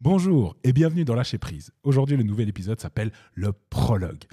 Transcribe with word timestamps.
Bonjour 0.00 0.56
et 0.62 0.72
bienvenue 0.72 1.04
dans 1.04 1.16
Lâcher 1.16 1.38
Prise. 1.38 1.72
Aujourd'hui, 1.82 2.16
le 2.16 2.22
nouvel 2.22 2.48
épisode 2.48 2.78
s'appelle 2.78 3.10
le 3.34 3.52
prologue. 3.52 4.26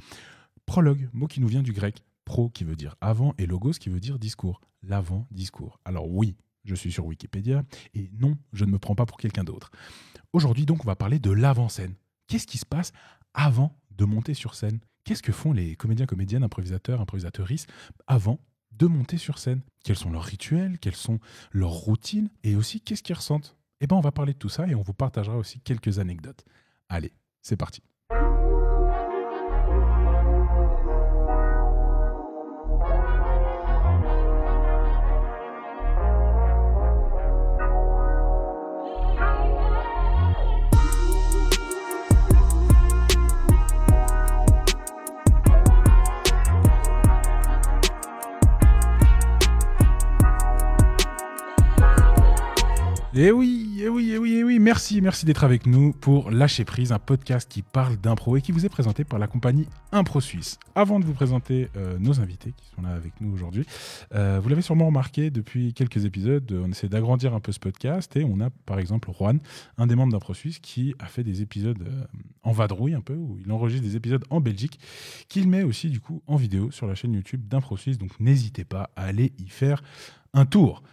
Prologue, 0.67 1.09
mot 1.11 1.25
qui 1.25 1.41
nous 1.41 1.47
vient 1.47 1.63
du 1.63 1.73
grec. 1.73 2.03
Pro 2.23 2.49
qui 2.49 2.63
veut 2.63 2.75
dire 2.75 2.95
avant 3.01 3.34
et 3.39 3.47
logos 3.47 3.71
qui 3.71 3.89
veut 3.89 3.99
dire 3.99 4.20
discours. 4.20 4.62
L'avant-discours. 4.83 5.79
Alors 5.83 6.07
oui, 6.07 6.36
je 6.65 6.75
suis 6.75 6.91
sur 6.91 7.07
Wikipédia 7.07 7.63
et 7.96 8.12
non, 8.20 8.38
je 8.54 8.63
ne 8.63 8.70
me 8.70 8.78
prends 8.78 8.93
pas 8.93 9.07
pour 9.07 9.17
quelqu'un 9.17 9.43
d'autre. 9.43 9.71
Aujourd'hui, 10.33 10.67
donc, 10.67 10.83
on 10.83 10.88
va 10.88 10.96
parler 10.96 11.18
de 11.18 11.32
l'avant-scène. 11.32 11.95
Qu'est-ce 12.27 12.45
qui 12.45 12.59
se 12.59 12.66
passe 12.68 12.91
avant 13.34 13.75
de 13.89 14.05
monter 14.05 14.36
sur 14.36 14.54
scène? 14.54 14.79
Qu'est-ce 15.04 15.23
que 15.23 15.32
font 15.32 15.52
les 15.52 15.75
comédiens, 15.75 16.05
comédiennes, 16.05 16.43
improvisateurs, 16.43 17.02
improvisatrices 17.02 17.66
avant 18.05 18.39
de 18.71 18.86
monter 18.86 19.18
sur 19.18 19.39
scène? 19.39 19.63
Quels 19.84 19.95
sont 19.95 20.11
leurs 20.11 20.25
rituels? 20.25 20.77
Quelles 20.77 20.95
sont 20.95 21.20
leurs 21.52 21.71
routines? 21.71 22.29
Et 22.43 22.55
aussi, 22.55 22.82
qu'est-ce 22.82 23.02
qu'ils 23.02 23.16
ressentent? 23.16 23.57
Eh 23.82 23.88
bien, 23.88 23.98
on 23.98 24.02
va 24.02 24.12
parler 24.12 24.34
de 24.34 24.38
tout 24.39 24.50
ça 24.50 24.68
et 24.68 24.76
on 24.76 24.82
vous 24.82 24.94
partagera 24.94 25.38
aussi 25.38 25.60
quelques 25.60 26.00
anecdotes. 26.00 26.46
Allez, 26.89 27.14
c'est 27.42 27.57
parti. 27.57 27.82
Et 53.17 53.31
oui, 53.31 53.80
et 53.81 53.88
oui, 53.88 54.11
et 54.11 54.17
oui, 54.17 54.33
et 54.33 54.44
oui, 54.44 54.59
merci, 54.59 55.00
merci 55.00 55.25
d'être 55.25 55.45
avec 55.45 55.67
nous 55.67 55.94
pour 55.94 56.31
Lâcher 56.31 56.66
Prise, 56.66 56.92
un 56.92 57.00
podcast 57.00 57.50
qui 57.50 57.61
parle 57.61 57.95
d'impro 57.95 58.36
et 58.36 58.41
qui 58.41 58.52
vous 58.52 58.66
est 58.66 58.69
présenté 58.69 59.05
par 59.05 59.19
la 59.19 59.27
compagnie 59.27 59.69
Impro 59.94 60.19
Suisse. 60.19 60.59
Avant 60.75 60.99
de 60.99 61.05
vous 61.05 61.13
présenter 61.13 61.69
euh, 61.77 61.97
nos 61.97 62.19
invités 62.19 62.52
qui 62.52 62.67
sont 62.75 62.81
là 62.81 62.89
avec 62.89 63.13
nous 63.21 63.33
aujourd'hui, 63.33 63.66
euh, 64.13 64.41
vous 64.43 64.49
l'avez 64.49 64.61
sûrement 64.61 64.88
remarqué 64.88 65.30
depuis 65.30 65.73
quelques 65.73 66.03
épisodes, 66.03 66.61
on 66.61 66.69
essaie 66.69 66.89
d'agrandir 66.89 67.33
un 67.33 67.39
peu 67.39 67.53
ce 67.53 67.59
podcast 67.61 68.17
et 68.17 68.25
on 68.25 68.41
a 68.41 68.49
par 68.66 68.80
exemple 68.80 69.09
Juan, 69.17 69.39
un 69.77 69.88
des 69.88 69.95
membres 69.95 70.11
d'Impro 70.11 70.33
Suisse, 70.33 70.59
qui 70.59 70.93
a 70.99 71.05
fait 71.05 71.23
des 71.23 71.41
épisodes 71.41 71.81
euh, 71.88 72.03
en 72.43 72.52
vadrouille 72.52 72.95
un 72.95 73.02
peu, 73.02 73.16
où 73.16 73.39
il 73.39 73.49
enregistre 73.49 73.88
des 73.88 73.95
épisodes 73.95 74.25
en 74.30 74.41
Belgique, 74.41 74.77
qu'il 75.30 75.47
met 75.47 75.63
aussi 75.63 75.89
du 75.89 76.02
coup 76.02 76.21
en 76.27 76.36
vidéo 76.36 76.69
sur 76.69 76.86
la 76.86 76.95
chaîne 76.95 77.13
YouTube 77.13 77.47
d'Impro 77.47 77.77
Suisse, 77.77 77.97
donc 77.97 78.19
n'hésitez 78.19 78.66
pas 78.66 78.89
à 78.97 79.05
aller 79.05 79.31
y 79.39 79.47
faire 79.47 79.81
un 80.33 80.45
tour 80.45 80.83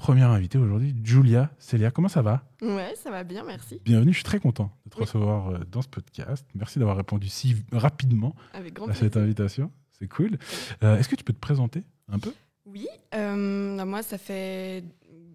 première 0.00 0.30
invitée 0.30 0.56
aujourd'hui, 0.58 0.96
Julia 1.04 1.50
Célia. 1.58 1.90
Comment 1.90 2.08
ça 2.08 2.22
va? 2.22 2.42
Ouais, 2.62 2.94
ça 2.96 3.10
va 3.10 3.22
bien, 3.22 3.44
merci. 3.44 3.80
Bienvenue, 3.84 4.12
je 4.12 4.16
suis 4.16 4.24
très 4.24 4.40
content 4.40 4.72
de 4.86 4.90
te 4.90 4.96
recevoir 4.96 5.48
euh, 5.50 5.58
dans 5.70 5.82
ce 5.82 5.88
podcast. 5.88 6.46
Merci 6.54 6.78
d'avoir 6.78 6.96
répondu 6.96 7.28
si 7.28 7.54
rapidement 7.70 8.34
Avec 8.54 8.72
grand 8.74 8.88
à 8.88 8.94
cette 8.94 9.16
invitation. 9.18 9.70
C'est 9.98 10.08
cool. 10.08 10.38
Euh, 10.82 10.96
Est-ce 10.98 11.08
que 11.08 11.16
tu 11.16 11.22
peux 11.22 11.34
te 11.34 11.38
présenter 11.38 11.84
un 12.08 12.18
peu? 12.18 12.32
Oui, 12.64 12.88
euh, 13.14 13.76
bah, 13.76 13.84
moi, 13.84 14.02
ça 14.02 14.16
fait 14.16 14.82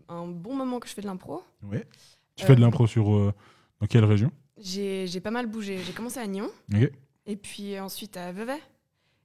un 0.09 0.25
bon 0.27 0.55
moment 0.55 0.79
que 0.79 0.87
je 0.87 0.93
fais 0.93 1.01
de 1.01 1.07
l'impro. 1.07 1.43
Oui. 1.63 1.77
Tu 2.35 2.43
Euh, 2.43 2.47
fais 2.47 2.55
de 2.55 2.61
l'impro 2.61 2.87
sur 2.87 3.05
dans 3.79 3.87
quelle 3.87 4.05
région? 4.05 4.31
J'ai 4.57 5.19
pas 5.21 5.31
mal 5.31 5.45
bougé. 5.45 5.77
J'ai 5.85 5.93
commencé 5.93 6.19
à 6.19 6.25
Nyon, 6.25 6.49
et 7.27 7.35
puis 7.35 7.79
ensuite 7.79 8.17
à 8.17 8.31
Vevey, 8.31 8.59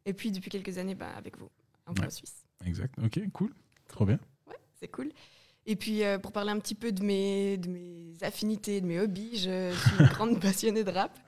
et 0.05 0.12
puis 0.12 0.30
depuis 0.33 0.50
quelques 0.50 0.77
années 0.77 0.94
bah, 0.94 1.08
avec 1.16 1.38
vous, 1.38 1.48
Impro 1.86 2.05
Ouais. 2.05 2.11
Suisse. 2.11 2.44
Exact. 2.66 2.94
Ok, 3.02 3.20
cool. 3.33 3.55
Trop 3.88 4.05
bien. 4.05 4.18
C'est 4.81 4.89
cool. 4.89 5.11
Et 5.67 5.77
puis 5.77 6.03
euh, 6.05 6.19
pour 6.19 6.33
parler 6.33 6.50
un 6.50 6.59
petit 6.59 6.75
peu 6.75 6.91
de 6.92 7.03
mes, 7.03 7.56
de 7.59 7.69
mes 7.69 8.14
affinités, 8.23 8.81
de 8.81 8.86
mes 8.86 8.98
hobbies, 9.00 9.36
je 9.39 9.73
suis 9.75 9.98
une 10.00 10.06
grande 10.06 10.41
passionnée 10.41 10.84
de 10.84 10.91
rap. 10.91 11.19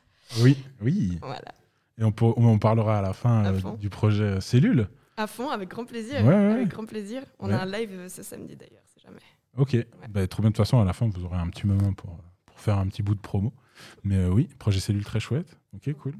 Oui, 0.40 0.56
oui. 0.80 1.18
Voilà. 1.20 1.52
Et 1.98 2.04
on, 2.04 2.12
pour- 2.12 2.36
on 2.38 2.58
parlera 2.58 2.98
à 2.98 3.02
la 3.02 3.12
fin 3.12 3.44
À 3.44 3.52
euh, 3.52 3.76
du 3.76 3.90
projet 3.90 4.40
Cellule. 4.40 4.88
À 5.18 5.26
fond, 5.26 5.50
avec 5.50 5.68
grand 5.68 5.84
plaisir. 5.84 6.24
Ouais, 6.24 6.34
avec 6.34 6.56
ouais. 6.64 6.66
grand 6.68 6.86
plaisir. 6.86 7.22
On 7.38 7.48
Ouais. 7.48 7.54
a 7.54 7.62
un 7.62 7.66
live 7.66 7.90
euh, 7.92 8.08
ce 8.08 8.22
samedi 8.22 8.56
d'ailleurs, 8.56 8.82
c'est 8.94 9.02
jamais. 9.02 9.20
Ok. 9.58 9.76
Bah, 10.08 10.26
trop 10.26 10.40
bien. 10.40 10.48
De 10.50 10.56
toute 10.56 10.64
façon, 10.64 10.80
à 10.80 10.84
la 10.86 10.94
fin, 10.94 11.06
vous 11.08 11.24
aurez 11.24 11.36
un 11.36 11.48
petit 11.48 11.66
moment 11.66 11.92
pour, 11.92 12.16
pour 12.46 12.58
faire 12.58 12.78
un 12.78 12.86
petit 12.86 13.02
bout 13.02 13.14
de 13.14 13.20
promo. 13.20 13.52
Mais 14.02 14.16
euh, 14.16 14.30
oui, 14.30 14.48
projet 14.58 14.80
Cellule 14.80 15.04
très 15.04 15.20
chouette. 15.20 15.58
Ok, 15.74 15.92
cool. 15.94 16.14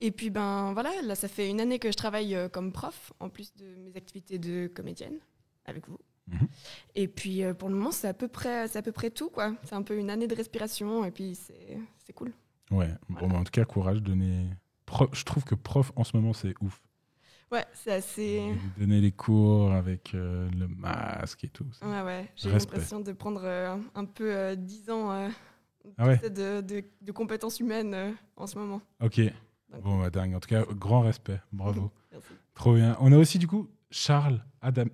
Et 0.00 0.10
puis 0.10 0.28
ben 0.30 0.72
voilà, 0.72 0.90
là 1.04 1.14
ça 1.14 1.28
fait 1.28 1.48
une 1.48 1.60
année 1.60 1.78
que 1.78 1.90
je 1.92 1.96
travaille 1.96 2.34
euh, 2.34 2.48
comme 2.48 2.72
prof, 2.72 3.12
en 3.20 3.28
plus 3.28 3.54
de 3.54 3.64
mes 3.76 3.96
activités 3.96 4.38
de 4.38 4.66
comédienne 4.66 5.18
avec 5.66 5.88
vous. 5.88 5.98
Mhm. 6.28 6.48
Et 6.94 7.06
puis 7.08 7.42
euh, 7.44 7.52
pour 7.54 7.68
le 7.68 7.74
moment 7.74 7.92
c'est 7.92 8.08
à 8.08 8.14
peu 8.14 8.28
près 8.28 8.66
c'est 8.68 8.78
à 8.78 8.82
peu 8.82 8.92
près 8.92 9.10
tout 9.10 9.28
quoi. 9.30 9.54
C'est 9.64 9.74
un 9.74 9.82
peu 9.82 9.96
une 9.98 10.08
année 10.10 10.26
de 10.26 10.34
respiration 10.34 11.04
et 11.04 11.10
puis 11.10 11.34
c'est 11.34 11.78
c'est 12.04 12.12
cool. 12.12 12.32
Ouais, 12.70 12.88
Voilà. 13.10 13.34
en 13.36 13.44
tout 13.44 13.50
cas, 13.52 13.64
courage. 13.66 14.02
Donner... 14.02 14.48
Je 15.12 15.22
trouve 15.24 15.44
que 15.44 15.54
prof, 15.54 15.92
en 15.96 16.02
ce 16.04 16.16
moment, 16.16 16.32
c'est 16.32 16.54
ouf. 16.62 16.82
Ouais, 17.52 17.64
c'est 17.74 17.92
assez. 17.92 18.52
Donner 18.78 19.00
les 19.02 19.12
cours 19.12 19.70
avec 19.72 20.14
euh, 20.14 20.48
le 20.50 20.66
masque 20.66 21.44
et 21.44 21.48
tout. 21.48 21.66
c'est- 21.72 21.84
Ouais 21.84 22.00
ouais. 22.02 22.30
J'ai 22.36 22.50
l'impression 22.50 23.00
de 23.00 23.12
prendre 23.12 23.42
euh, 23.44 23.76
un 23.94 24.04
peu 24.06 24.34
euh, 24.34 24.54
10 24.56 24.88
ans 24.90 25.10
Ah 25.98 26.06
ouais 26.06 26.18
de, 26.30 26.62
de- 26.62 26.84
de 27.02 27.12
compétences 27.12 27.60
humaines 27.60 28.16
en 28.36 28.46
ce 28.46 28.56
moment. 28.58 28.80
Ok. 29.02 29.20
Bon, 29.82 30.00
bah, 30.00 30.08
dingue. 30.10 30.34
En 30.34 30.40
tout 30.40 30.48
cas, 30.48 30.64
grand 30.64 31.02
respect. 31.02 31.40
Bravo. 31.52 31.92
Merci. 32.12 32.28
Trop 32.54 32.74
bien. 32.74 32.96
On 33.00 33.12
a 33.12 33.18
aussi, 33.18 33.38
du 33.38 33.46
coup, 33.46 33.68
Charles 33.90 34.42
Adam... 34.62 34.84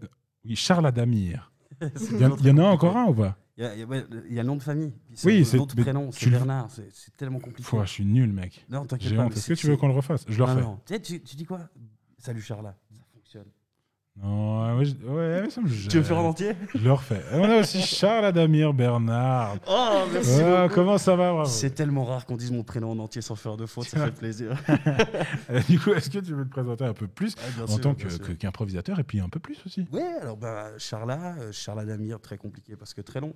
Oui, 0.44 0.56
Charles 0.56 0.86
Adamir. 0.86 1.52
Il 1.80 1.86
y, 2.20 2.24
en- 2.24 2.30
toujours 2.30 2.38
il 2.40 2.46
y 2.46 2.50
en 2.50 2.58
a 2.58 2.62
encore 2.64 2.96
un 2.96 3.06
ou 3.06 3.14
pas? 3.14 3.36
Il 3.56 3.64
y 3.64 3.66
a, 3.66 3.74
il 3.74 3.80
y 3.80 3.82
a- 3.82 3.86
ouais, 3.86 4.04
il 4.28 4.34
y 4.34 4.38
a 4.38 4.42
le 4.42 4.46
nom 4.48 4.56
de 4.56 4.62
famille. 4.62 4.92
puis 5.08 5.16
Oui, 5.24 5.38
le 5.40 5.44
c'est- 5.44 5.58
de 5.58 5.64
mais 5.76 5.82
prénom, 5.82 6.10
tu 6.10 6.18
c'est 6.20 6.26
le- 6.26 6.32
Bernard. 6.32 6.70
C'est 6.70 6.88
c'est 6.92 7.14
tellement 7.16 7.38
compliqué. 7.40 7.62
Faut, 7.62 7.82
je 7.84 7.88
suis 7.90 8.04
nul, 8.06 8.32
mec. 8.32 8.64
Non, 8.70 8.84
t'inquiète 8.86 9.08
J'ai 9.10 9.16
pas. 9.16 9.22
honte. 9.24 9.30
mais 9.32 9.36
Est-ce 9.36 9.48
que 9.48 9.54
c'est- 9.54 9.60
tu 9.60 9.66
veux 9.66 9.74
c'est- 9.74 9.78
qu'on 9.80 9.88
le 9.88 9.94
refasse? 9.94 10.24
Je 10.28 10.32
le 10.38 10.38
Non, 10.38 10.46
refais. 10.52 10.60
non. 10.62 10.80
Tu, 10.86 10.94
sais, 10.94 11.00
tu, 11.00 11.20
tu 11.22 11.36
dis 11.36 11.44
quoi? 11.44 11.60
Salut 12.18 12.40
Charla. 12.42 12.76
Non, 14.22 14.76
ouais, 14.76 14.84
je- 14.84 14.94
ouais, 15.06 15.48
ça 15.50 15.62
me 15.62 15.68
Tu 15.68 15.96
veux 15.96 16.02
faire 16.02 16.18
en 16.18 16.28
entier 16.28 16.52
Je 16.74 16.84
le 16.84 16.92
refais. 16.92 17.22
Et 17.32 17.36
on 17.36 17.44
a 17.44 17.60
aussi 17.60 17.80
Charles 17.80 18.26
Adamir 18.26 18.74
Bernard. 18.74 19.56
Oh, 19.66 20.00
merci. 20.12 20.40
Ah, 20.44 20.62
beaucoup. 20.64 20.74
comment 20.74 20.98
ça 20.98 21.16
va, 21.16 21.32
bravo. 21.32 21.48
C'est 21.48 21.70
tellement 21.70 22.04
rare 22.04 22.26
qu'on 22.26 22.36
dise 22.36 22.50
mon 22.52 22.62
prénom 22.62 22.90
en 22.90 22.98
entier 22.98 23.22
sans 23.22 23.34
faire 23.34 23.56
de 23.56 23.64
faute, 23.64 23.86
ça 23.86 24.04
fait 24.04 24.12
plaisir. 24.12 24.50
Euh, 25.50 25.60
Du 25.68 25.78
coup, 25.80 25.92
est-ce 25.92 26.10
que 26.10 26.18
tu 26.18 26.34
veux 26.34 26.44
te 26.44 26.50
présenter 26.50 26.84
un 26.84 26.92
peu 26.92 27.06
plus 27.06 27.34
Ah, 27.38 27.72
en 27.72 27.78
tant 27.78 27.94
que- 27.94 28.06
que- 28.18 28.32
qu'improvisateur 28.32 28.98
et 28.98 29.04
puis 29.04 29.20
un 29.20 29.28
peu 29.28 29.40
plus 29.40 29.56
aussi? 29.66 29.86
Ouais, 29.92 30.02
alors 30.20 30.36
bah, 30.36 30.66
Charla, 30.78 31.34
euh, 31.40 31.52
Charla 31.52 31.84
Damir, 31.84 32.20
très 32.20 32.36
compliqué 32.36 32.76
parce 32.76 32.92
que 32.94 33.00
très 33.00 33.20
long. 33.20 33.32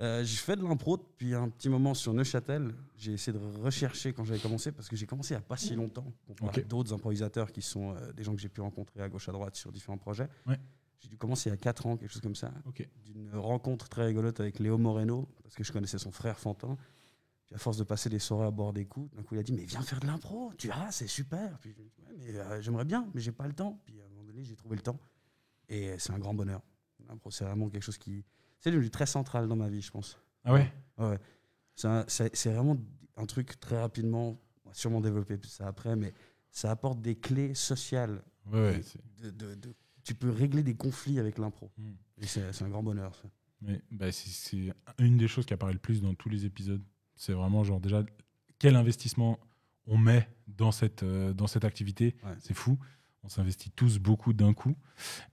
Euh, 0.00 0.22
j'ai 0.22 0.36
fait 0.36 0.54
de 0.56 0.62
l'impro 0.62 0.96
depuis 0.96 1.34
un 1.34 1.48
petit 1.48 1.68
moment 1.68 1.92
sur 1.92 2.14
Neuchâtel. 2.14 2.72
J'ai 2.96 3.14
essayé 3.14 3.36
de 3.36 3.42
rechercher 3.62 4.12
quand 4.12 4.24
j'avais 4.24 4.38
commencé 4.38 4.70
parce 4.70 4.88
que 4.88 4.94
j'ai 4.94 5.06
commencé 5.06 5.34
il 5.34 5.38
n'y 5.38 5.42
a 5.42 5.46
pas 5.46 5.56
si 5.56 5.74
longtemps. 5.74 6.12
comparé 6.26 6.48
Ok. 6.50 6.58
à 6.58 6.62
d'autres 6.68 6.92
improvisateurs 6.94 7.50
qui 7.50 7.62
sont 7.62 7.94
euh, 7.96 8.12
des 8.12 8.22
gens 8.22 8.34
que 8.34 8.40
j'ai 8.40 8.48
pu 8.48 8.60
rencontrer 8.60 9.00
à 9.02 9.08
gauche 9.08 9.28
à 9.28 9.32
droite 9.32 9.56
sur 9.56 9.72
différents 9.72 9.98
projets. 9.98 10.28
Ouais. 10.46 10.58
J'ai 11.00 11.08
dû 11.08 11.16
commencer 11.16 11.48
il 11.48 11.52
y 11.52 11.54
a 11.54 11.56
4 11.58 11.86
ans, 11.86 11.96
quelque 11.96 12.12
chose 12.12 12.22
comme 12.22 12.36
ça. 12.36 12.52
D'une 13.04 13.30
rencontre 13.34 13.88
très 13.88 14.06
rigolote 14.06 14.38
avec 14.40 14.58
Léo 14.60 14.78
Moreno 14.78 15.28
parce 15.42 15.54
que 15.56 15.64
je 15.64 15.72
connaissais 15.72 15.98
son 15.98 16.12
frère 16.12 16.38
Fantin. 16.38 16.76
Puis 17.46 17.54
à 17.54 17.58
force 17.58 17.78
de 17.78 17.84
passer 17.84 18.08
des 18.10 18.18
soirées 18.18 18.46
à 18.46 18.50
boire 18.50 18.72
des 18.72 18.84
coups, 18.84 19.12
d'un 19.16 19.22
coup 19.22 19.34
il 19.34 19.38
a 19.38 19.42
dit 19.42 19.52
Mais 19.52 19.64
viens 19.64 19.80
faire 19.82 20.00
de 20.00 20.06
l'impro, 20.06 20.52
tu 20.58 20.66
verras, 20.68 20.92
c'est 20.92 21.06
super. 21.08 21.58
Puis 21.60 21.74
Ouais, 22.06 22.14
mais 22.18 22.34
euh, 22.36 22.60
j'aimerais 22.60 22.84
bien, 22.84 23.08
mais 23.14 23.20
j'ai 23.20 23.32
pas 23.32 23.46
le 23.46 23.54
temps. 23.54 23.80
Puis 23.86 24.00
à 24.00 24.04
un 24.04 24.08
moment 24.10 24.22
donné, 24.24 24.44
j'ai 24.44 24.54
trouvé 24.54 24.76
le 24.76 24.82
temps. 24.82 24.98
Et 25.68 25.98
c'est 25.98 26.12
un 26.12 26.18
grand 26.18 26.34
bonheur. 26.34 26.60
L'impro, 27.08 27.30
c'est 27.30 27.44
vraiment 27.44 27.68
quelque 27.68 27.82
chose 27.82 27.98
qui. 27.98 28.24
C'est 28.60 28.70
devenu 28.70 28.90
très 28.90 29.06
central 29.06 29.48
dans 29.48 29.56
ma 29.56 29.68
vie, 29.68 29.82
je 29.82 29.90
pense. 29.90 30.18
Ah 30.44 30.52
ouais? 30.52 30.72
Ouais. 30.98 31.18
C'est 31.76 32.52
vraiment 32.52 32.76
un 33.16 33.26
truc 33.26 33.58
très 33.60 33.80
rapidement, 33.80 34.40
on 34.64 34.68
va 34.68 34.74
sûrement 34.74 35.00
développer 35.00 35.38
ça 35.44 35.66
après, 35.68 35.96
mais 35.96 36.12
ça 36.50 36.70
apporte 36.70 37.00
des 37.00 37.16
clés 37.16 37.54
sociales. 37.54 38.22
Ouais, 38.46 38.80
De, 39.22 39.30
de- 39.30 39.54
de- 39.54 39.74
tu 40.02 40.14
peux 40.14 40.30
régler 40.30 40.62
des 40.62 40.74
conflits 40.74 41.18
avec 41.18 41.38
l'impro. 41.38 41.70
Et 42.20 42.26
c'est 42.26 42.62
un 42.62 42.68
grand 42.68 42.82
bonheur, 42.82 43.14
ça. 43.14 43.28
Mais, 43.60 43.82
bah, 43.90 44.10
c'est- 44.12 44.30
c'est 44.30 44.72
une 44.98 45.18
des 45.18 45.28
choses 45.28 45.44
qui 45.44 45.52
apparaît 45.52 45.72
le 45.72 45.78
plus 45.78 46.00
dans 46.00 46.14
tous 46.14 46.28
les 46.28 46.44
épisodes. 46.46 46.82
C'est 47.16 47.32
vraiment 47.32 47.64
genre 47.64 47.80
déjà 47.80 48.04
quel 48.58 48.76
investissement 48.76 49.38
on 49.86 49.98
met 49.98 50.28
dans 50.46 50.70
cette, 50.72 51.02
euh, 51.02 51.32
dans 51.32 51.46
cette 51.46 51.64
activité. 51.64 52.16
Ouais. 52.24 52.34
C'est 52.40 52.54
fou. 52.54 52.78
On 53.22 53.28
s'investit 53.28 53.70
tous 53.70 53.98
beaucoup 53.98 54.32
d'un 54.32 54.54
coup. 54.54 54.76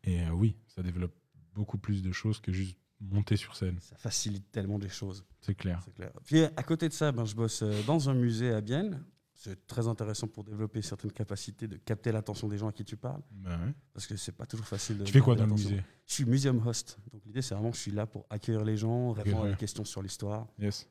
Et 0.04 0.22
euh, 0.24 0.32
oui, 0.32 0.58
ça 0.68 0.82
développe 0.84 1.14
beaucoup 1.54 1.78
plus 1.78 2.02
de 2.02 2.12
choses 2.12 2.40
que 2.42 2.52
juste 2.52 2.78
monter 3.02 3.38
sur 3.38 3.56
scène. 3.56 3.78
Ça 3.82 3.96
facilite 3.98 4.52
tellement 4.52 4.80
des 4.80 4.90
choses. 4.90 5.26
C'est 5.42 5.56
clair. 5.56 5.84
Clair. 5.96 6.12
Puis 6.26 6.44
à 6.44 6.64
côté 6.64 6.88
de 6.88 6.94
ça, 6.94 7.12
ben, 7.12 7.26
je 7.26 7.36
bosse 7.36 7.62
euh, 7.62 7.84
dans 7.84 8.10
un 8.10 8.14
musée 8.14 8.52
à 8.52 8.62
Bienne. 8.62 9.04
C'est 9.38 9.68
très 9.68 9.88
intéressant 9.88 10.28
pour 10.28 10.46
développer 10.46 10.82
certaines 10.82 11.12
capacités 11.12 11.68
de 11.68 11.76
capter 11.76 12.12
l'attention 12.12 12.48
des 12.48 12.58
gens 12.58 12.70
à 12.70 12.72
qui 12.72 12.86
tu 12.86 12.96
parles. 12.96 13.22
Bah 13.32 13.50
ouais. 13.50 13.74
Parce 13.94 14.08
que 14.08 14.16
c'est 14.16 14.32
pas 14.32 14.46
toujours 14.46 14.66
facile 14.66 14.98
de. 14.98 15.04
Tu 15.04 15.12
fais 15.12 15.20
quoi 15.20 15.36
dans 15.36 15.46
le 15.46 15.52
musée? 15.52 15.84
Je 16.08 16.14
suis 16.14 16.26
museum 16.26 16.66
host. 16.66 16.98
Donc 17.12 17.22
l'idée, 17.26 17.42
c'est 17.42 17.54
vraiment, 17.54 17.74
je 17.74 17.80
suis 17.80 17.92
là 17.92 18.06
pour 18.06 18.26
accueillir 18.30 18.64
les 18.64 18.78
gens, 18.78 19.12
répondre 19.12 19.46
à 19.46 19.50
des 19.50 19.58
questions 19.58 19.84
sur 19.84 20.02
l'histoire. 20.02 20.48
Yes. 20.58 20.88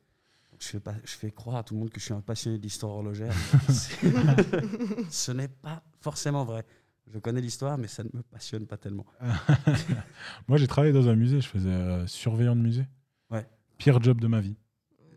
Donc, 0.53 0.62
je, 0.62 0.69
fais 0.69 0.81
pas, 0.81 0.95
je 1.05 1.15
fais 1.15 1.31
croire 1.33 1.56
à 1.56 1.65
tout 1.65 1.75
le 1.75 1.81
monde 1.81 1.91
que 1.91 1.99
je 1.99 2.05
suis 2.05 2.15
un 2.15 2.21
passionné 2.21 2.59
d'histoire 2.59 2.93
horlogère. 2.93 3.35
Ce 5.11 5.33
n'est 5.33 5.49
pas 5.49 5.83
forcément 6.01 6.45
vrai. 6.45 6.65
Je 7.12 7.19
connais 7.19 7.41
l'histoire, 7.41 7.79
mais 7.79 7.87
ça 7.89 8.03
ne 8.03 8.09
me 8.12 8.23
passionne 8.23 8.67
pas 8.67 8.77
tellement. 8.77 9.06
Moi, 10.49 10.59
j'ai 10.59 10.67
travaillé 10.67 10.93
dans 10.93 11.09
un 11.09 11.15
musée. 11.17 11.41
Je 11.41 11.49
faisais 11.49 11.69
euh, 11.69 12.06
surveillant 12.06 12.56
de 12.56 12.61
musée. 12.61 12.87
Ouais. 13.31 13.47
Pire 13.79 14.03
job 14.03 14.21
de 14.21 14.27
ma 14.27 14.41
vie. 14.41 14.56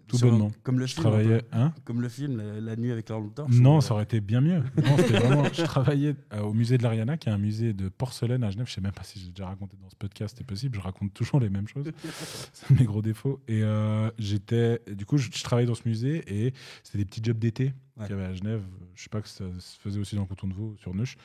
tout 0.08 0.18
Sur- 0.18 0.30
bonnement. 0.30 0.52
Comme 0.64 0.80
le 0.80 0.86
Je 0.86 0.94
film. 0.94 1.08
un 1.08 1.10
travaillais. 1.10 1.42
peu. 1.42 1.48
Hein 1.58 1.74
Comme 1.86 2.02
le 2.02 2.10
film, 2.10 2.38
la, 2.38 2.60
la 2.62 2.76
nuit 2.76 2.92
avec 2.92 3.10
lampe 3.10 3.34
torche. 3.34 3.52
non, 3.54 3.78
ou- 3.78 3.82
ça 3.82 3.94
aurait 3.94 4.04
été 4.04 4.20
bien 4.22 4.42
mieux. 4.42 4.64
Non, 4.84 4.96
vraiment. 4.96 5.44
Je 5.52 5.64
travaillais 5.64 6.16
euh, 6.34 6.42
au 6.42 6.54
musée 6.54 6.78
de 6.78 6.84
l'Ariana, 6.84 7.18
qui 7.18 7.30
est 7.30 7.32
un 7.32 7.38
musée 7.38 7.74
de 7.74 7.90
porcelaine 7.90 8.44
à 8.44 8.52
Genève. 8.52 8.68
Je 8.68 8.74
sais 8.74 8.82
même 8.82 8.92
pas 8.92 9.04
si 9.04 9.20
j'ai 9.20 9.30
déjà 9.30 9.48
raconté 9.48 9.76
dans 9.82 9.90
ce 9.90 9.96
podcast, 9.96 10.36
c'est 10.38 10.46
possible. 10.48 10.76
Je 10.78 10.82
raconte 10.82 11.14
toujours 11.14 11.40
les 11.40 11.50
mêmes 11.50 11.68
choses. 11.68 11.92
c'est 12.54 12.70
mes 12.72 12.86
gros 12.86 13.02
défauts. 13.02 13.42
Et 13.48 13.64
euh, 13.64 14.10
j'étais. 14.20 14.82
Du 14.92 15.06
coup, 15.06 15.18
je, 15.18 15.30
je 15.34 15.44
travaillais 15.44 15.68
dans 15.68 15.76
ce 15.76 15.88
musée 15.88 16.24
et 16.28 16.54
c'était 16.84 17.00
des 17.00 17.06
petits 17.06 17.22
jobs 17.24 17.40
d'été 17.40 17.74
Ouais. 18.00 18.06
qu'il 18.06 18.16
y 18.16 18.20
avait 18.20 18.28
à 18.30 18.34
Genève. 18.36 18.62
Je 18.94 19.02
sais 19.02 19.10
pas 19.10 19.22
que 19.24 19.28
ça 19.28 19.44
se 19.58 19.76
faisait 19.80 20.00
aussi 20.00 20.16
dans 20.16 20.22
le 20.22 20.28
canton 20.28 20.46
de 20.48 20.54
Vaud, 20.54 20.76
sur 20.80 20.94
Neuch, 20.94 21.18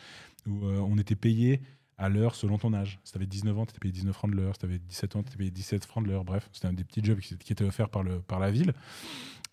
où 0.46 0.66
euh, 0.66 0.78
on 0.78 0.98
était 0.98 1.16
payé 1.16 1.60
à 1.98 2.08
l'heure 2.08 2.34
selon 2.34 2.58
ton 2.58 2.72
âge. 2.72 2.98
Si 3.04 3.12
tu 3.12 3.18
avais 3.18 3.26
19 3.26 3.58
ans, 3.58 3.66
tu 3.66 3.70
étais 3.70 3.78
payé 3.78 3.92
19 3.92 4.14
francs 4.14 4.30
de 4.30 4.36
l'heure. 4.36 4.54
Si 4.54 4.60
tu 4.60 4.66
avais 4.66 4.78
17 4.78 5.16
ans, 5.16 5.22
tu 5.22 5.28
étais 5.28 5.38
payé 5.38 5.50
17 5.50 5.84
francs 5.84 6.04
de 6.04 6.10
l'heure. 6.10 6.24
Bref, 6.24 6.48
c'était 6.52 6.66
un 6.66 6.72
des 6.72 6.84
petits 6.84 7.02
jobs 7.04 7.18
qui, 7.20 7.36
qui 7.36 7.52
étaient 7.52 7.64
offerts 7.64 7.88
par, 7.88 8.02
le, 8.02 8.20
par 8.20 8.40
la 8.40 8.50
ville. 8.50 8.72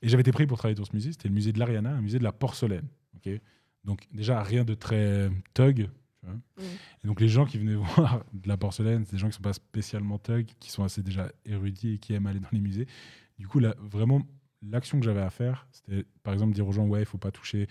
Et 0.02 0.10
j'avais 0.10 0.22
été 0.22 0.32
pris 0.32 0.48
pour 0.48 0.58
travailler 0.58 0.76
dans 0.76 0.86
ce 0.86 0.94
musée. 0.94 1.12
C'était 1.12 1.28
le 1.28 1.34
musée 1.34 1.52
de 1.52 1.60
l'Ariana, 1.60 1.92
un 1.92 2.02
musée 2.02 2.20
de 2.20 2.24
la 2.24 2.32
porcelaine. 2.32 2.88
donc, 3.84 4.08
déjà, 4.12 4.42
rien 4.42 4.64
de 4.64 4.74
très 4.74 5.30
thug. 5.54 5.90
tu 6.20 6.26
vois. 6.26 6.36
Mm. 6.36 6.62
Et 7.04 7.08
donc, 7.08 7.22
les 7.22 7.30
gens 7.30 7.46
qui 7.46 7.58
venaient 7.58 7.76
voir 7.96 8.24
de 8.34 8.48
la 8.48 8.58
porcelaine, 8.58 9.06
c'est 9.06 9.14
des 9.14 9.18
gens 9.18 9.28
qui 9.28 9.36
sont 9.36 9.42
pas 9.42 9.54
spécialement 9.54 10.18
thug, 10.18 10.48
qui 10.60 10.72
sont 10.72 10.84
assez 10.84 11.04
déjà 11.04 11.32
érudits 11.46 11.94
et 11.94 11.98
qui 11.98 12.14
aiment 12.14 12.28
aller 12.28 12.40
dans 12.40 12.50
les 12.52 12.62
musées. 12.62 12.88
Du 13.38 13.48
coup, 13.48 13.60
là, 13.60 13.76
vraiment, 13.80 14.22
l'action 14.62 15.00
que 15.00 15.06
j'avais 15.06 15.22
à 15.22 15.30
faire, 15.30 15.68
c'était 15.72 16.06
par 16.24 16.34
exemple 16.34 16.54
dire 16.54 16.68
aux 16.68 16.72
gens 16.72 16.86
ouais, 16.86 17.02
il 17.02 17.06
faut 17.06 17.18
pas 17.18 17.32
toucher, 17.32 17.68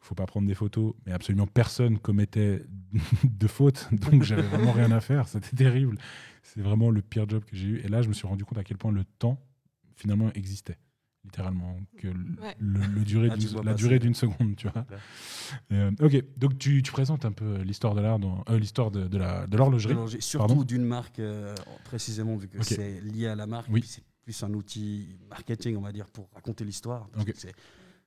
faut 0.00 0.14
pas 0.14 0.26
prendre 0.26 0.46
des 0.48 0.54
photos, 0.54 0.94
mais 1.06 1.12
absolument 1.12 1.46
personne 1.46 1.98
commettait 1.98 2.62
de 3.24 3.46
faute, 3.46 3.88
donc 3.92 4.22
j'avais 4.22 4.42
vraiment 4.42 4.72
rien 4.72 4.90
à 4.90 5.00
faire. 5.00 5.28
C'était 5.28 5.56
terrible. 5.56 5.96
C'est 6.42 6.60
vraiment 6.60 6.90
le 6.90 7.02
pire 7.02 7.28
job 7.28 7.44
que 7.44 7.56
j'ai 7.56 7.66
eu. 7.68 7.78
Et 7.84 7.88
là, 7.88 8.02
je 8.02 8.08
me 8.08 8.12
suis 8.14 8.26
rendu 8.26 8.44
compte 8.44 8.58
à 8.58 8.64
quel 8.64 8.76
point 8.78 8.92
le 8.92 9.04
temps 9.04 9.40
finalement 9.96 10.30
existait, 10.34 10.76
littéralement, 11.24 11.78
que 11.98 12.08
le, 12.08 12.14
Ouais. 12.42 12.54
le- 12.58 12.80
le 12.86 13.00
durée 13.04 13.28
Ah, 13.30 13.36
la 13.36 13.62
passer. 13.62 13.74
durée 13.76 13.98
d'une 14.00 14.14
seconde, 14.14 14.56
tu 14.56 14.68
vois. 14.68 14.84
Euh, 15.72 15.90
ok, 16.00 16.22
donc 16.36 16.58
tu, 16.58 16.82
tu 16.82 16.92
présentes 16.92 17.24
un 17.24 17.32
peu 17.32 17.62
l'histoire 17.62 17.94
de 17.94 18.00
l'art, 18.00 18.18
dans- 18.18 18.44
euh, 18.50 18.58
l'histoire 18.58 18.90
de, 18.90 19.06
de 19.08 19.18
la 19.18 19.46
de 19.46 19.56
l'horlogerie. 19.56 19.94
Surtout 20.20 20.64
d'une 20.64 20.84
marque 20.84 21.18
euh, 21.20 21.54
précisément 21.84 22.36
vu 22.36 22.48
que 22.48 22.62
c'est 22.62 23.00
lié 23.00 23.28
à 23.28 23.36
la 23.36 23.46
marque 23.46 23.68
Oui. 23.70 23.80
puis 23.80 24.02
plus 24.24 24.42
un 24.42 24.52
outil 24.54 25.16
marketing 25.28 25.76
on 25.76 25.82
va 25.82 25.92
dire 25.92 26.08
pour 26.08 26.28
raconter 26.32 26.64
l'histoire. 26.64 27.08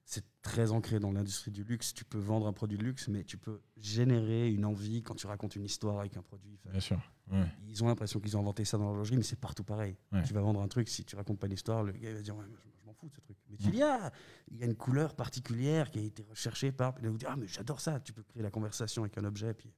C'est 0.10 0.24
très 0.42 0.72
ancré 0.72 1.02
dans 1.02 1.12
l'industrie 1.12 1.52
du 1.52 1.66
luxe. 1.66 1.94
Tu 1.94 2.06
peux 2.06 2.18
vendre 2.18 2.48
un 2.48 2.54
produit 2.54 2.78
de 2.78 2.84
luxe 2.84 3.10
mais 3.10 3.26
tu 3.26 3.38
peux 3.38 3.60
générer 3.76 4.50
une 4.50 4.64
envie 4.64 5.04
quand 5.04 5.16
tu 5.16 5.28
racontes 5.28 5.58
une 5.58 5.66
histoire 5.66 6.00
avec 6.00 6.16
un 6.16 6.22
produit. 6.22 6.58
Enfin, 6.62 6.72
Bien 6.72 6.80
sûr. 6.80 7.12
Ouais. 7.30 7.46
ils 7.68 7.84
ont 7.84 7.88
l'impression 7.88 8.22
qu'ils 8.22 8.38
ont 8.38 8.40
inventé 8.40 8.64
ça 8.64 8.78
dans 8.78 8.86
l'horlogerie 8.86 9.18
mais 9.18 9.24
c'est 9.24 9.40
partout 9.40 9.66
pareil. 9.66 9.98
Ouais. 10.14 10.24
tu 10.24 10.34
vas 10.34 10.40
vendre 10.40 10.62
un 10.62 10.68
truc 10.70 10.88
si 10.88 11.04
tu 11.04 11.18
racontes 11.18 11.40
pas 11.40 11.48
l'histoire 11.48 11.84
le 11.84 11.92
gars 11.92 12.14
va 12.14 12.22
dire 12.22 12.38
ouais, 12.38 12.46
je, 12.46 12.86
m'en 12.86 12.94
fous 12.94 13.10
de 13.10 13.14
ce 13.16 13.20
truc. 13.20 13.38
Mais 13.50 13.58
tu 13.58 13.70
dis 13.70 13.82
ah 13.84 14.12
il 14.50 14.58
y 14.58 14.64
a 14.64 14.66
une 14.66 14.76
couleur 14.76 15.14
particulière 15.14 15.92
qui 15.92 16.00
a 16.00 16.04
été 16.04 16.24
recherchée 16.24 16.72
par 16.72 16.96
il 17.00 17.04
va 17.06 17.12
vous 17.12 17.18
dire 17.18 17.30
ah 17.32 17.36
mais 17.36 17.48
j'adore 17.48 17.82
ça. 17.82 18.00
Tu 18.00 18.14
peux 18.14 18.24
créer 18.24 18.42
la 18.42 18.50
conversation 18.50 19.04
avec 19.04 19.18
un 19.18 19.26
objet 19.26 19.54
puis 19.54 19.74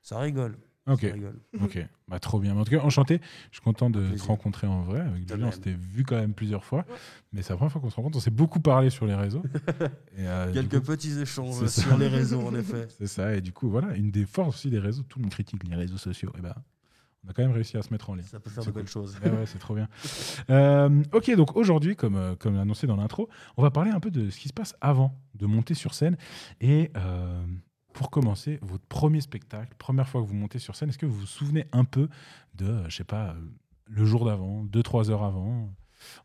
ça 0.00 0.18
rigole 0.18 0.56
Ok. 0.86 1.06
Ok, 1.62 1.78
bah, 2.08 2.18
trop 2.18 2.40
bien. 2.40 2.56
En 2.56 2.64
tout 2.64 2.72
cas, 2.72 2.80
enchanté. 2.80 3.20
Je 3.50 3.56
suis 3.56 3.62
content 3.62 3.90
de 3.90 4.16
te 4.16 4.22
rencontrer 4.22 4.66
en 4.66 4.82
vrai. 4.82 5.00
Avec 5.00 5.28
Julien, 5.28 5.48
on 5.48 5.52
s'était 5.52 5.76
vu 5.78 6.02
quand 6.02 6.16
même 6.16 6.34
plusieurs 6.34 6.64
fois. 6.64 6.80
Ouais. 6.80 6.96
Mais 7.32 7.42
c'est 7.42 7.50
la 7.50 7.56
première 7.56 7.72
fois 7.72 7.80
qu'on 7.80 7.90
se 7.90 7.96
rencontre. 7.96 8.16
On 8.16 8.20
s'est 8.20 8.30
beaucoup 8.30 8.60
parlé 8.60 8.90
sur 8.90 9.06
les 9.06 9.14
réseaux. 9.14 9.42
Et, 10.16 10.26
euh, 10.26 10.52
Quelques 10.52 10.80
coup, 10.80 10.86
petits 10.86 11.20
échanges 11.20 11.66
ça. 11.66 11.82
sur 11.82 11.96
les 11.98 12.08
réseaux, 12.08 12.40
en 12.40 12.54
effet. 12.54 12.88
C'est 12.98 13.06
ça. 13.06 13.34
Et 13.36 13.40
du 13.40 13.52
coup, 13.52 13.68
voilà, 13.68 13.94
une 13.96 14.10
des 14.10 14.24
forces 14.26 14.56
aussi 14.56 14.70
des 14.70 14.78
réseaux. 14.80 15.02
Tout 15.04 15.18
le 15.18 15.24
monde 15.24 15.32
critique 15.32 15.62
les 15.68 15.76
réseaux 15.76 15.98
sociaux. 15.98 16.32
Et 16.36 16.40
ben, 16.40 16.54
on 17.24 17.30
a 17.30 17.32
quand 17.32 17.42
même 17.42 17.52
réussi 17.52 17.76
à 17.76 17.82
se 17.82 17.90
mettre 17.90 18.10
en 18.10 18.16
lien. 18.16 18.24
Ça 18.24 18.40
peut 18.40 18.50
faire 18.50 18.64
de 18.64 18.70
belles 18.72 18.88
choses. 18.88 19.16
Ouais, 19.24 19.30
ouais, 19.30 19.46
c'est 19.46 19.58
trop 19.58 19.74
bien. 19.74 19.88
Euh, 20.50 21.02
ok, 21.12 21.34
donc 21.36 21.56
aujourd'hui, 21.56 21.94
comme, 21.94 22.16
euh, 22.16 22.34
comme 22.34 22.56
annoncé 22.56 22.86
dans 22.88 22.96
l'intro, 22.96 23.28
on 23.56 23.62
va 23.62 23.70
parler 23.70 23.90
un 23.92 24.00
peu 24.00 24.10
de 24.10 24.30
ce 24.30 24.38
qui 24.38 24.48
se 24.48 24.52
passe 24.52 24.74
avant 24.80 25.16
de 25.34 25.46
monter 25.46 25.74
sur 25.74 25.94
scène. 25.94 26.16
Et 26.60 26.90
euh, 26.96 27.44
pour 27.92 28.10
commencer, 28.10 28.58
votre 28.62 28.84
premier 28.86 29.20
spectacle, 29.20 29.74
première 29.78 30.08
fois 30.08 30.22
que 30.22 30.26
vous 30.26 30.34
montez 30.34 30.58
sur 30.58 30.76
scène, 30.76 30.88
est-ce 30.88 30.98
que 30.98 31.06
vous 31.06 31.20
vous 31.20 31.26
souvenez 31.26 31.66
un 31.72 31.84
peu 31.84 32.08
de, 32.54 32.66
euh, 32.66 32.88
je 32.88 32.96
sais 32.96 33.04
pas, 33.04 33.30
euh, 33.30 33.34
le 33.86 34.04
jour 34.04 34.24
d'avant, 34.24 34.64
deux, 34.64 34.82
trois 34.82 35.10
heures 35.10 35.22
avant? 35.24 35.68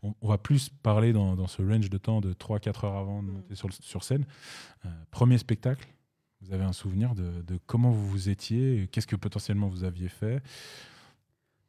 On, 0.01 0.15
on 0.21 0.27
va 0.27 0.37
plus 0.37 0.69
parler 0.69 1.13
dans, 1.13 1.35
dans 1.35 1.47
ce 1.47 1.61
range 1.61 1.89
de 1.89 1.97
temps 1.97 2.19
de 2.21 2.33
3-4 2.33 2.85
heures 2.85 2.95
avant 2.95 3.21
de 3.21 3.29
Mm. 3.29 3.33
monter 3.33 3.55
sur, 3.55 4.03
scène. 4.03 4.25
Euh, 4.85 4.89
premier 5.11 5.37
spectacle, 5.37 5.87
vous 6.41 6.53
avez 6.53 6.63
un 6.63 6.73
souvenir 6.73 7.13
de, 7.15 7.41
de 7.41 7.59
comment 7.65 7.91
vous 7.91 8.07
vous 8.07 8.29
étiez, 8.29 8.87
qu'est-ce 8.91 9.07
que 9.07 9.15
potentiellement 9.15 9.67
vous 9.67 9.83
aviez 9.83 10.09
fait? 10.09 10.41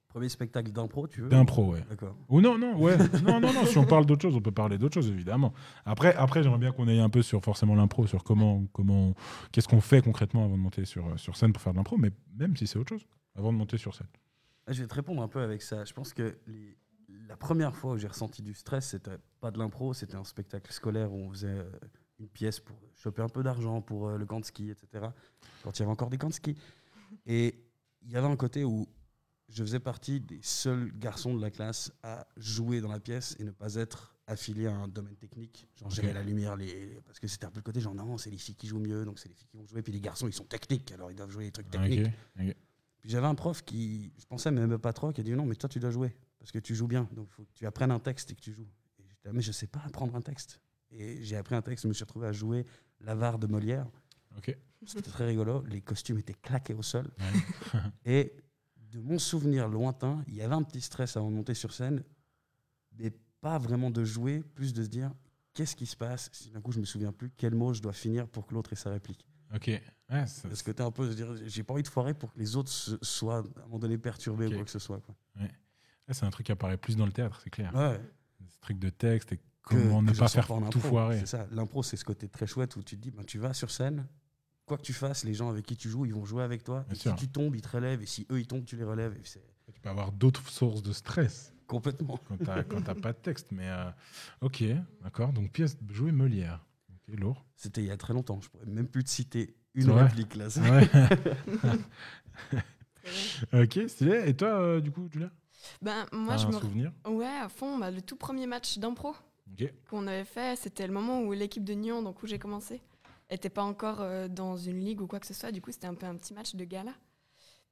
Premier 0.08 0.28
spectacle 0.31 0.72
d'impro, 0.72 1.06
tu 1.06 1.20
veux 1.20 1.28
D'impro, 1.28 1.72
ouais. 1.72 1.84
D'accord. 1.90 2.16
Ou 2.31 2.40
non, 2.40 2.56
non, 2.56 2.78
ouais. 2.81 2.96
non, 3.22 3.40
non, 3.40 3.52
non. 3.52 3.66
Si 3.66 3.76
on 3.76 3.84
parle 3.84 4.06
d'autre 4.06 4.22
chose, 4.22 4.34
on 4.34 4.40
peut 4.40 4.50
parler 4.52 4.78
d'autre 4.78 4.94
chose, 4.94 5.08
évidemment. 5.10 5.52
Après, 5.84 6.14
après 6.14 6.43
j'aimerais 6.43 6.58
bien 6.58 6.72
qu'on 6.72 6.88
aille 6.88 7.00
un 7.00 7.10
peu 7.10 7.20
sur 7.22 7.43
forcément 7.44 7.75
l'impro, 7.75 8.06
sur 8.06 8.25
comment, 8.25 8.64
comment, 8.72 9.14
qu'est-ce 9.52 9.69
qu'on 9.69 9.82
fait 9.82 10.00
concrètement 10.00 10.44
avant 10.46 10.56
de 10.56 10.62
monter 10.62 10.87
sur, 10.87 11.06
euh, 11.08 11.16
sur 11.19 11.37
scène 11.37 11.52
pour 11.52 11.60
faire 11.60 11.72
de 11.75 11.78
l'impro, 11.78 11.99
mais 11.99 12.10
même 12.37 12.56
si 12.56 12.66
c'est 12.66 12.78
autre 12.78 12.88
chose, 12.88 13.06
avant 13.34 13.52
de 13.52 13.58
monter 13.58 13.76
sur 13.76 13.94
scène. 13.94 14.06
Ah, 14.66 14.72
Je 14.72 14.81
vais 14.82 14.88
te 14.88 14.94
répondre 14.94 15.22
un 15.22 15.28
peu 15.28 15.40
avec 15.40 15.60
ça. 15.60 15.84
Je 15.84 15.93
pense 15.93 16.14
que 16.14 16.38
les- 16.46 16.76
la 17.28 17.37
première 17.37 17.76
fois 17.76 17.93
où 17.93 17.99
j'ai 17.99 18.08
ressenti 18.08 18.40
du 18.43 18.54
stress, 18.54 18.88
c'était 18.88 19.19
pas 19.40 19.50
de 19.50 19.58
l'impro, 19.58 19.93
c'était 19.93 20.16
un 20.16 20.25
spectacle 20.25 20.72
scolaire 20.72 21.12
où 21.12 21.19
on 21.19 21.31
faisait 21.31 21.49
euh, 21.49 21.70
une 22.19 22.28
pièce 22.28 22.61
pour 22.61 22.78
choper 22.96 23.20
un 23.20 23.28
peu 23.28 23.43
d'argent 23.43 23.82
pour 23.82 24.08
euh, 24.08 24.16
le 24.16 24.25
camp 24.25 24.40
de 24.40 24.44
ski, 24.46 24.70
etc. 24.70 25.06
Quand 25.62 25.76
il 25.78 25.81
y 25.81 25.82
avait 25.82 25.93
encore 25.93 26.08
des 26.08 26.16
camps 26.19 26.28
de 26.28 26.32
ski. 26.34 26.56
Et 27.26 27.54
il 28.06 28.11
y 28.11 28.16
avait 28.16 28.26
un 28.26 28.37
côté 28.37 28.64
où 28.64 28.88
je 29.48 29.62
faisais 29.62 29.80
partie 29.80 30.20
des 30.20 30.40
seuls 30.42 30.92
garçons 30.98 31.34
de 31.34 31.40
la 31.40 31.50
classe 31.50 31.92
à 32.02 32.26
jouer 32.36 32.80
dans 32.80 32.90
la 32.90 33.00
pièce 33.00 33.36
et 33.38 33.44
ne 33.44 33.50
pas 33.50 33.74
être 33.74 34.14
affilié 34.26 34.66
à 34.66 34.74
un 34.74 34.88
domaine 34.88 35.16
technique, 35.16 35.66
genre 35.74 35.90
gérer 35.90 36.12
la 36.12 36.22
lumière, 36.22 36.54
les... 36.54 37.00
parce 37.06 37.18
que 37.18 37.26
c'était 37.26 37.46
un 37.46 37.50
peu 37.50 37.60
le 37.60 37.62
côté 37.62 37.80
genre 37.80 37.94
non, 37.94 38.18
c'est 38.18 38.30
les 38.30 38.36
filles 38.36 38.56
qui 38.56 38.66
jouent 38.66 38.78
mieux, 38.78 39.06
donc 39.06 39.18
c'est 39.18 39.28
les 39.28 39.34
filles 39.34 39.48
qui 39.48 39.56
vont 39.56 39.66
jouer, 39.66 39.80
puis 39.80 39.92
les 39.92 40.00
garçons 40.00 40.28
ils 40.28 40.34
sont 40.34 40.44
techniques, 40.44 40.92
alors 40.92 41.10
ils 41.10 41.14
doivent 41.14 41.30
jouer 41.30 41.44
les 41.44 41.50
trucs 41.50 41.70
techniques. 41.70 42.08
Puis 42.36 43.10
j'avais 43.10 43.26
un 43.26 43.34
prof 43.34 43.64
qui, 43.64 44.12
je 44.18 44.26
pensais 44.26 44.50
même 44.50 44.76
pas 44.76 44.92
trop, 44.92 45.12
qui 45.12 45.22
a 45.22 45.24
dit 45.24 45.32
non, 45.32 45.46
mais 45.46 45.54
toi 45.54 45.68
tu 45.68 45.80
dois 45.80 45.90
jouer 45.90 46.14
parce 46.38 46.52
que 46.52 46.58
tu 46.58 46.74
joues 46.74 46.88
bien, 46.88 47.08
donc 47.12 47.30
faut 47.30 47.44
que 47.44 47.52
tu 47.54 47.66
apprennes 47.66 47.90
un 47.90 48.00
texte 48.00 48.30
et 48.30 48.34
que 48.34 48.40
tu 48.40 48.52
joues. 48.52 48.68
Et 48.98 49.04
j'étais 49.08 49.32
mais 49.32 49.40
je 49.40 49.52
sais 49.52 49.66
pas 49.66 49.80
apprendre 49.86 50.14
un 50.14 50.20
texte. 50.20 50.60
Et 50.90 51.22
j'ai 51.22 51.36
appris 51.36 51.54
un 51.54 51.62
texte, 51.62 51.84
je 51.84 51.88
me 51.88 51.94
suis 51.94 52.04
retrouvé 52.04 52.26
à 52.26 52.32
jouer 52.32 52.66
l'avare 53.00 53.38
de 53.38 53.46
Molière. 53.46 53.86
C'était 54.86 55.10
très 55.10 55.26
rigolo, 55.26 55.64
les 55.64 55.80
costumes 55.80 56.18
étaient 56.18 56.34
claqués 56.34 56.74
au 56.74 56.82
sol. 56.82 57.10
Ouais. 57.18 57.80
Et 58.04 58.32
de 58.90 59.00
mon 59.00 59.19
souvenir 59.19 59.69
lointain, 59.69 60.23
il 60.29 60.35
y 60.35 60.43
avait 60.43 60.55
un 60.55 60.62
petit 60.62 60.81
stress 60.81 61.17
avant 61.17 61.31
de 61.31 61.37
monter 61.37 61.55
sur 61.55 61.73
scène, 61.73 62.02
mais 62.99 63.12
pas 63.40 63.58
vraiment 63.58 63.90
de 63.90 64.05
jouer, 64.05 64.40
plus 64.55 64.73
de 64.73 64.82
se 64.82 64.88
dire 64.88 65.12
qu'est-ce 65.55 65.76
qui 65.76 65.87
se 65.87 65.96
passe 65.96 66.31
si 66.32 66.50
d'un 66.50 66.61
coup 66.61 66.73
je 66.73 66.80
me 66.80 66.85
souviens 66.85 67.12
plus 67.12 67.30
quel 67.37 67.54
mot 67.54 67.73
je 67.75 67.83
dois 67.83 67.92
finir 67.92 68.26
pour 68.28 68.47
que 68.47 68.54
l'autre 68.54 68.73
ait 68.73 68.76
sa 68.76 68.90
réplique. 68.90 69.26
Ok. 69.54 69.68
Ouais, 70.11 70.26
ça- 70.26 70.49
Parce 70.49 70.62
que 70.62 70.71
t'es 70.71 70.83
un 70.83 70.90
peu, 70.90 71.11
j'ai 71.47 71.62
pas 71.62 71.75
envie 71.75 71.83
de 71.83 71.88
foirer 71.88 72.14
pour 72.14 72.33
que 72.33 72.38
les 72.38 72.57
autres 72.57 72.71
soient 73.02 73.38
à 73.38 73.40
un 73.61 73.62
moment 73.66 73.78
donné 73.78 73.99
perturbés 73.99 74.47
ou 74.47 74.52
quoi 74.54 74.64
que 74.64 74.71
ce 74.71 74.78
soit. 74.78 75.00
Quoi. 75.00 75.14
ouais, 75.40 75.50
c'est 76.11 76.25
un 76.25 76.30
truc 76.30 76.47
qui 76.47 76.52
apparaît 76.52 76.76
plus 76.78 76.97
dans 76.97 77.07
le 77.07 77.12
théâtre, 77.12 77.40
c'est 77.45 77.50
clair. 77.50 77.75
Ouais. 77.75 78.00
Ce 78.49 78.59
truc 78.61 78.78
de 78.78 78.88
texte 78.88 79.33
et 79.33 79.37
que- 79.37 79.42
comment 79.62 80.00
ne 80.02 80.12
que 80.12 80.18
pas 80.18 80.28
faire 80.28 80.49
tout 80.71 80.80
foirer. 80.80 81.21
C'est 81.21 81.26
ça. 81.26 81.47
L'impro, 81.50 81.83
c'est 81.83 81.97
ce 81.97 82.04
côté 82.04 82.28
très 82.28 82.47
chouette 82.47 82.76
où 82.76 82.83
tu 82.83 82.97
te 82.97 83.02
dis, 83.02 83.11
ben, 83.11 83.25
tu 83.25 83.38
vas 83.38 83.52
sur 83.52 83.71
scène, 83.71 84.07
quoi 84.68 84.76
que 84.76 84.82
tu 84.82 84.92
fasses, 84.92 85.25
les 85.25 85.34
gens 85.34 85.48
avec 85.50 85.66
qui 85.66 85.76
tu 85.76 85.88
joues, 85.90 86.04
ils 86.06 86.14
vont 86.14 86.25
jouer 86.25 86.44
avec 86.44 86.62
toi. 86.62 86.84
Et 86.90 86.94
si 86.94 87.12
tu 87.16 87.28
tombes, 87.28 87.56
ils 87.56 87.62
te 87.62 87.68
relèvent. 87.68 88.02
Et 88.02 88.06
si 88.06 88.26
eux, 88.30 88.38
ils 88.38 88.46
tombent, 88.46 88.64
tu 88.64 88.76
les 88.76 88.84
relèves. 88.84 89.16
Et 89.16 89.22
Tu 89.72 89.80
peux 89.80 89.88
avoir 89.88 90.12
d'autres 90.12 90.48
sources 90.48 90.82
de 90.82 90.92
stress 90.92 91.52
complètement. 91.66 92.18
quand 92.28 92.37
t'as 92.84 92.94
pas 92.94 93.12
de 93.12 93.18
texte. 93.18 93.48
Mais 93.50 93.68
euh, 93.68 93.90
ok, 94.40 94.62
d'accord. 95.02 95.32
Donc 95.32 95.50
pièce 95.50 95.76
jouer 95.90 96.12
Molière. 96.12 96.64
Ok, 96.90 97.18
lourd. 97.18 97.44
C'était 97.56 97.80
il 97.82 97.87
y 97.87 97.90
a 97.90 97.96
très 97.96 98.12
longtemps. 98.14 98.40
Je 98.40 98.48
pourrais 98.48 98.66
même 98.66 98.87
plus 98.88 99.02
te 99.04 99.10
citer 99.10 99.56
une 99.75 99.90
réplique 99.90 100.34
là. 100.37 100.46
Ouais. 100.58 100.88
Ok, 103.52 103.78
stylé. 103.88 104.25
Et 104.28 104.37
toi, 104.37 104.48
euh, 104.60 104.80
du 104.80 104.90
coup, 104.90 105.08
Julia? 105.10 105.30
Ben, 105.82 106.06
moi, 106.12 106.37
je 106.37 106.44
un 106.46 106.48
me. 106.48 106.52
souvenir? 106.60 106.92
Ouais, 107.06 107.26
à 107.26 107.48
fond, 107.48 107.78
bah, 107.78 107.90
le 107.90 108.02
tout 108.02 108.16
premier 108.16 108.46
match 108.46 108.78
d'impro 108.78 109.14
Ok. 109.52 109.72
qu'on 109.88 110.06
avait 110.06 110.25
fait, 110.25 110.56
c'était 110.58 110.87
le 110.87 110.92
moment 110.92 111.22
où 111.22 111.32
l'équipe 111.32 111.64
de 111.64 111.72
Nyon, 111.72 112.02
donc 112.02 112.22
où 112.22 112.26
j'ai 112.26 112.38
commencé, 112.38 112.82
était 113.30 113.50
pas 113.50 113.62
encore 113.62 114.00
euh, 114.00 114.28
dans 114.28 114.56
une 114.56 114.80
ligue 114.85 115.00
ou 115.00 115.06
quoi 115.06 115.20
que 115.20 115.26
ce 115.26 115.35
soit. 115.35 115.52
Du 115.52 115.61
coup, 115.61 115.73
c'était 115.73 115.87
un 115.87 115.94
peu 115.94 116.06
un 116.06 116.16
petit 116.16 116.35
match 116.35 116.54
de 116.54 116.64
gala. 116.64 116.94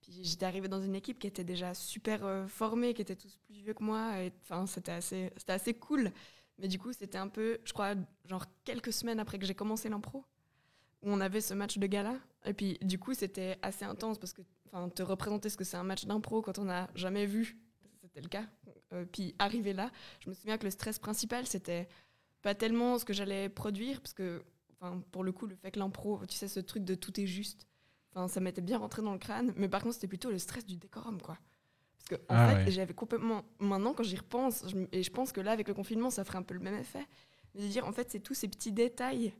Puis 0.00 0.20
j'étais 0.22 0.46
arrivée 0.46 0.68
dans 0.68 0.82
une 0.82 0.94
équipe 0.94 1.18
qui 1.18 1.26
était 1.26 1.44
déjà 1.44 1.74
super 1.74 2.24
euh, 2.24 2.46
formée, 2.46 2.94
qui 2.94 3.02
étaient 3.02 3.16
tous 3.16 3.36
plus 3.46 3.54
vieux 3.54 3.74
que 3.74 3.82
moi. 3.82 4.12
Enfin, 4.42 4.66
c'était 4.66 4.92
assez, 4.92 5.32
c'était 5.36 5.52
assez 5.52 5.74
cool. 5.74 6.12
Mais 6.58 6.68
du 6.68 6.78
coup, 6.78 6.92
c'était 6.92 7.18
un 7.18 7.28
peu, 7.28 7.58
je 7.64 7.72
crois, 7.72 7.94
genre 8.24 8.46
quelques 8.64 8.92
semaines 8.92 9.20
après 9.20 9.38
que 9.38 9.46
j'ai 9.46 9.54
commencé 9.54 9.88
l'impro, 9.88 10.24
où 11.02 11.10
on 11.10 11.20
avait 11.20 11.40
ce 11.40 11.54
match 11.54 11.78
de 11.78 11.86
gala. 11.86 12.16
Et 12.44 12.54
puis, 12.54 12.78
du 12.82 12.98
coup, 12.98 13.14
c'était 13.14 13.58
assez 13.62 13.84
intense 13.84 14.18
parce 14.18 14.32
que, 14.32 14.42
te 14.94 15.02
représenter 15.02 15.48
ce 15.48 15.56
que 15.56 15.64
c'est 15.64 15.76
un 15.76 15.84
match 15.84 16.04
d'impro 16.04 16.42
quand 16.42 16.58
on 16.58 16.64
n'a 16.64 16.88
jamais 16.94 17.24
vu, 17.24 17.58
c'était 18.02 18.20
le 18.20 18.28
cas. 18.28 18.44
Euh, 18.92 19.04
puis 19.10 19.34
arriver 19.38 19.72
là, 19.72 19.90
je 20.20 20.28
me 20.28 20.34
souviens 20.34 20.58
que 20.58 20.64
le 20.64 20.70
stress 20.70 20.98
principal, 20.98 21.46
c'était 21.46 21.88
pas 22.42 22.54
tellement 22.54 22.98
ce 22.98 23.04
que 23.04 23.12
j'allais 23.12 23.48
produire, 23.48 24.00
parce 24.00 24.14
que, 24.14 24.42
enfin, 24.80 25.02
pour 25.12 25.24
le 25.24 25.32
coup, 25.32 25.46
le 25.46 25.56
fait 25.56 25.70
que 25.70 25.78
l'impro, 25.78 26.24
tu 26.26 26.36
sais, 26.36 26.48
ce 26.48 26.60
truc 26.60 26.84
de 26.84 26.94
tout 26.94 27.18
est 27.20 27.26
juste, 27.26 27.66
enfin, 28.12 28.28
ça 28.28 28.40
m'était 28.40 28.60
bien 28.62 28.78
rentré 28.78 29.02
dans 29.02 29.12
le 29.12 29.18
crâne, 29.18 29.52
mais 29.56 29.68
par 29.68 29.82
contre, 29.82 29.94
c'était 29.94 30.08
plutôt 30.08 30.30
le 30.30 30.38
stress 30.38 30.64
du 30.66 30.76
décorum, 30.76 31.20
quoi. 31.20 31.38
Parce 31.98 32.08
que, 32.10 32.14
en 32.26 32.34
Ah 32.34 32.48
fait, 32.48 32.64
ouais. 32.64 32.70
j'avais 32.70 32.94
complètement. 32.94 33.44
Maintenant, 33.58 33.92
quand 33.94 34.02
j'y 34.04 34.16
repense, 34.16 34.64
je 34.68 34.76
et 34.92 35.02
je 35.02 35.10
pense 35.10 35.32
que 35.32 35.40
là, 35.40 35.52
avec 35.52 35.66
le 35.68 35.74
confinement, 35.74 36.10
ça 36.10 36.24
ferait 36.24 36.38
un 36.38 36.42
peu 36.42 36.54
le 36.54 36.60
même 36.60 36.74
effet. 36.76 37.04
Mais 37.54 37.62
de 37.62 37.68
dire, 37.68 37.86
en 37.86 37.92
fait, 37.92 38.10
c'est 38.10 38.20
tous 38.20 38.34
ces 38.34 38.48
petits 38.48 38.72
détails 38.72 39.32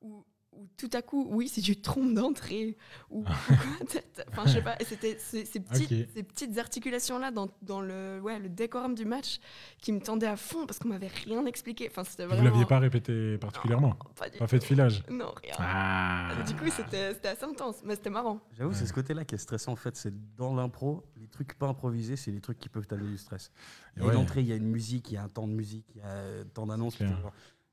où, 0.00 0.24
où 0.56 0.68
tout 0.76 0.90
à 0.92 1.02
coup, 1.02 1.26
oui, 1.30 1.48
si 1.48 1.62
tu 1.62 1.76
te 1.76 1.82
trompes 1.82 2.14
d'entrée, 2.14 2.76
ou, 3.10 3.24
t'as- 3.24 4.24
enfin, 4.30 4.46
je 4.46 4.52
sais 4.54 4.62
pas, 4.62 4.76
c'était 4.84 5.16
ces, 5.18 5.44
ces 5.44 5.60
petites, 5.60 5.92
Ok. 5.92 6.08
ces 6.14 6.22
petites 6.22 6.58
articulations-là 6.58 7.30
dans, 7.30 7.48
dans 7.62 7.80
le, 7.80 8.20
ouais, 8.20 8.38
le 8.38 8.48
décorum 8.48 8.94
du 8.94 9.04
match 9.04 9.38
qui 9.78 9.92
me 9.92 10.00
tendaient 10.00 10.26
à 10.26 10.36
fond 10.36 10.66
parce 10.66 10.78
qu'on 10.78 10.88
m'avait 10.88 11.08
rien 11.24 11.44
expliqué. 11.46 11.88
Enfin, 11.90 12.04
c'était 12.04 12.24
Vous 12.24 12.30
vraiment. 12.30 12.44
l'aviez 12.50 12.64
pas 12.66 12.78
répété 12.78 13.38
particulièrement? 13.38 13.88
Non, 14.04 14.10
pas 14.16 14.28
du 14.28 14.38
Pas 14.38 14.46
fait 14.46 14.58
de 14.58 14.64
filage? 14.64 15.02
Non, 15.10 15.32
rien. 15.42 15.54
Ah 15.58 16.34
Du 16.46 16.54
coup, 16.56 16.66
c'était 16.70 17.26
assez 17.28 17.44
intense, 17.44 17.76
mais 17.84 17.94
c'était 17.96 18.10
marrant. 18.10 18.40
J'avoue, 18.52 18.70
Ouais. 18.70 18.76
c'est 18.76 18.86
ce 18.86 18.92
côté-là 18.92 19.24
qui 19.24 19.34
est 19.34 19.38
stressant 19.38 19.72
en 19.72 19.76
fait. 19.76 19.96
C'est 19.96 20.12
dans 20.36 20.54
l'impro, 20.54 21.04
les 21.20 21.26
trucs 21.28 21.54
pas 21.54 21.66
improvisés, 21.68 22.16
c'est 22.16 22.30
les 22.30 22.40
trucs 22.40 22.58
qui 22.58 22.68
peuvent 22.68 22.86
t'amener 22.86 23.08
du 23.10 23.18
stress. 23.18 23.50
Et 23.96 24.00
Et 24.00 24.06
ouais. 24.06 24.12
l'entrée, 24.14 24.40
il 24.40 24.46
y 24.46 24.52
a 24.52 24.56
une 24.56 24.68
musique, 24.68 25.10
il 25.10 25.14
y 25.14 25.16
a 25.16 25.22
un 25.22 25.28
temps 25.28 25.46
de 25.48 25.52
musique, 25.52 25.86
il 25.94 25.98
y 26.00 26.04
a 26.04 26.08
euh, 26.08 26.44
tant 26.52 26.66
d'annonces. 26.66 26.98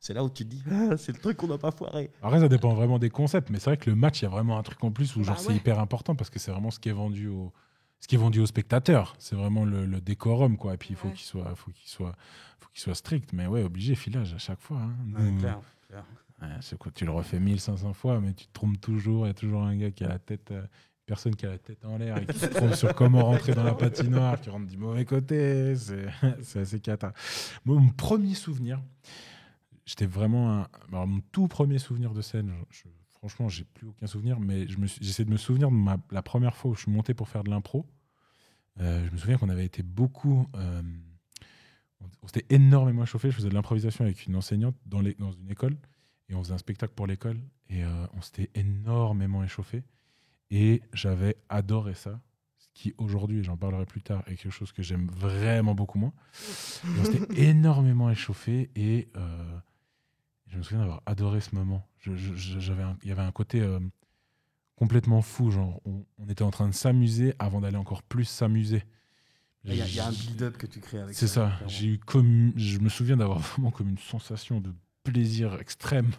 Tu. 0.01 0.08
C'est 0.08 0.13
là 0.13 0.24
où 0.24 0.29
tu 0.29 0.43
te 0.43 0.50
dis, 0.50 0.63
ah, 0.72 0.98
c'est 0.98 1.12
le 1.13 1.20
truc 1.20 1.38
qu'on 1.38 1.48
n'a 1.48 1.58
pas 1.58 1.72
foiré. 1.72 2.12
Après, 2.22 2.39
ça 2.39 2.50
dépend 2.50 2.74
vraiment 2.74 3.00
des 3.00 3.10
concepts, 3.10 3.50
mais 3.50 3.60
c'est 3.60 3.70
vrai 3.70 3.77
que 3.77 3.89
le 3.89 3.96
match, 3.96 4.22
il 4.22 4.24
y 4.24 4.25
a 4.25 4.29
vraiment 4.29 4.58
un 4.58 4.63
truc 4.63 4.84
en 4.84 4.91
plus 4.91 5.15
où 5.15 5.20
Bah 5.20 5.25
genre 5.27 5.39
c'est 5.39 5.55
hyper 5.55 5.79
important 5.79 6.15
parce 6.15 6.29
que 6.29 6.39
c'est 6.39 6.51
vraiment 6.51 6.72
ce 6.72 6.79
qui 6.79 6.89
est 6.89 6.93
vendu 6.93 7.27
au 7.27 7.53
ce 8.00 8.08
qui 8.08 8.15
est 8.15 8.17
vendu 8.17 8.39
aux 8.39 8.48
spectateurs. 8.48 9.13
C'est 9.20 9.36
vraiment 9.36 9.63
le, 9.63 9.86
le 9.86 10.01
décorum 10.01 10.58
quoi. 10.58 10.74
Et 10.74 10.77
puis 10.77 10.89
il 10.91 10.96
faut 10.96 11.10
Ouais. 11.10 11.13
qu'il 11.13 11.24
soit, 11.25 11.53
faut 11.55 11.70
qu'il 11.70 11.88
soit, 11.88 12.15
faut 12.60 12.70
qu'il 12.74 12.81
soit 12.81 12.96
strict. 12.96 13.31
Mais 13.31 13.46
ouais, 13.46 13.62
obligé 13.62 13.93
filage 13.93 14.34
à 14.34 14.39
chaque 14.39 14.60
fois. 14.60 14.77
hein. 14.79 14.96
Ouais, 15.15 15.29
Nous- 15.31 15.39
clair, 15.39 15.60
clair. 15.88 16.03
Ouais, 16.41 16.48
c'est 16.62 16.79
quoi 16.79 16.91
Tu 16.96 17.05
le 17.05 17.12
refais 17.12 17.39
1500 17.39 17.93
fois, 17.93 18.20
mais 18.20 18.34
tu 18.34 18.48
te 18.48 18.53
trompes 18.53 18.81
toujours. 18.81 19.25
Il 19.25 19.29
y 19.29 19.31
a 19.31 19.36
toujours 19.36 19.62
un 19.62 19.75
gars 19.75 19.91
qui 19.91 20.03
a 20.03 20.08
la 20.08 20.17
tête, 20.17 20.50
euh, 20.50 20.63
personne 21.05 21.36
qui 21.36 21.46
a 21.46 21.50
la 21.50 21.60
tête 21.60 21.86
en 21.86 21.98
l'air 22.00 22.17
et 22.17 22.25
qui 22.25 22.39
se 22.39 22.46
trompe 22.48 22.74
sur 22.74 22.96
comment 22.96 23.24
rentrer 23.24 23.53
dans 23.53 23.63
la 23.63 23.75
patinoire, 23.75 24.41
qui 24.41 24.50
rentre 24.50 24.65
du 24.65 24.77
mauvais 24.77 25.05
côté. 25.05 25.75
C'est 25.75 26.08
c'est 26.41 26.62
assez 26.62 26.79
cata. 26.79 27.13
Mon 27.65 27.88
premier 27.89 28.34
souvenir, 28.34 28.81
j'étais 29.91 30.05
vraiment 30.05 30.60
un. 30.62 30.67
Alors, 30.89 31.07
mon 31.07 31.21
tout 31.31 31.48
premier 31.48 31.79
souvenir 31.79 32.13
de 32.13 32.21
scène, 32.21 32.51
je- 32.69 32.83
je- 32.83 32.89
franchement, 33.10 33.50
j'ai 33.50 33.63
plus 33.65 33.88
aucun 33.88 34.07
souvenir, 34.07 34.39
mais 34.39 34.67
je 34.67 34.77
j'essaie 35.01 35.25
de 35.25 35.29
me 35.31 35.38
souvenir 35.38 35.69
de 35.69 35.75
ma, 35.75 35.98
la 36.12 36.21
première 36.24 36.55
fois 36.55 36.71
où 36.71 36.75
je 36.75 36.81
suis 36.81 36.91
monté 36.91 37.13
pour 37.13 37.29
faire 37.29 37.43
de 37.43 37.50
l'impro. 37.50 37.86
Euh, 38.79 39.05
je 39.05 39.12
me 39.12 39.17
souviens 39.17 39.38
qu'on 39.38 39.50
avait 39.50 39.65
été 39.65 39.83
beaucoup. 39.83 40.48
euh, 40.55 40.81
on, 42.00 42.05
on 42.24 42.27
s'était 42.27 42.45
énormément 42.55 43.05
chauffé. 43.05 43.29
Je 43.29 43.36
faisais 43.36 43.50
de 43.50 43.53
l'improvisation 43.53 44.03
avec 44.05 44.25
une 44.25 44.36
enseignante 44.36 44.75
dans, 44.86 45.01
les, 45.01 45.13
dans 45.15 45.31
une 45.31 45.50
école 45.51 45.77
et 46.29 46.36
on 46.36 46.41
faisait 46.43 46.53
un 46.53 46.57
spectacle 46.57 46.93
pour 46.95 47.05
l'école 47.07 47.39
et 47.69 47.83
euh, 47.83 48.05
on 48.13 48.21
s'était 48.21 48.50
énormément 48.55 49.43
échauffé 49.43 49.83
et 50.50 50.81
j'avais 50.93 51.36
adoré 51.50 51.93
ça. 51.93 52.19
Ce 52.57 52.67
qui 52.74 52.93
aujourd'hui, 52.98 53.39
et 53.39 53.43
j'en 53.43 53.57
parlerai 53.57 53.86
plus 53.86 54.01
tard, 54.01 54.24
est 54.27 54.36
quelque 54.36 54.51
chose 54.51 54.71
que 54.71 54.81
j'aime 54.83 55.07
vraiment 55.07 55.75
beaucoup 55.75 55.98
moins. 56.00 56.13
Et 56.86 57.00
on 57.01 57.05
s'était 57.05 57.41
énormément 57.50 58.10
échauffé 58.10 58.69
et 58.75 59.10
euh, 59.17 59.60
je 60.51 60.58
me 60.58 60.63
souviens 60.63 60.79
d'avoir 60.81 61.01
adoré 61.05 61.41
ce 61.41 61.55
moment. 61.55 61.88
Je- 62.00 62.15
je- 62.15 62.36
je- 62.36 62.60
j'avais 62.60 62.84
un- 62.84 62.98
Il 63.03 63.10
y 63.10 63.12
avait 63.12 63.22
un 63.22 63.31
côté 63.31 63.62
euh, 63.62 63.79
complètement 64.75 65.22
fou. 65.22 65.51
Genre, 65.51 65.79
on, 65.86 66.05
on 66.20 66.27
était 66.29 66.43
en 66.43 66.51
train 66.51 66.67
de 66.67 66.74
s'amuser 66.74 67.34
avant 67.39 67.62
d'aller 67.62 67.77
encore 67.77 68.03
plus 68.03 68.25
s'amuser. 68.25 68.84
Il 69.63 69.75
y, 69.75 69.81
a- 69.81 69.86
il 69.88 69.96
y 69.96 70.00
a 70.00 70.08
un 70.08 70.12
build-up 70.12 70.58
que 70.58 70.65
tu 70.67 70.79
crées 70.79 71.00
avec 71.00 71.15
C'est 71.15 71.27
ça. 71.27 71.53
J'ai 71.67 71.88
eu 71.88 71.98
comme, 72.00 72.51
je 72.55 72.79
me 72.79 72.89
souviens 72.89 73.17
d'avoir 73.17 73.39
vraiment 73.39 73.72
comme 73.72 73.89
une 73.89 73.98
sensation 73.98 74.60
de 74.60 74.74
plaisir 75.03 75.60
extrême. 75.60 76.12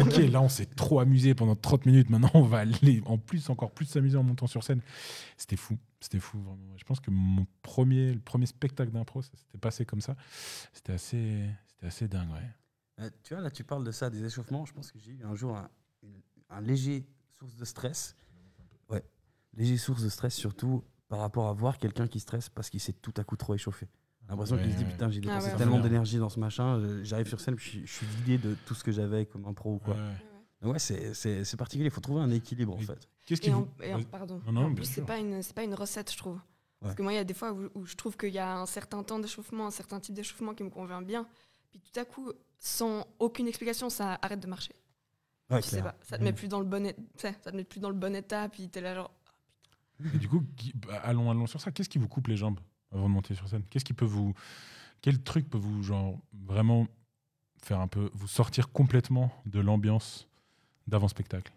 ok, 0.00 0.16
là 0.30 0.40
on 0.40 0.48
s'est 0.48 0.64
trop 0.66 1.00
amusé 1.00 1.34
pendant 1.34 1.56
30 1.56 1.84
minutes. 1.86 2.08
Maintenant 2.10 2.30
on 2.34 2.42
va 2.42 2.58
aller 2.58 3.02
en 3.06 3.18
plus 3.18 3.50
encore 3.50 3.70
plus 3.70 3.86
s'amuser 3.86 4.16
en 4.16 4.22
montant 4.22 4.46
sur 4.46 4.64
scène. 4.64 4.80
C'était 5.36 5.56
fou, 5.56 5.78
c'était 6.00 6.18
fou 6.20 6.38
vraiment. 6.40 6.74
Je 6.78 6.84
pense 6.84 7.00
que 7.00 7.10
mon 7.10 7.46
premier, 7.62 8.12
le 8.14 8.20
premier 8.20 8.46
spectacle 8.46 8.92
d'impro, 8.92 9.20
ça 9.22 9.30
s'était 9.34 9.58
passé 9.58 9.84
comme 9.84 10.00
ça. 10.00 10.16
C'était 10.72 10.92
assez, 10.92 11.44
c'était 11.68 11.86
assez 11.86 12.08
dingue, 12.08 12.30
ouais. 12.30 12.48
Euh, 13.00 13.10
tu 13.22 13.34
vois, 13.34 13.42
là, 13.42 13.50
tu 13.50 13.64
parles 13.64 13.84
de 13.84 13.90
ça, 13.92 14.10
des 14.10 14.24
échauffements. 14.24 14.64
Je 14.64 14.72
pense 14.72 14.90
que 14.92 14.98
j'ai 14.98 15.12
eu 15.12 15.24
un 15.24 15.34
jour 15.34 15.56
un, 15.56 15.68
une- 16.02 16.20
un 16.50 16.60
léger 16.60 17.06
source 17.38 17.56
de 17.56 17.64
stress. 17.64 18.14
Ouais, 18.88 19.02
léger 19.54 19.76
source 19.78 20.02
de 20.02 20.08
stress, 20.08 20.34
surtout 20.34 20.84
par 21.08 21.20
rapport 21.20 21.48
à 21.48 21.52
voir 21.52 21.78
quelqu'un 21.78 22.06
qui 22.06 22.20
stresse 22.20 22.48
parce 22.48 22.70
qu'il 22.70 22.80
s'est 22.80 22.92
tout 22.92 23.14
à 23.16 23.24
coup 23.24 23.36
trop 23.36 23.54
échauffé. 23.54 23.88
L'impression 24.28 24.56
Ouais, 24.56 24.62
qu'il 24.62 24.72
se 24.72 24.76
dit 24.78 24.84
putain, 24.84 25.10
j'ai 25.10 25.18
Ah 25.18 25.20
dépensé 25.26 25.48
ouais. 25.50 25.56
tellement 25.56 25.80
d'énergie 25.80 26.18
dans 26.18 26.28
ce 26.28 26.38
machin. 26.38 26.80
J'arrive 27.02 27.26
sur 27.28 27.40
scène, 27.40 27.56
puis 27.56 27.64
je, 27.64 27.70
suis- 27.70 27.86
je 27.86 27.92
suis 27.92 28.06
vidé 28.06 28.38
de 28.38 28.56
tout 28.66 28.74
ce 28.74 28.84
que 28.84 28.92
j'avais 28.92 29.26
comme 29.26 29.44
impro 29.46 29.74
ou 29.74 29.78
quoi. 29.78 29.96
Ouais. 30.62 30.78
C'est- 30.78 31.12
c'est 31.14 31.44
c'est 31.44 31.56
particulier. 31.56 31.88
Il 31.88 31.90
faut 31.90 32.00
trouver 32.00 32.20
un 32.20 32.30
équilibre 32.30 32.74
en 32.74 32.78
fait. 32.78 33.08
Qu'est-ce 33.24 33.40
qui 33.40 33.48
Et, 33.48 33.52
vous... 33.52 33.68
en, 33.92 34.02
pardon. 34.04 34.40
Non, 34.46 34.52
non, 34.52 34.64
en 34.66 34.74
plus, 34.74 34.84
c'est 34.84 35.02
pas 35.04 35.18
une, 35.18 35.42
c'est 35.42 35.54
pas 35.54 35.64
une 35.64 35.74
recette, 35.74 36.12
je 36.12 36.16
trouve. 36.18 36.38
Parce 36.80 36.94
que 36.94 37.02
moi, 37.02 37.12
il 37.12 37.16
y 37.16 37.18
a 37.18 37.24
des 37.24 37.34
fois 37.34 37.52
où, 37.52 37.68
où 37.74 37.84
je 37.86 37.94
trouve 37.96 38.16
qu'il 38.16 38.32
y 38.32 38.38
a 38.38 38.58
un 38.58 38.66
certain 38.66 39.02
temps 39.02 39.18
d'échauffement, 39.18 39.66
un 39.66 39.70
certain 39.70 39.98
type 40.00 40.14
d'échauffement 40.14 40.54
qui 40.54 40.62
me 40.64 40.70
convient 40.70 41.02
bien. 41.02 41.26
Puis 41.70 41.80
tout 41.80 41.98
à 42.00 42.04
coup, 42.04 42.32
sans 42.64 43.04
aucune 43.18 43.48
explication, 43.48 43.90
ça 43.90 44.18
arrête 44.22 44.38
de 44.40 44.46
marcher. 44.46 44.72
Ouais, 45.50 45.60
tu 45.60 45.68
sais 45.68 45.82
pas, 45.82 45.96
ça 46.02 46.16
te 46.16 46.22
met 46.22 46.32
plus 46.32 46.46
dans 46.48 46.60
le 46.60 46.64
bon, 46.64 46.86
é- 46.86 46.96
ça 47.16 47.32
te 47.32 47.56
met 47.56 47.64
plus 47.64 47.80
dans 47.80 47.90
le 47.90 47.96
bon 47.96 48.14
état. 48.14 48.48
Puis 48.48 48.68
t'es 48.70 48.80
là 48.80 48.94
genre, 48.94 49.10
Et 50.14 50.18
du 50.18 50.28
coup, 50.28 50.44
qui- 50.56 50.72
bah, 50.74 51.00
allons, 51.02 51.28
allons 51.30 51.46
sur 51.48 51.60
ça. 51.60 51.72
Qu'est-ce 51.72 51.88
qui 51.88 51.98
vous 51.98 52.08
coupe 52.08 52.28
les 52.28 52.36
jambes 52.36 52.60
avant 52.92 53.08
de 53.08 53.12
monter 53.14 53.34
sur 53.34 53.48
scène? 53.48 53.64
Qu'est-ce 53.68 53.84
qui 53.84 53.92
peut 53.94 54.04
vous, 54.04 54.32
quel 55.00 55.20
truc 55.22 55.50
peut 55.50 55.58
vous 55.58 55.82
genre 55.82 56.16
vraiment 56.32 56.86
faire 57.62 57.80
un 57.80 57.88
peu 57.88 58.10
vous 58.14 58.28
sortir 58.28 58.70
complètement 58.70 59.32
de 59.44 59.58
l'ambiance 59.60 60.28
d'avant 60.86 61.08
spectacle? 61.08 61.52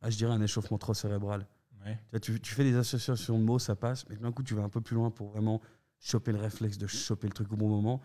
Ah, 0.00 0.08
je 0.10 0.16
dirais 0.16 0.32
un 0.32 0.40
échauffement 0.40 0.78
trop 0.78 0.94
cérébral. 0.94 1.46
Ouais. 1.84 2.20
Tu- 2.20 2.40
tu 2.40 2.54
fais 2.54 2.64
des 2.64 2.74
associations 2.76 3.38
de 3.38 3.44
mots, 3.44 3.58
ça 3.58 3.76
passe, 3.76 4.08
mais 4.08 4.16
d'un 4.16 4.32
coup, 4.32 4.42
tu 4.42 4.54
vas 4.54 4.62
un 4.62 4.68
peu 4.70 4.80
plus 4.80 4.96
loin 4.96 5.10
pour 5.10 5.28
vraiment 5.28 5.60
choper 6.00 6.32
le 6.32 6.38
réflexe 6.38 6.78
de 6.78 6.86
choper 6.86 7.28
le 7.28 7.32
truc 7.34 7.52
au 7.52 7.56
bon 7.56 7.68
moment. 7.68 8.00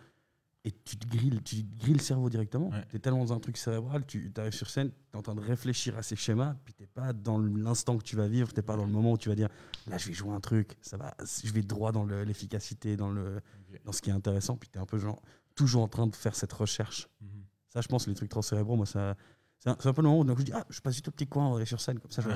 Et 0.63 0.71
tu 0.71 0.95
te 0.95 1.07
grilles, 1.07 1.41
tu 1.43 1.63
te 1.65 1.79
grilles 1.81 1.95
le 1.95 1.99
cerveau 1.99 2.29
directement. 2.29 2.69
Ouais. 2.69 2.85
Tu 2.89 2.95
es 2.95 2.99
tellement 2.99 3.25
dans 3.25 3.33
un 3.33 3.39
truc 3.39 3.57
cérébral, 3.57 4.05
tu 4.05 4.31
arrives 4.37 4.53
sur 4.53 4.69
scène, 4.69 4.91
tu 4.91 4.95
es 5.13 5.17
en 5.17 5.23
train 5.23 5.33
de 5.33 5.41
réfléchir 5.41 5.97
à 5.97 6.03
ces 6.03 6.15
schémas, 6.15 6.55
puis 6.63 6.75
tu 6.75 6.85
pas 6.85 7.13
dans 7.13 7.39
l'instant 7.39 7.97
que 7.97 8.03
tu 8.03 8.15
vas 8.15 8.27
vivre, 8.27 8.53
tu 8.53 8.61
pas 8.61 8.75
dans 8.75 8.85
le 8.85 8.91
moment 8.91 9.13
où 9.13 9.17
tu 9.17 9.29
vas 9.29 9.35
dire 9.35 9.49
là, 9.87 9.97
je 9.97 10.07
vais 10.07 10.13
jouer 10.13 10.33
un 10.35 10.39
truc, 10.39 10.77
ça 10.81 10.97
va, 10.97 11.15
je 11.43 11.51
vais 11.51 11.63
droit 11.63 11.91
dans 11.91 12.03
le- 12.03 12.23
l'efficacité, 12.25 12.95
dans, 12.95 13.09
le, 13.09 13.41
dans 13.85 13.91
ce 13.91 14.03
qui 14.03 14.11
est 14.11 14.13
intéressant, 14.13 14.55
puis 14.55 14.69
tu 14.71 14.77
es 14.77 14.81
un 14.81 14.85
peu 14.85 14.99
genre, 14.99 15.19
toujours 15.55 15.81
en 15.81 15.87
train 15.87 16.05
de 16.05 16.15
faire 16.15 16.35
cette 16.35 16.53
recherche. 16.53 17.07
Mhm. 17.21 17.27
Ça, 17.69 17.81
je 17.81 17.87
pense, 17.87 18.05
les 18.07 18.13
trucs 18.13 18.29
trop 18.29 18.43
cérébraux, 18.43 18.75
moi, 18.75 18.85
ça. 18.85 19.15
C'est 19.57 19.69
un, 19.69 19.75
peu 19.93 20.01
le 20.03 20.09
moment 20.09 20.19
où 20.19 20.25
coup, 20.25 20.39
je 20.41 20.45
dis, 20.45 20.53
ah, 20.53 20.65
je 20.69 20.79
passe 20.79 20.95
vite 20.95 21.07
au 21.07 21.11
petit 21.11 21.27
coin, 21.27 21.47
on 21.47 21.51
va 21.51 21.57
aller 21.57 21.65
sur 21.65 21.81
scène, 21.81 21.97
comme 21.99 22.11
ça, 22.11 22.21
je 22.21 22.27
vais- 22.29 22.35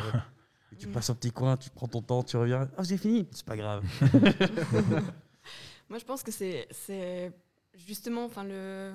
Et 0.71 0.75
tu 0.77 0.87
passes 0.87 1.11
au 1.11 1.15
petit 1.15 1.31
coin, 1.31 1.57
tu 1.57 1.69
prends 1.69 1.87
ton 1.87 2.01
temps, 2.01 2.23
tu 2.23 2.37
reviens, 2.37 2.67
ah, 2.75 2.83
c'est 2.83 2.97
fini, 2.97 3.27
c'est 3.31 3.45
pas 3.45 3.55
grave. 3.55 3.83
Moi, 5.89 5.99
je 5.99 6.05
pense 6.05 6.23
que 6.23 6.31
c'est 6.31 6.67
justement, 7.75 8.25
enfin 8.25 8.43
le, 8.43 8.93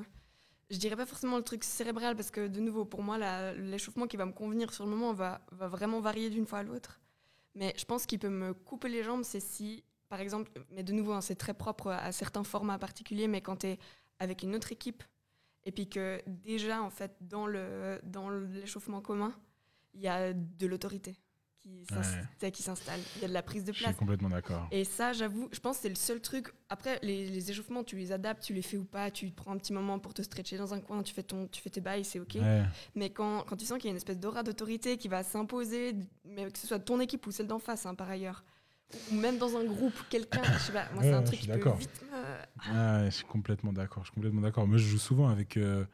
je 0.71 0.79
dirais 0.79 0.97
pas 0.97 1.07
forcément 1.07 1.37
le 1.37 1.43
truc 1.43 1.65
cérébral 1.65 2.17
parce 2.17 2.31
que 2.31 2.47
de 2.47 2.61
nouveau, 2.61 2.85
pour 2.85 3.03
moi, 3.03 3.19
l'échauffement 3.55 4.07
qui 4.07 4.17
va 4.17 4.27
me 4.27 4.33
convenir 4.33 4.73
sur 4.73 4.85
le 4.85 4.91
moment 4.91 5.13
va, 5.13 5.43
vraiment 5.51 6.01
varier 6.01 6.31
d'une 6.31 6.47
fois 6.47 6.61
à 6.61 6.63
l'autre. 6.63 7.01
Mais 7.55 7.75
je 7.77 7.85
pense 7.85 8.07
qu'il 8.07 8.19
peut 8.19 8.29
me 8.29 8.55
couper 8.55 8.89
les 8.89 9.03
jambes, 9.03 9.25
c'est 9.25 9.41
si, 9.41 9.85
par 10.09 10.21
exemple, 10.21 10.51
mais 10.71 10.85
de 10.85 10.93
nouveau, 10.93 11.13
hein, 11.13 11.21
c'est 11.21 11.35
très 11.35 11.55
propre 11.55 11.89
à 11.89 12.13
certains 12.13 12.45
formats 12.45 12.79
particuliers, 12.79 13.27
mais 13.27 13.41
quand 13.41 13.57
tu 13.57 13.67
es 13.67 13.79
avec 14.21 14.43
une 14.43 14.55
autre 14.55 14.71
équipe 14.71 15.03
et 15.65 15.73
puis 15.73 15.89
que 15.89 16.23
déjà, 16.27 16.83
en 16.83 16.91
fait, 16.91 17.17
dans 17.21 17.47
l'échauffement 17.47 19.01
commun, 19.01 19.35
il 19.95 20.01
y 20.01 20.09
a 20.09 20.33
de 20.33 20.67
l'autorité 20.67 21.17
qui 21.63 21.95
Ouais. 21.95 22.53
s'installe, 22.55 23.01
il 23.17 23.23
y 23.23 23.25
a 23.25 23.29
de 23.29 23.33
la 23.33 23.43
prise 23.43 23.65
de 23.65 23.73
Je 23.73 23.77
suis 23.79 23.85
place. 23.85 23.97
complètement 23.97 24.29
d'accord. 24.31 24.67
Et 24.71 24.85
ça, 24.85 25.13
j'avoue, 25.13 25.49
je 25.53 25.61
pense 25.61 25.77
que 25.77 25.83
c'est 25.83 25.89
le 25.89 25.95
seul 25.95 26.21
truc. 26.21 26.53
Après, 26.69 26.99
les, 27.03 27.29
les 27.29 27.51
échauffements, 27.51 27.85
tu 27.85 27.97
les 27.97 28.13
adaptes, 28.13 28.43
tu 28.43 28.55
les 28.55 28.63
fais 28.63 28.77
ou 28.77 28.85
pas, 28.85 29.11
tu 29.11 29.31
prends 29.31 29.53
un 29.53 29.59
petit 29.59 29.73
moment 29.73 29.99
pour 29.99 30.15
te 30.15 30.23
stretcher 30.23 30.57
dans 30.57 30.73
un 30.73 30.81
coin, 30.81 31.03
tu 31.03 31.13
fais, 31.13 31.23
ton, 31.23 31.47
tu 31.49 31.61
fais 31.61 31.71
tes 31.71 31.81
bails, 31.81 32.05
c'est 32.05 32.21
OK. 32.21 32.35
Ouais. 32.37 32.63
Mais 32.95 33.11
quand, 33.11 33.45
quand 33.47 33.57
tu 33.57 33.67
sens 33.67 33.79
qu'il 33.79 33.87
y 33.87 33.89
a 33.89 33.93
une 33.93 33.97
espèce 33.97 34.19
d'aura 34.19 34.43
d'autorité 34.43 34.97
qui 34.97 35.09
va 35.09 35.23
s'imposer, 35.23 35.95
mais 36.25 36.51
que 36.51 36.59
ce 36.59 36.67
soit 36.67 36.79
ton 36.79 36.99
équipe 37.01 37.27
ou 37.27 37.31
celle 37.31 37.47
d'en 37.47 37.59
face, 37.59 37.85
hein, 37.87 37.95
par 37.95 38.09
ailleurs, 38.09 38.45
ou 39.11 39.15
même 39.15 39.39
dans 39.39 39.57
un 39.57 39.65
groupe, 39.65 39.95
quelqu'un, 40.09 40.43
je 40.55 40.59
sais 40.59 40.73
pas, 40.73 40.87
moi, 40.95 41.03
c'est 41.03 41.13
un 41.13 41.23
truc 41.23 41.41
suis 41.41 41.47
qui 41.51 41.59
peut 41.59 41.71
vite 41.79 42.03
me- 42.11 42.73
Ah, 42.73 43.05
je 43.05 43.11
suis 43.11 43.25
complètement 43.27 43.73
d'accord. 43.73 44.03
Je 44.05 44.09
suis 44.09 44.15
complètement 44.15 44.41
d'accord. 44.41 44.67
Moi, 44.67 44.79
je 44.79 44.87
joue 44.89 44.99
souvent 44.99 45.29
avec. 45.29 45.57
euh, 45.57 45.85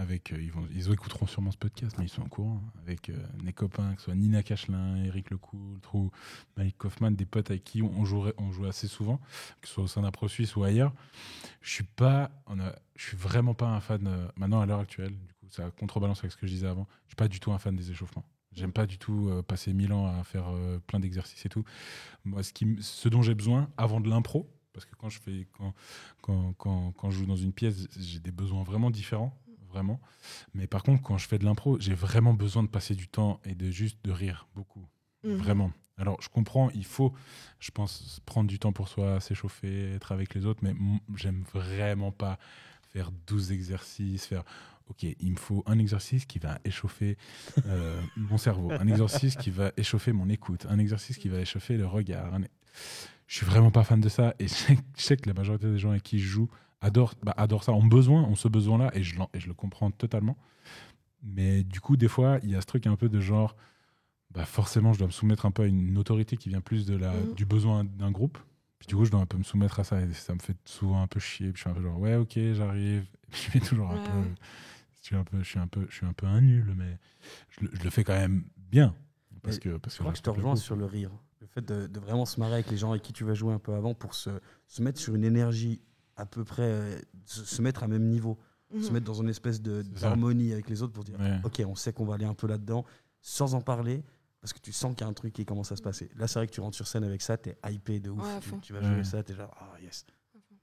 avec 0.00 0.32
euh, 0.32 0.40
ils, 0.40 0.50
vont, 0.50 0.66
ils 0.72 0.90
écouteront 0.90 1.26
sûrement 1.26 1.50
ce 1.50 1.58
podcast, 1.58 1.94
mais 1.98 2.06
ils 2.06 2.08
sont 2.08 2.22
au 2.22 2.28
courant. 2.28 2.62
hein, 2.66 2.72
Avec 2.82 3.10
euh, 3.10 3.16
mes 3.44 3.52
copains, 3.52 3.92
que 3.94 4.00
ce 4.00 4.06
soit 4.06 4.14
Nina 4.14 4.42
Cachelin, 4.42 5.04
Eric 5.04 5.30
Lecoultre 5.30 5.94
ou 5.94 6.10
Mike 6.56 6.78
Kaufman, 6.78 7.10
des 7.12 7.26
potes 7.26 7.50
avec 7.50 7.64
qui 7.64 7.82
on 7.82 8.04
jouerait, 8.04 8.34
on 8.38 8.50
joue 8.50 8.64
assez 8.66 8.88
souvent, 8.88 9.18
que 9.60 9.68
ce 9.68 9.74
soit 9.74 9.84
au 9.84 9.88
sein 9.88 10.02
d'Apro 10.02 10.26
Suisse 10.28 10.56
ou 10.56 10.64
ailleurs. 10.64 10.92
Je 11.60 11.70
suis 11.70 11.84
pas. 11.84 12.30
Je 12.96 13.06
suis 13.06 13.16
vraiment 13.16 13.54
pas 13.54 13.68
un 13.68 13.80
fan. 13.80 14.06
euh, 14.06 14.26
maintenant, 14.36 14.60
à 14.60 14.66
l'heure 14.66 14.80
actuelle, 14.80 15.10
du 15.12 15.34
coup, 15.34 15.46
ça 15.48 15.70
contrebalance 15.70 16.20
avec 16.20 16.32
ce 16.32 16.36
que 16.36 16.46
je 16.46 16.52
disais 16.52 16.66
avant. 16.66 16.86
Je 17.04 17.10
suis 17.10 17.16
pas 17.16 17.28
du 17.28 17.38
tout 17.38 17.52
un 17.52 17.58
fan 17.58 17.76
des 17.76 17.90
échauffements. 17.90 18.24
J'aime 18.52 18.72
pas 18.72 18.86
du 18.86 18.98
tout 18.98 19.28
euh, 19.28 19.42
passer 19.42 19.72
mille 19.72 19.92
ans 19.92 20.06
à 20.06 20.24
faire 20.24 20.48
euh, 20.48 20.78
plein 20.86 20.98
d'exercices 20.98 21.44
et 21.46 21.48
tout. 21.48 21.62
Moi, 22.24 22.42
ce, 22.42 22.52
qui, 22.52 22.76
ce 22.80 23.08
dont 23.08 23.22
j'ai 23.22 23.34
besoin 23.34 23.70
avant 23.76 24.00
de 24.00 24.08
l'impro, 24.08 24.50
parce 24.72 24.84
que 24.86 24.94
quand 24.96 25.08
je 25.08 25.20
fais 25.20 25.46
quand, 25.52 25.72
quand, 26.58 26.92
quand 26.92 27.10
je 27.10 27.18
joue 27.18 27.26
dans 27.26 27.36
une 27.36 27.52
pièce, 27.52 27.86
j'ai 27.96 28.18
des 28.18 28.32
besoins 28.32 28.62
vraiment 28.64 28.90
différents, 28.90 29.36
vraiment. 29.70 30.00
Mais 30.54 30.66
par 30.66 30.82
contre, 30.82 31.02
quand 31.02 31.18
je 31.18 31.26
fais 31.26 31.38
de 31.38 31.44
l'impro, 31.44 31.78
j'ai 31.80 31.94
vraiment 31.94 32.34
besoin 32.34 32.62
de 32.62 32.68
passer 32.68 32.94
du 32.94 33.08
temps 33.08 33.40
et 33.44 33.54
de 33.54 33.70
juste 33.70 33.98
de 34.04 34.10
rire 34.12 34.46
beaucoup. 34.54 34.86
Mhm. 35.24 35.36
Vraiment. 35.36 35.72
Alors, 35.96 36.20
je 36.22 36.28
comprends, 36.28 36.70
il 36.70 36.84
faut, 36.86 37.12
je 37.58 37.70
pense, 37.70 38.20
prendre 38.24 38.48
du 38.48 38.58
temps 38.58 38.72
pour 38.72 38.88
soi, 38.88 39.20
s'échauffer, 39.20 39.92
être 39.94 40.12
avec 40.12 40.34
les 40.34 40.46
autres, 40.46 40.60
mais 40.62 40.74
j'aime 41.14 41.44
vraiment 41.52 42.10
pas 42.10 42.38
faire 42.92 43.10
12 43.26 43.52
exercices, 43.52 44.26
faire. 44.26 44.44
Ok, 44.88 45.02
il 45.04 45.30
me 45.30 45.36
faut 45.36 45.62
un 45.66 45.78
exercice 45.78 46.24
qui 46.24 46.38
va 46.40 46.58
échauffer 46.64 47.16
euh, 47.66 48.00
mon 48.16 48.38
cerveau, 48.38 48.72
un 48.72 48.88
exercice 48.88 49.36
qui 49.36 49.50
va 49.50 49.70
échauffer 49.76 50.12
mon 50.12 50.28
écoute, 50.28 50.66
un 50.68 50.78
exercice 50.80 51.16
qui 51.18 51.28
va 51.28 51.38
échauffer 51.40 51.76
le 51.76 51.86
regard. 51.86 52.34
un- 52.34 52.40
Je 53.28 53.36
suis 53.36 53.46
vraiment 53.46 53.70
pas 53.70 53.84
fan 53.84 54.00
de 54.00 54.08
ça 54.08 54.34
et 54.40 54.48
je 54.48 54.52
sais, 54.54 54.78
je 54.96 55.02
sais 55.02 55.16
que 55.16 55.28
la 55.28 55.34
majorité 55.34 55.70
des 55.70 55.78
gens 55.78 55.90
avec 55.90 56.02
qui 56.02 56.18
je 56.18 56.26
joue 56.26 56.48
adorent, 56.80 57.14
bah, 57.22 57.34
adorent 57.36 57.64
ça, 57.64 57.72
ont 57.72 57.84
besoin, 57.86 58.22
ont 58.24 58.34
ce 58.36 58.48
besoin-là 58.48 58.90
et 58.94 59.02
je, 59.02 59.16
l'en- 59.18 59.30
et 59.34 59.40
je 59.40 59.48
le 59.48 59.54
comprends 59.54 59.90
totalement. 59.90 60.36
Mais 61.22 61.62
du 61.64 61.80
coup, 61.80 61.96
des 61.96 62.08
fois, 62.08 62.38
il 62.42 62.50
y 62.50 62.56
a 62.56 62.60
ce 62.60 62.66
truc 62.66 62.86
un 62.86 62.96
peu 62.96 63.08
de 63.08 63.20
genre, 63.20 63.56
bah 64.30 64.44
forcément, 64.46 64.92
je 64.92 64.98
dois 64.98 65.06
me 65.08 65.12
soumettre 65.12 65.44
un 65.46 65.50
peu 65.50 65.62
à 65.62 65.66
une 65.66 65.98
autorité 65.98 66.36
qui 66.36 66.48
vient 66.48 66.60
plus 66.60 66.86
de 66.86 66.96
la, 66.96 67.12
Mhm. 67.12 67.34
du 67.34 67.44
besoin 67.44 67.84
d'un 67.84 68.10
groupe. 68.10 68.38
Puis 68.78 68.86
du 68.86 68.96
coup, 68.96 69.04
je 69.04 69.10
dois 69.10 69.20
un 69.20 69.26
peu 69.26 69.36
me 69.36 69.42
soumettre 69.42 69.80
à 69.80 69.84
ça 69.84 70.00
et 70.00 70.10
ça 70.14 70.32
me 70.34 70.38
fait 70.38 70.56
souvent 70.64 71.02
un 71.02 71.06
peu 71.06 71.20
chier. 71.20 71.52
Puis 71.52 71.56
je 71.58 71.60
suis 71.62 71.70
un 71.70 71.74
peu 71.74 71.82
genre, 71.82 71.98
ouais, 71.98 72.14
ok, 72.16 72.38
j'arrive. 72.54 73.04
Je 73.32 73.36
fais 73.36 73.60
toujours 73.60 73.90
un 73.90 73.98
peu. 73.98 74.12
Je 75.00 75.06
suis 75.06 75.16
un 75.16 75.24
peu, 75.24 75.38
je 75.42 75.48
suis 75.48 75.58
un 75.58 75.66
peu, 75.68 75.86
je 75.88 75.94
suis 75.94 76.06
un 76.06 76.12
peu 76.12 76.26
un 76.26 76.40
nul, 76.40 76.74
mais 76.76 76.98
je, 77.50 77.64
le- 77.64 77.70
je 77.74 77.82
le 77.84 77.90
fais 77.90 78.02
quand 78.04 78.18
même 78.18 78.44
bien. 78.56 78.94
Parce 79.42 79.58
que, 79.58 79.76
parce 79.76 79.94
Je 79.96 80.00
crois 80.00 80.12
que 80.12 80.18
je 80.18 80.22
te 80.22 80.30
rejoins 80.30 80.56
sur 80.56 80.76
le 80.76 80.84
rire. 80.84 81.10
Le 81.40 81.46
fait 81.46 81.62
de, 81.62 81.86
de 81.86 82.00
vraiment 82.00 82.26
se 82.26 82.38
marrer 82.40 82.54
avec 82.54 82.70
les 82.70 82.76
gens 82.76 82.90
avec 82.90 83.02
qui 83.02 83.12
tu 83.12 83.24
vas 83.24 83.32
jouer 83.34 83.54
un 83.54 83.58
peu 83.58 83.72
avant 83.74 83.94
pour 83.94 84.14
se, 84.14 84.30
se 84.66 84.82
mettre 84.82 84.98
sur 85.00 85.14
une 85.14 85.24
énergie 85.24 85.80
à 86.20 86.26
peu 86.26 86.44
près, 86.44 86.62
euh, 86.62 86.98
se, 87.24 87.60
mettre 87.62 87.82
à 87.82 87.88
même 87.88 88.06
niveau, 88.08 88.38
Mhm. 88.72 88.82
se 88.82 88.92
mettre 88.92 89.06
dans 89.06 89.14
une 89.20 89.28
espèce 89.28 89.60
d'harmonie 89.60 90.52
avec 90.52 90.68
les 90.68 90.82
autres 90.82 90.92
pour 90.92 91.04
dire 91.04 91.18
Ouais. 91.18 91.40
ok, 91.44 91.62
on 91.66 91.74
sait 91.74 91.92
qu'on 91.92 92.04
va 92.04 92.14
aller 92.14 92.24
un 92.24 92.34
peu 92.34 92.46
là-dedans 92.46 92.84
sans 93.20 93.54
en 93.54 93.60
parler 93.60 94.04
parce 94.40 94.52
que 94.52 94.58
tu 94.60 94.72
sens 94.72 94.94
qu'il 94.94 95.02
y 95.02 95.04
a 95.04 95.08
un 95.08 95.12
truc 95.12 95.32
qui 95.34 95.44
commence 95.44 95.70
à 95.72 95.76
se 95.76 95.82
passer. 95.82 96.10
Là, 96.16 96.26
c'est 96.28 96.38
vrai 96.38 96.46
que 96.46 96.52
tu 96.52 96.60
rentres 96.60 96.76
sur 96.76 96.86
scène 96.86 97.04
avec 97.04 97.20
ça, 97.20 97.36
t'es 97.36 97.58
hypé 97.68 98.00
de 98.00 98.10
ouf. 98.10 98.22
Ouais, 98.24 98.58
tu, 98.62 98.72
vas 98.72 98.80
Ouais. 98.80 98.86
jouer 98.86 99.04
ça, 99.04 99.22
t'es 99.22 99.34
genre 99.34 99.54
ah 99.58 99.78
yes. 99.82 100.06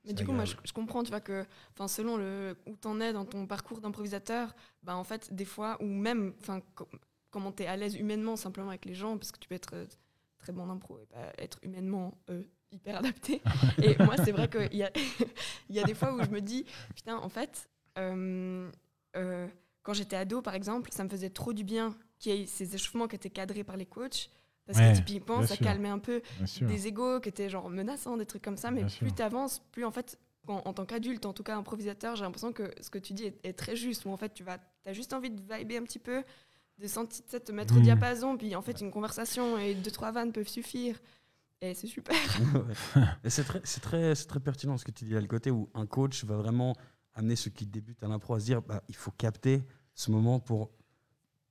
Mais 0.05 0.13
du 0.13 0.25
coup, 0.25 0.31
moi, 0.31 0.45
je, 0.45 0.55
comprends, 0.71 1.03
tu 1.03 1.09
vois, 1.09 1.19
que 1.19 1.45
enfin, 1.73 1.89
selon 1.89 2.15
le, 2.15 2.55
où 2.65 2.77
tu 2.77 2.87
en 2.87 2.99
es 3.01 3.11
dans 3.11 3.25
ton 3.25 3.45
parcours 3.45 3.81
d'improvisateur, 3.81 4.55
bah, 4.81 4.95
en 4.95 5.03
fait, 5.03 5.33
des 5.33 5.43
fois, 5.43 5.77
ou 5.83 5.85
même 5.85 6.33
enfin, 6.39 6.61
co- 6.75 6.87
comment 7.29 7.51
tu 7.51 7.63
es 7.63 7.67
à 7.67 7.75
l'aise 7.75 7.95
humainement, 7.95 8.37
simplement 8.37 8.69
avec 8.69 8.85
les 8.85 8.95
gens, 8.95 9.17
parce 9.17 9.33
que 9.33 9.37
tu 9.39 9.49
peux 9.49 9.55
être 9.55 9.73
euh, 9.75 9.85
très 10.37 10.53
bon 10.53 10.61
en 10.63 10.69
impro 10.69 10.97
et 10.99 11.05
pas 11.07 11.33
être 11.37 11.59
humainement 11.61 12.17
euh, 12.29 12.41
hyper 12.71 12.97
adapté. 12.97 13.41
et 13.81 13.95
moi, 14.03 14.15
c'est 14.23 14.31
vrai 14.31 14.47
qu'il 14.49 14.75
y 14.77 14.83
a, 14.83 14.91
il 15.69 15.75
y 15.75 15.79
a 15.79 15.83
des 15.83 15.93
fois 15.93 16.13
où 16.13 16.23
je 16.23 16.29
me 16.29 16.41
dis, 16.41 16.65
putain, 16.95 17.17
en 17.17 17.29
fait, 17.29 17.69
euh, 17.97 18.69
euh, 19.15 19.47
quand 19.83 19.93
j'étais 19.93 20.15
ado, 20.15 20.41
par 20.41 20.55
exemple, 20.55 20.91
ça 20.91 21.03
me 21.03 21.09
faisait 21.09 21.29
trop 21.29 21.53
du 21.53 21.63
bien 21.63 21.95
qu'il 22.19 22.35
y 22.35 22.41
ait 22.41 22.45
ces 22.45 22.75
échauffements 22.75 23.07
qui 23.07 23.15
étaient 23.15 23.29
cadrés 23.29 23.63
par 23.63 23.77
les 23.77 23.85
coachs. 23.85 24.29
Parce 24.65 24.79
Ouais, 24.79 24.91
que 24.91 24.97
typiquement, 24.97 25.41
ça 25.43 25.55
sûr. 25.55 25.63
calmait 25.63 25.87
un 25.87 25.99
peu 25.99 26.21
des 26.59 26.87
égos 26.87 27.21
qui 27.21 27.29
étaient 27.29 27.49
genre 27.49 27.69
menaçants, 27.69 28.17
des 28.17 28.25
trucs 28.25 28.41
comme 28.43 28.57
ça. 28.57 28.69
Mais 28.69 28.83
Bien 28.83 28.97
plus 28.99 29.13
tu 29.13 29.21
avances, 29.21 29.61
plus 29.71 29.85
en 29.85 29.91
fait, 29.91 30.19
en, 30.47 30.61
en 30.65 30.73
tant 30.73 30.85
qu'adulte, 30.85 31.25
en 31.25 31.31
tout 31.31 31.43
cas 31.43 31.55
improvisateur, 31.55 32.17
j'ai 32.17 32.25
l'impression 32.25 32.51
que 32.51 32.69
ce 32.81 32.89
que 32.89 32.99
tu 32.99 33.13
dis 33.13 33.25
est, 33.27 33.39
est 33.45 33.53
très 33.53 33.77
juste. 33.77 34.03
Où 34.05 34.09
en 34.09 34.17
fait, 34.17 34.33
tu 34.33 34.43
vas, 34.43 34.57
as 34.85 34.91
juste 34.91 35.13
envie 35.13 35.29
de 35.29 35.39
vibrer 35.41 35.77
un 35.77 35.83
petit 35.83 35.99
peu, 35.99 36.21
de 36.79 36.87
sentir, 36.87 37.23
te 37.41 37.51
mettre 37.53 37.77
au 37.77 37.79
diapason. 37.79 38.35
Puis 38.35 38.55
en 38.57 38.61
fait, 38.61 38.81
une 38.81 38.91
conversation 38.91 39.57
et 39.57 39.73
deux, 39.73 39.91
trois 39.91 40.11
vannes 40.11 40.33
peuvent 40.33 40.49
suffire. 40.49 40.99
Et 41.61 41.73
c'est 41.73 41.87
super. 41.87 42.15
C'est 43.27 43.43
très, 43.43 43.61
c'est 43.63 43.81
très, 43.81 44.15
c'est 44.15 44.27
très 44.27 44.39
pertinent 44.39 44.77
ce 44.77 44.85
que 44.85 44.91
tu 44.91 45.05
dis 45.05 45.11
là, 45.13 45.21
le 45.21 45.27
côté 45.27 45.49
où 45.51 45.69
un 45.73 45.85
coach 45.85 46.23
va 46.23 46.35
vraiment 46.37 46.75
amener 47.15 47.35
ceux 47.35 47.49
qui 47.49 47.65
débutent 47.65 48.03
à 48.03 48.07
l'impro 48.07 48.35
à 48.35 48.39
se 48.39 48.45
dire 48.45 48.61
bah, 48.61 48.83
il 48.89 48.95
faut 48.95 49.11
capter 49.11 49.63
ce 49.95 50.11
moment 50.11 50.39
pour. 50.39 50.69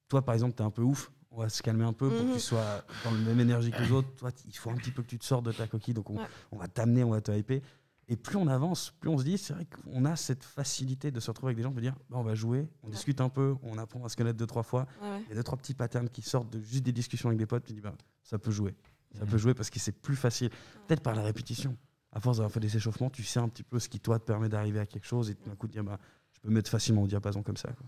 Toi, 0.09 0.23
par 0.25 0.35
exemple, 0.35 0.55
tu 0.57 0.63
es 0.63 0.67
un 0.67 0.71
peu 0.71 0.83
ouf, 0.83 1.11
on 1.33 1.39
va 1.39 1.49
se 1.49 1.61
calmer 1.63 1.85
un 1.85 1.93
peu 1.93 2.09
pour 2.09 2.19
que 2.19 2.23
Mhm. 2.29 2.35
tu 2.35 2.41
sois 2.41 2.85
dans 3.03 3.11
la 3.11 3.19
même 3.19 3.41
énergie 3.41 3.73
que 3.73 3.83
les 3.83 3.91
autres. 3.91 4.15
Toi, 4.17 4.31
il 4.47 4.57
faut 4.57 4.71
un 4.71 4.77
petit 4.77 4.93
peu 4.93 5.03
que 5.03 5.09
tu 5.09 5.19
te 5.19 5.25
sortes 5.25 5.45
de 5.45 5.51
ta 5.53 5.67
coquille, 5.67 5.95
donc 5.95 6.09
on, 6.11 6.17
Ouais. 6.19 6.27
on 6.53 6.57
va 6.59 6.69
t'amener, 6.69 7.03
on 7.03 7.11
va 7.11 7.21
te 7.21 7.33
hyper. 7.33 7.61
Et 8.09 8.17
plus 8.17 8.37
on 8.37 8.47
avance, 8.47 8.93
plus 9.01 9.11
on 9.11 9.19
se 9.19 9.25
dit, 9.25 9.37
c'est 9.37 9.53
vrai 9.55 9.67
qu'on 9.67 10.05
a 10.05 10.15
cette 10.15 10.45
facilité 10.45 11.11
de 11.11 11.19
se 11.19 11.29
retrouver 11.29 11.51
avec 11.51 11.57
des 11.57 11.65
gens, 11.65 11.73
de 11.73 11.81
dire 11.81 11.97
bah, 12.09 12.19
on 12.19 12.23
va 12.23 12.37
jouer, 12.37 12.69
on 12.85 12.87
Ouais. 12.87 12.93
discute 12.93 13.21
un 13.21 13.29
peu, 13.29 13.57
on 13.65 13.77
apprend 13.79 14.05
à 14.05 14.09
se 14.09 14.17
connaître 14.17 14.39
deux, 14.39 14.47
trois 14.47 14.63
fois. 14.63 14.87
Ouais. 15.02 15.23
Il 15.25 15.30
y 15.30 15.33
a 15.33 15.35
deux, 15.35 15.43
trois 15.43 15.59
petits 15.59 15.75
patterns 15.75 16.09
qui 16.09 16.23
sortent 16.23 16.50
de 16.50 16.61
juste 16.61 16.85
des 16.85 16.93
discussions 16.93 17.28
avec 17.30 17.41
des 17.41 17.47
potes, 17.47 17.65
tu 17.65 17.73
dis 17.73 17.80
bah, 17.80 17.97
ça 18.23 18.39
peut 18.39 18.52
jouer. 18.52 18.76
Ça 19.19 19.26
peut 19.26 19.39
jouer 19.39 19.55
parce 19.55 19.71
que 19.71 19.79
c'est 19.79 19.93
plus 19.93 20.17
facile. 20.17 20.50
Peut-être 20.87 21.02
par 21.02 21.15
la 21.15 21.23
répétition. 21.23 21.76
À 22.13 22.21
force 22.21 22.39
d'avoir 22.39 22.52
fait 22.52 22.61
des 22.61 22.76
échauffements, 22.76 23.11
tu 23.11 23.23
sais 23.25 23.41
un 23.41 23.49
petit 23.49 23.63
peu 23.63 23.79
ce 23.79 23.89
qui, 23.89 24.00
toi, 24.00 24.19
te 24.19 24.25
permet 24.25 24.49
d'arriver 24.49 24.79
à 24.81 24.87
quelque 24.87 25.07
chose 25.07 25.31
et 25.31 25.35
tout 25.35 25.49
d'un 25.49 25.57
coup, 25.57 25.67
de 25.67 25.73
dire 25.73 25.85
bah, 25.85 25.99
je 26.33 26.41
peux 26.41 26.49
mettre 26.50 26.71
facilement 26.71 27.02
au 27.02 27.07
diapason 27.07 27.43
comme 27.43 27.57
ça. 27.57 27.69
Quoi. 27.73 27.87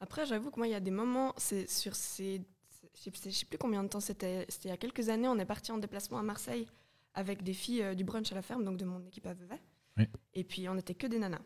Après, 0.00 0.26
j'avoue 0.26 0.50
que 0.50 0.58
moi, 0.58 0.66
il 0.66 0.70
y 0.70 0.74
a 0.74 0.80
des 0.80 0.90
moments, 0.90 1.32
c'est 1.36 1.68
sur 1.68 1.94
ces. 1.94 2.42
Je 2.94 3.10
sais- 3.10 3.30
je 3.30 3.36
sais 3.36 3.46
plus 3.46 3.58
combien 3.58 3.82
de 3.82 3.88
temps 3.88 4.00
c'était. 4.00 4.44
C'était 4.48 4.68
il 4.68 4.72
y 4.72 4.74
a 4.74 4.76
quelques 4.76 5.08
années, 5.08 5.28
on 5.28 5.38
est 5.38 5.44
parti 5.46 5.72
en 5.72 5.78
déplacement 5.78 6.18
à 6.18 6.22
Marseille 6.22 6.66
avec 7.14 7.42
des 7.42 7.54
filles 7.54 7.82
euh, 7.82 7.94
du 7.94 8.04
brunch 8.04 8.30
à 8.32 8.34
la 8.34 8.42
ferme, 8.42 8.64
donc 8.64 8.76
de 8.76 8.84
mon 8.84 9.04
équipe 9.06 9.26
à 9.26 9.34
Vevey. 9.34 9.60
Oui. 9.96 10.04
Et 10.34 10.44
puis, 10.44 10.68
on 10.68 10.76
était 10.76 10.94
que 10.94 11.06
des 11.06 11.18
nanas. 11.18 11.40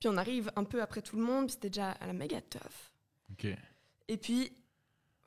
Puis, 0.00 0.08
on 0.08 0.16
arrive 0.16 0.50
un 0.56 0.64
peu 0.64 0.82
après 0.82 1.02
tout 1.02 1.16
le 1.16 1.22
monde, 1.22 1.46
puis 1.46 1.52
c'était 1.54 1.70
déjà 1.70 1.90
à 1.92 2.06
la 2.06 2.12
méga 2.12 2.40
tough. 2.42 2.60
Ok. 3.32 3.46
Et 4.08 4.16
puis, 4.16 4.52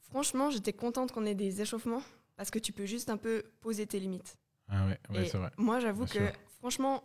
franchement, 0.02 0.50
j'étais 0.50 0.74
contente 0.74 1.12
qu'on 1.12 1.26
ait 1.26 1.36
des 1.36 1.62
échauffements 1.62 2.04
parce 2.38 2.50
que 2.52 2.60
tu 2.60 2.72
peux 2.72 2.86
juste 2.86 3.10
un 3.10 3.18
peu 3.18 3.44
poser 3.60 3.86
tes 3.86 4.00
limites. 4.00 4.38
Ah 4.70 4.86
ouais, 4.86 5.00
ouais 5.10 5.26
Et 5.26 5.30
c'est 5.30 5.38
vrai. 5.38 5.52
Moi, 5.58 5.80
j'avoue 5.80 6.06
que, 6.06 6.12
sûr. 6.14 6.32
franchement, 6.60 7.04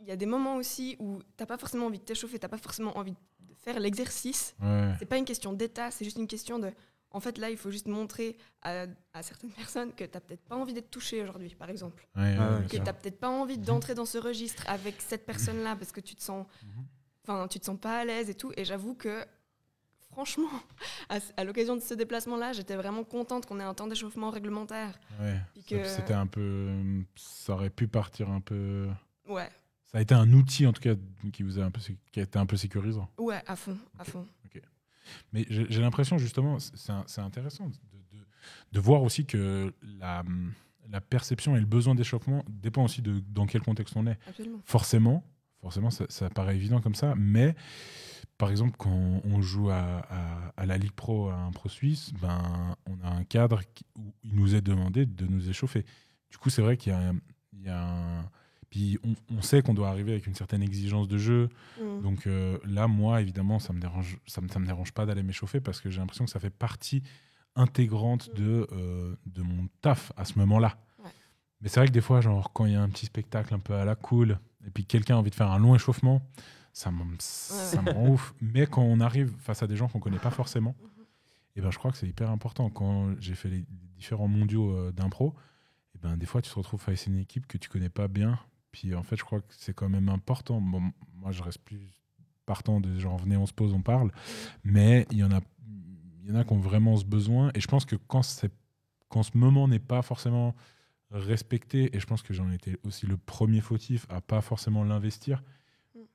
il 0.00 0.06
y 0.08 0.10
a 0.10 0.16
des 0.16 0.26
moments 0.26 0.56
aussi 0.56 0.96
où 0.98 1.20
t'as 1.36 1.46
pas 1.46 1.58
forcément 1.58 1.86
envie 1.86 1.98
de 1.98 2.04
t'échauffer, 2.04 2.38
t'as 2.38 2.48
pas 2.48 2.56
forcément 2.58 2.96
envie 2.98 3.14
de 3.40 3.54
faire 3.54 3.78
l'exercice. 3.78 4.54
Ouais. 4.60 4.94
C'est 4.98 5.06
pas 5.06 5.18
une 5.18 5.24
question 5.24 5.52
d'état, 5.52 5.90
c'est 5.90 6.04
juste 6.04 6.16
une 6.18 6.26
question 6.26 6.58
de. 6.58 6.72
En 7.12 7.18
fait, 7.18 7.38
là, 7.38 7.50
il 7.50 7.56
faut 7.56 7.72
juste 7.72 7.88
montrer 7.88 8.36
à, 8.62 8.86
à 9.12 9.22
certaines 9.24 9.50
personnes 9.50 9.92
que 9.92 10.04
t'as 10.04 10.20
peut-être 10.20 10.44
pas 10.44 10.54
envie 10.54 10.72
d'être 10.72 10.90
touché 10.90 11.20
aujourd'hui, 11.20 11.52
par 11.56 11.68
exemple. 11.68 12.06
Ouais, 12.14 12.22
ouais, 12.22 12.36
Ah 12.38 12.60
Que 12.70 12.76
t'as 12.76 12.92
peut-être 12.92 13.18
pas 13.18 13.28
envie 13.28 13.58
d'entrer 13.58 13.94
dans 13.96 14.04
ce 14.06 14.16
registre 14.16 14.62
avec 14.68 15.02
cette 15.02 15.26
personne-là 15.26 15.74
parce 15.76 15.90
que 15.90 16.00
tu 16.00 16.14
te 16.14 16.22
sens, 16.22 16.46
Mhm. 16.62 16.84
enfin, 17.26 17.48
tu 17.48 17.58
te 17.58 17.64
sens 17.66 17.78
pas 17.80 17.98
à 17.98 18.04
l'aise 18.04 18.30
et 18.30 18.34
tout. 18.34 18.52
Et 18.56 18.64
j'avoue 18.64 18.94
que, 18.94 19.24
franchement, 20.12 20.48
à, 21.08 21.18
à 21.36 21.44
l'occasion 21.44 21.76
de 21.76 21.80
ce 21.80 21.94
déplacement-là, 21.94 22.52
j'étais 22.52 22.76
vraiment 22.76 23.04
contente 23.04 23.46
qu'on 23.46 23.58
ait 23.60 23.64
un 23.64 23.74
temps 23.74 23.86
d'échauffement 23.86 24.30
réglementaire. 24.30 24.98
Ouais. 25.20 25.40
Que- 25.68 25.84
C'était 25.84 26.14
un 26.14 26.26
peu. 26.26 26.68
Ça 27.16 27.54
aurait 27.54 27.70
pu 27.70 27.88
partir 27.88 28.30
un 28.30 28.40
peu. 28.40 28.88
Ouais, 29.28 29.48
Ça 29.86 29.98
a 29.98 30.00
été 30.00 30.14
un 30.14 30.32
outil, 30.32 30.66
en 30.66 30.72
tout 30.72 30.80
cas, 30.82 30.94
qui 31.32 31.42
vous 31.42 31.58
a 31.58 31.64
un 31.64 31.70
peu, 31.70 31.80
sé- 31.80 31.96
qui 32.12 32.20
a 32.20 32.22
été 32.24 32.38
un 32.38 32.46
peu 32.46 32.56
sécurisant. 32.56 33.08
ouais, 33.18 33.42
à 33.46 33.56
fond, 33.56 33.76
à 33.98 34.04
fond. 34.04 34.26
Mais 35.32 35.44
j'ai 35.48 35.80
l'impression, 35.80 36.18
justement, 36.18 36.58
c'est 36.60 37.20
intéressant 37.20 37.66
de, 37.66 37.72
de- 37.72 38.24
de 38.72 38.80
voir 38.80 39.02
aussi 39.02 39.26
que 39.26 39.72
la, 39.82 40.22
la 40.88 41.00
perception 41.00 41.56
et 41.56 41.60
le 41.60 41.66
besoin 41.66 41.96
d'échauffement 41.96 42.44
dépend 42.48 42.84
aussi 42.84 43.02
de 43.02 43.18
dans 43.28 43.46
quel 43.46 43.62
contexte 43.62 43.96
on 43.96 44.06
est. 44.06 44.18
Absolument. 44.28 44.60
Forcément, 44.64 45.24
forcément 45.60 45.90
ça, 45.90 46.04
ça 46.08 46.30
paraît 46.30 46.54
évident 46.54 46.80
comme 46.80 46.94
ça, 46.94 47.14
mais 47.16 47.56
par 48.40 48.50
exemple, 48.50 48.74
quand 48.78 48.90
on 49.24 49.40
joue 49.42 49.70
à, 49.70 49.76
à- 50.10 50.52
à 50.56 50.66
la 50.66 50.76
Ligue 50.78 50.92
Pro, 50.92 51.28
à 51.28 51.34
un 51.36 51.52
Pro 51.52 51.68
Suisse, 51.68 52.12
ben, 52.20 52.74
on 52.86 52.98
a 53.06 53.10
un 53.10 53.22
cadre 53.24 53.60
qui- 53.74 53.84
où 53.96 54.12
il 54.24 54.34
nous 54.34 54.54
est 54.56 54.60
demandé 54.62 55.06
de 55.06 55.26
nous 55.26 55.48
échauffer. 55.48 55.84
Du 56.30 56.38
coup, 56.38 56.50
c'est 56.50 56.62
vrai 56.62 56.76
qu'il 56.76 56.92
y 56.92 56.96
a, 56.96 56.98
un- 57.10 57.20
il 57.52 57.62
y 57.62 57.68
a 57.68 57.80
un. 57.86 58.24
Puis 58.70 58.98
on, 59.04 59.14
on 59.36 59.42
sait 59.42 59.62
qu'on 59.62 59.74
doit 59.74 59.88
arriver 59.88 60.12
avec 60.12 60.26
une 60.26 60.34
certaine 60.34 60.62
exigence 60.62 61.06
de 61.08 61.18
jeu. 61.18 61.48
Mm. 61.80 62.02
Donc 62.02 62.26
euh, 62.26 62.58
là, 62.64 62.86
moi, 62.88 63.20
évidemment, 63.20 63.58
ça 63.58 63.72
me 63.72 63.80
dérange, 63.80 64.16
ça 64.26 64.40
me, 64.40 64.48
ça 64.48 64.58
me 64.58 64.66
dérange 64.66 64.92
pas 64.92 65.06
d'aller 65.06 65.22
m'échauffer 65.22 65.60
parce 65.60 65.80
que 65.80 65.90
j'ai 65.90 66.00
l'impression 66.00 66.24
que 66.24 66.30
ça 66.30 66.40
fait 66.40 66.50
partie 66.50 67.02
intégrante 67.56 68.34
de, 68.34 68.66
euh, 68.72 69.16
de 69.26 69.42
mon 69.42 69.68
taf 69.82 70.12
à 70.16 70.24
ce 70.24 70.38
moment-là. 70.38 70.76
Ouais. 71.02 71.10
Mais 71.60 71.68
c'est 71.68 71.80
vrai 71.80 71.88
que 71.88 71.92
des 71.92 72.00
fois, 72.00 72.20
genre, 72.20 72.52
quand 72.52 72.64
il 72.66 72.72
y 72.72 72.76
a 72.76 72.82
un 72.82 72.88
petit 72.88 73.06
spectacle 73.06 73.52
un 73.54 73.58
peu 73.58 73.74
à 73.74 73.84
la 73.84 73.96
cool 73.96 74.38
et 74.66 74.70
puis 74.70 74.84
quelqu'un 74.84 75.16
a 75.16 75.18
envie 75.18 75.30
de 75.30 75.34
faire 75.34 75.50
un 75.50 75.58
long 75.58 75.74
échauffement, 75.74 76.22
ça 76.72 76.90
me, 76.90 77.92
rend 77.92 78.08
ouf. 78.08 78.34
Mais 78.40 78.66
quand 78.66 78.82
on 78.82 79.00
arrive 79.00 79.32
face 79.38 79.62
à 79.62 79.66
des 79.66 79.76
gens 79.76 79.88
qu'on 79.88 80.00
connaît 80.00 80.18
pas 80.18 80.30
forcément, 80.30 80.74
et 81.56 81.60
ben, 81.60 81.70
je 81.70 81.78
crois 81.78 81.90
que 81.90 81.96
c'est 81.96 82.08
hyper 82.08 82.30
important. 82.30 82.70
Quand 82.70 83.14
j'ai 83.20 83.34
fait 83.34 83.48
les 83.48 83.64
différents 83.96 84.28
mondiaux 84.28 84.70
euh, 84.70 84.92
d'impro, 84.92 85.34
et 85.94 85.98
ben, 85.98 86.16
des 86.16 86.26
fois, 86.26 86.40
tu 86.42 86.50
te 86.50 86.54
retrouves 86.54 86.80
face 86.80 87.06
à 87.06 87.10
une 87.10 87.18
équipe 87.18 87.46
que 87.46 87.58
tu 87.58 87.68
connais 87.68 87.88
pas 87.88 88.08
bien. 88.08 88.38
Puis 88.72 88.94
en 88.94 89.02
fait, 89.02 89.16
je 89.16 89.24
crois 89.24 89.40
que 89.40 89.46
c'est 89.50 89.74
quand 89.74 89.88
même 89.88 90.08
important. 90.08 90.60
Bon, 90.60 90.82
moi, 91.14 91.32
je 91.32 91.42
reste 91.42 91.58
plus 91.58 91.80
partant 92.46 92.80
de 92.80 92.98
genre, 92.98 93.18
venez, 93.18 93.36
on 93.36 93.46
se 93.46 93.52
pose, 93.52 93.72
on 93.72 93.82
parle. 93.82 94.12
Mais 94.64 95.06
il 95.10 95.18
y 95.18 95.24
en 95.24 95.30
a, 95.32 95.40
il 96.22 96.28
y 96.28 96.32
en 96.32 96.36
a 96.36 96.44
qui 96.44 96.52
ont 96.52 96.58
vraiment 96.58 96.96
ce 96.96 97.04
besoin. 97.04 97.50
Et 97.54 97.60
je 97.60 97.66
pense 97.66 97.84
que 97.84 97.96
quand, 97.96 98.22
c'est- 98.22 98.52
quand 99.08 99.22
ce 99.24 99.36
moment 99.36 99.66
n'est 99.66 99.80
pas 99.80 100.02
forcément 100.02 100.54
respecté, 101.10 101.94
et 101.94 102.00
je 102.00 102.06
pense 102.06 102.22
que 102.22 102.32
j'en 102.32 102.50
étais 102.50 102.78
aussi 102.84 103.06
le 103.06 103.16
premier 103.16 103.60
fautif 103.60 104.06
à 104.08 104.20
pas 104.20 104.40
forcément 104.40 104.84
l'investir. 104.84 105.42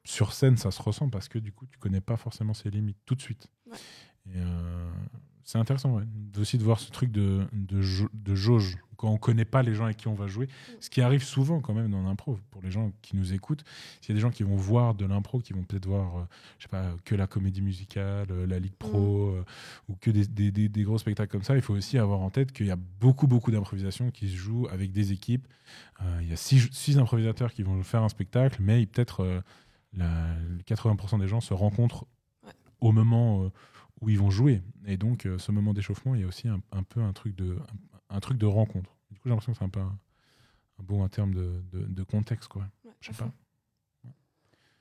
Sur 0.06 0.32
scène, 0.34 0.56
ça 0.58 0.72
se 0.72 0.82
ressent 0.82 1.10
parce 1.10 1.28
que 1.28 1.40
du 1.40 1.52
coup, 1.52 1.66
tu 1.66 1.78
connais 1.78 2.02
pas 2.02 2.16
forcément 2.16 2.54
ses 2.54 2.70
limites 2.70 2.98
tout 3.06 3.16
de 3.16 3.22
suite. 3.22 3.48
Ouais. 3.70 3.78
Et 4.34 4.38
euh, 4.38 4.90
C'est 5.44 5.58
intéressant, 5.60 5.92
ouais. 5.98 6.04
Aussi 6.40 6.58
de 6.58 6.64
voir 6.64 6.80
ce 6.80 6.90
truc 6.92 7.12
de, 7.12 7.46
de, 7.54 7.82
de 8.14 8.36
jauge 8.36 8.78
quand 8.98 9.10
on 9.12 9.18
connaît 9.18 9.46
pas 9.46 9.62
les 9.62 9.76
gens 9.76 9.84
avec 9.86 9.98
qui 9.98 10.08
on 10.08 10.16
va 10.16 10.26
jouer. 10.28 10.48
Ce 10.80 10.90
qui 10.90 11.02
arrive 11.02 11.22
souvent 11.24 11.60
quand 11.60 11.74
même 11.74 11.92
dans 11.92 12.02
l'impro 12.02 12.40
pour 12.50 12.62
les 12.64 12.72
gens 12.72 12.92
qui 13.02 13.16
nous 13.18 13.34
écoutent. 13.34 13.64
S'il 14.02 14.10
y 14.10 14.12
a 14.14 14.16
des 14.16 14.22
gens 14.22 14.32
qui 14.32 14.44
vont 14.44 14.56
voir 14.56 14.96
de 14.96 15.06
l'impro, 15.06 15.40
qui 15.40 15.52
vont 15.54 15.64
peut-être 15.64 15.86
voir, 15.86 16.18
euh, 16.18 16.24
je 16.58 16.64
sais 16.64 16.70
pas, 16.70 16.96
que 17.04 17.14
la 17.14 17.28
comédie 17.28 17.62
musicale, 17.62 18.28
euh, 18.32 18.48
la 18.48 18.58
Ligue 18.58 18.74
Pro, 18.76 19.30
euh, 19.32 19.44
ou 19.90 19.96
que 19.98 20.10
des, 20.12 20.26
des- 20.26 20.52
des- 20.52 20.70
des 20.70 20.84
gros 20.84 20.98
spectacles 20.98 21.32
comme 21.32 21.44
ça, 21.44 21.56
il 21.56 21.62
faut 21.62 21.74
aussi 21.76 21.98
avoir 22.00 22.22
en 22.22 22.30
tête 22.32 22.52
qu'il 22.54 22.66
y 22.68 22.72
a 22.72 22.78
beaucoup, 22.78 23.28
beaucoup 23.28 23.52
d'improvisation 23.52 24.10
qui 24.12 24.30
se 24.30 24.36
jouent 24.36 24.68
avec 24.72 24.92
des 24.94 25.12
équipes. 25.12 25.46
Il 26.22 26.30
y 26.30 26.34
a 26.34 26.36
six, 26.38 26.68
six 26.72 26.98
improvisateurs 26.98 27.52
qui 27.54 27.64
vont 27.64 27.82
faire 27.84 28.02
un 28.04 28.10
spectacle, 28.10 28.58
mais 28.62 28.86
peut-être 28.86 29.44
la- 29.96 30.36
80% 30.66 31.20
des 31.20 31.28
gens 31.28 31.42
se 31.42 31.54
rencontrent 31.54 32.06
Ouais. 32.44 32.52
au 32.82 32.92
moment 32.92 33.44
euh, 33.46 33.50
où 34.02 34.10
ils 34.10 34.20
vont 34.20 34.30
jouer. 34.30 34.62
Et 34.86 34.98
donc, 34.98 35.26
euh, 35.26 35.38
ce 35.40 35.52
moment 35.52 35.74
d'échauffement, 35.74 36.16
il 36.16 36.22
y 36.22 36.24
a 36.24 36.28
aussi 36.28 36.48
un, 36.48 36.62
un 36.72 36.84
peu 36.84 37.02
un 37.02 37.14
truc 37.14 37.36
de, 37.36 37.58
un, 38.10 38.16
un 38.18 38.20
truc 38.20 38.38
de 38.38 38.46
rencontre. 38.46 38.96
Du 39.12 39.18
coup, 39.20 39.24
j'ai 39.26 39.30
l'impression 39.32 39.54
que 39.54 39.58
c'est 39.60 39.66
un 39.66 39.70
peu 39.70 39.80
un, 39.80 39.98
un 40.80 40.84
bon 40.84 41.04
en 41.04 41.10
termes 41.10 41.34
de, 41.34 41.64
de- 41.72 41.86
de 41.86 42.04
contexte. 42.04 42.48
Quoi. 42.50 42.68
Ouais, 42.84 42.92
Je 43.00 43.12
sais 43.12 43.18
pas. 43.18 43.32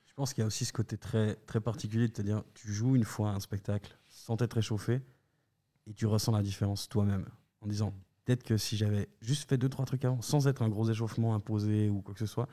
Je 0.05 0.13
pense 0.13 0.33
qu'il 0.33 0.41
y 0.41 0.43
a 0.43 0.47
aussi 0.47 0.63
ce 0.65 0.71
côté 0.73 0.97
très, 0.97 1.35
très 1.35 1.59
particulier 1.59 2.07
de 2.07 2.13
te 2.13 2.21
dire 2.21 2.43
tu 2.53 2.71
joues 2.71 2.95
une 2.95 3.03
fois 3.03 3.31
un 3.31 3.39
spectacle 3.41 3.97
sans 4.07 4.37
t'être 4.37 4.53
réchauffé 4.53 5.01
et 5.87 5.93
tu 5.93 6.05
ressens 6.05 6.31
la 6.31 6.41
différence 6.41 6.87
toi-même 6.87 7.25
en 7.61 7.67
disant 7.67 7.93
peut-être 8.23 8.43
que 8.43 8.55
si 8.55 8.77
j'avais 8.77 9.09
juste 9.21 9.49
fait 9.49 9.57
deux 9.57 9.67
trois 9.67 9.83
trucs 9.85 10.05
avant 10.05 10.21
sans 10.21 10.47
être 10.47 10.61
un 10.61 10.69
gros 10.69 10.89
échauffement 10.89 11.35
imposé 11.35 11.89
ou 11.89 12.01
quoi 12.01 12.13
que 12.13 12.19
ce 12.21 12.25
soit 12.27 12.47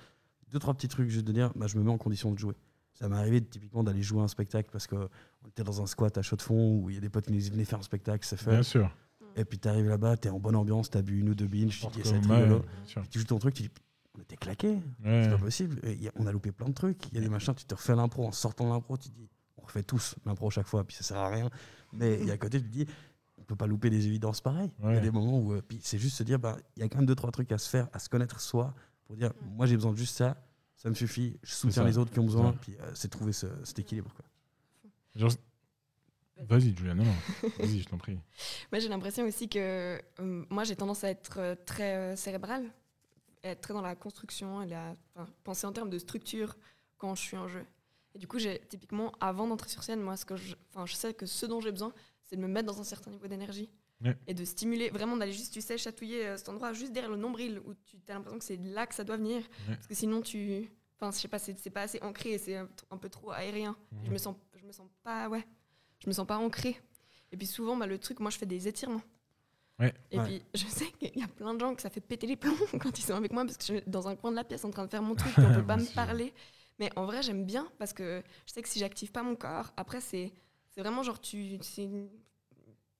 deux 0.52 0.58
trois 0.58 0.74
petits 0.74 0.88
trucs 0.88 1.08
juste 1.08 1.26
de 1.26 1.32
dire 1.32 1.50
bah, 1.56 1.66
je 1.66 1.76
me 1.78 1.82
mets 1.82 1.90
en 1.90 1.98
condition 1.98 2.30
de 2.32 2.38
jouer 2.38 2.54
ça 2.94 3.08
m'est 3.08 3.16
arrivé 3.16 3.40
typiquement 3.42 3.82
d'aller 3.82 4.02
jouer 4.02 4.20
un 4.22 4.28
spectacle 4.28 4.68
parce 4.70 4.86
que 4.86 4.96
on 5.44 5.48
était 5.48 5.64
dans 5.64 5.80
un 5.82 5.86
squat 5.86 6.16
à 6.18 6.22
chaud 6.22 6.36
de 6.36 6.42
fond 6.42 6.76
où 6.78 6.90
il 6.90 6.94
y 6.94 6.98
a 6.98 7.00
des 7.00 7.08
potes 7.08 7.24
qui 7.26 7.32
nous 7.32 7.40
venez 7.50 7.64
faire 7.64 7.78
un 7.78 7.82
spectacle 7.82 8.24
c'est 8.26 8.36
fait 8.36 8.50
Bien 8.50 8.62
sûr. 8.62 8.90
et 9.34 9.44
puis 9.44 9.58
tu 9.58 9.66
arrives 9.68 9.88
là-bas 9.88 10.16
tu 10.18 10.28
es 10.28 10.30
en 10.30 10.38
bonne 10.38 10.56
ambiance 10.56 10.90
tu 10.90 10.98
as 10.98 11.02
bu 11.02 11.18
une 11.20 11.30
ou 11.30 11.34
deux 11.34 11.46
binges 11.48 11.80
tu 11.80 11.86
te 11.86 11.92
dis 12.02 12.08
ça 12.08 12.14
rigolo 12.16 12.62
tu 13.10 13.18
joues 13.18 13.24
ton 13.24 13.38
truc 13.38 13.54
tu 13.54 13.62
dis 13.62 13.70
on 14.16 14.20
était 14.20 14.36
claqués 14.36 14.78
Ouais. 15.02 15.22
c'est 15.24 15.30
pas 15.30 15.38
possible. 15.38 15.80
Et 15.84 15.94
y 15.94 16.06
a- 16.06 16.12
on 16.16 16.26
a 16.26 16.32
loupé 16.32 16.52
plein 16.52 16.68
de 16.68 16.74
trucs. 16.74 17.08
Il 17.08 17.14
y 17.14 17.18
a 17.18 17.22
des 17.22 17.30
machins, 17.30 17.54
tu 17.54 17.64
te 17.64 17.74
refais 17.74 17.96
l'impro. 17.96 18.26
En 18.26 18.30
sortant 18.32 18.66
de 18.66 18.68
l'impro, 18.68 18.98
tu 18.98 19.08
te 19.08 19.14
dis, 19.14 19.26
on 19.56 19.62
refait 19.62 19.82
tous 19.82 20.16
l'impro 20.26 20.50
chaque 20.50 20.66
fois, 20.66 20.84
puis 20.84 20.94
ça 20.94 21.02
sert 21.02 21.16
à 21.16 21.30
rien. 21.30 21.48
Mais 21.94 22.18
il 22.20 22.26
y 22.26 22.30
a 22.30 22.34
à 22.34 22.36
côté, 22.36 22.60
tu 22.60 22.66
te 22.68 22.70
dis, 22.72 22.86
on 23.38 23.42
peut 23.44 23.56
pas 23.56 23.66
louper 23.66 23.88
des 23.88 24.06
évidences 24.06 24.42
pareilles. 24.42 24.70
Il 24.84 24.92
y 24.92 24.96
a 24.98 25.00
des 25.00 25.10
moments 25.10 25.38
où, 25.38 25.54
euh, 25.54 25.62
puis 25.66 25.80
c'est 25.82 25.96
juste 25.96 26.14
se 26.18 26.24
dire, 26.24 26.38
bah, 26.38 26.58
il 26.76 26.80
y 26.80 26.82
a 26.84 26.90
quand 26.90 26.98
même 26.98 27.06
deux, 27.06 27.14
trois 27.14 27.30
trucs 27.30 27.50
à 27.52 27.56
se 27.58 27.70
faire, 27.70 27.88
à 27.94 27.98
se 27.98 28.10
connaître 28.10 28.38
soi, 28.38 28.74
pour 29.12 29.18
dire, 29.18 29.32
moi 29.42 29.66
j'ai 29.66 29.74
besoin 29.76 29.92
de 29.92 29.96
juste 29.98 30.16
ça, 30.16 30.36
ça 30.74 30.88
me 30.88 30.94
suffit, 30.94 31.38
je 31.42 31.52
soutiens 31.54 31.84
les 31.84 31.98
autres 31.98 32.10
qui 32.10 32.18
ont 32.18 32.24
besoin, 32.24 32.52
ça. 32.52 32.58
puis 32.62 32.76
euh, 32.80 32.90
c'est 32.94 33.08
trouver 33.08 33.32
ce- 33.34 33.46
cet 33.62 33.78
équilibre. 33.78 34.10
Quoi. 34.14 34.24
Genre- 35.14 35.30
Vas-y, 36.38 36.74
Julia, 36.74 36.94
non, 36.94 37.04
non. 37.04 37.14
Vas-y, 37.58 37.80
je 37.80 37.88
t'en 37.88 37.98
prie. 37.98 38.18
Moi, 38.72 38.78
j'ai 38.80 38.88
l'impression 38.88 39.24
aussi 39.26 39.48
que 39.50 39.58
euh, 40.18 40.44
moi, 40.48 40.64
j'ai 40.64 40.74
tendance 40.74 41.04
à 41.04 41.10
être 41.10 41.38
euh, 41.38 41.54
très 41.66 41.94
euh, 41.94 42.16
cérébrale, 42.16 42.64
être 43.44 43.60
très 43.60 43.74
dans 43.74 43.82
la 43.82 43.94
construction, 43.94 44.62
et 44.62 44.66
la, 44.66 44.96
enfin, 45.14 45.30
penser 45.44 45.66
en 45.66 45.72
termes 45.72 45.90
de 45.90 45.98
structure 45.98 46.56
quand 46.96 47.14
je 47.14 47.20
suis 47.20 47.36
en 47.36 47.48
jeu. 47.48 47.64
Et 48.14 48.18
du 48.18 48.26
coup, 48.26 48.38
j'ai 48.38 48.60
typiquement, 48.70 49.12
avant 49.20 49.46
d'entrer 49.46 49.68
sur 49.68 49.82
scène, 49.84 50.00
moi, 50.00 50.16
ce 50.16 50.24
que 50.24 50.36
je, 50.36 50.54
enfin, 50.74 50.86
je 50.86 50.94
sais 50.94 51.12
que 51.14 51.26
ce 51.26 51.44
dont 51.46 51.60
j'ai 51.60 51.70
besoin, 51.70 51.92
c'est 52.24 52.36
de 52.36 52.40
me 52.40 52.48
mettre 52.48 52.66
dans 52.66 52.80
un 52.80 52.84
certain 52.84 53.10
niveau 53.10 53.28
d'énergie 53.28 53.68
Ouais. 54.04 54.16
et 54.26 54.34
de 54.34 54.44
stimuler, 54.44 54.90
vraiment 54.90 55.16
d'aller 55.16 55.32
juste, 55.32 55.52
tu 55.52 55.60
sais, 55.60 55.78
chatouiller 55.78 56.26
euh, 56.26 56.36
cet 56.36 56.48
endroit 56.48 56.72
juste 56.72 56.92
derrière 56.92 57.10
le 57.10 57.16
nombril 57.16 57.60
où 57.64 57.74
tu 57.84 57.96
as 58.08 58.14
l'impression 58.14 58.38
que 58.38 58.44
c'est 58.44 58.56
là 58.56 58.86
que 58.86 58.94
ça 58.94 59.04
doit 59.04 59.16
venir. 59.16 59.36
Ouais. 59.68 59.74
Parce 59.76 59.86
que 59.86 59.94
sinon, 59.94 60.20
tu, 60.22 60.68
enfin, 60.98 61.12
je 61.12 61.18
sais 61.20 61.28
pas, 61.28 61.38
c'est 61.38 61.56
c'est 61.58 61.70
pas 61.70 61.82
assez 61.82 62.00
ancré, 62.02 62.30
et 62.32 62.38
c'est 62.38 62.56
un, 62.56 62.68
un 62.90 62.96
peu 62.96 63.08
trop 63.08 63.30
aérien. 63.30 63.76
Je 64.04 64.10
me 64.10 64.18
sens, 64.18 64.34
je 64.56 64.64
me 64.66 64.72
sens 64.72 64.88
pas, 65.04 65.28
ouais, 65.28 65.46
je 66.00 66.08
me 66.08 66.12
sens 66.12 66.26
pas 66.26 66.36
ancrée. 66.38 66.80
Et 67.30 67.36
puis 67.36 67.46
souvent, 67.46 67.76
bah, 67.76 67.86
le 67.86 67.96
truc, 67.98 68.18
moi, 68.20 68.30
je 68.30 68.38
fais 68.38 68.46
des 68.46 68.66
étirements. 68.66 69.02
Ouais. 69.78 69.94
Et 70.10 70.18
Ouais. 70.18 70.24
puis, 70.24 70.42
je 70.54 70.66
sais 70.66 70.90
qu'il 70.98 71.16
y 71.16 71.22
a 71.22 71.28
plein 71.28 71.54
de 71.54 71.60
gens 71.60 71.74
que 71.74 71.82
ça 71.82 71.88
fait 71.90 72.00
péter 72.00 72.26
les 72.26 72.36
plombs 72.36 72.54
quand 72.80 72.98
ils 72.98 73.02
sont 73.02 73.14
avec 73.14 73.32
moi 73.32 73.44
parce 73.44 73.56
que 73.56 73.64
je 73.64 73.72
suis 73.78 73.82
dans 73.86 74.08
un 74.08 74.16
coin 74.16 74.30
de 74.32 74.36
la 74.36 74.44
pièce 74.44 74.64
en 74.64 74.70
train 74.70 74.84
de 74.84 74.90
faire 74.90 75.02
mon 75.02 75.14
truc, 75.14 75.36
et 75.38 75.42
on 75.42 75.54
peut 75.60 75.66
pas 75.66 75.76
me 75.76 75.94
parler. 75.94 76.34
Mais 76.80 76.90
en 76.96 77.06
vrai, 77.06 77.22
j'aime 77.22 77.44
bien 77.46 77.70
parce 77.78 77.92
que 77.92 78.22
je 78.46 78.52
sais 78.52 78.62
que 78.62 78.68
si 78.68 78.80
j'active 78.80 79.12
pas 79.12 79.22
mon 79.22 79.36
corps, 79.36 79.72
après, 79.76 80.00
c'est 80.00 80.32
c'est 80.70 80.80
vraiment 80.80 81.02
genre, 81.04 81.20
tu. 81.20 81.58
c'est 81.62 81.84
une- 81.84 82.08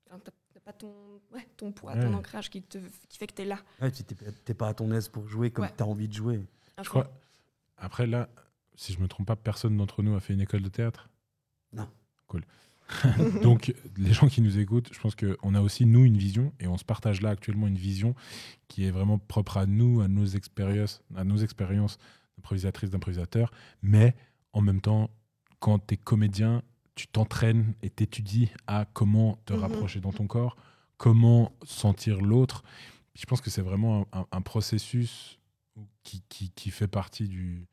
enfin, 0.07 0.19
T'as 0.25 0.31
t'as 0.31 0.37
pas 0.65 0.73
ton, 0.73 0.93
ouais, 1.33 1.47
ton 1.57 1.73
poids, 1.73 1.97
ton 1.97 2.15
ancrage 2.15 2.51
qui, 2.51 2.63
te, 2.63 2.79
qui 3.09 3.19
fait 3.19 3.27
que 3.27 3.35
t'es 3.35 3.45
là. 3.45 3.59
Ouais, 3.81 3.91
tu 3.91 4.05
t'es 4.05 4.15
t'es 4.45 4.55
pas 4.55 4.69
à 4.69 4.75
ton 4.75 4.91
aise 4.93 5.09
pour 5.09 5.29
jouer 5.29 5.51
comme 5.51 5.65
Ouais. 5.65 5.73
tu 5.77 5.83
as 5.83 5.87
envie 5.87 6.09
de 6.09 6.13
jouer. 6.15 6.41
Je 6.83 6.89
crois. 6.89 7.11
Après, 7.77 8.07
là, 8.07 8.29
si 8.75 8.93
je 8.93 9.01
me 9.01 9.09
trompe 9.09 9.27
pas, 9.27 9.37
personne 9.37 9.77
d'entre 9.77 10.03
nous 10.03 10.15
a 10.15 10.21
fait 10.21 10.35
une 10.35 10.41
école 10.41 10.63
de 10.63 10.69
théâtre? 10.69 11.09
Non. 11.73 11.89
Cool. 12.29 12.45
Donc, 13.43 13.75
les 13.97 14.13
gens 14.13 14.29
qui 14.29 14.41
nous 14.41 14.59
écoutent, 14.59 14.93
je 14.93 15.01
pense 15.01 15.15
qu'on 15.15 15.55
a 15.55 15.61
aussi, 15.61 15.87
nous, 15.87 16.05
une 16.05 16.17
vision, 16.17 16.53
et 16.61 16.67
on 16.67 16.77
se 16.77 16.85
partage 16.85 17.23
là 17.23 17.31
actuellement 17.31 17.67
une 17.67 17.77
vision 17.79 18.15
qui 18.69 18.85
est 18.87 18.91
vraiment 18.91 19.19
propre 19.19 19.57
à 19.57 19.67
nous, 19.67 20.01
à 20.01 20.09
nos 20.09 20.27
expériences, 20.27 21.03
à 21.17 21.25
nos 21.25 21.37
expériences 21.39 21.99
d'improvisatrices, 22.37 22.91
d'improvisateurs. 22.91 23.51
Mais 23.83 24.15
en 24.53 24.61
même 24.61 24.81
temps, 24.81 25.11
quand 25.61 25.79
tu 25.87 25.95
es 25.95 25.97
comédien, 25.97 26.63
tu 26.95 27.07
t'entraînes 27.09 27.75
et 27.83 27.91
t'étudies 27.91 28.51
à 28.67 28.85
comment 28.93 29.37
te 29.47 29.53
Mhm. 29.55 29.61
rapprocher 29.61 30.01
dans 30.01 30.13
ton 30.13 30.27
corps, 30.27 30.57
comment 30.99 31.53
sentir 31.65 32.21
l'autre. 32.21 32.63
Je 33.15 33.25
pense 33.27 33.41
que 33.41 33.51
c'est 33.51 33.63
vraiment 33.63 34.07
un, 34.13 34.21
un- 34.21 34.27
un 34.33 34.41
processus 34.43 35.39
qui, 36.03 36.23
qui, 36.29 36.51
qui 36.51 36.71
fait 36.71 36.89
partie 36.89 37.29
du 37.29 37.67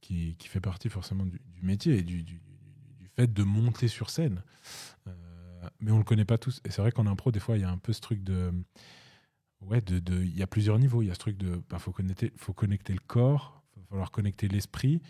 qui, 0.00 0.34
qui 0.36 0.48
fait 0.48 0.60
partie 0.60 0.88
forcément 0.88 1.24
du, 1.24 1.40
du 1.46 1.62
métier 1.62 1.96
et 1.98 2.02
du, 2.02 2.24
du, 2.24 2.34
du- 2.34 2.40
du 2.98 3.08
fait 3.14 3.32
de 3.32 3.42
monter 3.44 3.86
sur 3.86 4.10
scène. 4.10 4.42
Euh, 5.06 5.12
mais 5.78 5.92
on 5.92 5.98
le 5.98 6.02
connaît 6.04 6.24
pas 6.24 6.38
tous. 6.38 6.60
Et 6.64 6.70
c'est 6.72 6.82
vrai 6.82 6.90
qu'en 6.90 7.06
impro, 7.06 7.30
des 7.30 7.38
fois, 7.38 7.56
il 7.56 7.60
y 7.60 7.64
a 7.64 7.70
un 7.70 7.78
peu 7.78 7.92
ce 7.92 8.00
truc 8.00 8.24
de 8.24 8.52
ouais, 9.60 9.80
de, 9.80 10.00
de- 10.00 10.22
il 10.24 10.36
y 10.36 10.42
a 10.42 10.48
plusieurs 10.48 10.78
niveaux. 10.80 11.02
Il 11.02 11.06
y 11.06 11.10
a 11.10 11.14
ce 11.14 11.20
truc 11.20 11.36
de 11.38 11.62
bah, 11.70 11.78
faut 11.78 11.92
connecter, 11.92 12.32
faut 12.36 12.52
connecter 12.52 12.92
le 12.92 12.98
corps, 13.06 13.62
il 13.76 13.82
va 13.82 13.86
falloir 13.90 14.10
connecter 14.10 14.48
l'esprit. 14.48 15.00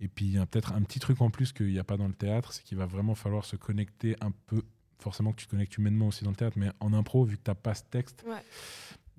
Et 0.00 0.08
puis 0.08 0.24
il 0.26 0.32
y 0.32 0.38
a 0.38 0.46
peut-être 0.46 0.72
un 0.72 0.82
petit 0.82 0.98
truc 0.98 1.20
en 1.20 1.30
plus 1.30 1.52
qu'il 1.52 1.66
n'y 1.68 1.78
a 1.78 1.84
pas 1.84 1.96
dans 1.96 2.08
le 2.08 2.14
théâtre, 2.14 2.52
c'est 2.52 2.62
qu'il 2.64 2.78
va 2.78 2.86
vraiment 2.86 3.14
falloir 3.14 3.44
se 3.44 3.56
connecter 3.56 4.16
un 4.20 4.30
peu. 4.46 4.62
Forcément 4.98 5.32
que 5.32 5.40
tu 5.40 5.46
te 5.46 5.50
connectes 5.50 5.76
humainement 5.78 6.08
aussi 6.08 6.24
dans 6.24 6.30
le 6.30 6.36
théâtre, 6.36 6.58
mais 6.58 6.70
en 6.80 6.92
impro, 6.92 7.24
vu 7.24 7.36
que 7.38 7.42
tu 7.42 7.50
n'as 7.50 7.54
pas 7.54 7.74
ce 7.74 7.84
texte, 7.90 8.22
Ouais. 8.26 8.42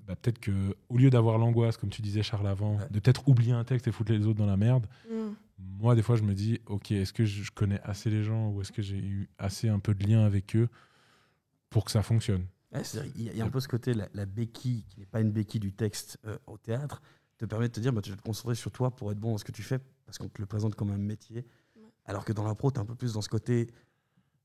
bah, 0.06 0.14
peut-être 0.16 0.38
que 0.38 0.76
au 0.88 0.96
lieu 0.96 1.10
d'avoir 1.10 1.38
l'angoisse, 1.38 1.76
comme 1.76 1.90
tu 1.90 2.02
disais 2.02 2.22
Charles 2.22 2.46
avant, 2.46 2.76
Ouais. 2.78 2.88
de 2.90 3.00
peut-être 3.00 3.26
oublier 3.28 3.52
un 3.52 3.64
texte 3.64 3.88
et 3.88 3.92
foutre 3.92 4.12
les 4.12 4.26
autres 4.26 4.38
dans 4.38 4.46
la 4.46 4.56
merde, 4.56 4.86
Mm. 5.10 5.34
moi 5.58 5.94
des 5.96 6.02
fois 6.02 6.16
je 6.16 6.22
me 6.22 6.34
dis, 6.34 6.60
ok, 6.66 6.92
est-ce 6.92 7.12
que 7.12 7.24
je 7.24 7.50
connais 7.50 7.80
assez 7.82 8.10
les 8.10 8.22
gens 8.22 8.50
ou 8.50 8.60
est-ce 8.60 8.70
que 8.72 8.82
j'ai 8.82 8.98
eu 8.98 9.28
assez 9.38 9.68
un 9.68 9.78
peu 9.80 9.94
de 9.94 10.04
lien 10.06 10.24
avec 10.24 10.54
eux 10.56 10.68
pour 11.70 11.84
que 11.84 11.90
ça 11.90 12.02
fonctionne? 12.02 12.46
Ouais, 12.72 12.82
Il 13.16 13.22
y, 13.24 13.28
a- 13.28 13.32
il 13.32 13.38
y 13.38 13.42
a 13.42 13.44
un 13.44 13.50
peu 13.50 13.60
ce 13.60 13.68
côté, 13.68 13.92
la, 13.92 14.08
la 14.14 14.24
béquille, 14.24 14.84
qui 14.88 15.00
n'est 15.00 15.06
pas 15.06 15.20
une 15.20 15.30
béquille 15.32 15.60
du 15.60 15.72
texte 15.72 16.18
euh, 16.26 16.38
au 16.46 16.56
théâtre, 16.58 17.02
te 17.38 17.44
permet 17.44 17.68
de 17.68 17.72
te 17.72 17.80
dire, 17.80 17.92
bah, 17.92 18.00
tu 18.02 18.10
vas 18.10 18.16
te 18.16 18.22
concentrer 18.22 18.54
sur 18.54 18.70
toi 18.70 18.94
pour 18.94 19.10
être 19.12 19.18
bon 19.18 19.32
dans 19.32 19.38
ce 19.38 19.44
que 19.44 19.52
tu 19.52 19.62
fais, 19.62 19.78
parce 20.04 20.18
qu'on 20.18 20.28
te 20.28 20.40
le 20.40 20.46
présente 20.46 20.74
comme 20.74 20.90
un 20.90 20.98
métier. 20.98 21.46
Ouais. 21.76 21.82
Alors 22.04 22.24
que 22.24 22.32
dans 22.32 22.44
l'impro, 22.44 22.70
tu 22.70 22.76
es 22.78 22.80
un 22.80 22.84
peu 22.84 22.94
plus 22.94 23.12
dans 23.14 23.22
ce 23.22 23.28
côté 23.28 23.68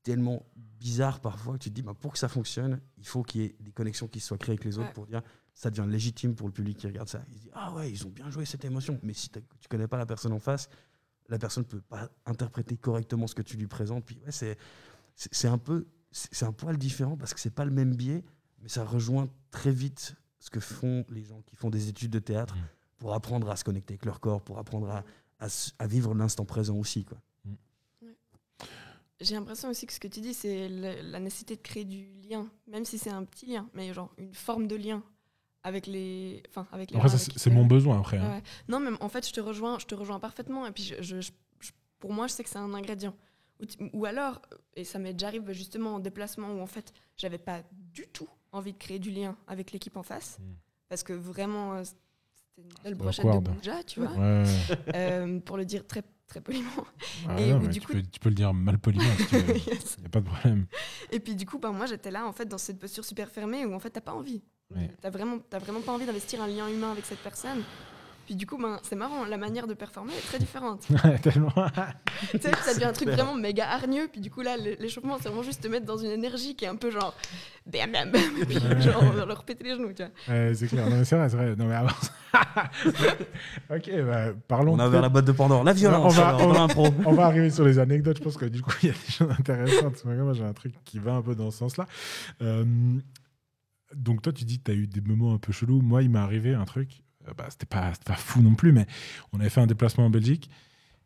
tellement 0.02 0.46
bizarre 0.56 1.20
parfois 1.20 1.54
que 1.54 1.64
tu 1.64 1.70
te 1.70 1.74
dis, 1.74 1.82
bah, 1.82 1.94
pour 1.98 2.12
que 2.12 2.18
ça 2.18 2.28
fonctionne, 2.28 2.80
il 2.96 3.06
faut 3.06 3.22
qu'il 3.22 3.40
y 3.42 3.44
ait 3.44 3.56
des 3.60 3.72
connexions 3.72 4.08
qui 4.08 4.20
soient 4.20 4.38
créées 4.38 4.54
avec 4.54 4.64
les 4.64 4.78
autres 4.78 4.88
Ouais. 4.88 4.94
pour 4.94 5.06
dire, 5.06 5.22
ça 5.54 5.70
devient 5.70 5.88
légitime 5.90 6.34
pour 6.34 6.46
le 6.46 6.52
public 6.52 6.78
qui 6.78 6.86
regarde 6.86 7.08
ça. 7.08 7.22
Il 7.28 7.36
se 7.36 7.42
dit, 7.42 7.50
ah 7.52 7.72
ouais, 7.74 7.90
ils 7.90 8.06
ont 8.06 8.10
bien 8.10 8.30
joué 8.30 8.44
cette 8.44 8.64
émotion. 8.64 8.98
Mais 9.02 9.12
si 9.12 9.28
tu 9.28 9.40
connais 9.68 9.88
pas 9.88 9.98
la 9.98 10.06
personne 10.06 10.32
en 10.32 10.38
face, 10.38 10.68
la 11.28 11.38
personne 11.38 11.64
peut 11.64 11.80
pas 11.82 12.08
interpréter 12.26 12.76
correctement 12.76 13.26
ce 13.26 13.34
que 13.34 13.42
tu 13.42 13.56
lui 13.56 13.66
présentes. 13.66 14.04
Puis 14.06 14.18
ouais, 14.24 14.32
c'est 14.32 14.56
c'est 15.14 15.48
un 15.48 15.58
peu 15.58 15.86
c'est 16.10 16.46
un 16.46 16.52
poil 16.52 16.78
différent 16.78 17.16
parce 17.18 17.34
que 17.34 17.40
c'est 17.40 17.50
pas 17.54 17.64
le 17.66 17.70
même 17.70 17.94
biais, 17.94 18.24
mais 18.62 18.68
ça 18.70 18.82
rejoint 18.84 19.28
très 19.50 19.72
vite 19.72 20.14
ce 20.38 20.48
que 20.48 20.60
font 20.60 21.04
les 21.10 21.22
gens 21.24 21.42
qui 21.42 21.54
font 21.56 21.68
des 21.68 21.88
études 21.88 22.12
de 22.12 22.18
théâtre 22.20 22.54
Mm. 22.56 22.60
Pour 22.98 23.14
apprendre 23.14 23.48
à 23.50 23.56
se 23.56 23.64
connecter 23.64 23.94
avec 23.94 24.04
leur 24.04 24.20
corps, 24.20 24.42
pour 24.42 24.58
apprendre 24.58 24.88
à, 24.90 25.04
à 25.78 25.86
vivre 25.86 26.14
l'instant 26.14 26.44
présent 26.44 26.76
aussi. 26.76 27.04
Quoi. 27.04 27.18
J'ai 29.20 29.34
l'impression 29.34 29.68
aussi 29.68 29.86
que 29.86 29.92
ce 29.92 29.98
que 29.98 30.06
tu 30.06 30.20
dis, 30.20 30.32
c'est 30.32 30.68
la 30.68 31.18
nécessité 31.18 31.56
de 31.56 31.60
créer 31.62 31.84
du 31.84 32.06
lien, 32.28 32.48
même 32.68 32.84
si 32.84 32.98
c'est 32.98 33.10
un 33.10 33.24
petit 33.24 33.46
lien, 33.46 33.68
mais 33.74 33.92
genre 33.92 34.12
une 34.16 34.32
forme 34.32 34.68
de 34.68 34.76
lien 34.76 35.02
avec 35.64 35.88
les, 35.88 36.40
enfin 36.50 36.68
avec 36.70 36.92
les. 36.92 37.00
C'est 37.18 37.50
mon 37.50 37.66
besoin 37.66 37.98
après. 37.98 38.18
Ouais, 38.18 38.24
hein. 38.24 38.42
Non, 38.68 38.78
mais 38.78 38.90
en 39.00 39.08
fait, 39.08 39.26
je 39.26 39.32
te 39.32 39.40
rejoins, 39.40 39.78
je 39.80 39.86
te 39.86 39.94
rejoins 39.96 40.20
parfaitement. 40.20 40.66
Et 40.66 40.70
puis, 40.70 40.84
je, 40.84 41.02
je- 41.02 41.20
je- 41.20 41.32
je- 41.60 41.72
pour 41.98 42.12
moi, 42.12 42.28
je 42.28 42.32
sais 42.34 42.44
que 42.44 42.48
c'est 42.50 42.58
un 42.60 42.72
ingrédient. 42.74 43.14
Ou 43.92 44.04
alors, 44.06 44.40
et 44.76 44.84
ça 44.84 45.00
m'est 45.00 45.14
déjà 45.14 45.26
arrivé 45.26 45.52
justement 45.52 45.96
en 45.96 45.98
déplacement 45.98 46.52
où 46.54 46.60
en 46.60 46.66
fait, 46.68 46.92
j'avais 47.16 47.38
pas 47.38 47.62
du 47.72 48.06
tout 48.06 48.28
envie 48.52 48.72
de 48.72 48.78
créer 48.78 49.00
du 49.00 49.10
lien 49.10 49.36
avec 49.48 49.72
l'équipe 49.72 49.96
en 49.96 50.04
face, 50.04 50.38
Mm. 50.38 50.42
parce 50.88 51.02
que 51.02 51.12
vraiment, 51.12 51.74
euh, 51.74 51.82
c'était 52.58 52.68
une 52.76 52.82
belle 52.84 52.94
brochette 52.94 53.24
de 53.26 53.50
déjà, 53.56 53.82
tu 53.84 54.00
vois, 54.00 54.10
Ouais, 54.12 54.44
euh, 54.94 55.40
pour 55.40 55.56
le 55.56 55.64
dire 55.64 55.86
très 55.86 56.02
très 56.26 56.40
poliment. 56.40 56.70
Ah 57.28 57.40
Et 57.40 57.50
non, 57.50 57.56
où 57.56 57.60
mais 57.62 57.68
du 57.68 57.80
tu, 57.80 57.86
coup- 57.86 57.92
peux, 57.94 58.02
tu 58.02 58.20
peux 58.20 58.28
le 58.28 58.34
dire 58.34 58.52
mal 58.52 58.78
poliment 58.78 59.04
si. 59.28 59.36
Yes. 59.70 59.94
Il 59.98 60.00
n'y 60.02 60.06
a 60.06 60.10
pas 60.10 60.20
de 60.20 60.26
problème. 60.26 60.66
Et 61.10 61.20
puis 61.20 61.34
du 61.34 61.46
coup, 61.46 61.58
ben, 61.58 61.72
moi, 61.72 61.86
j'étais 61.86 62.10
là 62.10 62.26
en 62.26 62.32
fait 62.32 62.44
dans 62.46 62.58
cette 62.58 62.78
posture 62.78 63.04
super 63.04 63.30
fermée 63.30 63.64
où 63.64 63.74
en 63.74 63.78
fait, 63.78 63.90
t'as 63.90 64.00
pas 64.02 64.12
envie. 64.12 64.42
Ouais. 64.74 64.90
T'as 65.00 65.08
vraiment, 65.10 65.38
t'as 65.38 65.58
vraiment 65.58 65.80
pas 65.80 65.92
envie 65.92 66.04
d'investir 66.04 66.42
un 66.42 66.46
lien 66.46 66.68
humain 66.68 66.92
avec 66.92 67.06
cette 67.06 67.20
personne. 67.20 67.62
Puis 68.28 68.36
du 68.36 68.44
coup, 68.44 68.58
ben, 68.58 68.78
c'est 68.82 68.94
marrant, 68.94 69.24
la 69.24 69.38
manière 69.38 69.66
de 69.66 69.72
performer 69.72 70.12
est 70.12 70.26
très 70.26 70.38
différente. 70.38 70.86
Tellement. 71.22 71.50
tu 72.30 72.38
sais, 72.38 72.50
ça 72.62 72.74
devient 72.74 72.84
un 72.84 72.92
truc 72.92 73.08
vraiment 73.08 73.34
méga 73.34 73.66
hargneux. 73.66 74.06
Puis 74.12 74.20
du 74.20 74.30
coup, 74.30 74.42
là, 74.42 74.58
l'échauffement, 74.58 75.16
c'est 75.16 75.28
vraiment 75.30 75.42
juste 75.42 75.62
te 75.62 75.68
mettre 75.68 75.86
dans 75.86 75.96
une 75.96 76.10
énergie 76.10 76.54
qui 76.54 76.66
est 76.66 76.68
un 76.68 76.76
peu 76.76 76.90
genre. 76.90 77.14
Bam, 77.64 77.90
bam, 77.90 78.10
bam. 78.10 78.20
Et 78.38 78.44
puis 78.44 78.58
genre, 78.82 79.02
on 79.02 79.08
va 79.12 79.24
leur 79.24 79.44
péter 79.44 79.64
les 79.64 79.70
genoux, 79.76 79.94
tu 79.94 80.02
vois. 80.02 80.34
Ouais, 80.34 80.52
c'est 80.54 80.66
clair. 80.66 80.90
Non, 80.90 80.98
mais 80.98 81.04
c'est 81.06 81.16
vrai, 81.16 81.30
c'est 81.30 81.36
vrai. 81.36 81.56
Non, 81.56 81.64
mais 81.68 81.74
avance. 81.74 82.12
ok, 83.70 83.90
bah, 84.06 84.26
parlons. 84.46 84.74
On 84.74 84.78
a 84.78 84.88
ouvert 84.88 85.00
la 85.00 85.08
boîte 85.08 85.24
de 85.24 85.32
Pandore. 85.32 85.64
La 85.64 85.72
violence, 85.72 86.14
On 86.18 86.20
va- 86.20 86.36
on 86.36 86.52
va-. 86.52 86.90
On 87.06 87.12
va 87.14 87.24
arriver 87.24 87.48
sur 87.48 87.64
les 87.64 87.78
anecdotes. 87.78 88.18
Je 88.18 88.22
pense 88.22 88.36
que 88.36 88.44
du 88.44 88.60
coup, 88.60 88.72
il 88.82 88.88
y 88.88 88.90
a 88.90 88.94
des 88.94 89.10
choses 89.12 89.30
intéressantes. 89.30 90.04
Moi, 90.04 90.34
j'ai 90.34 90.44
un 90.44 90.52
truc 90.52 90.74
qui 90.84 90.98
va 90.98 91.14
un 91.14 91.22
peu 91.22 91.34
dans 91.34 91.50
ce 91.50 91.56
sens-là. 91.60 91.86
Euh, 92.42 92.66
donc, 93.94 94.20
toi, 94.20 94.34
tu 94.34 94.44
dis 94.44 94.58
que 94.58 94.64
tu 94.64 94.70
as 94.70 94.74
eu 94.74 94.86
des 94.86 95.00
moments 95.00 95.32
un 95.32 95.38
peu 95.38 95.50
chelous. 95.50 95.80
Moi, 95.80 96.02
il 96.02 96.10
m'est 96.10 96.18
arrivé 96.18 96.52
un 96.52 96.66
truc. 96.66 97.02
Euh, 97.28 97.32
bah, 97.36 97.46
c'était 97.50 97.66
pas, 97.66 97.92
fou 98.16 98.40
non 98.42 98.54
plus, 98.54 98.72
mais 98.72 98.86
on 99.32 99.40
avait 99.40 99.50
fait 99.50 99.60
un 99.60 99.66
déplacement 99.66 100.06
en 100.06 100.10
Belgique. 100.10 100.50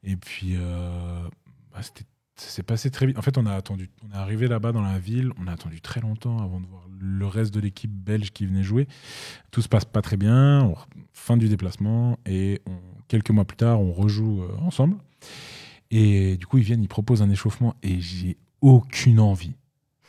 Et 0.05 0.17
puis, 0.17 0.55
euh, 0.57 1.29
bah, 1.73 1.81
ça 1.83 2.49
s'est 2.49 2.63
passé 2.63 2.91
très 2.91 3.07
vite. 3.07 3.19
En 3.19 3.23
fait, 3.23 3.39
on 3.39 3.47
a 3.47 3.55
attendu. 3.55 3.91
On 4.09 4.13
est 4.13 4.19
arrivé 4.19 4.49
là-bas 4.49 4.73
dans 4.73 4.83
la 4.83 4.99
ville. 4.99 5.31
On 5.39 5.47
a 5.47 5.53
attendu 5.53 5.81
très 5.81 6.01
longtemps 6.01 6.39
avant 6.43 6.61
de 6.61 6.67
voir 6.67 6.83
le 6.99 7.27
reste 7.27 7.53
de 7.55 7.61
l'équipe 7.61 7.91
belge 7.93 8.33
qui 8.33 8.47
venait 8.47 8.63
jouer. 8.63 8.89
Tout 9.51 9.63
se 9.63 9.69
passe 9.69 9.85
pas 9.85 10.03
très 10.03 10.17
bien. 10.17 10.65
On- 10.65 10.77
fin 11.13 11.37
du 11.37 11.49
déplacement 11.49 12.19
et 12.27 12.61
on- 12.67 12.81
quelques 13.09 13.31
mois 13.31 13.45
plus 13.45 13.57
tard, 13.57 13.81
on 13.81 13.93
rejoue 13.93 14.43
euh, 14.43 14.57
ensemble. 14.61 14.97
Et 15.91 16.37
du 16.39 16.47
coup, 16.47 16.59
ils 16.59 16.65
viennent, 16.65 16.83
ils 16.83 16.89
proposent 16.89 17.23
un 17.23 17.31
échauffement 17.31 17.75
et 17.83 18.01
j'ai 18.01 18.39
aucune 18.61 19.21
envie. 19.21 19.55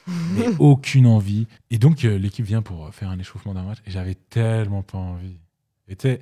Mais 0.08 0.48
aucune 0.60 1.06
envie. 1.08 1.48
Et 1.70 1.78
donc, 1.78 2.06
euh, 2.06 2.18
l'équipe 2.18 2.46
vient 2.46 2.62
pour 2.62 2.94
faire 2.94 3.10
un 3.10 3.20
échauffement 3.20 3.54
d'un 3.54 3.64
match 3.64 3.80
et 3.86 3.92
j'avais 3.92 4.16
tellement 4.16 4.82
pas 4.82 4.98
envie. 4.98 5.38
Et 5.88 5.96
tu 5.96 6.08
sais, 6.08 6.20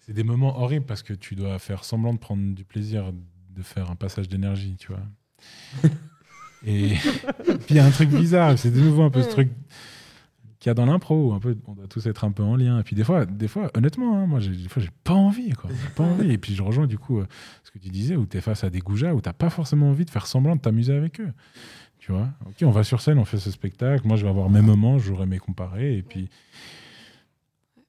c'est 0.00 0.12
des 0.12 0.24
moments 0.24 0.60
horribles 0.60 0.86
parce 0.86 1.02
que 1.02 1.12
tu 1.14 1.34
dois 1.34 1.58
faire 1.58 1.84
semblant 1.84 2.12
de 2.12 2.18
prendre 2.18 2.54
du 2.54 2.64
plaisir 2.64 3.12
de 3.50 3.62
faire 3.62 3.90
un 3.90 3.96
passage 3.96 4.28
d'énergie, 4.28 4.76
tu 4.78 4.88
vois. 4.88 5.90
Et 6.64 6.94
puis 7.44 7.70
il 7.70 7.76
y 7.76 7.78
a 7.80 7.84
un 7.84 7.90
truc 7.90 8.10
bizarre, 8.10 8.56
c'est 8.58 8.70
de 8.70 8.80
nouveau 8.80 9.02
un 9.02 9.10
peu 9.10 9.22
ce 9.22 9.28
truc 9.28 9.50
qu'il 10.58 10.70
y 10.70 10.70
a 10.70 10.74
dans 10.74 10.86
l'impro, 10.86 11.30
où 11.30 11.32
un 11.32 11.40
peu, 11.40 11.58
on 11.66 11.72
doit 11.72 11.88
tous 11.88 12.06
être 12.06 12.22
un 12.22 12.30
peu 12.30 12.44
en 12.44 12.54
lien. 12.54 12.78
Et 12.78 12.82
puis 12.84 12.94
des 12.94 13.02
fois, 13.02 13.26
des 13.26 13.48
fois 13.48 13.68
honnêtement, 13.74 14.16
hein, 14.16 14.26
moi, 14.26 14.38
des 14.38 14.68
fois, 14.68 14.80
j'ai 14.80 14.90
pas 15.02 15.12
envie, 15.12 15.50
quoi. 15.50 15.68
Pas 15.96 16.04
envie. 16.04 16.30
Et 16.30 16.38
puis 16.38 16.54
je 16.54 16.62
rejoins 16.62 16.86
du 16.86 16.98
coup 16.98 17.18
euh, 17.18 17.26
ce 17.64 17.72
que 17.72 17.78
tu 17.78 17.88
disais, 17.88 18.14
où 18.14 18.26
tu 18.26 18.36
es 18.36 18.40
face 18.40 18.62
à 18.62 18.70
des 18.70 18.78
goujats, 18.78 19.12
où 19.12 19.20
t'as 19.20 19.32
pas 19.32 19.50
forcément 19.50 19.90
envie 19.90 20.04
de 20.04 20.10
faire 20.10 20.26
semblant 20.26 20.54
de 20.54 20.60
t'amuser 20.60 20.94
avec 20.94 21.20
eux. 21.20 21.32
Tu 21.98 22.12
vois? 22.12 22.28
Ok, 22.46 22.56
on 22.62 22.70
va 22.70 22.84
sur 22.84 23.00
scène, 23.00 23.18
on 23.18 23.24
fait 23.24 23.38
ce 23.38 23.50
spectacle. 23.50 24.06
Moi, 24.06 24.16
je 24.16 24.22
vais 24.22 24.30
avoir 24.30 24.50
mes 24.50 24.62
moments, 24.62 24.98
j'aurai 24.98 25.26
mes 25.26 25.38
comparés. 25.38 25.96
Et 25.96 26.02
puis, 26.02 26.28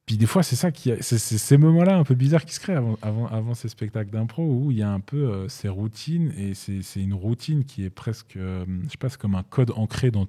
puis 0.05 0.17
des 0.17 0.25
fois, 0.25 0.43
c'est 0.43 0.57
ça 0.57 0.71
qui, 0.71 0.91
c'est 0.99 1.17
ces 1.17 1.57
moments-là 1.57 1.95
un 1.97 2.03
peu 2.03 2.13
bizarres 2.13 2.43
qui 2.43 2.53
se 2.53 2.59
créent 2.59 2.75
avant, 2.75 2.97
avant, 3.01 3.27
avant 3.27 3.53
ces 3.53 3.69
spectacles 3.69 4.11
d'impro 4.11 4.43
où 4.43 4.69
il 4.69 4.77
y 4.77 4.81
a 4.81 4.91
un 4.91 4.99
peu 4.99 5.31
euh, 5.31 5.47
ces 5.47 5.69
routines 5.69 6.33
et 6.37 6.53
c'est 6.53 7.01
une 7.01 7.13
routine 7.13 7.63
qui 7.63 7.85
est 7.85 7.89
presque, 7.89 8.35
euh, 8.35 8.65
je 8.83 8.89
sais 8.89 8.97
pas, 8.97 9.07
c'est 9.07 9.19
comme 9.19 9.35
un 9.35 9.43
code 9.43 9.71
ancré 9.75 10.11
dans 10.11 10.27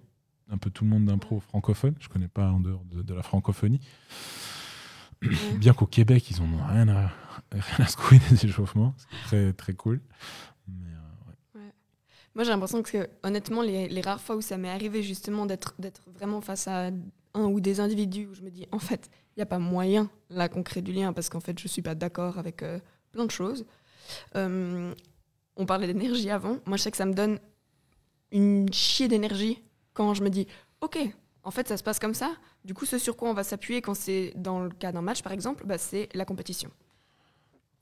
un 0.51 0.59
peu 0.59 0.71
tout 0.71 0.85
le 0.85 0.91
monde 0.91 1.07
d'impro 1.07 1.41
francophone. 1.41 1.95
Je 1.99 2.09
connais 2.09 2.29
pas 2.29 2.51
en 2.51 2.61
dehors 2.61 2.85
de, 2.85 3.03
de 3.03 3.15
la 3.15 3.23
francophonie. 3.23 3.81
Bien 5.57 5.73
qu'au 5.73 5.87
Québec, 5.87 6.31
ils 6.31 6.41
en 6.41 6.45
ont 6.45 6.67
rien 6.69 6.87
à, 6.89 7.11
rien 7.51 7.79
à 7.79 7.87
se 7.87 7.97
couiller 7.97 8.21
des 8.31 8.45
échauffements, 8.45 8.95
ce 8.97 9.07
qui 9.07 9.15
est 9.15 9.25
très 9.25 9.53
très 9.55 9.73
cool. 9.73 10.01
Mais, 10.69 10.91
euh, 10.91 11.59
ouais. 11.59 11.73
Moi, 12.35 12.45
j'ai 12.45 12.51
l'impression 12.51 12.83
que, 12.83 13.09
honnêtement, 13.23 13.63
les, 13.63 13.89
les 13.89 14.01
rares 14.03 14.21
fois 14.21 14.37
où 14.37 14.41
ça 14.41 14.57
m'est 14.59 14.69
arrivé 14.69 15.03
justement 15.03 15.47
d'être 15.47 15.75
vraiment 16.15 16.41
face 16.43 16.69
à 16.69 16.91
un 17.35 17.45
ou 17.45 17.61
des 17.61 17.81
individus 17.81 18.27
où 18.27 18.35
je 18.35 18.43
me 18.43 18.51
dis, 18.51 18.67
en 18.73 18.79
fait, 18.79 19.11
il 19.37 19.41
n'y 19.41 19.43
a 19.43 19.47
pas 19.47 19.59
moyen 19.59 20.11
là 20.31 20.49
qu'on 20.49 20.63
crée 20.63 20.83
du 20.83 20.93
lien 20.93 21.13
parce 21.13 21.29
qu'en 21.29 21.41
fait, 21.41 21.59
je 21.59 21.69
suis 21.69 21.83
pas 21.83 21.95
d'accord 21.95 22.39
avec 22.39 22.63
euh, 22.63 22.79
plein 23.13 23.27
de 23.27 23.31
choses. 23.31 23.67
Euh, 24.37 24.95
on 25.57 25.67
parlait 25.67 25.87
d'énergie 25.87 26.31
avant. 26.31 26.59
Moi, 26.67 26.77
je 26.77 26.83
sais 26.83 26.91
que 26.91 26.97
ça 26.97 27.07
me 27.07 27.15
donne 27.15 27.39
une 28.31 28.73
chier 28.73 29.09
d'énergie 29.09 29.63
quand 29.93 30.15
je 30.15 30.23
me 30.23 30.31
dis, 30.31 30.47
ok, 30.81 30.99
en 31.43 31.51
fait, 31.51 31.69
ça 31.69 31.77
se 31.77 31.83
passe 31.83 31.99
comme 31.99 32.15
ça. 32.15 32.35
Du 32.65 32.75
coup, 32.75 32.87
ce 32.87 32.99
sur 32.99 33.17
quoi 33.17 33.29
on 33.29 33.35
va 33.35 33.45
s'appuyer 33.45 33.83
quand 33.83 33.95
c'est 33.95 34.33
dans 34.37 34.61
le 34.61 34.71
cas 34.71 34.93
d'un 34.93 35.03
match, 35.03 35.23
par 35.23 35.33
exemple, 35.33 35.65
bah, 35.67 35.79
c'est 35.79 36.09
la 36.15 36.25
compétition. 36.25 36.71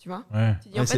Tu 0.02 0.08
vois 0.08 0.24
Ouais. 0.34 0.56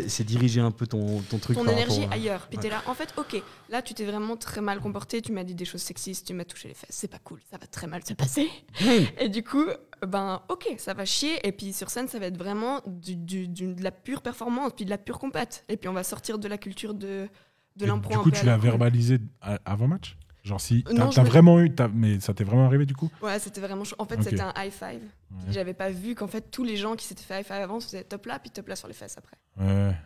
C'est 0.09 0.25
diriger 0.25 0.63
un 0.63 0.71
peu 0.71 0.87
ton, 0.87 1.21
ton 1.29 1.37
truc. 1.39 1.59
ton 1.59 1.65
par 1.65 1.75
énergie 1.75 2.01
rapport 2.01 2.13
à- 2.13 2.15
ailleurs. 2.15 2.47
Puis 2.49 2.57
Ouais. 2.57 2.63
t'es 2.63 2.71
là, 2.71 2.83
en 2.87 2.95
fait, 2.95 3.13
ok, 3.19 3.43
là 3.69 3.83
tu 3.83 3.93
t'es 3.93 4.07
vraiment 4.07 4.35
très 4.39 4.63
mal 4.63 4.81
comporté, 4.81 5.21
tu 5.21 5.31
m'as 5.31 5.45
dit 5.45 5.55
des 5.55 5.67
choses 5.67 5.83
sexistes, 5.83 6.27
tu 6.27 6.33
m'as 6.33 6.47
touché 6.47 6.69
les 6.69 6.75
fesses, 6.75 6.89
c'est 6.97 7.09
pas 7.11 7.19
cool, 7.19 7.39
ça 7.51 7.59
va 7.59 7.67
très 7.67 7.87
mal 7.87 8.03
se 8.03 8.15
passer. 8.15 8.49
Et 9.21 9.29
du 9.29 9.45
coup, 9.45 9.67
ben 10.07 10.41
ok, 10.49 10.77
ça 10.79 10.95
va 10.95 11.05
chier. 11.05 11.47
Et 11.47 11.53
puis 11.53 11.75
sur 11.75 11.91
scène, 11.91 12.09
ça 12.09 12.19
va 12.19 12.25
être 12.27 12.39
vraiment 12.39 12.81
du, 12.87 13.15
du- 13.15 13.47
du- 13.47 13.75
de 13.75 13.83
la 13.85 13.91
pure 13.91 14.23
performance, 14.23 14.73
puis 14.75 14.87
de 14.87 14.91
la 14.91 14.97
pure 14.99 15.19
compète. 15.19 15.65
Et 15.69 15.77
puis 15.77 15.91
on 15.91 15.93
va 15.93 16.03
sortir 16.03 16.39
de 16.39 16.49
la 16.49 16.57
culture 16.57 16.95
de, 16.95 17.29
de 17.77 17.85
Et 17.85 17.87
l'impro. 17.87 18.11
Du 18.11 18.19
coup, 18.21 18.31
tu 18.31 18.47
la 18.47 18.53
l'as 18.53 18.59
verbalisé 18.59 19.19
avant 19.67 19.87
match? 19.87 20.17
Genre 20.45 20.61
si 20.61 20.85
t'as 20.85 21.23
vraiment 21.23 21.59
eu, 21.61 21.75
mais 21.95 22.21
ça 22.21 22.35
t'est 22.35 22.45
vraiment 22.45 22.67
arrivé 22.67 22.85
du 22.85 22.95
coup? 22.95 23.11
Ouais, 23.23 23.39
c'était 23.39 23.63
vraiment 23.63 23.85
chaud. 23.85 23.97
En 23.99 24.05
fait, 24.05 24.23
c'était 24.23 24.43
un 24.43 24.53
high 24.57 24.71
five. 24.71 25.03
Ouais. 25.03 25.39
J'avais 25.51 25.75
pas 25.75 25.91
vu 25.91 26.15
qu'en 26.15 26.27
fait, 26.27 26.51
tous 26.51 26.65
les 26.65 26.77
gens 26.77 26.97
qui 26.97 27.07
s'étaient 27.07 27.23
fait 27.23 27.41
high 27.41 27.47
five 27.47 27.57
avant 27.57 27.81
se 27.81 27.87
faisaient 27.87 28.05
top 28.05 28.27
là, 28.27 28.39
puis 28.39 28.51
top 28.51 28.69
là 28.69 28.77
sur 28.77 28.87
les 28.87 28.95
fesses 28.95 29.17
après. 29.17 29.37
Ouais, 29.59 29.97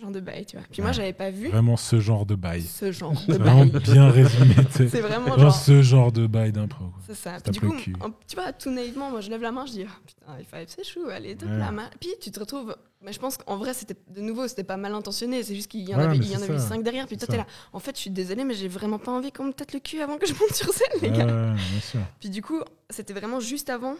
Genre 0.00 0.10
de 0.10 0.18
bail, 0.18 0.44
tu 0.44 0.56
vois. 0.56 0.66
Puis 0.70 0.80
Ouais. 0.80 0.86
moi, 0.86 0.92
j'avais 0.92 1.12
pas 1.12 1.30
vu 1.30 1.48
vraiment 1.50 1.76
ce 1.76 2.00
genre 2.00 2.26
de 2.26 2.34
bail. 2.34 2.62
ce 2.62 2.90
genre 2.90 3.12
de 3.28 3.34
Vraiment 3.34 3.64
bail. 3.64 3.80
bien 3.82 4.10
résumé. 4.10 4.54
C'est 4.70 5.00
vraiment 5.00 5.28
Genre 5.28 5.38
genre. 5.38 5.54
ce 5.54 5.82
genre 5.82 6.10
de 6.10 6.26
bail 6.26 6.50
d'impro. 6.50 6.86
C'est 7.06 7.14
ça. 7.14 7.36
Puis 7.40 7.52
du 7.52 7.60
coup, 7.60 7.72
en- 8.00 8.10
tu 8.26 8.34
vois, 8.34 8.52
tout 8.52 8.70
naïvement, 8.72 9.10
moi 9.12 9.20
je 9.20 9.30
lève 9.30 9.40
la 9.40 9.52
main, 9.52 9.66
je 9.66 9.72
dis 9.72 9.84
Ah, 9.86 9.92
putain, 10.04 10.38
high 10.40 10.46
five, 10.46 10.64
c'est 10.76 10.84
chou, 10.84 11.06
allez, 11.08 11.36
top 11.36 11.48
Ouais. 11.48 11.58
la 11.58 11.70
main. 11.70 11.88
Puis 12.00 12.10
tu 12.20 12.32
te 12.32 12.40
retrouves. 12.40 12.74
Mais 13.02 13.12
je 13.12 13.20
pense 13.20 13.36
qu'en 13.36 13.56
vrai, 13.56 13.72
c'était 13.74 13.94
de 14.10 14.20
nouveau, 14.20 14.48
c'était 14.48 14.64
pas 14.64 14.76
mal 14.78 14.92
intentionné, 14.94 15.42
c'est 15.44 15.54
juste 15.54 15.68
qu'il 15.70 15.82
y 15.88 15.92
en 15.92 15.98
Voilà, 15.98 16.10
avait, 16.10 16.16
il 16.18 16.28
y 16.30 16.36
en 16.36 16.42
avait 16.42 16.58
cinq 16.58 16.82
derrière. 16.82 17.06
Puis 17.06 17.16
toi, 17.18 17.28
t'es 17.28 17.36
là. 17.36 17.46
En 17.72 17.78
fait, 17.78 17.94
je 17.94 18.00
suis 18.00 18.10
désolée, 18.10 18.44
mais 18.44 18.54
j'ai 18.54 18.66
vraiment 18.68 18.98
pas 18.98 19.12
envie 19.12 19.30
qu'on 19.30 19.44
me 19.44 19.52
tâte 19.52 19.74
le 19.74 19.78
cul 19.80 20.00
avant 20.00 20.16
que 20.18 20.26
je 20.26 20.32
monte 20.32 20.54
sur 20.54 20.72
scène, 20.72 20.88
les 21.02 21.10
Ouais, 21.10 21.18
gars. 21.18 21.26
ouais, 21.26 21.52
bien 21.52 21.80
sûr. 21.80 22.00
Puis 22.18 22.30
du 22.30 22.42
coup, 22.42 22.60
c'était 22.90 23.12
vraiment 23.12 23.38
juste 23.40 23.68
avant. 23.70 23.94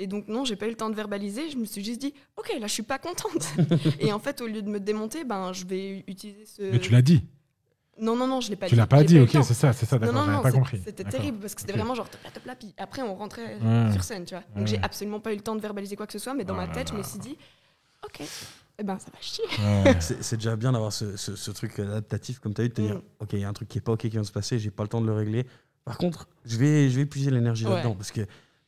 Et 0.00 0.06
donc, 0.06 0.28
non, 0.28 0.44
j'ai 0.44 0.54
pas 0.56 0.66
eu 0.66 0.70
le 0.70 0.76
temps 0.76 0.90
de 0.90 0.94
verbaliser. 0.94 1.50
Je 1.50 1.56
me 1.56 1.64
suis 1.64 1.82
juste 1.84 2.00
dit, 2.00 2.14
ok, 2.36 2.52
là, 2.60 2.66
je 2.68 2.72
suis 2.72 2.82
pas 2.84 2.98
contente. 2.98 3.48
et 4.00 4.12
en 4.12 4.18
fait, 4.20 4.40
au 4.40 4.46
lieu 4.46 4.62
de 4.62 4.68
me 4.70 4.78
démonter, 4.78 5.24
ben, 5.24 5.52
je 5.52 5.64
vais 5.66 6.04
utiliser 6.06 6.46
ce. 6.46 6.62
Mais 6.62 6.78
tu 6.78 6.92
l'as 6.92 7.02
dit. 7.02 7.24
Non, 8.00 8.14
non, 8.14 8.28
non, 8.28 8.40
je 8.40 8.48
l'ai 8.50 8.54
pas 8.54 8.66
Tu 8.68 8.74
dit. 8.74 8.78
l'as 8.80 8.86
pas 8.86 9.02
dit, 9.02 9.18
ok, 9.18 9.30
c'est 9.42 9.54
ça, 9.54 9.72
c'est 9.72 9.84
ça, 9.86 9.96
Non, 9.98 10.06
d'accord, 10.06 10.14
non, 10.14 10.24
j'avais 10.26 10.36
non, 10.36 10.42
pas 10.42 10.52
compris. 10.52 10.80
c'était 10.84 11.02
terrible 11.02 11.38
parce 11.38 11.56
que 11.56 11.60
c'était 11.62 11.72
Ok. 11.72 11.78
vraiment 11.78 11.96
genre 11.96 12.08
top 12.08 12.22
là, 12.22 12.30
top 12.30 12.44
là, 12.46 12.54
puis 12.54 12.72
après 12.78 13.02
on 13.02 13.16
rentrait 13.16 13.56
Ouais. 13.60 13.92
sur 13.92 14.04
scène, 14.04 14.24
tu 14.24 14.34
vois. 14.36 14.44
Donc 14.54 14.58
Ouais. 14.60 14.66
j'ai 14.68 14.78
absolument 14.80 15.18
pas 15.18 15.32
eu 15.32 15.36
le 15.36 15.42
temps 15.42 15.56
de 15.56 15.60
verbaliser 15.60 15.96
quoi 15.96 16.06
que 16.06 16.12
ce 16.12 16.20
soit, 16.20 16.32
mais 16.32 16.44
dans 16.44 16.54
ma 16.54 16.68
là 16.68 16.72
tête, 16.72 16.90
je 16.90 16.94
me 16.94 17.02
suis 17.02 17.18
dit, 17.18 17.36
ok, 18.04 18.20
eh 18.78 18.84
ben 18.84 18.96
ça 19.00 19.06
va 19.12 19.18
chier. 19.20 19.42
Ouais. 19.84 19.96
C'est 20.20 20.36
déjà 20.36 20.54
bien 20.54 20.70
d'avoir 20.70 20.92
ce, 20.92 21.16
ce- 21.16 21.34
ce 21.34 21.50
truc 21.50 21.76
adaptatif, 21.80 22.38
comme 22.38 22.54
tu 22.54 22.60
as 22.60 22.66
eu, 22.66 22.68
de 22.68 22.74
te 22.74 22.80
dire 22.82 22.94
Mm. 22.94 23.02
Ok, 23.18 23.28
il 23.32 23.40
y 23.40 23.44
a 23.44 23.48
un 23.48 23.52
truc 23.52 23.68
qui 23.68 23.78
est 23.78 23.80
pas 23.80 23.90
OK 23.90 24.02
qui 24.02 24.10
vient 24.10 24.20
de 24.20 24.26
se 24.26 24.30
passer, 24.32 24.60
j'ai 24.60 24.70
pas 24.70 24.84
le 24.84 24.88
temps 24.88 25.00
de 25.00 25.06
le 25.06 25.12
régler. 25.14 25.44
Par 25.84 25.98
contre, 25.98 26.28
je 26.44 26.56
vais, 26.56 26.88
je 26.90 26.94
vais 26.94 27.02
épuiser 27.02 27.32
l'énergie 27.32 27.66
Ouais. 27.66 27.72
là-dedans. 27.74 27.96
Parce 27.96 28.12
que 28.12 28.20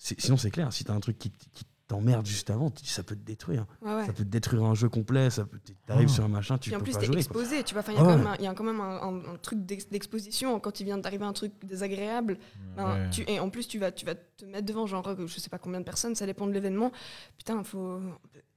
sinon, 0.02 0.36
c'est 0.36 0.50
clair, 0.50 0.72
si 0.72 0.84
tu 0.84 0.90
as 0.90 0.94
un 0.94 1.00
truc 1.00 1.18
qui, 1.18 1.30
qui 1.30 1.64
t'emmerde 1.86 2.24
juste 2.24 2.50
avant, 2.50 2.72
ça 2.84 3.02
peut 3.02 3.16
te 3.16 3.24
détruire. 3.24 3.66
Ouais, 3.82 3.92
ouais. 3.94 4.06
Ça 4.06 4.12
peut 4.12 4.22
te 4.24 4.28
détruire 4.28 4.62
un 4.62 4.74
jeu 4.76 4.88
complet, 4.88 5.28
ça 5.28 5.44
peut 5.44 5.58
t'arrives 5.86 6.08
Oh. 6.08 6.14
sur 6.14 6.24
un 6.24 6.28
machin, 6.28 6.56
tu 6.56 6.70
Puis 6.70 6.76
en 6.76 6.78
peux 6.78 6.84
plus, 6.84 6.92
pas 6.92 7.00
t'es 7.00 7.06
jouer. 7.06 7.14
quoi. 7.14 7.20
exposé, 7.42 7.64
tu 7.64 7.74
vois. 7.74 7.82
Enfin, 7.82 7.92
il 7.92 7.96
y 7.96 7.98
a 7.98 8.02
Ah 8.02 8.04
quand 8.04 8.10
ouais. 8.12 8.16
même 8.18 8.26
un- 8.28 8.36
il 8.36 8.44
y 8.44 8.46
a 8.46 8.54
quand 8.54 8.62
même 8.64 8.80
un, 8.80 9.02
un- 9.02 9.34
un 9.34 9.36
truc 9.42 9.66
d'ex- 9.66 9.88
d'exposition 9.88 10.60
quand 10.60 10.78
il 10.78 10.84
vient 10.84 10.98
d'arriver 10.98 11.24
un 11.24 11.32
truc 11.32 11.52
désagréable. 11.64 12.38
ben, 12.76 13.10
tu, 13.10 13.24
et 13.28 13.40
en 13.40 13.50
plus, 13.50 13.66
tu 13.66 13.78
vas, 13.80 13.90
tu 13.90 14.06
vas 14.06 14.14
te 14.14 14.44
mettre 14.44 14.66
devant, 14.66 14.86
genre, 14.86 15.16
je 15.26 15.40
sais 15.40 15.50
pas 15.50 15.58
combien 15.58 15.80
de 15.80 15.84
personnes, 15.84 16.14
ça 16.14 16.26
dépend 16.26 16.46
de 16.46 16.52
l'événement. 16.52 16.92
Putain, 17.36 17.62
faut. 17.64 18.00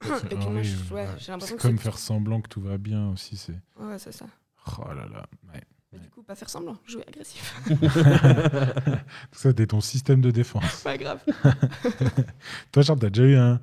Ah 0.00 0.18
j'ai 0.20 1.32
l'impression 1.32 1.38
C'est 1.40 1.56
que 1.56 1.62
comme 1.62 1.78
faire 1.78 1.98
semblant 1.98 2.40
que 2.40 2.48
tout 2.48 2.60
va 2.60 2.78
bien 2.78 3.10
aussi. 3.10 3.36
C'est. 3.36 3.58
Ouais, 3.80 3.98
c'est 3.98 4.12
ça. 4.12 4.26
Oh 4.78 4.88
là 4.88 5.06
là. 5.08 5.26
ouais. 5.52 5.62
Mais 5.94 6.00
du 6.00 6.08
coup, 6.10 6.22
pas 6.22 6.34
faire 6.34 6.50
semblant, 6.50 6.76
jouer 6.86 7.04
agressif. 7.08 7.54
Tout 7.68 9.38
ça, 9.38 9.48
c'était 9.50 9.66
ton 9.66 9.80
système 9.80 10.20
de 10.20 10.30
défense. 10.30 10.82
pas 10.82 10.96
grave. 10.98 11.20
Toi, 12.72 12.82
Charles, 12.82 12.98
t'as 12.98 13.10
déjà 13.10 13.24
eu 13.28 13.36
un, 13.36 13.60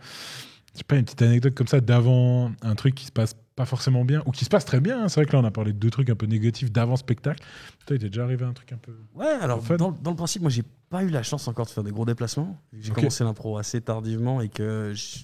je 0.73 0.77
sais 0.79 0.83
pas, 0.83 0.95
une 0.97 1.03
petite 1.05 1.21
anecdote 1.21 1.53
comme 1.55 1.67
ça 1.67 1.81
d'avant, 1.81 2.51
un 2.61 2.75
truc 2.75 2.95
qui 2.95 3.05
se 3.05 3.11
passe 3.11 3.35
pas 3.55 3.65
forcément 3.65 4.05
bien 4.05 4.23
ou 4.25 4.31
qui 4.31 4.45
se 4.45 4.49
passe 4.49 4.65
très 4.65 4.79
bien. 4.79 5.03
hein. 5.03 5.07
C'est 5.09 5.19
vrai 5.19 5.25
que 5.25 5.33
là, 5.33 5.39
on 5.39 5.45
a 5.45 5.51
parlé 5.51 5.73
de 5.73 5.77
deux 5.77 5.89
trucs 5.89 6.09
un 6.09 6.15
peu 6.15 6.25
négatifs 6.25 6.71
d'avant 6.71 6.95
spectacle. 6.95 7.43
Toi, 7.85 7.97
il 7.97 7.99
t'est 7.99 8.07
déjà 8.09 8.23
arrivé 8.23 8.45
un 8.45 8.53
truc 8.53 8.71
un 8.71 8.77
peu. 8.77 8.95
Ouais, 9.13 9.25
alors 9.41 9.61
Fun. 9.63 9.75
dans, 9.75 9.91
dans 9.91 10.11
le 10.11 10.15
principe, 10.17 10.41
moi 10.41 10.49
j'ai 10.51 10.63
pas 10.89 11.03
eu 11.03 11.09
la 11.09 11.23
chance 11.23 11.47
encore 11.47 11.65
de 11.65 11.71
faire 11.71 11.83
des 11.83 11.91
gros 11.91 12.05
déplacements. 12.05 12.57
J'ai 12.73 12.91
commencé 12.91 13.23
l'impro 13.23 13.57
assez 13.57 13.81
tardivement 13.81 14.41
et 14.41 14.49
que 14.49 14.93
je- 14.95 15.19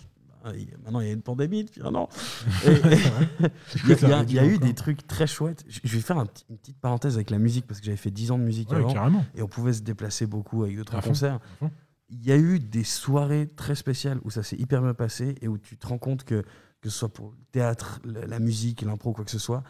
maintenant 0.83 0.99
il 1.01 1.07
y 1.07 1.09
a 1.09 1.13
une 1.13 1.21
pandémie 1.21 1.63
depuis 1.63 1.81
un 1.83 1.93
an. 1.95 2.09
Et- 2.65 2.71
et- 2.71 3.49
Il 3.85 3.89
y 3.89 3.93
a, 3.93 3.97
il 3.97 4.09
y 4.09 4.13
a- 4.13 4.23
il 4.23 4.33
y 4.33 4.39
a 4.39 4.45
eu 4.45 4.57
des 4.57 4.73
trucs 4.73 5.05
très 5.07 5.27
chouettes. 5.27 5.63
Je 5.67 5.79
je 5.83 5.95
vais 5.95 6.01
faire 6.01 6.17
un 6.17 6.25
petit- 6.25 6.45
une 6.49 6.57
petite 6.57 6.79
parenthèse 6.79 7.15
avec 7.15 7.29
la 7.29 7.39
musique 7.39 7.65
parce 7.67 7.79
que 7.79 7.85
j'avais 7.85 7.97
fait 7.97 8.11
10 8.11 8.31
ans 8.31 8.37
de 8.37 8.43
musique 8.43 8.69
Ouais, 8.71 8.77
avant 8.77 8.93
carrément. 8.93 9.25
et 9.35 9.41
on 9.41 9.47
pouvait 9.47 9.73
se 9.73 9.81
déplacer 9.81 10.25
beaucoup 10.25 10.63
avec 10.63 10.75
d'autres 10.77 10.95
À 10.95 11.01
fond, 11.01 11.09
concerts. 11.09 11.39
fond. 11.59 11.71
Il 12.09 12.25
y 12.25 12.31
a 12.31 12.37
eu 12.37 12.59
des 12.59 12.83
soirées 12.85 13.47
très 13.55 13.75
spéciales 13.75 14.19
où 14.23 14.29
ça 14.31 14.41
s'est 14.43 14.55
hyper 14.55 14.81
bien 14.81 14.93
passé 14.93 15.35
et 15.41 15.47
où 15.49 15.57
tu 15.57 15.77
te 15.77 15.85
rends 15.87 15.97
compte 15.97 16.23
que, 16.23 16.41
que 16.81 16.89
ce 16.89 16.97
soit 16.99 17.09
pour 17.13 17.31
le 17.31 17.37
théâtre, 17.51 17.99
la, 18.05 18.25
la 18.25 18.39
musique, 18.39 18.81
l'impro, 18.81 19.11
quoi 19.13 19.25
que 19.25 19.31
ce 19.31 19.39
soit, 19.39 19.61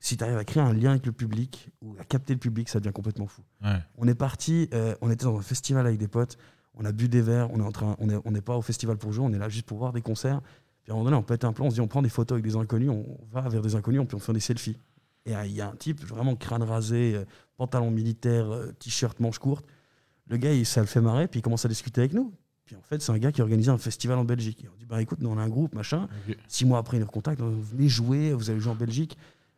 si 0.00 0.16
tu 0.16 0.24
arrives 0.24 0.38
à 0.38 0.44
créer 0.44 0.62
un 0.62 0.72
lien 0.72 0.90
avec 0.92 1.04
le 1.06 1.12
public 1.12 1.70
ou 1.82 1.94
à 2.00 2.04
capter 2.04 2.32
le 2.32 2.38
public, 2.40 2.68
ça 2.70 2.80
devient 2.80 2.92
complètement 2.94 3.26
fou. 3.26 3.42
Ouais. 3.62 3.78
On 3.98 4.08
est 4.08 4.14
parti, 4.14 4.68
euh, 4.72 4.94
on 5.02 5.10
était 5.10 5.24
dans 5.26 5.36
un 5.38 5.42
festival 5.42 5.86
avec 5.86 5.98
des 5.98 6.08
potes, 6.08 6.38
on 6.74 6.84
a 6.84 6.92
bu 6.92 7.08
des 7.08 7.20
verres, 7.22 7.50
on 7.52 7.58
est 7.60 7.64
en 7.64 7.72
train, 7.72 7.96
on 7.98 8.08
est- 8.08 8.18
on 8.24 8.30
n'est 8.30 8.40
pas 8.40 8.56
au 8.56 8.62
festival 8.62 8.96
pour 8.96 9.12
jouer, 9.12 9.24
on 9.26 9.32
est 9.32 9.38
là 9.38 9.48
juste 9.48 9.66
pour 9.66 9.78
voir 9.78 9.92
des 9.92 10.00
concerts. 10.02 10.40
Puis 10.82 10.90
à 10.90 10.94
un 10.94 10.96
moment 10.96 11.04
donné, 11.10 11.16
on 11.16 11.22
pète 11.22 11.44
un 11.44 11.52
plan, 11.52 11.66
on 11.66 11.70
se 11.70 11.74
dit 11.76 11.80
on 11.80 11.86
prend 11.88 12.02
des 12.02 12.08
photos 12.08 12.36
avec 12.36 12.44
des 12.44 12.56
inconnus, 12.56 12.90
on 12.90 13.04
va 13.30 13.42
vers 13.48 13.62
des 13.62 13.74
inconnus, 13.74 14.02
puis 14.06 14.16
on 14.16 14.18
fait 14.20 14.32
des 14.32 14.40
selfies. 14.40 14.76
Et 15.26 15.36
euh, 15.36 15.46
il 15.46 15.52
y 15.52 15.60
a 15.60 15.68
un 15.68 15.76
type, 15.76 16.04
vraiment 16.04 16.34
crâne 16.34 16.62
rasé, 16.64 17.14
euh, 17.14 17.24
pantalon 17.56 17.90
militaire, 17.90 18.50
euh, 18.50 18.72
t-shirt, 18.78 19.20
manche 19.20 19.38
courte. 19.38 19.64
Le 20.26 20.36
gars, 20.36 20.52
il, 20.52 20.66
ça 20.66 20.80
le 20.80 20.86
fait 20.86 21.00
marrer, 21.00 21.28
puis 21.28 21.38
il 21.40 21.42
commence 21.42 21.64
à 21.64 21.68
discuter 21.68 22.00
avec 22.00 22.12
nous. 22.14 22.32
Puis 22.64 22.74
en 22.76 22.82
fait, 22.82 23.00
c'est 23.02 23.12
un 23.12 23.18
gars 23.18 23.30
qui 23.32 23.42
organisait 23.42 23.70
un 23.70 23.78
festival 23.78 24.18
en 24.18 24.24
Belgique. 24.24 24.64
Et 24.64 24.68
on 24.68 24.76
dit 24.78 24.86
bah 24.86 25.00
écoute, 25.02 25.20
nous 25.20 25.28
on 25.30 25.36
a 25.38 25.42
un 25.42 25.48
groupe, 25.48 25.74
machin. 25.74 26.08
Six 26.48 26.64
mois 26.64 26.78
après, 26.78 26.96
il 26.96 27.00
nous 27.00 27.06
recontacte, 27.06 27.40
venez 27.40 27.88
jouer, 27.88 28.32
vous 28.32 28.50
allez 28.50 28.60
jouer 28.60 28.72
en 28.72 28.76
Belgique. 28.76 29.16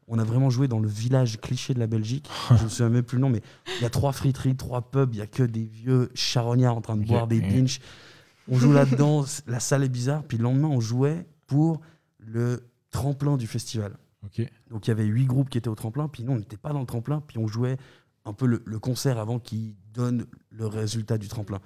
On 0.09 0.19
a 0.19 0.25
vraiment 0.25 0.51
joué 0.51 0.69
dans 0.69 0.81
le 0.81 0.89
village 0.89 1.41
cliché 1.41 1.73
de 1.75 1.79
la 1.79 1.87
Belgique. 1.87 2.29
Je 2.59 2.65
me 2.65 2.69
souviens 2.69 2.89
même 2.91 3.03
plus 3.03 3.17
le 3.17 3.23
nom, 3.23 3.31
mais 3.31 3.41
il 3.79 3.83
y 3.83 3.87
a 3.87 3.91
trois 3.91 4.13
friteries, 4.13 4.55
trois 4.57 4.83
pubs, 4.83 5.15
il 5.15 5.19
y 5.19 5.23
a 5.23 5.27
que 5.27 5.43
des 5.43 5.65
vieux 5.65 6.11
charognards 6.15 6.77
en 6.77 6.81
train 6.81 6.97
de 6.97 7.05
boire 7.07 7.27
des 7.27 7.41
binges. 7.55 7.81
On 8.49 8.59
joue 8.59 8.73
là-dedans, 8.73 9.25
la 9.47 9.61
salle 9.61 9.85
est 9.85 9.89
bizarre. 9.89 10.23
Puis 10.25 10.37
le 10.37 10.45
lendemain, 10.45 10.69
on 10.69 10.81
jouait 10.81 11.27
pour 11.47 11.81
le 12.19 12.63
tremplin 12.91 13.37
du 13.37 13.47
festival. 13.47 13.97
Donc 14.71 14.87
il 14.87 14.91
y 14.91 14.93
avait 14.93 15.05
huit 15.05 15.27
groupes 15.27 15.49
qui 15.49 15.59
étaient 15.59 15.69
au 15.69 15.75
tremplin, 15.75 16.09
puis 16.09 16.23
nous, 16.25 16.33
on 16.33 16.39
n'était 16.39 16.57
pas 16.57 16.73
dans 16.73 16.81
le 16.81 16.87
tremplin, 16.87 17.23
puis 17.27 17.39
on 17.39 17.47
jouait 17.47 17.77
un 18.27 18.33
peu 18.33 18.47
le, 18.47 18.63
le 18.65 18.79
concert 18.79 19.19
avant 19.19 19.39
qu'il 19.39 19.75
donne 19.93 20.27
le 20.51 20.67
résultat 20.67 21.19
du 21.19 21.29
tremplin. 21.29 21.61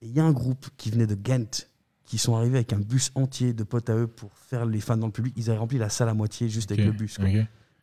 Et 0.00 0.06
il 0.06 0.12
y 0.12 0.18
a 0.20 0.24
un 0.24 0.32
groupe 0.32 0.66
qui 0.76 0.90
venait 0.90 1.06
de 1.06 1.14
Ghent, 1.14 1.66
qui 2.04 2.18
sont 2.18 2.34
arrivés 2.36 2.56
avec 2.56 2.72
un 2.72 2.80
bus 2.80 3.12
entier 3.14 3.52
de 3.52 3.62
potes 3.62 3.88
à 3.88 3.94
eux 3.96 4.06
pour 4.08 4.32
faire 4.36 4.66
les 4.66 4.80
fans 4.80 4.96
dans 4.96 5.06
le 5.06 5.12
public. 5.12 5.32
Ils 5.36 5.48
avaient 5.48 5.58
rempli 5.60 5.78
la 5.78 5.88
salle 5.88 6.08
à 6.08 6.14
moitié 6.14 6.48
juste 6.48 6.72
avec 6.72 6.84
le 6.86 6.92
bus. 6.98 7.16
quoi. 7.16 7.24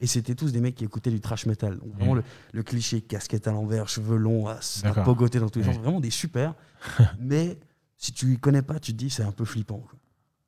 Et 0.02 0.08
c'était 0.08 0.36
tous 0.36 0.52
des 0.54 0.62
mecs 0.62 0.76
qui 0.76 0.86
écoutaient 0.86 1.12
du 1.12 1.20
trash 1.20 1.46
metal. 1.46 1.78
Donc, 1.78 1.94
vraiment 1.96 2.14
Mm. 2.16 2.18
le, 2.18 2.24
le 2.54 2.64
cliché, 2.64 3.02
casquette 3.02 3.48
à 3.48 3.52
l'envers, 3.52 3.90
cheveux 3.90 4.18
longs, 4.18 4.48
à, 4.48 4.60
à 4.84 4.94
pogoter 5.04 5.40
dans 5.40 5.50
tous 5.50 5.60
les 5.60 5.66
sens. 5.66 5.78
Vraiment 5.84 6.00
des 6.00 6.10
super. 6.10 6.56
Mais 7.20 7.58
si 7.98 8.14
tu 8.14 8.38
connais 8.38 8.62
pas, 8.62 8.80
tu 8.80 8.94
te 8.94 8.98
dis 8.98 9.10
c'est 9.10 9.24
un 9.24 9.32
peu 9.34 9.44
flippant. 9.46 9.80
quoi. 9.80 10.00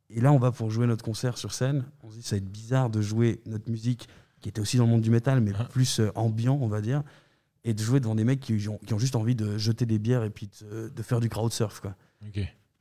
Et 0.09 0.21
là, 0.21 0.31
on 0.31 0.39
va 0.39 0.51
pour 0.51 0.69
jouer 0.71 0.87
notre 0.87 1.03
concert 1.03 1.37
sur 1.37 1.53
scène. 1.53 1.83
On 2.03 2.09
se 2.09 2.15
dit 2.17 2.21
ça 2.23 2.35
va 2.35 2.37
être 2.37 2.49
bizarre 2.51 2.89
de 2.89 3.01
jouer 3.01 3.41
notre 3.45 3.69
musique 3.69 4.07
qui 4.41 4.49
était 4.49 4.59
aussi 4.61 4.77
dans 4.77 4.85
le 4.85 4.89
monde 4.91 5.01
du 5.01 5.09
métal, 5.11 5.39
mais 5.41 5.51
plus 5.69 5.99
euh, 5.99 6.11
ambiant, 6.15 6.57
on 6.61 6.67
va 6.67 6.81
dire, 6.81 7.03
et 7.63 7.73
de 7.73 7.81
jouer 7.83 7.99
devant 7.99 8.15
des 8.15 8.23
mecs 8.23 8.39
qui 8.39 8.67
ont, 8.69 8.77
qui 8.79 8.93
ont 8.93 8.99
juste 8.99 9.15
envie 9.15 9.35
de 9.35 9.57
jeter 9.57 9.85
des 9.85 9.99
bières 9.99 10.23
et 10.23 10.29
puis 10.31 10.49
de, 10.61 10.89
de 10.89 11.03
faire 11.03 11.19
du 11.19 11.29
crowd 11.29 11.51
surf. 11.51 11.79
Quoi. 11.81 11.95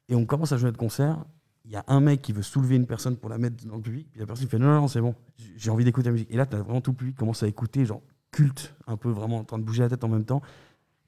Et 0.09 0.14
on 0.14 0.24
commence 0.24 0.52
à 0.52 0.56
jouer 0.56 0.66
notre 0.68 0.78
concert. 0.78 1.24
Il 1.64 1.70
y 1.70 1.76
a 1.76 1.84
un 1.88 2.00
mec 2.00 2.22
qui 2.22 2.32
veut 2.32 2.42
soulever 2.42 2.76
une 2.76 2.86
personne 2.86 3.16
pour 3.16 3.28
la 3.28 3.38
mettre 3.38 3.64
dans 3.66 3.76
le 3.76 3.82
public. 3.82 4.08
Puis 4.10 4.20
la 4.20 4.26
personne 4.26 4.48
fait 4.48 4.58
non, 4.58 4.66
non, 4.66 4.80
non, 4.82 4.88
c'est 4.88 5.00
bon. 5.00 5.14
J'ai 5.56 5.70
envie 5.70 5.84
d'écouter 5.84 6.06
la 6.08 6.12
musique. 6.12 6.30
Et 6.30 6.36
là, 6.36 6.46
tu 6.46 6.56
as 6.56 6.62
vraiment 6.62 6.80
tout 6.80 6.92
le 6.92 6.96
public 6.96 7.14
qui 7.14 7.18
commence 7.18 7.42
à 7.42 7.48
écouter, 7.48 7.84
genre 7.84 8.02
culte, 8.30 8.74
un 8.86 8.96
peu 8.96 9.10
vraiment 9.10 9.38
en 9.38 9.44
train 9.44 9.58
de 9.58 9.64
bouger 9.64 9.82
la 9.82 9.88
tête 9.88 10.02
en 10.04 10.08
même 10.08 10.24
temps. 10.24 10.42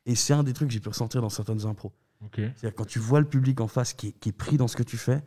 Et 0.06 0.14
c'est 0.14 0.32
un 0.32 0.42
des 0.42 0.52
trucs 0.52 0.68
que 0.68 0.74
j'ai 0.74 0.80
pu 0.80 0.88
ressentir 0.88 1.22
dans 1.22 1.28
certaines 1.28 1.64
impros. 1.66 1.92
C'est-à-dire 2.56 2.74
quand 2.74 2.84
tu 2.84 2.98
vois 2.98 3.20
le 3.20 3.26
public 3.26 3.60
en 3.60 3.68
face 3.68 3.94
qui 3.94 4.08
est, 4.08 4.12
qui 4.12 4.28
est 4.28 4.32
pris 4.32 4.56
dans 4.56 4.68
ce 4.68 4.76
que 4.76 4.82
tu 4.82 4.96
fais 4.96 5.22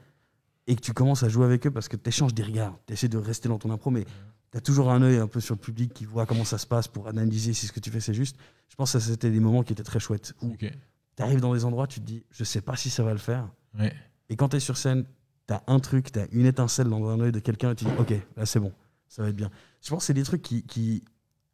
et 0.67 0.75
que 0.75 0.81
tu 0.81 0.93
commences 0.93 1.23
à 1.23 1.29
jouer 1.29 1.45
avec 1.45 1.65
eux 1.67 1.71
parce 1.71 1.88
que 1.88 1.95
tu 1.95 2.07
échanges 2.09 2.33
des 2.33 2.43
regards. 2.43 2.77
Tu 2.88 2.93
essaies 2.93 3.09
de 3.09 3.17
rester 3.17 3.49
dans 3.49 3.57
ton 3.57 3.69
impro, 3.71 3.91
mais 3.91 4.05
tu 4.51 4.57
as 4.57 4.61
toujours 4.61 4.91
un 4.91 5.01
œil 5.01 5.17
un 5.17 5.27
peu 5.27 5.39
sur 5.39 5.55
le 5.55 5.59
public 5.59 5.93
qui 5.93 6.05
voit 6.05 6.25
comment 6.25 6.45
ça 6.45 6.57
se 6.57 6.65
passe 6.65 6.88
pour 6.88 7.07
analyser 7.07 7.53
si 7.53 7.67
ce 7.67 7.71
que 7.71 7.79
tu 7.79 7.91
fais 7.91 7.99
c'est 7.99 8.13
juste. 8.13 8.38
Je 8.69 8.75
pense 8.75 8.93
que 8.93 8.99
ça, 8.99 9.11
c'était 9.11 9.31
des 9.31 9.39
moments 9.39 9.63
qui 9.63 9.73
étaient 9.73 9.83
très 9.83 9.99
chouettes. 9.99 10.33
Où 10.41 10.55
tu 10.57 11.23
arrives 11.23 11.39
dans 11.39 11.53
des 11.53 11.65
endroits, 11.65 11.88
tu 11.88 11.99
te 11.99 12.05
dis, 12.05 12.23
je 12.31 12.43
sais 12.43 12.61
pas 12.61 12.75
si 12.75 12.89
ça 12.89 13.03
va 13.03 13.11
le 13.11 13.19
faire. 13.19 13.49
Ouais. 13.77 13.93
Et 14.29 14.35
quand 14.35 14.49
tu 14.49 14.57
es 14.57 14.59
sur 14.59 14.77
scène, 14.77 15.05
tu 15.47 15.53
as 15.53 15.63
un 15.67 15.79
truc, 15.79 16.11
tu 16.11 16.19
as 16.19 16.27
une 16.31 16.45
étincelle 16.45 16.88
dans 16.89 17.07
un 17.09 17.19
œil 17.19 17.31
de 17.31 17.39
quelqu'un 17.39 17.71
et 17.71 17.75
tu 17.75 17.85
dis 17.85 17.91
Ok, 17.99 18.13
là 18.35 18.45
c'est 18.45 18.59
bon, 18.59 18.73
ça 19.07 19.23
va 19.23 19.29
être 19.29 19.35
bien. 19.35 19.51
Je 19.81 19.89
pense 19.89 19.99
que 19.99 20.05
c'est 20.05 20.13
des 20.13 20.23
trucs 20.23 20.41
qui, 20.41 21.03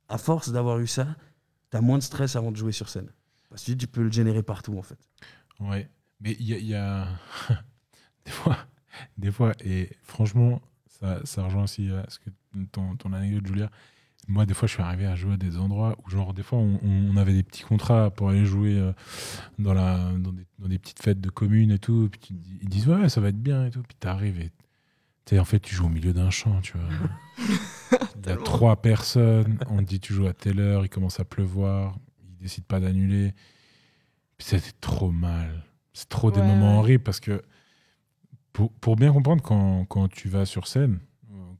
à 0.07 0.17
force 0.17 0.51
d'avoir 0.51 0.79
eu 0.79 0.87
ça, 0.87 1.07
tu 1.69 1.77
as 1.77 1.81
moins 1.81 1.97
de 1.97 2.03
stress 2.03 2.35
avant 2.35 2.51
de 2.51 2.57
jouer 2.57 2.71
sur 2.71 2.89
scène. 2.89 3.09
Parce 3.49 3.63
que 3.63 3.73
tu 3.73 3.87
peux 3.87 4.03
le 4.03 4.11
générer 4.11 4.43
partout 4.43 4.77
en 4.77 4.81
fait. 4.81 4.99
Ouais. 5.59 5.89
Mais 6.21 6.37
il 6.39 6.47
y 6.47 6.75
a, 6.75 7.07
des 8.25 8.31
fois, 8.31 8.57
des 9.17 9.31
fois, 9.31 9.53
et 9.59 9.89
franchement, 10.03 10.61
ça, 10.87 11.19
ça 11.25 11.43
rejoint 11.43 11.63
aussi 11.63 11.89
euh, 11.89 12.03
ce 12.07 12.19
que 12.19 12.29
ton, 12.71 12.95
ton 12.95 13.11
anecdote, 13.13 13.47
Julia. 13.47 13.69
Moi, 14.27 14.45
des 14.45 14.53
fois, 14.53 14.67
je 14.67 14.73
suis 14.73 14.81
arrivé 14.83 15.05
à 15.05 15.15
jouer 15.15 15.33
à 15.33 15.37
des 15.37 15.57
endroits 15.57 15.97
où, 16.03 16.09
genre, 16.09 16.33
des 16.33 16.43
fois, 16.43 16.59
on, 16.59 16.79
on 16.83 17.17
avait 17.17 17.33
des 17.33 17.43
petits 17.43 17.63
contrats 17.63 18.11
pour 18.11 18.29
aller 18.29 18.45
jouer 18.45 18.77
euh, 18.77 18.93
dans, 19.59 19.73
la, 19.73 19.97
dans, 20.13 20.31
des, 20.31 20.45
dans 20.59 20.67
des 20.67 20.79
petites 20.79 21.01
fêtes 21.01 21.19
de 21.19 21.29
communes 21.29 21.71
et 21.71 21.79
tout. 21.79 22.07
Puis 22.11 22.19
tu 22.19 22.33
ils 22.61 22.69
disent, 22.69 22.87
ouais, 22.87 23.09
ça 23.09 23.19
va 23.19 23.29
être 23.29 23.41
bien 23.41 23.65
et 23.65 23.71
tout. 23.71 23.81
Puis 23.81 23.97
t'arrives 23.99 24.39
et. 24.39 24.51
tu 25.25 25.35
sais, 25.35 25.39
en 25.39 25.45
fait, 25.45 25.59
tu 25.59 25.75
joues 25.75 25.87
au 25.87 25.89
milieu 25.89 26.13
d'un 26.13 26.29
champ, 26.29 26.61
tu 26.61 26.77
vois. 26.77 27.99
Il 28.23 28.29
y 28.29 28.31
a 28.31 28.37
trois 28.37 28.81
personnes. 28.81 29.57
On 29.69 29.77
te 29.77 29.83
dit, 29.83 29.99
tu 29.99 30.13
joues 30.13 30.27
à 30.27 30.33
telle 30.33 30.59
heure, 30.59 30.85
il 30.85 30.89
commence 30.89 31.19
à 31.19 31.25
pleuvoir. 31.25 31.97
Ils 32.23 32.37
décident 32.37 32.65
pas 32.67 32.79
d'annuler. 32.79 33.33
Puis 34.37 34.47
c'était 34.47 34.71
trop 34.79 35.11
mal. 35.11 35.65
C'est 35.93 36.07
trop 36.07 36.31
des 36.31 36.41
moments 36.41 36.79
horribles 36.79 37.03
parce 37.03 37.19
que 37.19 37.41
pour, 38.53 38.71
pour 38.73 38.95
bien 38.95 39.11
comprendre 39.11 39.43
quand, 39.43 39.85
quand 39.85 40.07
tu 40.07 40.29
vas 40.29 40.45
sur 40.45 40.67
scène, 40.67 40.99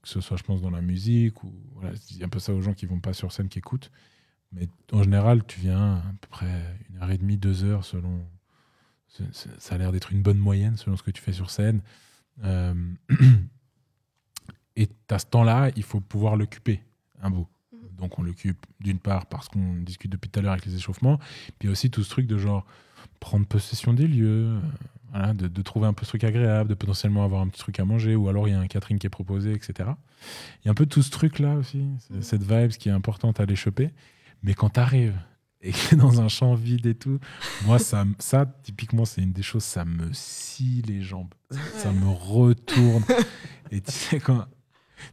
que 0.01 0.09
ce 0.09 0.19
soit, 0.21 0.37
je 0.37 0.43
pense, 0.43 0.61
dans 0.61 0.71
la 0.71 0.81
musique 0.81 1.43
ou 1.43 1.53
voilà, 1.73 1.93
je 1.93 1.99
dis 2.15 2.23
un 2.23 2.29
peu 2.29 2.39
ça 2.39 2.53
aux 2.53 2.61
gens 2.61 2.73
qui 2.73 2.85
vont 2.85 2.99
pas 2.99 3.13
sur 3.13 3.31
scène, 3.31 3.49
qui 3.49 3.59
écoutent. 3.59 3.91
Mais 4.51 4.67
en 4.91 5.03
général, 5.03 5.45
tu 5.45 5.59
viens 5.59 5.95
à 5.97 6.13
peu 6.21 6.27
près 6.29 6.77
une 6.89 6.97
heure 7.01 7.11
et 7.11 7.17
demie, 7.17 7.37
deux 7.37 7.63
heures 7.63 7.85
selon. 7.85 8.25
c'est- 9.07 9.33
c'est- 9.33 9.59
Ça 9.61 9.75
a 9.75 9.77
l'air 9.77 9.91
d'être 9.91 10.11
une 10.13 10.21
bonne 10.21 10.37
moyenne 10.37 10.77
selon 10.77 10.95
ce 10.97 11.03
que 11.03 11.11
tu 11.11 11.21
fais 11.21 11.33
sur 11.33 11.49
scène. 11.49 11.81
Euh, 12.45 12.73
et 14.75 14.89
à 15.09 15.19
ce 15.19 15.25
temps-là, 15.25 15.69
il 15.75 15.83
faut 15.83 15.99
pouvoir 15.99 16.35
l'occuper 16.37 16.81
un 17.21 17.29
bout. 17.29 17.47
Mhm. 17.73 17.95
Donc 17.97 18.19
on 18.19 18.23
l'occupe 18.23 18.65
d'une 18.79 18.99
part 18.99 19.25
parce 19.27 19.49
qu'on 19.49 19.75
discute 19.81 20.11
depuis 20.11 20.29
tout 20.29 20.39
à 20.39 20.43
l'heure 20.43 20.53
avec 20.53 20.65
les 20.65 20.75
échauffements, 20.75 21.19
puis 21.59 21.67
aussi 21.69 21.91
tout 21.91 22.03
ce 22.03 22.09
truc 22.09 22.25
de 22.27 22.37
genre 22.37 22.65
prendre 23.19 23.45
possession 23.45 23.93
des 23.93 24.07
lieux, 24.07 24.59
voilà, 25.11 25.33
de, 25.33 25.47
de 25.47 25.61
trouver 25.61 25.87
un 25.87 25.93
peu 25.93 26.05
ce 26.05 26.09
truc 26.11 26.23
agréable, 26.23 26.69
de 26.69 26.73
potentiellement 26.73 27.23
avoir 27.23 27.41
un 27.41 27.47
petit 27.47 27.59
truc 27.59 27.79
à 27.79 27.85
manger, 27.85 28.15
ou 28.15 28.29
alors 28.29 28.47
il 28.47 28.51
y 28.51 28.53
a 28.53 28.59
un 28.59 28.67
catering 28.67 28.97
qui 28.97 29.07
est 29.07 29.11
proposé, 29.11 29.51
etc. 29.53 29.89
Il 30.63 30.65
y 30.65 30.67
a 30.69 30.71
un 30.71 30.75
peu 30.75 30.85
tout 30.85 31.01
ce 31.01 31.11
truc-là 31.11 31.55
aussi, 31.55 31.79
Mhm. 32.09 32.21
cette 32.21 32.43
vibe 32.43 32.71
qui 32.71 32.89
est 32.89 32.93
importante 32.93 33.39
à 33.39 33.43
aller 33.43 33.55
choper. 33.55 33.91
Mais 34.43 34.53
quand 34.53 34.69
tu 34.71 34.79
arrives 34.79 35.19
et 35.61 35.71
que 35.71 35.95
dans 35.95 36.21
un 36.21 36.27
champ 36.27 36.55
vide 36.55 36.85
et 36.87 36.95
tout, 36.95 37.19
moi, 37.65 37.77
ça, 37.77 38.05
ça 38.19 38.45
typiquement, 38.63 39.05
c'est 39.05 39.21
une 39.21 39.33
des 39.33 39.43
choses, 39.43 39.63
ça 39.63 39.85
me 39.85 40.11
scie 40.13 40.81
les 40.87 41.01
jambes. 41.01 41.33
Ça 41.75 41.91
me 41.91 42.07
retourne. 42.09 43.03
et 43.71 43.81
tu 43.81 43.91
sais, 43.91 44.19
quand 44.19 44.45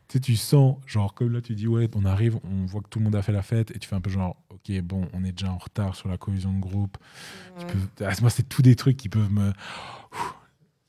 tu, 0.09 0.13
sais, 0.15 0.21
tu 0.21 0.37
sens, 0.37 0.77
genre, 0.87 1.15
comme 1.15 1.33
là, 1.33 1.41
tu 1.41 1.55
dis, 1.55 1.67
ouais, 1.69 1.89
on 1.95 2.05
arrive, 2.05 2.39
on 2.45 2.67
voit 2.67 2.81
que 2.83 2.89
tout 2.89 2.99
le 2.99 3.05
monde 3.07 3.17
a 3.17 3.23
fait 3.23 3.33
la 3.33 3.43
fête, 3.43 3.71
et 3.71 3.79
tu 3.79 3.89
fais 3.89 3.97
un 3.97 4.01
peu 4.01 4.11
genre, 4.11 4.37
ok, 4.51 4.81
bon, 4.83 5.09
on 5.13 5.25
est 5.25 5.33
déjà 5.33 5.53
en 5.53 5.59
retard 5.59 5.95
sur 5.97 6.09
la 6.09 6.17
cohésion 6.19 6.53
de 6.53 6.61
groupe. 6.61 6.97
Ouais. 7.59 7.67
Ah, 8.07 8.13
moi, 8.21 8.31
c'est 8.31 8.49
tous 8.49 8.63
des 8.63 8.77
trucs 8.77 8.97
qui 8.97 9.09
peuvent 9.09 9.31
me. 9.33 9.49
Ouh. 9.51 9.55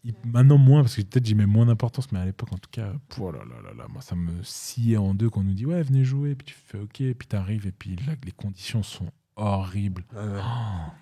Il- 0.05 0.13
Maintenant 0.23 0.57
moins, 0.57 0.81
parce 0.81 0.95
que 0.95 1.01
peut-être 1.01 1.25
j'y 1.25 1.35
mets 1.35 1.45
moins 1.45 1.65
d'importance, 1.65 2.09
mais 2.13 2.19
à 2.19 2.25
l'époque, 2.25 2.53
en 2.53 2.57
tout 2.57 2.69
cas, 2.71 2.93
pff, 3.09 3.19
oh 3.19 3.31
là 3.31 3.39
là 3.39 3.61
là 3.61 3.73
là, 3.77 3.85
moi, 3.89 4.01
ça 4.01 4.15
me 4.15 4.41
sciait 4.43 4.95
en 4.95 5.13
deux 5.13 5.29
quand 5.29 5.41
on 5.41 5.43
nous 5.43 5.53
dit, 5.53 5.65
ouais, 5.65 5.81
venez 5.83 6.05
jouer, 6.05 6.35
puis 6.35 6.47
tu 6.47 6.53
fais, 6.53 6.79
ok, 6.79 6.89
puis 6.93 7.27
t'arrives, 7.27 7.67
et 7.67 7.71
puis 7.73 7.97
là, 8.07 8.13
les 8.23 8.31
conditions 8.31 8.81
sont 8.81 9.11
horribles. 9.35 10.05
Oh. 10.15 10.19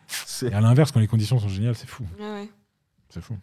C'est- 0.08 0.48
Et 0.48 0.54
à 0.54 0.62
l'inverse, 0.62 0.92
quand 0.92 1.00
les 1.00 1.08
conditions 1.08 1.38
sont 1.40 1.48
géniales, 1.48 1.76
c'est 1.76 1.88
fou. 1.90 2.06
Ouais, 2.20 2.26
ouais. 2.26 2.50
C'est 3.10 3.22
fou. 3.22 3.38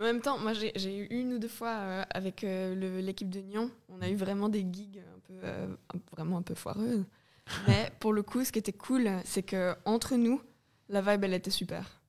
Mais 0.00 0.06
en 0.08 0.12
même 0.14 0.22
temps, 0.22 0.38
moi 0.38 0.54
j'ai 0.54 0.96
eu 0.96 1.06
une 1.10 1.34
ou 1.34 1.38
deux 1.38 1.46
fois 1.48 1.68
euh, 1.76 2.02
avec 2.10 2.42
euh, 2.42 3.00
l'équipe 3.02 3.28
de 3.28 3.40
Nyon, 3.40 3.70
on 3.90 4.00
a 4.00 4.08
eu 4.08 4.14
vraiment 4.16 4.48
des 4.48 4.60
gigs 4.60 4.98
un 4.98 5.20
peu, 5.20 5.34
euh, 5.44 5.66
vraiment 6.12 6.38
un 6.38 6.42
peu 6.42 6.54
foireuses. 6.54 7.04
Mais 7.68 7.92
pour 8.00 8.12
le 8.14 8.22
coup, 8.22 8.42
ce 8.42 8.50
qui 8.50 8.58
était 8.58 8.72
cool, 8.72 9.10
c'est 9.24 9.42
que 9.42 9.74
entre 9.84 10.16
nous, 10.16 10.40
la 10.88 11.02
vibe 11.02 11.24
elle 11.24 11.34
était 11.34 11.50
super. 11.50 12.00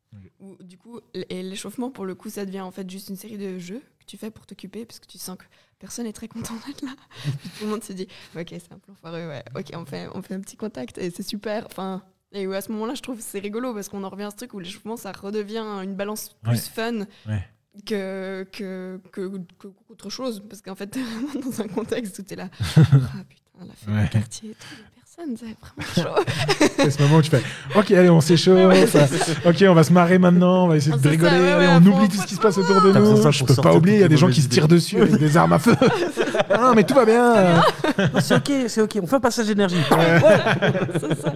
Du 0.59 0.77
coup, 0.77 0.99
et 1.13 1.41
l'échauffement 1.43 1.89
pour 1.89 2.05
le 2.05 2.15
coup, 2.15 2.29
ça 2.29 2.45
devient 2.45 2.61
en 2.61 2.71
fait 2.71 2.89
juste 2.89 3.09
une 3.09 3.15
série 3.15 3.37
de 3.37 3.57
jeux 3.59 3.81
que 3.99 4.05
tu 4.05 4.17
fais 4.17 4.29
pour 4.29 4.45
t'occuper 4.45 4.85
parce 4.85 4.99
que 4.99 5.07
tu 5.07 5.17
sens 5.17 5.37
que 5.37 5.45
personne 5.79 6.05
est 6.05 6.11
très 6.13 6.27
content 6.27 6.53
d'être 6.67 6.81
là. 6.81 6.91
Tout 7.59 7.65
le 7.65 7.67
monde 7.71 7.83
se 7.83 7.93
dit, 7.93 8.07
ok, 8.37 8.47
c'est 8.49 8.71
un 8.73 8.77
plan 8.79 8.93
foireux, 8.95 9.27
ouais. 9.27 9.43
Ok, 9.55 9.71
on 9.73 9.85
fait, 9.85 10.07
on 10.13 10.21
fait 10.21 10.33
un 10.33 10.41
petit 10.41 10.57
contact 10.57 10.97
et 10.97 11.11
c'est 11.11 11.23
super. 11.23 11.65
Enfin, 11.65 12.03
et 12.33 12.45
à 12.45 12.61
ce 12.61 12.71
moment-là, 12.73 12.93
je 12.93 13.01
trouve 13.01 13.17
que 13.17 13.23
c'est 13.23 13.39
rigolo 13.39 13.73
parce 13.73 13.87
qu'on 13.89 14.03
en 14.03 14.09
revient 14.09 14.23
à 14.23 14.31
ce 14.31 14.35
truc 14.37 14.53
où 14.53 14.59
l'échauffement 14.59 14.97
ça 14.97 15.11
redevient 15.13 15.59
une 15.83 15.95
balance 15.95 16.35
plus 16.43 16.51
Ouais. 16.51 16.57
fun 16.57 16.99
Ouais. 17.25 17.45
Que, 17.85 18.45
que, 18.51 18.99
que, 19.11 19.29
que- 19.59 19.67
qu'autre 19.87 20.09
chose. 20.09 20.41
Parce 20.49 20.61
qu'en 20.61 20.75
fait, 20.75 20.87
t'es 20.87 20.99
vraiment 21.33 21.45
dans 21.49 21.61
un 21.61 21.67
contexte 21.67 22.19
où 22.19 22.21
t'es 22.23 22.35
là. 22.35 22.47
ah 22.59 22.81
putain, 23.29 23.65
la 23.65 23.73
fête 23.75 23.89
Ouais. 23.95 24.09
quartier 24.11 24.49
et 24.51 24.53
tout, 24.53 24.75
les 24.77 25.01
personnes, 25.01 25.37
c'est 25.37 26.03
vraiment 26.03 26.15
chaud. 26.17 26.65
C'est 26.77 26.91
ce 26.91 27.01
moment 27.03 27.17
où 27.17 27.21
tu 27.21 27.29
fais 27.29 27.41
Ok, 27.75 27.91
allez, 27.91 28.09
on 28.09 28.21
s'échauffe. 28.21 28.67
Ouais, 28.67 28.87
ça- 28.87 29.07
ok, 29.45 29.63
on 29.69 29.73
va 29.73 29.83
se 29.83 29.93
marrer 29.93 30.17
maintenant. 30.17 30.65
On 30.65 30.67
va 30.69 30.77
essayer 30.77 30.95
de 30.97 31.01
ça, 31.01 31.09
rigoler. 31.09 31.31
ouais, 31.31 31.37
allez, 31.51 31.67
ouais, 31.67 31.73
on 31.73 31.85
oublie 31.85 32.09
tout 32.09 32.17
ce 32.21 32.25
qui 32.27 32.35
se 32.35 32.39
passe 32.41 32.57
autour 32.57 32.81
de 32.81 32.91
nous. 32.91 33.21
ça 33.21 33.29
Je 33.31 33.43
peux 33.43 33.55
pas 33.55 33.73
oublier. 33.75 33.97
Il 33.97 34.01
y 34.01 34.05
a 34.05 34.07
des 34.07 34.17
gens 34.17 34.29
qui 34.29 34.41
se 34.41 34.49
tirent 34.49 34.67
dessus 34.67 34.99
avec 35.01 35.17
des 35.17 35.37
armes 35.37 35.53
à 35.53 35.59
feu. 35.59 35.75
Ah 36.49 36.57
non, 36.57 36.73
mais 36.75 36.83
tout 36.83 36.93
va 36.95 37.05
bien. 37.05 37.61
C'est 38.21 38.35
ok, 38.35 38.51
c'est 38.67 38.81
ok. 38.81 38.99
On 39.03 39.07
fait 39.07 39.15
un 39.15 39.19
passage 39.19 39.47
d'énergie. 39.47 39.77
c'est 39.89 41.21
ça. 41.21 41.33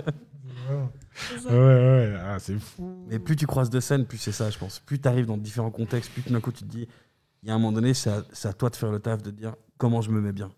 Ouais, 1.45 1.51
ouais, 1.51 2.15
ah, 2.21 2.37
c'est 2.39 2.57
fou. 2.59 3.05
Mais 3.07 3.19
plus 3.19 3.35
tu 3.35 3.47
croises 3.47 3.69
de 3.69 3.79
scènes, 3.79 4.05
plus 4.05 4.17
c'est 4.17 4.31
ça, 4.31 4.49
je 4.49 4.57
pense. 4.57 4.79
Plus 4.79 4.99
tu 4.99 5.07
arrives 5.07 5.25
dans 5.25 5.37
différents 5.37 5.71
contextes, 5.71 6.11
plus 6.11 6.21
tout 6.23 6.33
d'un 6.33 6.41
coup 6.41 6.51
tu 6.51 6.63
te 6.63 6.69
dis, 6.69 6.87
il 7.43 7.49
y 7.49 7.51
a 7.51 7.55
un 7.55 7.57
moment 7.57 7.71
donné, 7.71 7.93
c'est 7.93 8.09
à, 8.09 8.53
toi 8.53 8.69
de 8.69 8.75
faire 8.75 8.91
le 8.91 8.99
taf, 8.99 9.21
de 9.21 9.29
te 9.31 9.35
dire 9.35 9.55
comment 9.77 10.01
je 10.01 10.09
me 10.11 10.19
mets 10.21 10.31
bien. 10.33 10.51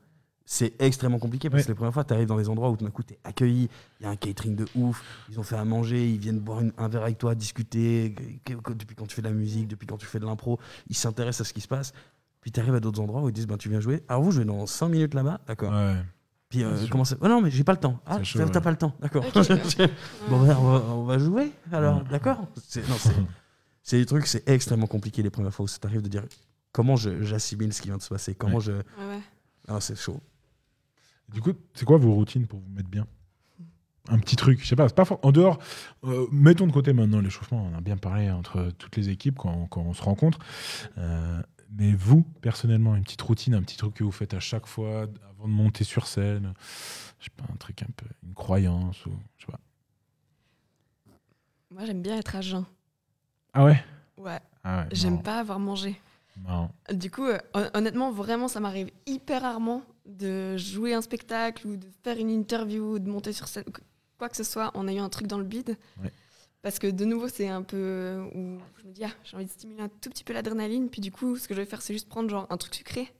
C'est 0.50 0.82
extrêmement 0.82 1.20
compliqué 1.20 1.50
parce 1.50 1.64
Ouais. 1.64 1.66
que 1.66 1.72
les 1.72 1.76
premières 1.76 1.94
fois, 1.94 2.06
tu 2.06 2.14
arrives 2.14 2.28
dans 2.28 2.38
des 2.38 2.48
endroits 2.48 2.70
où 2.70 2.78
tout 2.78 2.86
d'un 2.86 2.92
coup 2.92 3.04
tu 3.04 3.14
es 3.16 3.20
accueilli, 3.26 3.68
il 4.00 4.04
y 4.04 4.06
a 4.06 4.10
un 4.12 4.16
catering 4.16 4.56
de 4.56 4.66
ouf, 4.76 5.04
ils 5.30 5.38
ont 5.40 5.44
fait 5.44 5.58
à 5.58 5.66
manger, 5.66 6.10
ils 6.10 6.18
viennent 6.20 6.40
boire 6.40 6.62
une- 6.62 6.72
un 6.78 6.88
verre 6.88 7.04
avec 7.04 7.18
toi, 7.18 7.36
discuter, 7.36 8.16
que- 8.46 8.54
que- 8.54 8.72
depuis 8.74 8.96
quand 8.96 9.06
tu 9.08 9.16
fais 9.16 9.22
de 9.22 9.28
la 9.28 9.34
musique, 9.34 9.68
depuis 9.68 9.86
quand 9.88 9.98
tu 9.98 10.06
fais 10.06 10.20
de 10.20 10.26
l'impro, 10.26 10.58
ils 10.88 10.96
s'intéressent 10.96 11.42
à 11.46 11.50
ce 11.50 11.54
qui 11.54 11.60
se 11.60 11.68
passe. 11.68 11.92
Puis 12.40 12.52
tu 12.54 12.62
arrives 12.62 12.76
à 12.76 12.80
d'autres 12.80 13.02
endroits 13.02 13.22
où 13.24 13.28
ils 13.28 13.34
disent 13.34 13.46
ben, 13.48 13.58
Tu 13.58 13.68
viens 13.68 13.82
jouer. 13.82 14.04
Alors 14.08 14.22
vous 14.24 14.32
jouez 14.32 14.46
dans 14.46 14.66
5 14.66 14.88
minutes 14.88 15.14
là-bas 15.16 15.42
D'accord. 15.48 15.74
Ouais. 15.74 15.96
Puis 16.50 16.64
euh, 16.64 16.76
comment 16.90 17.04
ça 17.06 17.18
Oh 17.22 17.28
non, 17.28 17.42
mais 17.42 17.52
j'ai 17.52 17.64
pas 17.64 17.74
le 17.74 17.80
temps. 17.80 18.00
Ah, 18.06 18.20
t'as 18.20 18.40
ouais. 18.46 18.62
pas 18.62 18.72
le 18.72 18.78
temps. 18.78 18.96
D'accord. 19.02 19.26
Ok, 19.26 19.36
ouais. 19.80 19.92
bon, 20.30 20.46
ben, 20.46 20.58
on, 20.58 20.72
va, 20.72 20.86
on 20.94 21.04
va 21.04 21.18
jouer 21.20 21.52
alors. 21.72 21.98
Ouais. 21.98 22.10
D'accord. 22.10 22.48
C'est- 22.68 22.88
Non, 22.88 22.96
c'est. 22.98 23.12
C'est 23.84 23.98
des 24.00 24.06
trucs, 24.06 24.28
c'est 24.28 24.48
extrêmement 24.50 24.88
compliqué 24.88 25.24
les 25.24 25.30
premières 25.30 25.54
fois 25.54 25.64
où 25.64 25.68
ça 25.68 25.78
t'arrive 25.80 26.02
de 26.02 26.10
dire 26.10 26.24
comment 26.74 26.98
j'assimile 26.98 27.72
ce 27.74 27.82
qui 27.82 27.88
vient 27.88 27.96
de 27.98 28.02
se 28.02 28.10
passer. 28.10 28.36
Comment 28.36 28.58
Ouais. 28.58 28.62
je. 28.64 28.72
Ouais. 28.74 29.20
Ah, 29.70 29.80
c'est 29.80 29.98
chaud. 29.98 30.20
Du 31.30 31.42
coup, 31.42 31.52
c'est 31.74 31.86
quoi 31.86 31.98
vos 31.98 32.14
routines 32.14 32.48
pour 32.48 32.60
vous 32.60 32.70
mettre 32.70 32.90
bien? 32.90 33.08
Un 34.10 34.20
petit 34.20 34.38
truc, 34.38 34.62
je 34.62 34.68
sais 34.68 34.76
pas, 34.78 34.88
c'est 34.88 34.96
pas 34.96 35.04
fort. 35.06 35.20
En 35.24 35.34
dehors, 35.34 35.60
euh, 36.06 36.28
mettons 36.32 36.66
de 36.68 36.72
côté 36.72 36.94
maintenant 36.94 37.20
l'échauffement, 37.20 37.70
on 37.74 37.78
a 37.78 37.82
bien 37.82 37.98
parlé 37.98 38.32
entre 38.32 38.72
toutes 38.78 38.96
les 38.96 39.10
équipes 39.10 39.38
quand, 39.38 39.68
quand 39.68 39.82
on 39.82 39.94
se 39.94 40.02
rencontre. 40.02 40.40
Euh, 40.98 41.42
mais 41.78 41.92
vous, 41.94 42.24
personnellement, 42.42 42.96
une 42.96 43.04
petite 43.04 43.22
routine, 43.22 43.54
un 43.54 43.62
petit 43.62 43.76
truc 43.76 43.96
que 43.96 44.06
vous 44.06 44.12
faites 44.12 44.34
à 44.34 44.40
chaque 44.40 44.66
fois 44.66 45.08
avant 45.38 45.48
de 45.48 45.54
monter 45.54 45.84
sur 45.84 46.08
scène, 46.08 46.54
je 47.20 47.26
sais 47.26 47.32
pas, 47.36 47.44
un 47.52 47.56
truc 47.58 47.84
un 47.84 47.92
peu, 47.96 48.06
une 48.24 48.34
croyance 48.34 49.06
ou 49.06 49.12
je 49.38 49.46
sais 49.46 49.52
pas. 49.52 49.60
Moi, 51.72 51.86
j'aime 51.86 52.02
bien 52.02 52.18
être 52.18 52.36
à 52.36 52.42
jeun. 52.42 52.66
Ah 53.54 53.66
ouais? 53.66 53.84
Ouais, 54.18 54.40
Ah 54.64 54.82
ouais. 54.82 54.88
j'aime 54.92 55.22
pas 55.22 55.40
avoir 55.40 55.60
mangé. 55.60 56.00
Du 56.94 57.10
coup, 57.12 57.26
euh, 57.26 57.40
hon- 57.56 57.70
honnêtement, 57.74 58.12
vraiment, 58.12 58.48
ça 58.48 58.60
m'arrive 58.60 58.92
hyper 59.06 59.42
rarement 59.42 59.82
de 60.06 60.56
jouer 60.56 60.94
un 60.94 61.02
spectacle 61.02 61.68
ou 61.68 61.76
de 61.78 61.88
faire 62.04 62.18
une 62.18 62.30
interview 62.30 62.94
ou 62.94 63.00
de 63.00 63.10
monter 63.10 63.34
sur 63.34 63.48
scène, 63.48 63.64
qu- 63.66 63.82
quoi 64.20 64.30
que 64.30 64.38
ce 64.38 64.44
soit, 64.44 64.72
en 64.78 64.88
ayant 64.88 65.04
un 65.04 65.10
truc 65.10 65.26
dans 65.28 65.40
le 65.40 65.44
bide. 65.44 65.78
Ouais. 66.02 66.12
Parce 66.62 66.78
que 66.80 66.88
de 66.88 67.06
nouveau, 67.06 67.28
c'est 67.28 67.48
un 67.48 67.64
peu 67.64 67.78
euh, 67.78 68.24
où 68.36 68.60
je 68.82 68.88
me 68.88 68.92
dis, 68.94 69.04
ah, 69.04 69.10
j'ai 69.24 69.36
envie 69.36 69.46
de 69.46 69.50
stimuler 69.52 69.82
un 69.82 69.90
tout 69.90 70.10
petit 70.10 70.24
peu 70.24 70.34
l'adrénaline. 70.34 70.90
Puis 70.90 71.02
du 71.02 71.12
coup, 71.12 71.38
ce 71.38 71.48
que 71.48 71.54
je 71.56 71.60
vais 71.62 71.66
faire, 71.66 71.82
c'est 71.82 71.94
juste 71.94 72.08
prendre 72.08 72.30
genre 72.30 72.46
un 72.50 72.58
truc 72.58 72.76
sucré. 72.76 73.12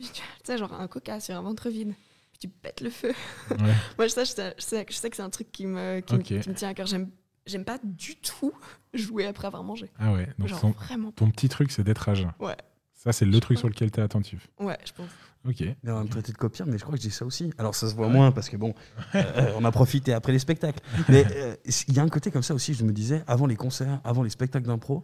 Puis 0.00 0.10
tu 0.14 0.22
sais, 0.44 0.58
genre 0.58 0.72
un 0.72 0.88
coca 0.88 1.20
sur 1.20 1.36
un 1.36 1.42
ventre 1.42 1.68
vide. 1.68 1.92
Puis 2.32 2.38
tu 2.40 2.48
pètes 2.48 2.80
le 2.80 2.90
feu. 2.90 3.12
Ouais. 3.50 3.56
Moi, 3.98 4.08
ça, 4.08 4.24
je 4.24 4.30
sais, 4.30 4.54
je 4.58 4.62
sais, 4.64 4.86
je 4.88 4.94
sais 4.94 5.10
que 5.10 5.16
c'est 5.16 5.22
un 5.22 5.30
truc 5.30 5.52
qui 5.52 5.66
me, 5.66 6.00
qui, 6.00 6.14
me- 6.14 6.20
Ok. 6.20 6.24
qui 6.40 6.48
me 6.48 6.54
tient 6.54 6.68
à 6.70 6.74
cœur. 6.74 6.86
J'aime, 6.86 7.10
j'aime 7.46 7.64
pas 7.64 7.78
du 7.82 8.16
tout 8.16 8.52
jouer 8.94 9.26
après 9.26 9.46
avoir 9.46 9.62
mangé. 9.62 9.90
Ah 9.98 10.12
ouais. 10.12 10.28
Donc 10.38 10.48
genre 10.48 10.60
ton, 10.60 10.70
vraiment. 10.70 11.12
ton 11.12 11.30
petit 11.30 11.48
truc, 11.48 11.70
c'est 11.70 11.84
d'être 11.84 12.08
à 12.08 12.14
jeun. 12.14 12.32
Ouais. 12.40 12.56
Ça, 12.94 13.12
c'est 13.12 13.24
le 13.24 13.32
Je 13.32 13.38
truc 13.38 13.56
pense. 13.56 13.60
sur 13.60 13.68
lequel 13.68 13.90
tu 13.90 14.00
es 14.00 14.02
attentif. 14.02 14.48
Ouais, 14.58 14.76
je 14.84 14.92
pense. 14.92 15.08
Ok. 15.48 15.60
Mais 15.82 15.90
on 15.90 15.94
va 15.96 16.02
me 16.04 16.08
traiter 16.08 16.32
de 16.32 16.36
copieur, 16.36 16.68
mais 16.68 16.76
je 16.76 16.82
crois 16.84 16.96
que 16.96 17.02
je 17.02 17.08
dis 17.08 17.14
ça 17.14 17.24
aussi. 17.24 17.50
Alors 17.56 17.74
ça 17.74 17.88
se 17.88 17.94
voit 17.94 18.08
moins 18.08 18.30
parce 18.30 18.50
que 18.50 18.58
bon, 18.58 18.74
euh, 19.14 19.54
on 19.56 19.64
a 19.64 19.72
profité 19.72 20.12
après 20.12 20.32
les 20.32 20.38
spectacles. 20.38 20.80
Mais 21.08 21.24
euh, 21.34 21.56
il 21.88 21.94
y 21.94 21.98
a 21.98 22.02
un 22.02 22.08
côté 22.10 22.30
comme 22.30 22.42
ça 22.42 22.52
aussi, 22.54 22.74
je 22.74 22.84
me 22.84 22.92
disais, 22.92 23.22
avant 23.26 23.46
les 23.46 23.56
concerts, 23.56 24.00
avant 24.04 24.22
les 24.22 24.28
spectacles 24.28 24.66
d'impro, 24.66 25.02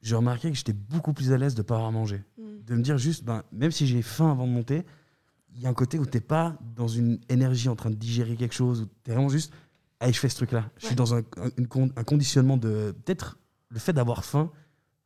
j'ai 0.00 0.14
remarqué 0.14 0.48
que 0.50 0.56
j'étais 0.56 0.72
beaucoup 0.74 1.12
plus 1.12 1.32
à 1.32 1.38
l'aise 1.38 1.56
de 1.56 1.62
pas 1.62 1.74
avoir 1.74 1.90
mangé. 1.90 2.22
Mm. 2.38 2.42
De 2.66 2.74
me 2.74 2.82
dire 2.82 2.98
juste, 2.98 3.24
ben, 3.24 3.42
même 3.52 3.70
si 3.70 3.86
j'ai 3.86 4.02
faim 4.02 4.30
avant 4.30 4.46
de 4.46 4.52
monter, 4.52 4.84
il 5.54 5.60
y 5.62 5.66
a 5.66 5.68
un 5.68 5.74
côté 5.74 5.98
où 5.98 6.06
t'es 6.06 6.20
pas 6.20 6.56
dans 6.76 6.88
une 6.88 7.18
énergie 7.28 7.68
en 7.68 7.76
train 7.76 7.90
de 7.90 7.94
digérer 7.94 8.36
quelque 8.36 8.54
chose, 8.54 8.82
où 8.82 8.86
t'es 9.04 9.12
vraiment 9.12 9.28
juste, 9.28 9.52
allez, 10.00 10.12
je 10.12 10.18
fais 10.18 10.28
ce 10.28 10.36
truc-là. 10.36 10.70
Je 10.78 10.86
suis 10.86 10.94
dans 10.94 11.14
un, 11.14 11.18
un- 11.36 11.50
une 11.58 11.66
con- 11.68 11.90
un 11.96 12.04
conditionnement 12.04 12.56
de. 12.56 12.94
Peut-être 13.04 13.38
le 13.68 13.78
fait 13.78 13.92
d'avoir 13.92 14.24
faim, 14.24 14.50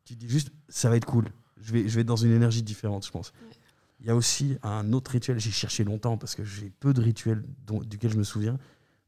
tu 0.05 0.15
dis 0.15 0.29
juste, 0.29 0.51
ça 0.69 0.89
va 0.89 0.97
être 0.97 1.05
cool. 1.07 1.27
Je 1.61 1.73
vais, 1.73 1.89
je 1.89 1.95
vais 1.97 2.03
être 2.03 2.07
dans 2.07 2.17
une 2.17 2.31
énergie 2.33 2.63
différente, 2.63 3.05
je 3.05 3.11
pense. 3.11 3.31
Ouais. 3.43 3.57
Il 4.01 4.07
y 4.07 4.11
a 4.11 4.15
aussi 4.15 4.57
un 4.63 4.93
autre 4.93 5.11
rituel, 5.11 5.41
j'ai 5.41 5.51
cherché 5.51 5.83
longtemps 5.83 6.17
parce 6.17 6.37
que 6.37 6.45
j'ai 6.45 6.71
peu 6.71 6.95
de 6.95 7.01
rituels 7.03 7.43
dont, 7.67 7.81
duquel 7.81 8.13
je 8.13 8.17
me 8.17 8.23
souviens, 8.23 8.57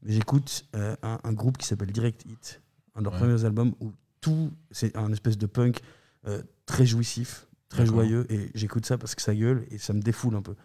mais 0.03 0.11
j'écoute 0.11 0.65
euh, 0.75 0.95
un, 1.01 1.17
un 1.23 1.31
groupe 1.33 1.57
qui 1.57 1.65
s'appelle 1.65 1.91
Direct 1.93 2.25
Hit, 2.25 2.61
un 2.95 2.99
de 2.99 3.05
leurs 3.05 3.13
Ouais. 3.13 3.19
premiers 3.19 3.45
albums 3.45 3.73
où 3.79 3.93
tout, 4.19 4.51
c'est 4.69 4.95
un 4.97 5.11
espèce 5.13 5.37
de 5.37 5.45
punk 5.45 5.79
euh, 6.27 6.43
très 6.65 6.85
jouissif, 6.85 7.47
très 7.71 7.85
joyeux, 7.85 8.27
et 8.29 8.49
j'écoute 8.53 8.85
ça 8.85 8.97
parce 8.97 9.15
que 9.15 9.21
ça 9.21 9.33
gueule 9.33 9.65
et 9.71 9.77
ça 9.79 9.93
me 9.93 10.01
défoule 10.01 10.35
un 10.35 10.41
peu. 10.41 10.55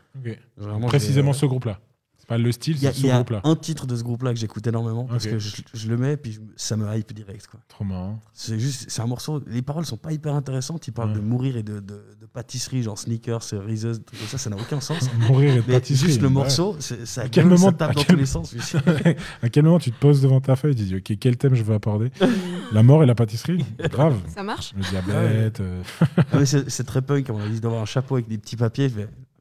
Précisément 0.87 1.33
ce 1.33 1.47
groupe-là. 1.47 1.81
Pas 2.27 2.39
le 2.39 2.51
style, 2.51 2.77
Il 2.77 2.83
y 2.83 2.87
a, 2.89 2.93
c'est 2.93 2.99
il 2.99 3.03
ce 3.03 3.07
y 3.07 3.11
a 3.11 3.15
groupe-là. 3.17 3.41
un 3.45 3.55
titre 3.55 3.87
de 3.87 3.95
ce 3.95 4.03
groupe-là 4.03 4.33
que 4.35 4.39
j'écoute 4.41 4.67
énormément 4.67 5.05
parce 5.05 5.27
que 5.27 5.39
je, 5.39 5.57
je 5.75 5.89
le 5.89 5.97
mets 5.97 6.17
puis 6.17 6.33
je- 6.33 6.41
ça 6.57 6.77
me 6.77 6.93
hype 6.97 7.13
direct. 7.13 7.47
Quoi. 7.47 7.61
Trop 7.69 7.85
marrant. 7.85 8.19
C'est 8.33 8.59
juste, 8.59 8.87
c'est 8.89 9.01
un 9.01 9.07
morceau. 9.07 9.41
Les 9.47 9.63
paroles 9.63 9.87
sont 9.87 9.97
pas 9.97 10.13
hyper 10.13 10.35
intéressantes. 10.35 10.89
Ils 10.89 10.93
parlent 10.93 11.11
Ouais. 11.11 11.17
de 11.17 11.21
mourir 11.21 11.57
et 11.57 11.63
de, 11.63 11.75
de, 11.75 12.05
de 12.21 12.27
pâtisserie, 12.33 12.83
genre 12.83 12.99
sneakers, 12.99 13.43
Reese's, 13.65 14.01
trucs 14.05 14.19
comme 14.19 14.29
ça. 14.29 14.39
Ça 14.39 14.51
n'a 14.51 14.57
aucun 14.57 14.81
sens. 14.81 15.09
Mourir 15.29 15.53
et 15.55 15.57
de 15.59 15.61
pâtisserie. 15.63 16.09
juste 16.09 16.21
le 16.23 16.29
morceau, 16.29 16.77
ça, 16.81 17.23
À 17.23 17.29
quel 17.29 17.45
gueule, 17.45 17.53
moment- 17.59 17.67
ça 17.71 17.73
tape 17.73 17.91
à 17.91 17.95
dans 17.95 18.03
tous 18.03 18.17
les 18.17 18.27
sens. 18.27 18.55
à 19.43 19.49
quel 19.49 19.65
moment 19.65 19.79
tu 19.79 19.93
te 19.93 19.99
poses 20.01 20.21
devant 20.21 20.41
ta 20.41 20.57
feuille 20.57 20.73
et 20.73 20.77
tu 20.77 20.83
dis 20.85 20.97
ok 20.97 21.19
quel 21.21 21.37
thème 21.37 21.55
je 21.55 21.63
veux 21.63 21.75
aborder? 21.75 22.11
La 22.73 22.83
mort 22.83 23.05
et 23.05 23.07
la 23.07 23.15
pâtisserie? 23.15 23.65
Grave. 23.79 24.19
Ça 24.35 24.43
marche? 24.43 24.75
Le 24.77 24.83
diabète. 24.83 25.61
euh, 25.61 25.83
Ah, 26.17 26.23
mais 26.41 26.45
c'est 26.47 26.85
très 26.85 27.01
punk. 27.03 27.31
À 27.31 27.33
mon 27.33 27.39
avis, 27.41 27.55
il 27.55 27.61
doit 27.61 27.71
avoir 27.71 27.83
un 27.83 27.87
chapeau 27.87 28.17
avec 28.17 28.27
des 28.27 28.39
petits 28.39 28.57
papiers. 28.57 28.91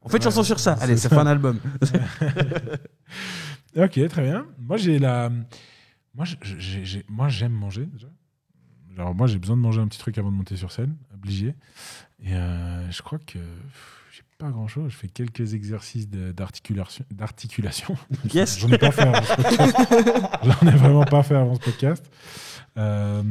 On 0.06 0.08
fait 0.08 0.16
une 0.18 0.22
Ouais, 0.22 0.24
chanson 0.24 0.42
sur 0.44 0.58
ça. 0.60 0.74
Allez, 0.80 0.96
ça. 0.96 1.08
fait 1.08 1.16
un 1.16 1.26
album. 1.26 1.58
Ok, 3.76 4.00
très 4.08 4.22
bien. 4.22 4.46
Moi 4.58 4.76
j'ai 4.78 4.98
la. 4.98 5.30
Moi 6.14 6.24
j'ai- 6.24 6.84
j'ai- 6.84 7.04
moi 7.08 7.28
j'aime 7.28 7.52
manger 7.52 7.84
déjà. 7.86 8.08
Genre 8.96 9.14
moi 9.14 9.26
j'ai 9.26 9.38
besoin 9.38 9.56
de 9.56 9.60
manger 9.60 9.80
un 9.82 9.88
petit 9.88 9.98
truc 9.98 10.16
avant 10.16 10.30
de 10.30 10.36
monter 10.36 10.56
sur 10.56 10.72
scène, 10.72 10.96
obligé. 11.12 11.54
Et 12.22 12.32
euh, 12.34 12.90
je 12.90 13.02
crois 13.02 13.18
que 13.18 13.38
j'ai 14.10 14.22
pas 14.38 14.48
grand 14.50 14.66
chose. 14.66 14.90
Je 14.92 14.96
fais 14.96 15.08
quelques 15.08 15.52
exercices 15.52 16.08
de- 16.08 16.32
d'articulation. 16.32 17.04
D'articulation. 17.10 17.96
Yes. 18.32 18.58
J'en 18.58 18.70
ai 18.70 18.78
pas 18.78 18.90
fait 18.92 19.02
avant 19.02 19.22
ce 19.22 19.34
podcast. 19.36 19.76
J'en 20.42 20.68
ai 20.68 20.76
vraiment 20.76 21.04
pas 21.04 21.22
fait 21.22 21.34
avant 21.36 21.54
ce 21.56 21.60
podcast. 21.60 22.10
Euh, 22.78 23.22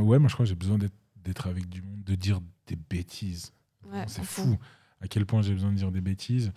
ouais, 0.00 0.20
moi 0.20 0.28
je 0.28 0.34
crois 0.34 0.44
que 0.44 0.50
j'ai 0.50 0.54
besoin 0.54 0.78
d'être- 0.78 0.94
d'être 1.24 1.48
avec 1.48 1.68
du 1.68 1.82
monde, 1.82 2.04
de 2.04 2.14
dire 2.14 2.40
des 2.68 2.76
bêtises. 2.76 3.52
Ouais, 3.92 4.04
c'est 4.06 4.22
fou 4.24 4.56
à 5.04 5.06
quel 5.08 5.26
point 5.26 5.42
j'ai 5.42 5.52
besoin 5.52 5.70
de 5.70 5.76
dire 5.76 5.92
des 5.92 6.00
bêtises. 6.00 6.50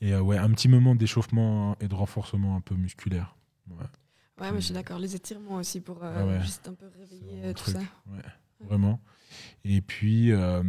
Et 0.00 0.12
euh, 0.12 0.20
ouais, 0.20 0.36
un 0.36 0.50
petit 0.50 0.66
moment 0.68 0.96
d'échauffement 0.96 1.76
et 1.78 1.86
de 1.86 1.94
renforcement 1.94 2.56
un 2.56 2.60
peu 2.60 2.74
musculaire. 2.74 3.36
Ouais, 3.70 3.84
Ouais, 4.40 4.50
mais 4.50 4.60
je 4.60 4.64
suis 4.66 4.74
d'accord. 4.74 4.98
Les 4.98 5.14
étirements 5.14 5.54
aussi 5.54 5.80
pour 5.80 6.02
euh, 6.02 6.12
Ah 6.18 6.26
ouais. 6.26 6.40
juste 6.40 6.66
un 6.68 6.74
peu 6.74 6.86
réveiller 6.88 7.44
euh, 7.44 7.52
tout 7.52 7.62
truc. 7.70 7.76
ça. 7.76 7.82
Ouais, 8.12 8.66
vraiment. 8.66 9.00
Et 9.64 9.80
puis, 9.80 10.32
euh, 10.32 10.60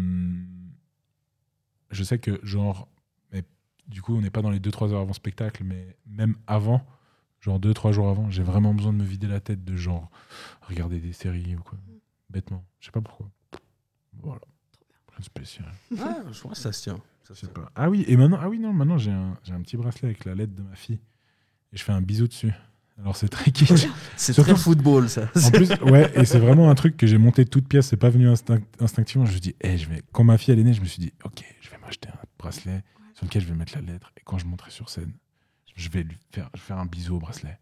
je 1.89 2.03
sais 2.03 2.19
que, 2.19 2.39
genre, 2.43 2.87
mais, 3.31 3.43
du 3.87 4.03
coup, 4.03 4.15
on 4.15 4.21
n'est 4.21 4.29
pas 4.29 4.43
dans 4.43 4.51
les 4.51 4.59
2-3 4.59 4.91
heures 4.93 5.01
avant 5.01 5.13
spectacle, 5.13 5.63
mais 5.63 5.97
même 6.05 6.35
avant, 6.45 6.85
genre 7.41 7.59
2-3 7.59 7.91
jours 7.91 8.07
avant, 8.09 8.29
j'ai 8.29 8.43
vraiment 8.43 8.75
besoin 8.75 8.93
de 8.93 8.99
me 8.99 9.03
vider 9.03 9.27
la 9.27 9.39
tête 9.39 9.65
de 9.65 9.75
genre 9.75 10.11
regarder 10.61 10.99
des 10.99 11.13
séries 11.13 11.55
ou 11.55 11.63
quoi. 11.63 11.79
Mm. 11.79 11.91
Bêtement. 12.29 12.63
Je 12.79 12.85
sais 12.85 12.91
pas 12.91 13.01
pourquoi. 13.01 13.31
Voilà. 14.13 14.41
Spécial. 15.21 15.65
Ah, 15.99 16.17
je 16.31 16.39
crois 16.39 16.51
que 16.51 16.57
ça 16.57 16.71
se 16.71 16.83
tient. 16.83 16.99
Ça 17.23 17.33
se 17.35 17.41
tient. 17.45 17.49
pas. 17.49 17.71
Ah 17.75 17.89
oui, 17.89 18.03
et 18.07 18.15
maintenant, 18.17 18.37
ah 18.41 18.49
oui, 18.49 18.59
non, 18.59 18.73
maintenant 18.73 18.97
j'ai 18.97 19.11
un, 19.11 19.37
j'ai 19.43 19.53
un 19.53 19.61
petit 19.61 19.77
bracelet 19.77 20.09
avec 20.09 20.25
la 20.25 20.35
lettre 20.35 20.53
de 20.53 20.61
ma 20.61 20.75
fille. 20.75 20.99
Et 21.73 21.77
je 21.77 21.83
fais 21.83 21.91
un 21.91 22.01
bisou 22.01 22.27
dessus. 22.27 22.51
Alors 22.99 23.15
c'est 23.17 23.27
très 23.27 23.51
kitsch. 23.51 23.87
C'est 24.15 24.31
Surtout- 24.33 24.51
très 24.53 24.59
football, 24.59 25.09
ça. 25.09 25.29
En 25.43 25.51
plus, 25.51 25.69
ouais, 25.91 26.11
et 26.15 26.23
c'est 26.23 26.39
vraiment 26.39 26.69
un 26.69 26.75
truc 26.75 26.95
que 26.95 27.07
j'ai 27.07 27.17
monté 27.17 27.43
de 27.43 27.49
toute 27.49 27.67
pièce. 27.67 27.87
C'est 27.87 27.97
pas 27.97 28.09
venu 28.09 28.29
instinct- 28.29 28.61
instinctivement. 28.79 29.25
Je 29.25 29.31
me 29.31 29.33
suis 29.33 29.41
dit, 29.41 29.55
eh, 29.61 29.77
je 29.77 29.89
vais. 29.89 30.01
Quand 30.13 30.23
ma 30.23 30.37
fille 30.37 30.53
elle 30.53 30.59
est 30.59 30.63
née, 30.63 30.73
je 30.73 30.79
me 30.81 30.85
suis 30.85 31.01
dit, 31.01 31.11
ok, 31.25 31.43
je 31.61 31.69
vais 31.69 31.77
m'acheter 31.79 32.07
un 32.09 32.17
bracelet 32.39 32.83
sur 33.13 33.25
lequel 33.25 33.41
je 33.41 33.47
vais 33.47 33.55
mettre 33.55 33.73
la 33.75 33.81
lettre. 33.81 34.11
Et 34.17 34.21
quand 34.23 34.37
je 34.37 34.45
monterai 34.45 34.71
sur 34.71 34.89
scène, 34.89 35.11
je 35.75 35.89
vais 35.89 36.03
lui 36.03 36.17
faire, 36.31 36.49
je 36.53 36.59
vais 36.61 36.65
faire 36.67 36.77
un 36.77 36.85
bisou 36.85 37.15
au 37.15 37.19
bracelet. 37.19 37.59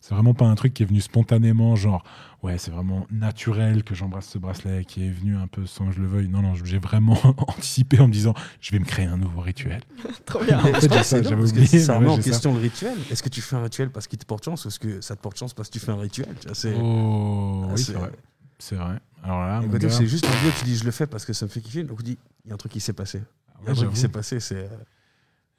C'est 0.00 0.14
vraiment 0.14 0.34
pas 0.34 0.44
un 0.44 0.54
truc 0.54 0.74
qui 0.74 0.82
est 0.82 0.86
venu 0.86 1.00
spontanément, 1.00 1.76
genre, 1.76 2.04
ouais, 2.42 2.58
c'est 2.58 2.70
vraiment 2.70 3.06
naturel 3.10 3.82
que 3.84 3.94
j'embrasse 3.94 4.26
ce 4.28 4.36
bracelet, 4.36 4.84
qui 4.84 5.06
est 5.06 5.10
venu 5.10 5.34
un 5.34 5.46
peu 5.46 5.64
sans 5.64 5.86
que 5.86 5.92
je 5.92 6.00
le 6.00 6.06
veuille. 6.06 6.28
Non, 6.28 6.42
non, 6.42 6.54
j'ai 6.54 6.78
vraiment 6.78 7.18
anticipé 7.48 7.98
en 8.00 8.08
me 8.08 8.12
disant, 8.12 8.34
je 8.60 8.70
vais 8.72 8.78
me 8.80 8.84
créer 8.84 9.06
un 9.06 9.16
nouveau 9.16 9.40
rituel. 9.40 9.80
Trop 10.26 10.44
bien. 10.44 10.58
En 10.58 10.64
fait, 10.64 10.80
ça, 11.02 11.20
que 11.20 11.64
Ça 11.78 11.96
remet 11.96 12.08
en 12.10 12.16
ça. 12.16 12.22
question 12.22 12.52
le 12.52 12.60
rituel. 12.60 12.98
Est-ce 13.10 13.22
que 13.22 13.30
tu 13.30 13.40
fais 13.40 13.56
un 13.56 13.62
rituel 13.62 13.90
parce 13.90 14.06
qu'il 14.06 14.18
te 14.18 14.26
porte 14.26 14.44
chance 14.44 14.64
ou 14.66 14.68
est-ce 14.68 14.78
que 14.78 15.00
ça 15.00 15.16
te 15.16 15.22
porte 15.22 15.38
chance 15.38 15.54
parce 15.54 15.68
que 15.70 15.72
tu 15.72 15.80
fais 15.80 15.92
un 15.92 15.96
rituel 15.98 16.28
tu 16.38 16.48
vois, 16.48 16.54
c'est- 16.54 16.74
Oh, 16.78 17.64
Ah, 17.70 17.72
oui, 17.74 17.82
vrai. 17.94 18.10
C'est 18.58 18.76
vrai. 18.76 18.98
Alors 19.22 19.40
là, 19.40 19.62
gars- 19.78 19.88
c'est 19.90 20.06
juste 20.06 20.26
un 20.26 20.50
tu 20.58 20.64
dis 20.66 20.76
je 20.76 20.84
le 20.84 20.90
fais 20.90 21.06
parce 21.06 21.24
que 21.24 21.32
ça 21.32 21.46
me 21.46 21.50
fait 21.50 21.62
kiffer. 21.62 21.82
Donc 21.82 21.98
tu 21.98 22.04
dis 22.04 22.18
il 22.44 22.48
y 22.48 22.50
a 22.50 22.54
un 22.54 22.58
truc 22.58 22.72
qui 22.72 22.80
s'est 22.80 22.92
passé. 22.92 23.22
Il 23.62 23.64
y 23.64 23.68
a 23.68 23.70
un 23.70 23.74
truc 23.74 23.88
qui 23.88 23.96
s'est 23.96 24.02
j'avoue. 24.02 24.12
passé, 24.12 24.38
c'est. 24.38 24.56
euh, 24.64 24.68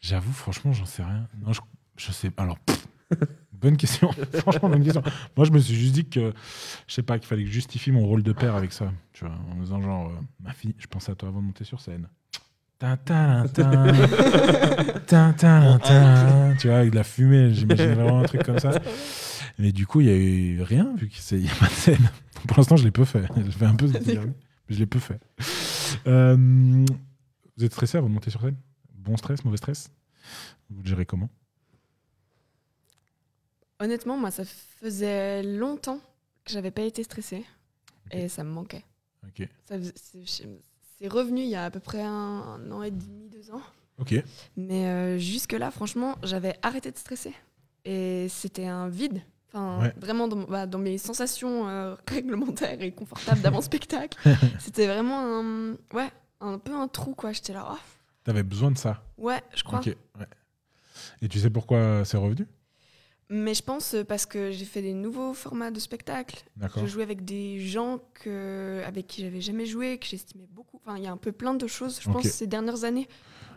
J'avoue, 0.01 0.31
franchement, 0.33 0.71
j'en 0.71 0.85
sais 0.85 1.03
rien. 1.03 1.27
Non, 1.43 1.51
je, 1.51 1.61
je 1.97 2.11
sais. 2.11 2.31
Alors, 2.37 2.59
pff, 2.59 2.85
bonne 3.53 3.77
question. 3.77 4.09
franchement, 4.33 4.69
bonne 4.69 4.83
question. 4.83 5.03
Moi, 5.35 5.45
je 5.45 5.51
me 5.51 5.59
suis 5.59 5.75
juste 5.75 5.93
dit 5.93 6.05
que, 6.05 6.33
je 6.87 6.93
sais 6.93 7.03
pas, 7.03 7.17
qu'il 7.19 7.27
fallait 7.27 7.43
que 7.43 7.49
je 7.49 7.53
justifie 7.53 7.91
mon 7.91 8.05
rôle 8.05 8.23
de 8.23 8.33
père 8.33 8.55
avec 8.55 8.73
ça. 8.73 8.91
Tu 9.13 9.25
vois, 9.25 9.35
en 9.51 9.55
disant 9.61 9.81
genre, 9.81 10.07
euh, 10.09 10.13
ma 10.43 10.53
fille, 10.53 10.75
je 10.77 10.87
pense 10.87 11.09
à 11.09 11.15
toi 11.15 11.29
avant 11.29 11.41
de 11.41 11.45
monter 11.45 11.63
sur 11.63 11.81
scène. 11.81 12.07
Tin, 12.77 12.97
tin, 12.97 13.47
tin, 13.47 13.93
tin, 15.07 15.33
tin, 15.33 15.79
tin. 15.79 16.55
Tu 16.59 16.67
vois, 16.67 16.77
avec 16.77 16.91
de 16.91 16.95
la 16.95 17.03
fumée, 17.03 17.53
j'imaginais 17.53 17.93
vraiment 17.93 18.19
un 18.19 18.23
truc 18.23 18.43
comme 18.43 18.59
ça. 18.59 18.71
Mais 19.57 19.71
du 19.71 19.87
coup, 19.87 20.01
il 20.01 20.07
y 20.07 20.09
a 20.09 20.15
eu 20.15 20.61
rien, 20.61 20.93
vu 20.97 21.07
qu'il 21.07 21.39
n'y 21.39 21.47
a 21.47 21.55
pas 21.55 21.67
de 21.67 21.71
scène. 21.71 22.09
Pour 22.47 22.57
l'instant, 22.57 22.75
je 22.75 22.83
l'ai 22.83 22.91
peu 22.91 23.05
fait. 23.05 23.25
Je 23.37 23.51
fais 23.51 23.65
un 23.65 23.75
peu 23.75 23.87
ce 23.87 23.93
que 23.93 24.27
mais 24.67 24.75
je 24.75 24.79
l'ai 24.79 24.85
peu 24.85 24.99
fait. 24.99 25.19
Euh, 26.07 26.35
vous 27.55 27.63
êtes 27.63 27.71
stressé 27.71 27.97
avant 27.97 28.09
de 28.09 28.13
monter 28.13 28.31
sur 28.31 28.41
scène? 28.41 28.57
Bon 28.93 29.15
stress, 29.15 29.45
mauvais 29.45 29.57
stress? 29.57 29.91
Vous 30.69 30.81
le 30.81 30.87
gérez 30.87 31.05
comment? 31.05 31.29
Honnêtement, 33.79 34.17
moi, 34.17 34.31
ça 34.31 34.43
faisait 34.45 35.43
longtemps 35.43 35.99
que 36.45 36.51
j'avais 36.51 36.71
pas 36.71 36.83
été 36.83 37.03
stressée 37.03 37.45
et 38.11 38.29
ça 38.29 38.43
me 38.43 38.49
manquait. 38.51 38.83
C'est- 39.95 41.07
revenu 41.07 41.41
il 41.41 41.49
y 41.49 41.55
a 41.55 41.65
à 41.65 41.69
peu 41.71 41.79
près 41.79 42.01
un, 42.01 42.09
un 42.11 42.71
an 42.71 42.81
et 42.81 42.89
demi, 42.91 43.29
deux 43.29 43.51
ans. 43.51 43.61
Mais 44.57 44.87
euh, 44.87 45.17
jusque-là, 45.19 45.69
franchement, 45.71 46.15
j'avais 46.23 46.57
arrêté 46.61 46.91
de 46.91 46.97
stresser. 46.97 47.33
Et 47.83 48.27
c'était 48.29 48.65
un 48.65 48.87
vide. 48.89 49.21
Enfin, 49.49 49.81
Ouais. 49.81 49.93
vraiment 49.97 50.27
dans, 50.27 50.43
bah, 50.43 50.65
dans 50.65 50.79
mes 50.79 50.97
sensations 50.97 51.67
euh, 51.67 51.95
réglementaires 52.07 52.81
et 52.81 52.91
confortables 52.91 53.41
d'avant 53.41 53.61
spectacle. 53.61 54.17
C'était 54.59 54.87
vraiment 54.87 55.19
un, 55.39 55.73
ouais, 55.93 56.09
un 56.41 56.57
peu 56.57 56.73
un 56.73 56.87
trou, 56.87 57.13
quoi. 57.13 57.31
J'étais 57.33 57.53
là, 57.53 57.67
oh, 57.71 57.77
T'avais 58.23 58.43
besoin 58.43 58.71
de 58.71 58.77
ça. 58.77 59.03
ouais, 59.17 59.41
je 59.55 59.63
crois. 59.63 59.79
Ouais. 59.81 60.27
Et 61.21 61.27
tu 61.29 61.39
sais 61.39 61.49
pourquoi 61.49 62.03
c'est 62.05 62.17
revenu? 62.17 62.47
Mais 63.29 63.53
je 63.55 63.63
pense 63.63 63.95
euh, 63.95 64.03
parce 64.03 64.25
que 64.27 64.51
j'ai 64.51 64.65
fait 64.65 64.81
des 64.83 64.93
nouveaux 64.93 65.33
formats 65.33 65.71
de 65.71 65.79
spectacle. 65.79 66.43
Je 66.77 66.85
jouais 66.85 67.03
avec 67.03 67.25
des 67.25 67.59
gens 67.59 67.99
que, 68.13 68.81
avec 68.85 69.07
qui 69.07 69.21
j'avais 69.21 69.41
jamais 69.41 69.65
joué, 69.65 69.97
que 69.97 70.05
j'estimais 70.05 70.47
beaucoup. 70.51 70.79
Enfin, 70.85 70.97
il 70.97 71.03
y 71.03 71.07
a 71.07 71.11
un 71.11 71.17
peu 71.17 71.31
plein 71.31 71.55
de 71.55 71.65
choses, 71.67 71.99
je 72.01 72.09
pense, 72.11 72.23
ces 72.27 72.45
dernières 72.47 72.83
années 72.83 73.07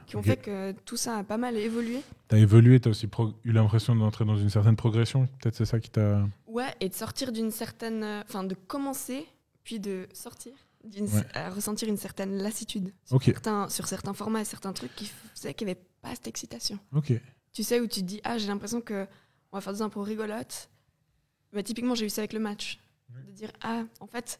qui 0.06 0.16
ont 0.16 0.22
fait 0.22 0.38
que 0.38 0.72
tout 0.86 0.96
ça 0.96 1.18
a 1.18 1.22
pas 1.24 1.36
mal 1.36 1.54
évolué. 1.58 2.00
T'as 2.28 2.38
évolué, 2.38 2.80
t'as 2.80 2.88
aussi 2.88 3.06
pro- 3.08 3.34
eu 3.44 3.52
l'impression 3.52 3.94
d'entrer 3.94 4.24
dans 4.24 4.38
une 4.38 4.48
certaine 4.48 4.74
progression. 4.76 5.26
Peut-être 5.38 5.54
c'est 5.54 5.66
ça 5.66 5.78
qui 5.80 5.90
t'a. 5.90 6.26
Ouais, 6.46 6.74
et 6.80 6.88
de 6.88 6.94
sortir 6.94 7.30
d'une 7.30 7.50
certaine. 7.50 8.22
Enfin, 8.26 8.42
de 8.44 8.54
commencer, 8.54 9.26
puis 9.64 9.80
de 9.80 10.08
sortir, 10.14 10.52
Ouais. 10.84 11.04
à 11.34 11.50
ressentir 11.50 11.88
une 11.90 11.98
certaine 11.98 12.38
lassitude 12.38 12.94
sur, 13.04 13.22
certains, 13.22 13.68
sur 13.68 13.86
certains 13.86 14.14
formats 14.14 14.40
et 14.40 14.44
certains 14.46 14.72
trucs 14.72 14.94
qui 14.94 15.10
faisaient 15.34 15.52
qu'il 15.52 15.66
n'y 15.66 15.72
avait 15.72 15.80
pas 16.00 16.14
cette 16.14 16.28
excitation. 16.28 16.78
Ok. 16.94 17.12
Tu 17.52 17.62
sais, 17.62 17.78
où 17.80 17.86
tu 17.86 18.00
te 18.00 18.06
dis, 18.06 18.20
ah, 18.24 18.38
j'ai 18.38 18.46
l'impression 18.46 18.80
que 18.80 19.06
on 19.52 19.56
va 19.56 19.60
faire 19.60 19.72
des 19.72 19.82
impôts 19.82 20.02
rigolotes. 20.02 20.68
Bah, 21.52 21.62
typiquement, 21.62 21.94
j'ai 21.94 22.06
eu 22.06 22.10
ça 22.10 22.20
avec 22.22 22.32
le 22.32 22.40
match. 22.40 22.78
De 23.26 23.30
dire, 23.32 23.50
ah, 23.62 23.84
en 24.00 24.06
fait, 24.06 24.38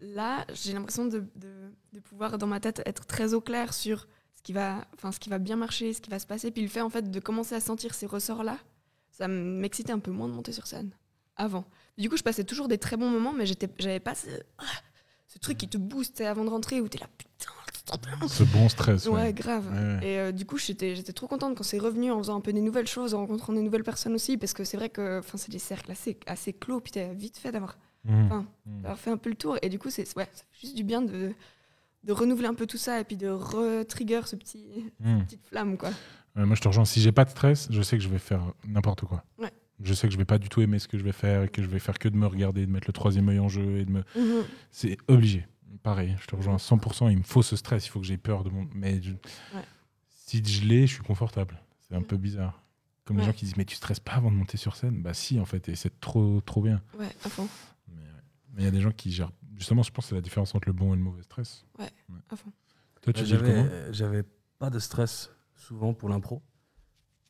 là, 0.00 0.46
j'ai 0.54 0.72
l'impression 0.72 1.04
de, 1.06 1.24
de- 1.36 1.72
de 1.92 2.00
pouvoir, 2.00 2.38
dans 2.38 2.46
ma 2.46 2.58
tête, 2.60 2.80
être 2.86 3.04
très 3.06 3.34
au 3.34 3.40
clair 3.40 3.74
sur 3.74 4.06
ce 4.34 4.42
qui 4.42 4.52
va, 4.54 4.86
ce 5.12 5.18
qui 5.18 5.28
va 5.28 5.38
bien 5.38 5.56
marcher, 5.56 5.92
ce 5.92 6.00
qui 6.00 6.08
va 6.10 6.18
se 6.18 6.26
passer. 6.26 6.50
Puis 6.50 6.62
le 6.62 6.68
fait, 6.68 6.80
en 6.80 6.88
fait, 6.90 7.10
de 7.10 7.20
commencer 7.20 7.54
à 7.54 7.60
sentir 7.60 7.94
ces 7.94 8.06
ressorts-là, 8.06 8.58
ça 9.10 9.28
m'excitait 9.28 9.92
un 9.92 9.98
peu 9.98 10.10
moins 10.10 10.28
de 10.28 10.32
monter 10.32 10.52
sur 10.52 10.66
scène 10.66 10.90
avant. 11.36 11.66
Du 11.98 12.08
coup, 12.08 12.16
je 12.16 12.22
passais 12.22 12.44
toujours 12.44 12.68
des 12.68 12.78
très 12.78 12.96
bons 12.96 13.10
moments, 13.10 13.32
mais 13.32 13.44
j'avais 13.46 14.00
pas 14.00 14.14
ce, 14.14 14.28
ah, 14.58 14.64
ce 15.26 15.38
truc 15.38 15.58
qui 15.58 15.68
te 15.68 15.76
booste 15.76 16.20
avant 16.22 16.44
de 16.44 16.50
rentrer 16.50 16.80
où 16.80 16.88
t'es 16.88 16.98
là, 16.98 17.08
putain. 17.18 17.52
Ce 18.28 18.42
bon 18.44 18.68
stress. 18.68 19.06
Ouais, 19.06 19.12
Ouais. 19.14 19.32
grave. 19.32 19.66
Ouais. 19.72 20.06
Et 20.06 20.18
euh, 20.18 20.32
du 20.32 20.44
coup, 20.44 20.58
j'étais, 20.58 20.94
j'étais 20.96 21.12
trop 21.12 21.26
contente 21.26 21.56
quand 21.56 21.62
c'est 21.64 21.78
revenu 21.78 22.10
en 22.12 22.18
faisant 22.18 22.36
un 22.36 22.40
peu 22.40 22.52
des 22.52 22.60
nouvelles 22.60 22.86
choses, 22.86 23.14
en 23.14 23.18
rencontrant 23.20 23.52
des 23.52 23.62
nouvelles 23.62 23.84
personnes 23.84 24.14
aussi, 24.14 24.36
parce 24.36 24.52
que 24.52 24.64
c'est 24.64 24.76
vrai 24.76 24.88
que 24.88 25.20
c'est 25.36 25.50
des 25.50 25.58
cercles 25.58 25.90
assez, 25.92 26.18
assez 26.26 26.52
clos, 26.52 26.80
puis 26.80 26.92
t'as 26.92 27.12
vite 27.12 27.38
fait 27.38 27.52
d'avoir, 27.52 27.78
Mhm. 28.04 28.44
d'avoir 28.66 28.98
fait 28.98 29.10
un 29.10 29.16
peu 29.16 29.30
le 29.30 29.36
tour. 29.36 29.56
Et 29.62 29.68
du 29.68 29.78
coup, 29.78 29.90
c'est, 29.90 30.02
ouais, 30.16 30.28
ça 30.32 30.42
fait 30.52 30.60
juste 30.66 30.76
du 30.76 30.84
bien 30.84 31.02
de, 31.02 31.32
de 32.04 32.12
renouveler 32.12 32.46
un 32.48 32.54
peu 32.54 32.66
tout 32.66 32.78
ça 32.78 33.00
et 33.00 33.04
puis 33.04 33.16
de 33.16 33.28
re-trigger 33.28 34.20
ce 34.26 34.36
petit, 34.36 34.66
Mhm. 35.00 35.24
petite 35.24 35.44
flamme, 35.46 35.76
quoi. 35.76 35.90
Ouais, 36.36 36.44
moi, 36.46 36.54
je 36.54 36.60
te 36.60 36.68
rejoins. 36.68 36.84
Si 36.84 37.00
j'ai 37.00 37.12
pas 37.12 37.24
de 37.24 37.30
stress, 37.30 37.68
je 37.70 37.82
sais 37.82 37.96
que 37.96 38.02
je 38.04 38.08
vais 38.08 38.18
faire 38.18 38.52
n'importe 38.66 39.04
quoi. 39.04 39.24
Ouais. 39.38 39.50
Je 39.82 39.94
sais 39.94 40.08
que 40.08 40.12
je 40.12 40.18
vais 40.18 40.24
pas 40.24 40.38
du 40.38 40.48
tout 40.48 40.60
aimer 40.60 40.78
ce 40.80 40.88
que 40.88 40.98
je 40.98 41.04
vais 41.04 41.12
faire 41.12 41.44
et 41.44 41.48
que 41.48 41.62
je 41.62 41.68
vais 41.68 41.78
faire 41.78 41.98
que 41.98 42.08
de 42.08 42.16
me 42.16 42.26
regarder, 42.26 42.66
de 42.66 42.70
mettre 42.70 42.86
le 42.88 42.92
troisième 42.92 43.28
œil 43.28 43.38
en 43.38 43.48
jeu 43.48 43.78
et 43.78 43.84
de 43.84 43.90
me. 43.92 44.02
Mhm. 44.16 44.44
C'est 44.72 44.96
obligé. 45.08 45.46
Pareil, 45.82 46.16
je 46.20 46.26
te 46.26 46.34
rejoins 46.36 46.54
à 46.54 46.58
100%. 46.58 47.08
Il 47.10 47.18
me 47.18 47.22
faut 47.22 47.42
ce 47.42 47.56
stress. 47.56 47.86
Il 47.86 47.90
faut 47.90 48.00
que 48.00 48.06
j'ai 48.06 48.18
peur 48.18 48.44
de 48.44 48.50
mon. 48.50 48.68
Mais 48.74 49.00
je- 49.02 49.14
si 50.10 50.42
je 50.44 50.64
l'ai, 50.66 50.86
je 50.86 50.94
suis 50.94 51.02
confortable. 51.02 51.58
C'est 51.88 51.94
un 51.94 52.02
peu 52.02 52.16
bizarre. 52.16 52.62
Comme 53.04 53.16
les 53.16 53.22
Ouais. 53.22 53.30
gens 53.30 53.32
qui 53.36 53.46
disent 53.46 53.56
mais 53.56 53.64
tu 53.64 53.74
stresses 53.76 54.00
pas 54.00 54.12
avant 54.12 54.30
de 54.30 54.36
monter 54.36 54.58
sur 54.58 54.76
scène? 54.76 55.00
Bah 55.02 55.14
si 55.14 55.40
en 55.40 55.46
fait 55.46 55.68
et 55.70 55.76
c'est 55.76 55.98
trop 56.00 56.40
trop 56.42 56.60
bien. 56.60 56.82
Ouais, 56.98 57.08
à 57.24 57.28
fond, 57.30 57.48
Mais 57.88 58.02
ouais. 58.02 58.08
Il 58.58 58.64
y 58.64 58.66
a 58.66 58.70
des 58.70 58.80
gens 58.82 58.90
qui 58.92 59.10
gèrent. 59.10 59.32
Justement, 59.56 59.82
je 59.82 59.90
pense 59.90 60.04
que 60.04 60.08
c'est 60.10 60.14
la 60.14 60.20
différence 60.20 60.54
entre 60.54 60.68
le 60.68 60.74
bon 60.74 60.92
et 60.92 60.96
le 60.96 61.02
mauvais 61.02 61.22
stress. 61.22 61.64
à 61.78 62.36
fond. 62.36 62.52
Toi, 63.00 63.12
tu 63.14 63.20
Bah, 63.20 63.26
dis 63.26 63.32
le 63.32 63.38
J'avais 63.38 63.52
comment? 63.68 63.92
j'avais 63.92 64.22
pas 64.58 64.68
de 64.70 64.78
stress 64.78 65.30
souvent 65.54 65.94
pour 65.94 66.08
l'impro 66.10 66.42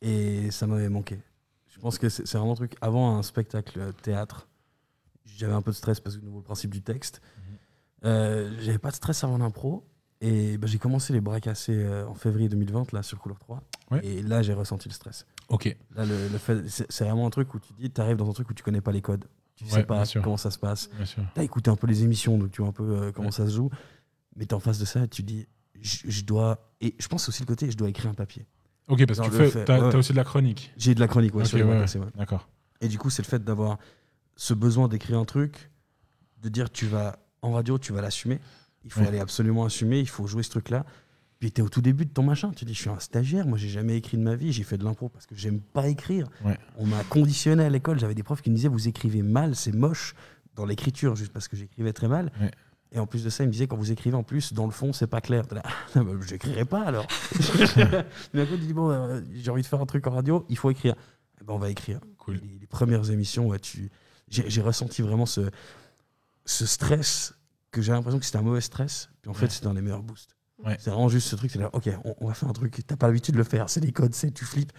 et 0.01 0.51
ça 0.51 0.67
m'avait 0.67 0.89
manqué. 0.89 1.21
Je 1.67 1.79
pense 1.79 1.97
que 1.97 2.09
c'est 2.09 2.25
c'est 2.27 2.37
vraiment 2.37 2.53
un 2.53 2.55
truc. 2.55 2.75
Avant 2.81 3.15
un 3.17 3.23
spectacle 3.23 3.79
euh, 3.79 3.91
théâtre, 3.93 4.49
j'avais 5.25 5.53
un 5.53 5.61
peu 5.61 5.71
de 5.71 5.75
stress 5.75 5.99
parce 6.01 6.17
que 6.17 6.21
nouveau 6.25 6.39
le 6.39 6.43
principe 6.43 6.71
du 6.71 6.81
texte. 6.81 7.21
Mhm. 7.37 7.57
Euh, 8.05 8.55
j'avais 8.61 8.77
pas 8.77 8.91
de 8.91 8.95
stress 8.95 9.23
avant 9.23 9.37
l'impro 9.37 9.85
et 10.21 10.57
bah, 10.57 10.67
j'ai 10.67 10.77
commencé 10.77 11.11
les 11.13 11.21
bras 11.21 11.39
cassés 11.39 11.73
euh, 11.75 12.05
en 12.07 12.13
février 12.13 12.47
2020 12.49 12.91
là 12.93 13.03
sur 13.03 13.19
couleur 13.19 13.39
3 13.39 13.61
Ouais. 13.91 14.05
et 14.05 14.21
là 14.21 14.41
j'ai 14.43 14.53
ressenti 14.53 14.87
le 14.87 14.93
stress. 14.93 15.25
Ok. 15.49 15.75
Là 15.95 16.05
le, 16.05 16.27
le 16.27 16.37
fait 16.37 16.63
c'est 16.67 17.03
vraiment 17.05 17.25
un 17.25 17.29
truc 17.31 17.53
où 17.55 17.59
tu 17.59 17.73
dis 17.73 17.89
t'arrives 17.89 18.17
dans 18.17 18.29
un 18.29 18.33
truc 18.33 18.49
où 18.49 18.53
tu 18.53 18.63
connais 18.63 18.81
pas 18.81 18.91
les 18.91 19.01
codes, 19.01 19.25
tu 19.55 19.63
Ouais, 19.65 19.71
sais 19.71 19.83
pas 19.83 20.03
comment 20.23 20.37
ça 20.37 20.51
se 20.51 20.59
passe. 20.59 20.89
T'as 21.33 21.43
écouté 21.43 21.69
un 21.71 21.75
peu 21.75 21.87
les 21.87 22.03
émissions, 22.03 22.37
donc 22.37 22.51
tu 22.51 22.61
vois 22.61 22.69
un 22.69 22.73
peu 22.73 22.83
euh, 22.83 23.11
comment 23.11 23.27
Ouais. 23.29 23.31
ça 23.33 23.47
se 23.47 23.55
joue. 23.55 23.69
Mais 24.35 24.45
t'es 24.45 24.53
en 24.53 24.59
face 24.59 24.79
de 24.79 24.85
ça 24.85 25.03
et 25.03 25.07
tu 25.09 25.21
dis, 25.23 25.47
je 25.81 26.23
dois. 26.23 26.71
Et 26.79 26.95
je 26.99 27.07
pense 27.09 27.27
aussi 27.27 27.41
le 27.41 27.47
côté, 27.47 27.69
je 27.69 27.75
dois 27.75 27.89
écrire 27.89 28.09
un 28.09 28.13
papier. 28.13 28.45
Ok, 28.87 29.05
parce 29.05 29.19
que 29.19 29.25
tu 29.25 29.49
fais. 29.51 29.65
T'as 29.65 29.89
t'as 29.91 29.97
aussi 29.97 30.11
de 30.13 30.17
la 30.17 30.23
chronique. 30.23 30.71
J'ai 30.77 30.95
de 30.95 30.99
la 31.01 31.07
chronique, 31.07 31.33
ouais, 31.35 31.41
Ok, 31.41 31.47
sur 31.47 31.57
les 31.57 31.63
bras 31.63 31.77
cassés. 31.79 31.99
D'accord. 32.15 32.47
Et 32.79 32.87
du 32.87 32.97
coup, 32.97 33.09
c'est 33.09 33.21
le 33.21 33.27
fait 33.27 33.43
d'avoir 33.43 33.79
ce 34.37 34.53
besoin 34.53 34.87
d'écrire 34.87 35.17
un 35.19 35.25
truc, 35.25 35.71
de 36.41 36.47
dire, 36.47 36.69
tu 36.69 36.85
vas 36.85 37.19
en 37.41 37.51
radio, 37.51 37.77
tu 37.77 37.93
vas 37.93 38.01
l'assumer. 38.01 38.39
Il 38.85 38.91
faut 38.91 39.01
Ouais. 39.01 39.07
aller 39.07 39.19
absolument 39.19 39.65
assumer, 39.65 39.99
il 39.99 40.07
faut 40.09 40.25
jouer 40.27 40.43
ce 40.43 40.49
truc-là. 40.51 40.85
Puis 41.39 41.51
t'es 41.51 41.61
au 41.61 41.69
tout 41.69 41.81
début 41.81 42.05
de 42.05 42.11
ton 42.11 42.23
machin. 42.23 42.51
Tu 42.55 42.65
dis, 42.65 42.73
je 42.73 42.81
suis 42.81 42.89
un 42.89 42.99
stagiaire, 42.99 43.45
moi 43.47 43.57
j'ai 43.57 43.69
jamais 43.69 43.95
écrit 43.97 44.17
de 44.17 44.23
ma 44.23 44.35
vie, 44.35 44.51
j'ai 44.51 44.63
fait 44.63 44.77
de 44.77 44.83
l'impro 44.83 45.07
parce 45.09 45.25
que 45.25 45.35
j'aime 45.35 45.59
pas 45.61 45.87
écrire. 45.87 46.27
Ouais. 46.43 46.57
On 46.77 46.85
m'a 46.85 47.03
conditionné 47.05 47.63
à 47.63 47.69
l'école, 47.69 47.97
j'avais 47.99 48.15
des 48.15 48.23
profs 48.23 48.41
qui 48.41 48.49
me 48.49 48.55
disaient, 48.55 48.67
vous 48.67 48.87
écrivez 48.89 49.21
mal, 49.21 49.55
c'est 49.55 49.71
moche 49.73 50.15
dans 50.55 50.65
l'écriture, 50.65 51.15
juste 51.15 51.31
parce 51.31 51.47
que 51.47 51.55
j'écrivais 51.55 51.93
très 51.93 52.07
mal. 52.09 52.31
Ouais. 52.41 52.51
Et 52.91 52.99
en 52.99 53.05
plus 53.05 53.23
de 53.23 53.29
ça, 53.29 53.43
ils 53.43 53.47
me 53.47 53.51
disaient, 53.51 53.67
quand 53.67 53.77
vous 53.77 53.91
écrivez 53.91 54.15
en 54.17 54.23
plus, 54.23 54.51
dans 54.51 54.65
le 54.65 54.71
fond, 54.71 54.91
c'est 54.93 55.07
pas 55.07 55.21
clair. 55.21 55.43
Là, 55.51 55.61
Ah, 55.95 56.03
bah, 56.03 56.11
j'écrirai 56.27 56.65
pas 56.65 56.81
alors. 56.81 57.05
Mais 58.33 58.41
à 58.41 58.45
côté, 58.45 58.59
tu 58.59 58.65
dis, 58.65 58.73
bon, 58.73 58.89
euh, 58.89 59.21
j'ai 59.33 59.51
envie 59.51 59.61
de 59.61 59.67
faire 59.67 59.79
un 59.81 59.85
truc 59.85 60.07
en 60.07 60.11
radio, 60.11 60.45
il 60.49 60.57
faut 60.57 60.71
écrire. 60.71 60.95
Eh 61.39 61.43
ben, 61.45 61.53
on 61.53 61.59
va 61.59 61.69
écrire. 61.69 61.99
Cool. 62.17 62.35
Les, 62.43 62.57
les 62.59 62.67
premières 62.67 63.11
émissions, 63.11 63.47
ouais, 63.47 63.59
tu... 63.59 63.89
j'ai 64.27 64.61
ressenti 64.61 65.01
vraiment 65.01 65.25
ce, 65.25 65.41
ce 66.49 66.65
stress 66.65 67.33
que 67.71 67.81
j'ai 67.81 67.91
l'impression 67.91 68.19
que 68.19 68.25
c'était 68.25 68.37
un 68.37 68.41
mauvais 68.43 68.61
stress. 68.61 69.09
Puis 69.21 69.29
en 69.29 69.33
fait, 69.33 69.45
Ouais. 69.45 69.51
c'était 69.51 69.67
un 69.67 69.73
des 69.75 69.81
meilleurs 69.81 70.01
boosts. 70.03 70.35
Ouais. 70.65 70.75
C'est 70.79 70.89
vraiment 70.89 71.07
juste 71.09 71.27
ce 71.27 71.35
truc, 71.35 71.51
c'est 71.51 71.59
là, 71.59 71.69
ok, 71.73 71.89
on, 72.03 72.15
on 72.19 72.27
va 72.27 72.33
faire 72.33 72.49
un 72.49 72.53
truc, 72.53 72.75
t'as 72.85 72.95
pas 72.97 73.07
l'habitude 73.07 73.33
de 73.35 73.37
le 73.37 73.43
faire, 73.45 73.69
c'est 73.69 73.79
des 73.79 73.91
codes, 73.91 74.13
c'est 74.13 74.31
tu 74.31 74.43
flippes. 74.45 74.73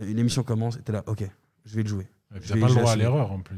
Une 0.00 0.18
émission 0.18 0.42
commence, 0.42 0.76
et 0.76 0.82
t'es 0.82 0.92
là, 0.92 1.02
ok, 1.06 1.24
je 1.64 1.74
vais 1.76 1.82
le 1.82 1.88
jouer. 1.88 2.08
T'as 2.32 2.56
pas 2.58 2.68
le 2.68 2.74
droit 2.74 2.92
à 2.92 2.96
l'erreur 2.96 3.32
en 3.32 3.40
plus. 3.40 3.56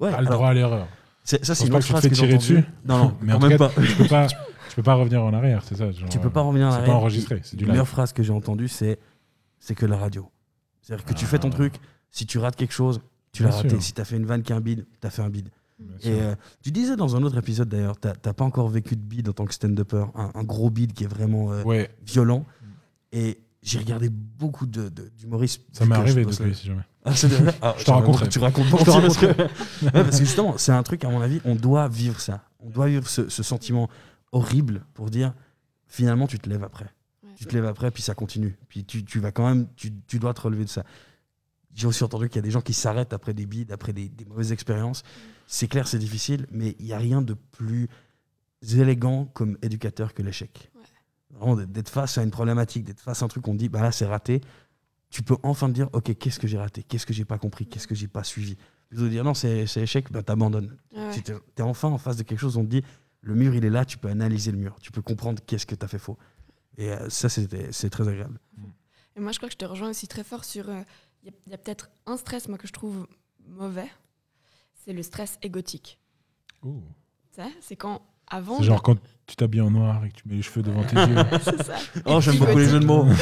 Ouais. 0.00 0.10
Pas 0.10 0.20
le 0.20 0.26
droit 0.26 0.48
à 0.48 0.54
l'erreur. 0.54 0.88
ça, 1.24 1.38
c'est 1.54 1.66
une 1.66 1.74
autre 1.74 1.86
phrase 1.86 2.06
que 2.08 2.14
j'ai 2.14 2.36
dessus. 2.36 2.64
Non, 2.84 2.98
non, 2.98 3.16
Mais 3.22 3.32
en 3.32 3.38
même 3.38 3.50
cas, 3.56 3.68
pas. 3.68 3.82
tu 3.82 3.94
peux 3.96 4.06
pas, 4.08 4.26
tu 4.26 4.76
peux 4.76 4.82
pas 4.82 4.94
revenir 4.94 5.22
en 5.24 5.32
arrière, 5.32 5.62
c'est 5.64 5.76
ça. 5.76 5.90
genre, 5.92 6.08
Tu 6.08 6.18
peux 6.18 6.30
pas 6.30 6.40
revenir 6.42 6.66
en 6.66 6.70
C'est 6.72 6.76
pas 6.78 6.82
arrière. 6.82 6.96
enregistré, 6.96 7.40
c'est 7.44 7.56
du 7.56 7.64
La 7.64 7.72
meilleure 7.72 7.88
phrase 7.88 8.12
que 8.12 8.22
j'ai 8.22 8.32
entendue, 8.32 8.68
c'est 8.68 8.98
c'est 9.60 9.74
que 9.76 9.86
la 9.86 9.96
radio. 9.96 10.28
C'est-à-dire 10.82 11.04
que 11.04 11.14
tu 11.14 11.24
fais 11.24 11.38
ton 11.38 11.48
Ah. 11.50 11.54
truc, 11.54 11.74
si 12.10 12.26
tu 12.26 12.38
rates 12.38 12.56
quelque 12.56 12.74
chose, 12.74 13.00
tu 13.32 13.44
l'as 13.44 13.50
raté. 13.52 13.78
Si 13.80 13.92
t'as 13.92 14.04
fait 14.04 14.16
une 14.16 14.26
vanne 14.26 14.42
qui 14.42 14.52
est 14.52 14.56
un 14.56 14.60
bide, 14.60 14.86
t'as 15.00 15.10
fait 15.10 15.22
un 15.22 15.30
bide. 15.30 15.48
Et 16.02 16.10
euh, 16.20 16.34
tu 16.62 16.70
disais 16.70 16.96
dans 16.96 17.16
un 17.16 17.22
autre 17.22 17.38
épisode 17.38 17.68
d'ailleurs, 17.68 17.96
t'as 17.98 18.14
pas 18.32 18.44
encore 18.44 18.68
vécu 18.68 18.96
de 18.96 19.00
bide 19.02 19.28
en 19.28 19.32
tant 19.32 19.44
que 19.44 19.54
stand-upper, 19.54 20.04
un, 20.14 20.30
un 20.34 20.42
gros 20.44 20.70
bide 20.70 20.92
qui 20.92 21.04
est 21.04 21.08
vraiment 21.08 21.52
euh, 21.52 21.62
ouais, 21.64 21.90
violent. 22.06 22.44
Et 23.12 23.38
j'ai 23.62 23.78
regardé 23.78 24.08
beaucoup 24.08 24.66
de- 24.66 24.88
de- 24.88 25.10
d'humoristes. 25.18 25.62
ça 25.72 25.84
m'est 25.86 25.94
arrivé 25.94 26.24
depuis, 26.24 26.48
là- 26.48 26.54
si 26.54 26.66
jamais. 26.66 26.82
Ah, 27.04 27.10
Ah, 27.10 27.14
Je 27.78 27.90
raconte- 27.90 28.16
raconterai. 28.16 28.28
Tu 28.28 28.38
racontes 28.38 28.70
pas 28.70 28.78
Je 28.78 28.84
te 28.84 28.90
parce 28.90 29.16
que- 29.16 29.26
raconterai. 29.26 29.48
Ouais, 29.82 29.90
parce 29.92 30.18
que 30.18 30.24
justement, 30.24 30.54
c'est 30.58 30.72
un 30.72 30.82
truc, 30.82 31.04
à 31.04 31.10
mon 31.10 31.20
avis, 31.20 31.40
on 31.44 31.54
doit 31.54 31.88
vivre 31.88 32.20
ça. 32.20 32.42
On 32.60 32.70
doit 32.70 32.86
vivre 32.88 33.08
ce, 33.08 33.28
ce 33.28 33.42
sentiment 33.42 33.88
horrible 34.32 34.82
pour 34.94 35.10
dire 35.10 35.34
finalement, 35.86 36.26
tu 36.26 36.38
te 36.38 36.48
lèves 36.48 36.64
après. 36.64 36.86
Ouais. 37.22 37.30
Tu 37.36 37.44
te 37.46 37.54
lèves 37.54 37.66
après, 37.66 37.90
puis 37.90 38.02
ça 38.02 38.14
continue. 38.14 38.56
Puis 38.68 38.84
tu, 38.84 39.04
tu 39.04 39.20
vas 39.20 39.30
quand 39.32 39.46
même, 39.46 39.66
tu, 39.76 39.92
tu 40.06 40.18
dois 40.18 40.32
te 40.34 40.40
relever 40.40 40.64
de 40.64 40.68
ça. 40.70 40.84
J'ai 41.74 41.86
aussi 41.86 42.04
entendu 42.04 42.28
qu'il 42.28 42.36
y 42.36 42.38
a 42.40 42.42
des 42.42 42.50
gens 42.50 42.60
qui 42.60 42.74
s'arrêtent 42.74 43.12
après 43.12 43.32
des 43.34 43.46
bides, 43.46 43.72
après 43.72 43.92
des, 43.92 44.08
des 44.08 44.24
mauvaises 44.24 44.52
expériences. 44.52 45.02
C'est 45.46 45.68
clair, 45.68 45.88
c'est 45.88 45.98
difficile, 45.98 46.46
mais 46.50 46.76
il 46.78 46.86
n'y 46.86 46.92
a 46.92 46.98
rien 46.98 47.22
de 47.22 47.34
plus 47.34 47.88
élégant 48.74 49.26
comme 49.26 49.58
éducateur 49.62 50.14
que 50.14 50.22
l'échec. 50.22 50.70
Ouais. 50.74 50.82
Vraiment, 51.30 51.56
d'être- 51.56 51.88
face 51.88 52.18
à 52.18 52.22
une 52.22 52.30
problématique, 52.30 52.84
d'être 52.84 53.00
face 53.00 53.22
à 53.22 53.24
un 53.24 53.28
truc 53.28 53.42
qu'on 53.44 53.54
dit, 53.54 53.68
bah 53.68 53.80
là, 53.80 53.90
c'est 53.92 54.06
raté. 54.06 54.40
Tu 55.10 55.22
peux 55.22 55.36
enfin 55.42 55.68
te 55.68 55.74
dire, 55.74 55.88
ok, 55.92 56.16
qu'est-ce 56.18 56.38
que 56.38 56.46
j'ai 56.46 56.58
raté? 56.58 56.82
Qu'est-ce 56.82 57.06
que 57.06 57.12
j'ai 57.12 57.24
pas 57.24 57.38
compris? 57.38 57.66
Qu'est-ce 57.66 57.86
que 57.86 57.94
j'ai 57.94 58.08
pas 58.08 58.24
suivi? 58.24 58.56
Plutôt 58.88 59.04
de 59.04 59.08
dire, 59.08 59.24
non, 59.24 59.34
c'est 59.34 59.66
échec, 59.76 60.10
bah 60.12 60.22
t'abandonnes. 60.22 60.76
Ouais. 60.94 61.12
Si 61.12 61.22
tu 61.22 61.32
es 61.32 61.62
enfin 61.62 61.88
en 61.88 61.98
face 61.98 62.16
de 62.16 62.22
quelque 62.22 62.38
chose, 62.38 62.56
on 62.56 62.64
te 62.64 62.68
dit 62.70 62.82
le 63.22 63.34
mur 63.34 63.54
il 63.54 63.64
est 63.64 63.70
là, 63.70 63.84
tu 63.84 63.98
peux 63.98 64.08
analyser 64.08 64.50
le 64.52 64.58
mur, 64.58 64.76
tu 64.80 64.90
peux 64.90 65.02
comprendre 65.02 65.40
qu'est-ce 65.46 65.64
que 65.66 65.74
tu 65.74 65.84
as 65.84 65.88
fait 65.88 65.98
faux. 65.98 66.18
Et 66.78 66.90
euh, 66.90 67.08
ça, 67.10 67.28
c'est 67.28 67.90
très 67.90 68.08
agréable. 68.08 68.38
Et 69.16 69.20
moi, 69.20 69.32
je 69.32 69.38
crois 69.38 69.48
que 69.48 69.52
je 69.54 69.58
te 69.58 69.64
rejoins 69.64 69.90
aussi 69.90 70.08
très 70.08 70.24
fort 70.24 70.44
sur. 70.44 70.68
Il 71.22 71.32
y 71.50 71.54
a, 71.54 71.58
peut-être 71.58 71.90
un 72.06 72.16
stress, 72.16 72.48
moi, 72.48 72.58
que 72.58 72.66
je 72.66 72.72
trouve 72.72 73.06
mauvais. 73.46 73.88
C'est 74.74 74.92
le 74.92 75.02
stress 75.02 75.38
égotique. 75.42 75.98
Oh. 76.62 76.82
C'est 77.60 77.76
quand 77.76 78.02
avant. 78.26 78.58
C'est 78.58 78.64
genre 78.64 78.82
quand 78.82 78.96
tu 79.26 79.36
t'habilles 79.36 79.60
en 79.60 79.70
noir 79.70 80.04
et 80.04 80.10
que 80.10 80.16
tu 80.16 80.28
mets 80.28 80.34
les 80.34 80.42
cheveux 80.42 80.62
devant 80.62 80.84
tes 80.84 80.96
yeux. 80.96 81.16
c'est 81.44 81.62
ça. 81.62 81.78
Oh, 82.04 82.20
j'aime 82.20 82.38
beaucoup 82.38 82.58
les 82.58 82.68
jeux 82.68 82.80
de 82.80 82.86
mots. 82.86 83.06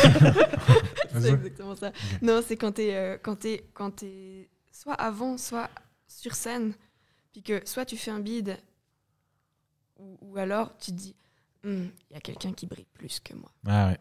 C'est 1.12 1.28
exactement 1.34 1.74
ça. 1.74 1.92
Non, 2.22 2.40
c'est 2.46 2.56
quand 2.56 2.72
t'es 2.72 2.94
euh, 2.94 3.18
quand 3.20 3.36
t'es 3.36 3.64
quand 3.74 3.90
t'es 3.90 4.48
soit 4.70 4.94
avant, 4.94 5.36
soit 5.36 5.68
sur 6.06 6.34
scène, 6.34 6.72
puis 7.32 7.42
que 7.42 7.60
soit 7.64 7.84
tu 7.84 7.96
fais 7.96 8.10
un 8.10 8.20
bide, 8.20 8.56
ou, 9.98 10.16
ou 10.20 10.38
alors 10.38 10.76
tu 10.78 10.92
te 10.92 10.96
dis 10.96 11.16
Il 11.64 11.90
y 12.12 12.16
a 12.16 12.20
quelqu'un 12.20 12.52
qui 12.52 12.66
brille 12.66 12.86
plus 12.94 13.20
que 13.20 13.34
moi. 13.34 13.50
Ah 13.66 13.88
ouais. 13.88 13.98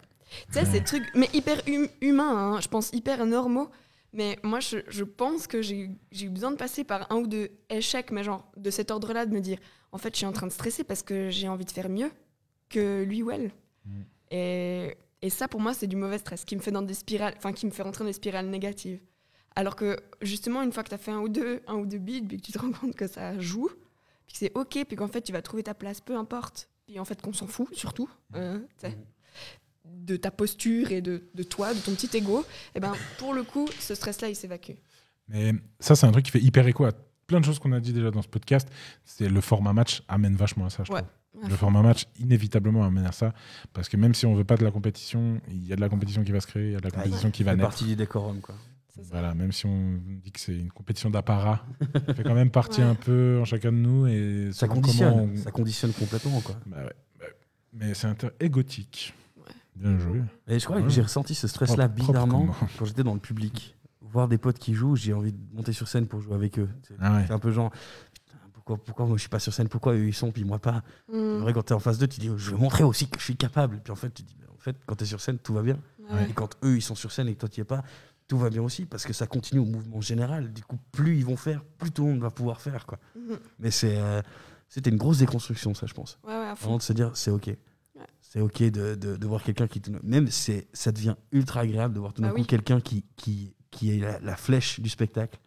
Tu 0.48 0.60
sais, 0.60 0.66
ces 0.66 0.84
trucs, 0.84 1.10
mais 1.16 1.28
hyper 1.34 1.58
hum- 1.68 1.90
humains, 2.02 2.54
hein, 2.54 2.62
je 2.62 2.68
pense 2.68 2.92
hyper 2.94 3.26
normaux. 3.26 3.70
Mais 4.12 4.40
moi, 4.44 4.60
je, 4.60 4.78
je 4.88 5.04
pense 5.04 5.46
que 5.48 5.62
j'ai 5.62 5.92
eu 6.22 6.30
besoin 6.30 6.52
de 6.52 6.56
passer 6.56 6.84
par 6.84 7.12
un 7.12 7.18
ou 7.18 7.28
deux 7.28 7.50
échecs, 7.70 8.12
mais 8.12 8.24
genre 8.24 8.52
de 8.58 8.70
cet 8.72 8.92
ordre-là, 8.92 9.26
de 9.26 9.34
me 9.34 9.40
dire, 9.40 9.60
en 9.92 9.98
fait, 9.98 10.14
je 10.14 10.18
suis 10.18 10.26
en 10.26 10.32
train 10.32 10.48
de 10.48 10.52
stresser 10.52 10.84
parce 10.84 11.04
que 11.04 11.30
j'ai 11.30 11.48
envie 11.48 11.66
de 11.66 11.72
faire 11.72 11.90
mieux 11.90 12.12
que 12.70 13.04
lui 13.04 13.22
ou 13.22 13.32
elle. 13.32 13.52
Mm. 13.86 14.02
Et, 14.32 14.98
et 15.22 15.30
ça, 15.30 15.48
pour 15.48 15.60
moi, 15.60 15.74
c'est 15.74 15.88
du 15.88 15.96
mauvais 15.96 16.18
stress 16.18 16.46
qui 16.46 16.56
me 16.56 16.62
fait 16.62 16.72
dans 16.72 16.82
des 16.82 16.94
spirales, 16.94 17.34
enfin, 17.38 17.54
qui 17.54 17.66
me 17.66 17.72
fait 17.72 17.84
rentrer 17.84 18.04
dans 18.04 18.10
des 18.10 18.14
spirales 18.14 18.48
négatives. 18.48 19.00
Alors 19.56 19.76
que 19.76 19.98
justement, 20.22 20.62
une 20.62 20.72
fois 20.72 20.84
que 20.84 20.90
tu 20.90 20.96
as 20.96 21.00
fait 21.00 21.12
un 21.12 21.20
ou 21.20 21.30
deux, 21.30 21.62
un 21.68 21.76
ou 21.76 21.86
deux 21.86 21.98
beats, 21.98 22.26
puis 22.28 22.38
que 22.38 22.46
tu 22.46 22.52
te 22.52 22.60
rends 22.60 22.72
compte 22.72 22.96
que 22.96 23.08
ça 23.08 23.38
joue, 23.40 23.70
puis 24.26 24.34
que 24.34 24.40
c'est 24.40 24.52
ok, 24.56 24.86
puis 24.86 24.96
qu'en 24.96 25.08
fait, 25.08 25.22
tu 25.22 25.32
vas 25.32 25.42
trouver 25.42 25.64
ta 25.64 25.74
place, 25.74 26.02
peu 26.02 26.16
importe. 26.16 26.70
Puis 26.88 27.00
en 27.00 27.06
fait, 27.06 27.22
qu'on 27.22 27.34
s'en 27.34 27.48
fout, 27.48 27.68
surtout. 27.76 28.10
euh, 28.36 28.60
tu 28.80 28.90
sais 28.90 28.98
de 29.92 30.16
ta 30.16 30.32
posture 30.32 30.92
et 30.92 31.02
de, 31.02 31.24
de 31.36 31.44
toi, 31.44 31.74
de 31.74 31.80
ton 31.80 31.94
petit 31.94 32.16
ego, 32.18 32.46
et 32.76 32.80
ben 32.80 32.94
pour 33.18 33.34
le 33.34 33.44
coup, 33.44 33.68
ce 33.80 33.94
stress-là, 33.96 34.30
il 34.30 34.36
s'évacue. 34.36 34.74
Mais 35.28 35.54
ça, 35.80 35.96
c'est 35.96 36.06
un 36.08 36.12
truc 36.12 36.26
qui 36.26 36.32
fait 36.32 36.42
hyper 36.42 36.68
écho 36.68 36.86
à 36.86 36.92
plein 37.28 37.40
de 37.40 37.46
choses 37.46 37.60
qu'on 37.60 37.72
a 37.74 37.80
dit 37.80 37.94
déjà 37.94 38.10
dans 38.10 38.22
ce 38.24 38.28
podcast. 38.28 38.68
C'est 39.06 39.30
le 39.30 39.42
format 39.42 39.74
match 39.74 40.02
amène 40.08 40.36
vachement 40.36 40.66
à 40.66 40.70
ça, 40.72 40.84
je 40.84 40.92
Ouais. 40.92 41.02
trouve. 41.02 41.48
Le 41.48 41.56
format 41.56 41.84
match, 41.84 42.06
inévitablement, 42.20 42.84
amène 42.84 43.06
à 43.06 43.12
ça. 43.12 43.34
Parce 43.72 43.88
que 43.88 43.98
même 43.98 44.16
si 44.16 44.26
on 44.26 44.34
veut 44.34 44.44
pas 44.44 44.58
de 44.58 44.64
la 44.64 44.72
compétition, 44.72 45.40
il 45.48 45.64
y 45.68 45.72
a 45.72 45.76
de 45.76 45.82
la 45.82 45.88
compétition 45.90 46.24
qui 46.24 46.32
va 46.32 46.42
se 46.42 46.48
créer, 46.48 46.66
il 46.70 46.72
y 46.72 46.76
a 46.76 46.80
de 46.80 46.86
la 46.86 46.90
Ah, 46.94 46.98
compétition 47.04 47.30
qui 47.30 47.44
va 47.44 47.52
fait 47.52 47.58
naître. 47.58 47.70
partie 47.70 47.86
du 47.86 47.96
décorum, 47.96 48.40
quoi. 48.42 48.56
Voilà, 49.12 49.34
même 49.36 49.52
si 49.54 49.66
on 49.68 50.00
dit 50.24 50.32
que 50.32 50.40
c'est 50.40 50.56
une 50.58 50.72
compétition 50.72 51.10
d'apparat, 51.12 51.64
ça 52.08 52.14
fait 52.16 52.24
quand 52.24 52.34
même 52.34 52.50
partie 52.52 52.82
Ouais. 52.82 52.88
un 52.88 52.96
peu 52.96 53.38
en 53.40 53.46
chacun 53.46 53.72
de 53.72 53.78
nous. 53.78 54.08
Et 54.08 54.50
Ça 54.52 54.68
conditionne, 54.68 55.30
on- 55.32 55.38
ça 55.38 55.52
conditionne 55.52 55.94
complètement, 55.94 56.42
quoi. 56.42 56.56
Bah 56.66 56.78
bah 56.84 56.84
ouais. 57.22 57.28
Mais 57.74 57.94
c'est 57.94 58.08
inter 58.08 58.30
égotique. 58.40 59.14
Bien 59.80 59.98
joué. 60.00 60.22
Et 60.48 60.60
je 60.60 60.66
crois 60.66 60.82
que 60.82 60.90
j'ai 60.90 61.02
ressenti 61.02 61.34
ce 61.36 61.48
stress-là 61.48 61.88
bizarrement 61.88 62.48
quand 62.78 62.86
j'étais 62.86 63.04
dans 63.04 63.14
le 63.14 63.20
public. 63.20 63.76
Voir 64.02 64.28
des 64.28 64.38
potes 64.38 64.58
qui 64.60 64.74
jouent, 64.74 64.96
j'ai 64.96 65.14
envie 65.14 65.32
de 65.34 65.38
monter 65.56 65.72
sur 65.72 65.88
scène 65.88 66.08
pour 66.08 66.20
jouer 66.22 66.34
avec 66.34 66.58
eux. 66.58 66.68
C'est 66.88 66.96
Ah 67.00 67.16
ouais. 67.16 67.26
c'est 67.28 67.34
un 67.34 67.38
peu 67.40 67.52
genre, 67.52 67.70
putain, 68.14 68.38
pourquoi, 68.54 68.78
pourquoi 68.78 69.06
moi 69.06 69.18
je 69.18 69.22
suis 69.22 69.30
pas 69.30 69.38
sur 69.40 69.54
scène, 69.54 69.70
pourquoi 69.70 69.94
eux 69.94 70.08
ils 70.08 70.14
sont, 70.16 70.32
puis 70.32 70.44
moi 70.44 70.58
pas? 70.60 70.82
C'est 71.10 71.16
Mm. 71.16 71.38
vrai, 71.42 71.54
quand 71.54 71.62
t'es 71.64 71.74
en 71.76 71.80
face 71.80 72.00
d'eux, 72.00 72.08
tu 72.08 72.20
dis, 72.20 72.30
je 72.36 72.52
vais 72.52 72.58
montrer 72.58 72.84
aussi 72.84 73.08
que 73.08 73.20
je 73.20 73.24
suis 73.24 73.36
capable. 73.36 73.80
Puis 73.84 73.92
en 73.92 73.96
fait, 73.96 74.10
tu 74.12 74.24
dis, 74.24 74.36
mais 74.40 74.48
en 74.48 74.58
fait, 74.58 74.76
quand 74.88 74.96
t'es 74.96 75.06
sur 75.06 75.22
scène, 75.22 75.38
tout 75.38 75.54
va 75.54 75.62
bien. 75.62 75.78
Ouais. 76.12 76.28
Et 76.30 76.34
quand 76.34 76.56
eux 76.64 76.76
ils 76.78 76.82
sont 76.82 76.96
sur 76.96 77.12
scène 77.12 77.28
et 77.28 77.36
que 77.36 77.40
toi 77.42 77.50
tu 77.50 77.62
es 77.62 77.64
pas, 77.64 77.84
tout 78.28 78.38
va 78.40 78.50
bien 78.50 78.64
aussi 78.64 78.86
parce 78.86 79.06
que 79.06 79.14
ça 79.14 79.28
continue 79.28 79.62
au 79.62 79.66
mouvement 79.66 80.02
général. 80.02 80.52
Du 80.54 80.64
coup, 80.64 80.78
plus 80.92 81.18
ils 81.18 81.26
vont 81.26 81.38
faire, 81.38 81.64
plus 81.78 81.92
tout 81.92 82.04
le 82.06 82.12
monde 82.14 82.22
va 82.22 82.32
pouvoir 82.32 82.62
faire. 82.62 82.88
Quoi. 82.88 82.98
Mhm. 83.16 83.38
Mais 83.60 83.70
c'est, 83.72 83.96
euh, 83.98 84.22
c'était 84.68 84.90
une 84.90 84.98
grosse 84.98 85.20
déconstruction, 85.20 85.74
ça, 85.76 85.86
je 85.86 85.94
pense. 85.94 86.18
Ouais, 86.28 86.34
ouais, 86.34 86.48
à 86.48 86.56
fond. 86.56 86.62
Vraiment 86.66 86.78
de 86.78 86.84
se 86.84 86.94
dire, 86.94 87.12
c'est 87.14 87.30
OK. 87.32 87.56
C'est 88.32 88.42
OK 88.42 88.62
de, 88.62 88.94
de, 88.94 89.18
de 89.18 89.28
voir 89.28 89.42
quelqu'un 89.42 89.66
qui. 89.68 89.82
Même 90.04 90.28
c'est, 90.28 90.68
ça 90.72 90.92
devient 90.92 91.16
ultra 91.32 91.62
agréable 91.62 91.96
de 91.96 92.00
voir 92.00 92.14
tout 92.14 92.22
d'un 92.22 92.28
Bah 92.28 92.36
coup 92.36 92.42
oui. 92.42 92.46
quelqu'un 92.48 92.80
qui, 92.80 93.04
qui, 93.16 93.56
qui 93.72 93.92
est 93.92 93.98
la, 94.00 94.20
la 94.20 94.36
flèche 94.36 94.80
du 94.80 94.88
spectacle. 94.88 95.40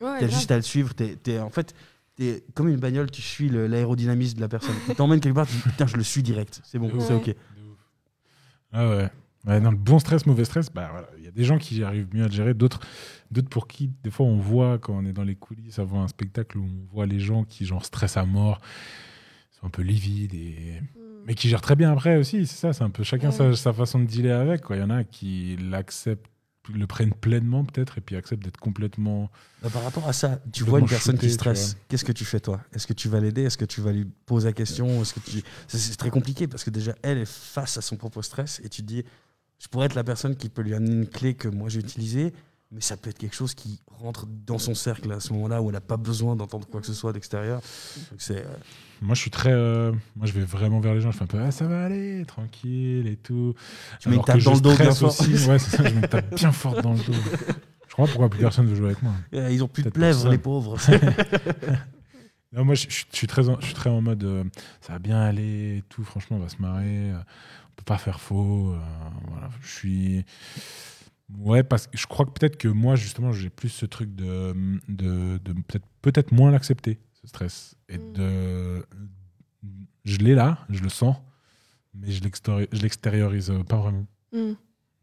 Ouais, 0.00 0.18
T'as 0.18 0.28
juste 0.28 0.50
à 0.50 0.56
le 0.56 0.62
suivre. 0.62 0.94
T'es, 0.94 1.16
t'es- 1.16 1.38
en 1.38 1.50
fait, 1.50 1.74
t'es 2.16 2.42
comme 2.54 2.68
une 2.68 2.78
bagnole, 2.80 3.10
tu 3.10 3.20
suis 3.20 3.50
le- 3.50 3.66
l'aérodynamisme 3.66 4.36
de 4.36 4.40
la 4.40 4.48
personne. 4.48 4.74
Tu 4.88 4.94
t'emmènes 4.94 5.20
quelque 5.20 5.34
part, 5.34 5.46
tu 5.46 5.56
dis, 5.56 5.62
putain, 5.62 5.86
je 5.86 5.98
le 5.98 6.02
suis 6.02 6.22
direct. 6.22 6.62
C'est 6.64 6.78
bon, 6.78 6.90
c'est 7.00 7.12
OK. 7.12 7.36
Ah 8.72 8.88
ouais. 8.88 9.10
Ouais, 9.46 9.60
non, 9.60 9.70
le 9.72 9.76
bon 9.76 9.98
stress, 9.98 10.24
mauvais 10.24 10.44
stress, 10.44 10.70
bah 10.72 10.88
voilà. 10.90 11.08
Il 11.18 11.24
y 11.24 11.28
a 11.28 11.32
des 11.32 11.44
gens 11.44 11.58
qui 11.58 11.82
arrivent 11.82 12.08
mieux 12.14 12.22
à 12.24 12.28
le 12.28 12.32
gérer, 12.32 12.54
d'autres, 12.54 12.80
d'autres 13.30 13.48
pour 13.48 13.66
qui, 13.66 13.90
des 14.04 14.10
fois, 14.10 14.24
on 14.24 14.36
voit 14.38 14.78
quand 14.78 14.94
on 14.96 15.04
est 15.04 15.12
dans 15.12 15.24
les 15.24 15.34
coulisses 15.34 15.78
avant 15.80 16.02
un 16.02 16.08
spectacle 16.08 16.58
où 16.58 16.64
on 16.64 16.94
voit 16.94 17.06
les 17.06 17.18
gens 17.20 17.42
qui 17.44 17.66
genre 17.66 17.84
stressent 17.84 18.16
à 18.16 18.24
mort, 18.24 18.60
sont 19.60 19.66
un 19.66 19.70
peu 19.70 19.82
livides 19.82 20.32
et. 20.34 20.80
Mais 21.26 21.34
qui 21.34 21.48
gèrent 21.48 21.60
très 21.60 21.76
bien 21.76 21.92
après 21.92 22.16
aussi. 22.16 22.46
C'est 22.46 22.56
ça, 22.56 22.72
c'est 22.72 22.82
un 22.84 22.90
peu 22.90 23.02
chacun 23.04 23.30
Ouais. 23.30 23.36
sa, 23.36 23.56
sa 23.56 23.72
façon 23.72 23.98
de 24.00 24.04
dealer 24.06 24.38
avec. 24.38 24.62
Quoi. 24.62 24.76
Il 24.76 24.80
y 24.80 24.82
en 24.82 24.90
a 24.90 25.04
qui 25.04 25.56
l'acceptent, 25.70 26.26
le 26.72 26.86
prennent 26.86 27.12
pleinement 27.14 27.64
peut-être, 27.64 27.98
et 27.98 28.00
puis 28.00 28.14
acceptent 28.16 28.44
d'être 28.44 28.58
complètement. 28.58 29.30
Bah, 29.62 29.70
par 29.72 29.82
rapport 29.84 30.08
à 30.08 30.12
ça, 30.12 30.40
tu 30.52 30.64
vois 30.64 30.78
une 30.80 30.86
personne 30.86 31.16
shooté, 31.16 31.26
qui 31.26 31.32
stresse, 31.32 31.76
qu'est-ce 31.88 32.04
que 32.04 32.12
tu 32.12 32.24
fais 32.24 32.40
toi? 32.40 32.60
Est-ce 32.72 32.86
que 32.86 32.92
tu 32.92 33.08
vas 33.08 33.20
l'aider? 33.20 33.42
Est-ce 33.42 33.58
que 33.58 33.64
tu 33.64 33.80
vas 33.80 33.92
lui 33.92 34.04
poser 34.26 34.48
la 34.48 34.52
question? 34.52 35.02
Est-ce 35.02 35.14
que 35.14 35.20
tu... 35.20 35.42
c'est, 35.66 35.78
c'est 35.78 35.96
très 35.96 36.10
compliqué 36.10 36.46
parce 36.46 36.62
que 36.64 36.70
déjà 36.70 36.94
elle 37.02 37.18
est 37.18 37.28
face 37.30 37.76
à 37.78 37.82
son 37.82 37.96
propre 37.96 38.22
stress 38.22 38.60
et 38.64 38.68
tu 38.68 38.82
te 38.82 38.86
dis, 38.86 39.04
je 39.58 39.68
pourrais 39.68 39.86
être 39.86 39.94
la 39.94 40.04
personne 40.04 40.36
qui 40.36 40.48
peut 40.48 40.62
lui 40.62 40.74
amener 40.74 40.92
une 40.92 41.06
clé 41.08 41.34
que 41.34 41.48
moi 41.48 41.68
j'ai 41.68 41.80
utilisée, 41.80 42.32
mais 42.72 42.80
ça 42.80 42.96
peut 42.96 43.10
être 43.10 43.18
quelque 43.18 43.36
chose 43.36 43.54
qui 43.54 43.80
rentre 43.86 44.26
dans 44.26 44.58
son 44.58 44.74
cercle 44.74 45.12
à 45.12 45.20
ce 45.20 45.32
moment-là 45.34 45.60
où 45.62 45.68
elle 45.68 45.74
n'a 45.74 45.80
pas 45.80 45.96
besoin 45.98 46.34
d'entendre 46.36 46.66
quoi 46.66 46.80
que 46.80 46.86
ce 46.86 46.94
soit 46.94 47.12
d'extérieur. 47.12 47.60
C'est, 48.18 48.38
euh, 48.38 48.54
Moi, 49.02 49.14
je 49.14 49.20
suis 49.20 49.30
très. 49.30 49.52
euh, 49.52 49.92
Moi, 50.16 50.26
je 50.26 50.32
vais 50.32 50.40
vraiment 50.44 50.80
vers 50.80 50.94
les 50.94 51.00
gens. 51.00 51.10
Je 51.12 51.18
fais 51.18 51.24
un 51.24 51.26
peu, 51.26 51.38
Ah, 51.40 51.50
ça 51.50 51.66
va 51.66 51.84
aller, 51.84 52.24
tranquille 52.26 53.06
et 53.06 53.16
tout. 53.16 53.54
tu 54.00 54.08
mets 54.08 54.16
une 54.16 54.24
tape 54.24 54.38
dans 54.40 54.54
le 54.54 54.60
dos 54.60 54.74
bien 54.76 54.94
fort. 54.94 55.10
aussi. 55.10 55.32
Ouais, 55.48 55.58
c'est 55.58 55.76
ça, 55.76 55.84
je 55.88 55.94
me 55.94 56.00
tape 56.08 56.34
bien 56.34 56.50
fort 56.52 56.80
dans 56.82 56.94
le 56.94 56.98
dos. 57.00 57.12
Je 57.88 57.92
crois 57.92 58.06
pourquoi 58.06 58.30
plus 58.30 58.40
personne 58.40 58.66
veut 58.66 58.74
jouer 58.74 58.86
avec 58.86 59.02
moi. 59.02 59.12
Euh, 59.34 59.50
Ils 59.52 59.62
ont 59.62 59.68
plus 59.68 59.82
de 59.82 59.90
plèvres, 59.90 60.28
les 60.30 60.38
pauvres. 60.38 60.78
Non, 62.54 62.66
moi, 62.66 62.74
je, 62.74 62.82
je- 62.90 63.04
je 63.10 63.16
suis 63.16 63.26
très, 63.26 63.48
en, 63.48 63.58
je 63.60 63.64
suis 63.64 63.74
très 63.74 63.88
en 63.88 64.02
mode, 64.02 64.24
euh, 64.24 64.44
ça 64.82 64.92
va 64.92 64.98
bien 64.98 65.18
aller 65.18 65.78
et 65.78 65.84
tout. 65.88 66.04
Franchement, 66.04 66.36
on 66.36 66.40
va 66.40 66.50
se 66.50 66.60
marrer. 66.60 67.10
euh, 67.10 67.16
on 67.18 67.74
peut 67.76 67.84
pas 67.84 67.96
faire 67.96 68.20
faux. 68.20 68.74
voilà, 69.30 69.48
je 69.62 69.68
suis. 69.68 70.24
Ouais, 71.38 71.62
parce 71.62 71.86
que 71.86 71.96
je 71.96 72.06
crois 72.06 72.26
que 72.26 72.30
peut-être 72.32 72.56
que 72.56 72.68
moi, 72.68 72.94
justement, 72.96 73.32
j'ai 73.32 73.50
plus 73.50 73.68
ce 73.70 73.86
truc 73.86 74.14
de, 74.14 74.54
de, 74.88 75.38
de 75.38 75.52
peut-être 75.52 75.86
peut-être 76.02 76.32
moins 76.32 76.50
l'accepter, 76.50 76.98
ce 77.20 77.26
stress. 77.26 77.74
Et 77.88 77.98
Mm. 77.98 78.12
de. 78.14 78.86
Je 80.04 80.18
l'ai 80.18 80.34
là, 80.34 80.58
je 80.68 80.82
le 80.82 80.88
sens, 80.88 81.16
mais 81.94 82.10
je 82.10 82.22
l'extéri- 82.22 82.68
je 82.72 82.82
l'extériorise 82.82 83.52
pas 83.68 83.76
vraiment. 83.76 84.06
Mm. 84.32 84.52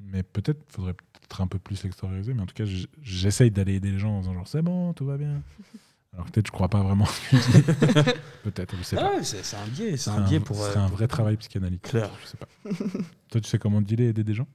Mais 0.02 0.24
peut-être 0.24 0.62
faudrait 0.72 0.94
peut-être 0.94 1.42
un 1.42 1.48
peu 1.48 1.60
plus 1.60 1.84
l'extérioriser. 1.84 2.34
Mais 2.34 2.42
en 2.42 2.46
tout 2.46 2.54
cas, 2.56 2.66
j'essaye 3.02 3.52
d'aller 3.52 3.76
aider 3.76 3.92
les 3.92 4.00
gens 4.00 4.12
en 4.18 4.20
disant 4.22 4.34
genre 4.34 4.48
c'est 4.48 4.62
bon, 4.62 4.94
tout 4.94 5.06
va 5.06 5.18
bien. 5.18 5.42
Alors 6.14 6.26
que 6.26 6.32
peut-être 6.32 6.48
je 6.48 6.52
crois 6.52 6.70
pas 6.70 6.82
vraiment. 6.84 7.06
ce 7.06 7.30
que 7.30 7.38
je 7.38 7.58
dis. 7.58 8.12
peut-être, 8.44 8.76
je 8.78 8.84
sais 8.84 8.96
pas. 8.96 9.12
Ah 9.14 9.18
ouais, 9.18 9.24
c'est, 9.24 9.56
un 9.56 9.68
biais, 9.68 9.96
c'est 9.96 10.10
un 10.10 10.22
biais 10.22 10.40
pour. 10.40 10.56
c'est 10.58 10.78
euh, 10.78 10.82
un 10.82 10.88
pour- 10.88 10.98
vrai 10.98 11.08
travail 11.08 11.38
psychanalytique. 11.38 11.84
Clair. 11.92 12.10
Je 12.24 12.28
sais 12.28 12.38
pas. 12.38 12.48
Toi, 13.32 13.42
tu 13.42 13.48
sais 13.50 13.60
comment 13.60 13.82
dealer 13.82 14.06
et 14.06 14.10
aider 14.10 14.24
des 14.24 14.34
gens? 14.34 14.48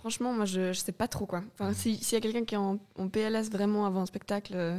Franchement, 0.00 0.32
moi, 0.32 0.44
je, 0.46 0.72
je 0.72 0.78
sais 0.80 0.92
pas 0.92 1.08
trop 1.08 1.26
quoi. 1.26 1.42
Enfin, 1.58 1.72
si- 1.74 1.96
s'il 2.02 2.14
y 2.16 2.16
a 2.16 2.20
quelqu'un 2.20 2.44
qui 2.44 2.54
est 2.54 2.58
en, 2.58 2.78
en 2.98 3.08
PLS 3.08 3.50
vraiment 3.50 3.86
avant 3.86 4.00
un 4.02 4.06
spectacle, 4.06 4.52
euh, 4.56 4.78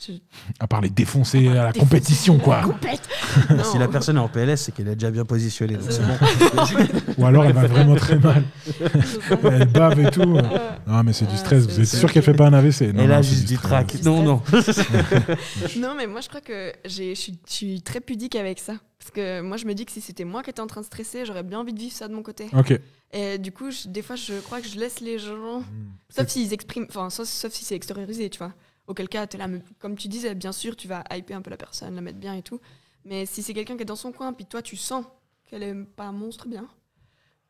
je- 0.00 0.12
À 0.60 0.66
part 0.66 0.80
les 0.80 0.90
défoncer 0.90 1.46
Ah, 1.48 1.50
à 1.50 1.54
la 1.54 1.72
défoncer. 1.72 1.78
compétition, 1.90 2.38
quoi. 2.38 2.62
Complète. 2.62 3.08
Si 3.64 3.78
la 3.78 3.88
personne 3.88 4.16
est 4.16 4.20
en 4.20 4.28
PLS, 4.28 4.56
c'est 4.62 4.72
qu'elle 4.72 4.88
est 4.88 4.94
déjà 4.94 5.10
bien 5.10 5.24
positionnée. 5.24 5.74
donc 5.76 5.88
bon. 5.88 7.12
Ou 7.18 7.26
alors 7.26 7.44
elle 7.46 7.52
va 7.54 7.66
vraiment 7.66 7.96
très 7.96 8.18
mal. 8.18 8.42
Elle 9.44 9.66
bave 9.68 10.00
et 10.00 10.10
tout. 10.10 10.38
Non, 10.86 11.02
mais 11.02 11.12
c'est 11.12 11.26
du 11.26 11.32
Ah, 11.34 11.38
stress. 11.38 11.64
c'est- 11.64 11.70
Vous 11.72 11.80
êtes 11.80 11.86
sûr 12.00 12.12
qu'elle 12.12 12.22
fait 12.22 12.32
pas 12.34 12.46
un 12.46 12.52
AVC 12.52 12.92
Non, 12.92 13.02
Elle 13.02 13.10
non, 13.10 13.22
juste 13.22 13.46
du 13.48 13.56
trac. 13.58 13.94
Non, 14.04 14.22
non. 14.22 14.42
Non, 15.78 15.94
mais 15.96 16.06
moi, 16.06 16.20
je 16.20 16.28
crois 16.28 16.40
que 16.40 16.72
j'ai- 16.84 17.14
je 17.14 17.32
suis- 17.46 17.82
très 17.82 18.00
pudique 18.00 18.36
avec 18.36 18.58
ça. 18.58 18.74
Parce 18.98 19.10
que 19.10 19.40
moi, 19.40 19.56
je 19.56 19.66
me 19.66 19.74
dis 19.74 19.84
que 19.84 19.92
si 19.92 20.00
c'était 20.00 20.24
moi 20.24 20.42
qui 20.42 20.50
étais 20.50 20.60
en 20.60 20.66
train 20.66 20.80
de 20.80 20.86
stresser, 20.86 21.24
j'aurais 21.26 21.42
bien 21.42 21.60
envie 21.60 21.72
de 21.72 21.78
vivre 21.78 21.94
ça 21.94 22.08
de 22.08 22.14
mon 22.14 22.22
côté. 22.22 22.46
Ok. 22.56 22.78
Et 23.12 23.38
du 23.38 23.52
coup, 23.52 23.70
je- 23.70 23.88
des 23.88 24.02
fois, 24.02 24.16
je 24.16 24.34
crois 24.40 24.60
que 24.60 24.68
je 24.68 24.78
laisse 24.78 25.00
les 25.00 25.18
gens. 25.18 25.60
Mm. 25.60 25.64
Sauf 26.10 26.28
s'ils 26.28 26.52
expriment. 26.52 26.86
Enfin, 26.88 27.10
sauf, 27.10 27.28
sauf 27.28 27.52
si 27.52 27.64
c'est 27.64 27.76
extériorisé, 27.76 28.30
tu 28.30 28.38
vois. 28.38 28.52
Auquel 28.86 29.08
cas, 29.08 29.26
es 29.26 29.36
là, 29.36 29.48
mais 29.48 29.60
comme 29.80 29.96
tu 29.96 30.06
disais, 30.08 30.34
bien 30.34 30.52
sûr, 30.52 30.76
tu 30.76 30.86
vas 30.88 31.02
hyper 31.12 31.36
un 31.36 31.42
peu 31.42 31.50
la 31.50 31.56
personne, 31.56 31.94
la 31.94 32.00
mettre 32.00 32.18
bien 32.18 32.34
et 32.34 32.42
tout. 32.42 32.60
Mais 33.04 33.26
si 33.26 33.42
c'est 33.42 33.54
quelqu'un 33.54 33.76
qui 33.76 33.82
est 33.82 33.86
dans 33.86 33.96
son 33.96 34.12
coin, 34.12 34.32
puis 34.32 34.46
toi, 34.46 34.62
tu 34.62 34.76
sens 34.76 35.04
qu'elle 35.46 35.62
est 35.62 35.74
pas 35.96 36.04
un 36.04 36.12
monstre 36.12 36.48
bien, 36.48 36.66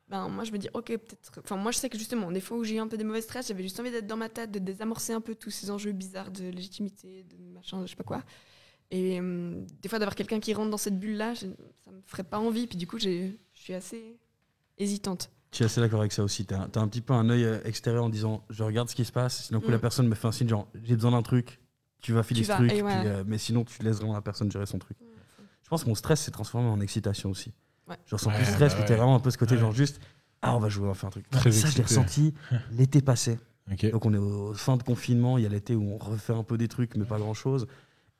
ben 0.08 0.28
moi, 0.28 0.44
je 0.44 0.52
me 0.52 0.58
dis, 0.58 0.68
ok, 0.72 0.86
peut-être. 0.86 1.40
Enfin, 1.42 1.56
moi, 1.56 1.72
je 1.72 1.78
sais 1.78 1.88
que 1.88 1.98
justement, 1.98 2.30
des 2.30 2.40
fois 2.40 2.56
où 2.56 2.64
j'ai 2.64 2.76
eu 2.76 2.78
un 2.78 2.86
peu 2.88 2.96
des 2.96 3.04
mauvais 3.04 3.20
stress, 3.22 3.48
j'avais 3.48 3.62
juste 3.62 3.78
envie 3.80 3.90
d'être 3.90 4.06
dans 4.06 4.16
ma 4.16 4.28
tête, 4.28 4.52
de 4.52 4.58
désamorcer 4.60 5.12
un 5.12 5.20
peu 5.20 5.34
tous 5.34 5.50
ces 5.50 5.70
enjeux 5.70 5.92
bizarres 5.92 6.30
de 6.30 6.48
légitimité, 6.48 7.24
de 7.24 7.36
machin, 7.52 7.80
de 7.80 7.86
je 7.86 7.90
sais 7.90 7.96
pas 7.96 8.04
quoi. 8.04 8.22
Et 8.92 9.18
hum, 9.18 9.66
des 9.82 9.88
fois, 9.88 9.98
d'avoir 9.98 10.14
quelqu'un 10.14 10.38
qui 10.38 10.54
rentre 10.54 10.70
dans 10.70 10.76
cette 10.76 10.98
bulle-là, 10.98 11.34
je- 11.34 11.46
ça 11.84 11.90
me 11.90 12.00
ferait 12.06 12.22
pas 12.24 12.38
envie. 12.38 12.66
Puis 12.68 12.76
du 12.78 12.86
coup, 12.86 12.98
je 13.00 13.30
suis 13.52 13.74
assez 13.74 14.16
hésitante. 14.78 15.30
Je 15.50 15.56
suis 15.56 15.64
assez 15.64 15.80
d'accord 15.80 16.00
avec 16.00 16.12
ça 16.12 16.22
aussi. 16.22 16.44
Tu 16.46 16.54
as, 16.54 16.60
un 16.62 16.88
petit 16.88 17.00
peu 17.00 17.12
un 17.14 17.28
œil 17.30 17.44
euh, 17.44 17.58
extérieur 17.64 18.04
en 18.04 18.08
disant 18.08 18.44
je 18.50 18.62
regarde 18.62 18.88
ce 18.88 18.94
qui 18.94 19.04
se 19.04 19.12
passe. 19.12 19.46
Sinon, 19.46 19.60
coup, 19.60 19.68
Mm. 19.68 19.72
la 19.72 19.78
personne 19.78 20.06
me 20.06 20.14
fait 20.14 20.28
un 20.28 20.32
signe 20.32 20.48
genre 20.48 20.68
j'ai 20.84 20.94
besoin 20.94 21.12
d'un 21.12 21.22
truc, 21.22 21.60
tu 22.00 22.12
vas 22.12 22.22
filer 22.22 22.40
Tu 22.40 22.44
ce 22.46 22.50
vas, 22.52 22.56
truc. 22.58 22.70
ouais. 22.70 22.82
euh, 23.06 23.24
mais 23.26 23.38
sinon, 23.38 23.64
tu 23.64 23.82
laisses 23.82 23.96
vraiment 23.96 24.12
la 24.14 24.22
personne 24.22 24.50
gérer 24.52 24.66
son 24.66 24.78
truc. 24.78 24.98
Je 25.62 25.68
pense 25.68 25.82
que 25.82 25.88
mon 25.88 25.94
stress 25.96 26.20
s'est 26.20 26.30
transformé 26.30 26.68
en 26.68 26.80
excitation 26.80 27.30
aussi. 27.30 27.52
Ouais. 27.88 27.96
Je 28.06 28.14
ressens 28.14 28.30
Ouais, 28.30 28.36
plus 28.36 28.46
de 28.46 28.50
stress, 28.52 28.72
bah 28.74 28.78
mais 28.80 28.86
t'es 28.86 28.96
vraiment 28.96 29.14
un 29.16 29.20
peu 29.20 29.30
ce 29.30 29.38
côté 29.38 29.54
Ouais. 29.54 29.60
genre 29.60 29.72
juste 29.72 30.00
ah, 30.42 30.54
on 30.54 30.60
va 30.60 30.68
jouer, 30.68 30.84
on 30.84 30.88
va 30.88 30.94
faire 30.94 31.08
un 31.08 31.10
truc. 31.10 31.28
Très 31.30 31.50
ça, 31.50 31.68
je 31.68 31.74
l'ai 31.76 31.80
excité. 31.80 31.82
ressenti 31.82 32.34
l'été 32.72 33.00
passé. 33.00 33.38
Donc, 33.90 34.04
on 34.04 34.14
est 34.14 34.18
au 34.18 34.54
fin 34.54 34.76
de 34.76 34.82
confinement. 34.82 35.38
Il 35.38 35.42
y 35.42 35.46
a 35.46 35.48
l'été 35.48 35.74
où 35.74 35.82
on 35.82 35.96
refait 35.98 36.34
un 36.34 36.44
peu 36.44 36.56
des 36.58 36.68
trucs, 36.68 36.94
mais 36.96 37.04
pas 37.04 37.18
grand 37.18 37.34
chose. 37.34 37.66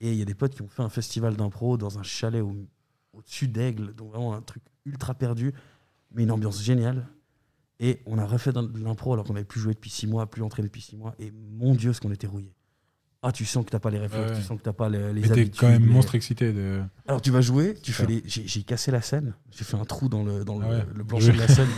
Et 0.00 0.10
il 0.12 0.18
y 0.18 0.22
a 0.22 0.24
des 0.24 0.34
potes 0.34 0.54
qui 0.54 0.62
ont 0.62 0.68
fait 0.68 0.82
un 0.82 0.88
festival 0.88 1.36
d'impro 1.36 1.76
dans 1.76 1.98
un 1.98 2.02
chalet 2.02 2.42
au- 2.42 2.56
au-dessus 3.12 3.46
d'Aigle, 3.48 3.94
donc 3.94 4.10
vraiment 4.10 4.34
un 4.34 4.40
truc 4.42 4.62
ultra 4.86 5.14
perdu, 5.14 5.52
mais 6.12 6.24
une 6.24 6.30
ambiance 6.32 6.60
géniale. 6.62 7.06
Et 7.78 8.00
on 8.06 8.18
a 8.18 8.24
refait 8.26 8.52
de 8.52 8.82
l'impro 8.82 9.12
alors 9.12 9.24
qu'on 9.26 9.34
n'avait 9.34 9.44
plus 9.44 9.60
joué 9.60 9.74
depuis 9.74 9.90
six 9.90 10.06
mois, 10.06 10.28
plus 10.28 10.42
entraîné 10.42 10.68
depuis 10.68 10.82
six 10.82 10.96
mois. 10.96 11.14
Et 11.18 11.30
mon 11.30 11.74
Dieu, 11.74 11.92
ce 11.92 12.00
qu'on 12.00 12.10
était 12.12 12.26
rouillé. 12.26 12.52
Ah, 13.28 13.32
tu 13.32 13.44
sens 13.44 13.64
que 13.64 13.70
t'as 13.70 13.78
pas 13.78 13.90
les 13.90 13.98
réflexes, 13.98 14.30
Ouais. 14.30 14.36
tu 14.38 14.42
sens 14.42 14.56
que 14.58 14.62
t'as 14.62 14.72
pas 14.72 14.88
les, 14.88 15.12
les 15.12 15.20
Mais 15.22 15.26
t'es 15.28 15.32
habitudes. 15.32 15.56
quand 15.58 15.68
même 15.68 15.84
les- 15.86 15.92
monstre 15.92 16.14
excité 16.14 16.52
de. 16.52 16.80
Alors 17.08 17.20
tu 17.20 17.30
vas 17.30 17.40
jouer, 17.40 17.74
tu 17.82 17.92
fais 17.92 18.06
les... 18.06 18.22
j'ai, 18.26 18.46
j'ai 18.46 18.62
cassé 18.62 18.90
la 18.90 19.00
scène, 19.02 19.34
j'ai 19.50 19.64
fait 19.64 19.76
un 19.76 19.84
trou 19.84 20.08
dans 20.08 20.22
le, 20.22 20.44
dans 20.44 20.60
Ah 20.60 20.68
le, 20.68 20.76
ouais. 20.76 20.84
le 20.94 21.04
plancher 21.04 21.32
de 21.32 21.38
la 21.38 21.48
scène. 21.48 21.68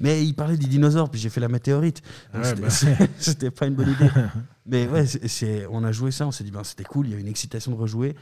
Mais 0.00 0.24
il 0.24 0.34
parlait 0.34 0.56
des 0.56 0.66
dinosaures, 0.66 1.08
puis 1.10 1.20
j'ai 1.20 1.30
fait 1.30 1.40
la 1.40 1.48
météorite. 1.48 2.02
C'était, 2.42 2.60
bah. 2.60 2.70
c'est- 2.70 3.10
c'était 3.18 3.50
pas 3.50 3.66
une 3.66 3.74
bonne 3.74 3.90
idée. 3.90 4.10
Mais 4.66 4.86
ouais, 4.88 5.06
c'est, 5.06 5.26
c'est- 5.28 5.66
on 5.70 5.82
a 5.84 5.92
joué 5.92 6.10
ça, 6.10 6.26
on 6.26 6.30
s'est 6.32 6.44
dit 6.44 6.50
ben 6.50 6.64
c'était 6.64 6.84
cool, 6.84 7.06
il 7.08 7.12
y 7.12 7.16
a 7.16 7.18
une 7.18 7.28
excitation 7.28 7.72
de 7.72 7.76
rejouer. 7.76 8.14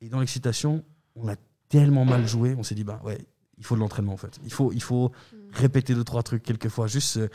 Et 0.00 0.08
dans 0.08 0.20
l'excitation, 0.20 0.84
on 1.16 1.28
a 1.28 1.34
tellement 1.68 2.04
mal 2.04 2.26
joué, 2.26 2.54
on 2.56 2.62
s'est 2.62 2.74
dit 2.74 2.84
ben 2.84 2.98
ouais, 3.04 3.18
il 3.58 3.64
faut 3.64 3.74
de 3.74 3.80
l'entraînement 3.80 4.12
en 4.14 4.16
fait. 4.16 4.38
Il 4.44 4.52
faut, 4.52 4.72
il 4.72 4.82
faut 4.82 5.10
Mm. 5.32 5.36
répéter 5.52 5.94
deux 5.94 6.04
trois 6.04 6.22
trucs 6.22 6.42
quelquefois, 6.42 6.86
juste 6.86 7.16
euh, 7.16 7.28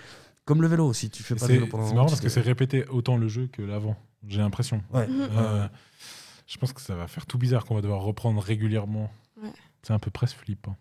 comme 0.45 0.61
le 0.61 0.67
vélo 0.67 0.85
aussi. 0.87 1.09
Tu 1.09 1.21
fais 1.23 1.35
pas 1.35 1.47
de 1.47 1.51
vélo 1.53 1.67
pendant 1.67 1.87
c'est 1.87 1.93
marrant 1.95 2.07
parce 2.07 2.21
que 2.21 2.29
c'est 2.29 2.41
répété 2.41 2.85
autant 2.87 3.17
le 3.17 3.27
jeu 3.27 3.47
que 3.51 3.61
l'avant. 3.61 3.95
J'ai 4.27 4.39
l'impression. 4.39 4.83
Ouais. 4.93 5.07
Mhm. 5.07 5.27
Euh, 5.31 5.67
je 6.47 6.57
pense 6.57 6.73
que 6.73 6.81
ça 6.81 6.95
va 6.95 7.07
faire 7.07 7.25
tout 7.25 7.37
bizarre 7.37 7.65
qu'on 7.65 7.75
va 7.75 7.81
devoir 7.81 8.01
reprendre 8.01 8.41
régulièrement. 8.41 9.11
Ouais. 9.41 9.51
C'est 9.83 9.93
un 9.93 9.99
peu 9.99 10.11
presque 10.11 10.37
flippant. 10.37 10.75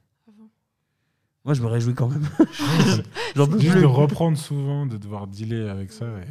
Moi 1.44 1.52
je 1.52 1.60
me 1.62 1.66
réjouis 1.66 1.94
quand 1.94 2.08
même. 2.08 2.26
J'en 3.36 3.46
peux 3.46 3.58
Juste 3.58 3.72
plus. 3.72 3.80
de 3.82 3.86
reprendre 3.86 4.38
souvent, 4.38 4.86
de 4.86 4.96
devoir 4.96 5.26
dealer 5.26 5.68
avec 5.68 5.92
ça. 5.92 6.06
et- 6.06 6.26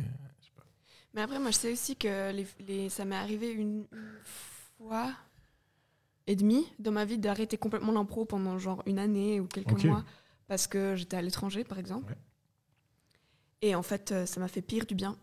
Mais 1.14 1.22
après, 1.22 1.38
moi, 1.40 1.52
je 1.52 1.58
sais 1.58 1.72
aussi 1.72 1.96
que 1.96 2.32
les, 2.32 2.48
les- 2.68 2.90
ça 2.90 3.06
m'est 3.06 3.16
arrivé 3.16 3.52
une, 3.52 3.86
une 3.92 4.18
fois 4.80 5.12
et 6.26 6.36
demie 6.36 6.66
dans 6.80 6.92
ma 6.92 7.06
vie 7.06 7.20
d'arrêter 7.20 7.58
complètement 7.58 7.92
l'impro 7.92 8.26
pendant 8.26 8.58
genre 8.58 8.82
une 8.88 8.98
année 8.98 9.40
ou 9.40 9.46
quelques 9.46 9.84
mois 9.86 10.04
parce 10.48 10.66
que 10.66 10.96
j'étais 10.96 11.18
à 11.18 11.22
l'étranger, 11.22 11.64
par 11.64 11.78
exemple. 11.78 12.12
Ouais. 12.14 12.18
Et 13.62 13.76
en 13.76 13.84
fait, 13.84 14.12
euh, 14.12 14.26
ça 14.26 14.40
m'a 14.40 14.48
fait 14.48 14.64
pire 14.64 14.88
du 14.88 14.96
bien. 14.96 15.16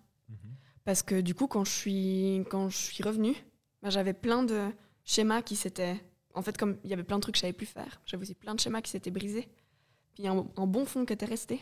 Parce 0.91 1.05
que 1.05 1.21
du 1.21 1.37
coup, 1.37 1.47
quand 1.47 1.65
je 1.65 1.71
suis, 1.71 2.45
quand 2.51 2.69
je 2.69 2.77
suis 2.77 3.05
revenue, 3.05 3.37
bah, 3.81 3.91
j'avais 3.91 4.13
plein 4.13 4.43
de 4.43 4.71
schémas 5.05 5.41
qui 5.41 5.55
s'étaient. 5.55 6.03
En 6.35 6.43
fait, 6.43 6.59
comme 6.59 6.79
il 6.83 6.91
y 6.91 6.93
avait 6.93 7.05
plein 7.05 7.15
de 7.15 7.21
trucs 7.23 7.35
que 7.35 7.39
je 7.39 7.43
savais 7.43 7.53
plus 7.53 7.67
faire, 7.67 8.01
j'avais 8.07 8.23
aussi 8.23 8.35
plein 8.35 8.57
de 8.57 8.61
schémas 8.61 8.81
qui 8.81 8.91
s'étaient 8.91 9.13
brisés. 9.13 9.47
Puis 10.17 10.27
un, 10.27 10.45
un 10.57 10.67
bon 10.67 10.85
fond 10.87 11.05
qui 11.05 11.13
était 11.13 11.27
resté. 11.27 11.61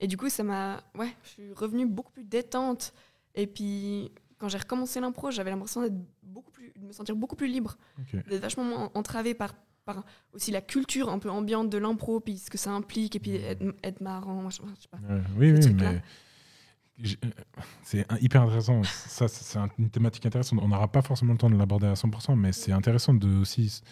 Et 0.00 0.06
du 0.06 0.16
coup, 0.16 0.30
ça 0.30 0.44
m'a. 0.44 0.82
Ouais, 0.98 1.14
je 1.24 1.28
suis 1.28 1.52
revenue 1.52 1.84
beaucoup 1.84 2.10
plus 2.10 2.24
détente. 2.24 2.94
Et 3.34 3.46
puis, 3.46 4.10
quand 4.38 4.48
j'ai 4.48 4.56
recommencé 4.56 4.98
l'impro, 4.98 5.30
j'avais 5.30 5.50
l'impression 5.50 5.82
d'être 5.82 6.00
beaucoup 6.22 6.50
plus, 6.50 6.72
de 6.74 6.86
me 6.86 6.92
sentir 6.92 7.14
beaucoup 7.16 7.36
plus 7.36 7.48
libre, 7.48 7.76
d'être 8.30 8.40
vachement 8.40 8.64
moins 8.64 8.90
entravée 8.94 9.34
par, 9.34 9.54
par 9.84 10.06
aussi 10.32 10.52
la 10.52 10.62
culture 10.62 11.10
un 11.10 11.18
peu 11.18 11.28
ambiante 11.28 11.68
de 11.68 11.76
l'impro, 11.76 12.18
puis 12.20 12.38
ce 12.38 12.48
que 12.48 12.56
ça 12.56 12.70
implique, 12.70 13.14
et 13.14 13.20
puis 13.20 13.36
être, 13.36 13.62
être 13.84 14.00
marrant. 14.00 14.48
je- 14.48 14.56
sais 14.80 14.88
pas. 14.90 14.96
Oui, 15.36 15.52
oui, 15.52 15.60
mais 15.74 16.00
c'est 17.82 18.10
un- 18.12 18.18
hyper 18.18 18.42
intéressant. 18.42 18.82
Ça, 18.84 19.28
c'est 19.28 19.44
c'est 19.44 19.58
un- 19.58 19.68
une 19.78 19.90
thématique 19.90 20.24
intéressante. 20.26 20.58
On 20.62 20.68
n'aura 20.68 20.88
pas 20.90 21.02
forcément 21.02 21.32
le 21.32 21.38
temps 21.38 21.50
de 21.50 21.56
l'aborder 21.56 21.86
à 21.86 21.94
100%, 21.96 22.36
mais 22.36 22.52
c'est 22.52 22.72
intéressant 22.72 23.14
de 23.14 23.28
aussi 23.40 23.82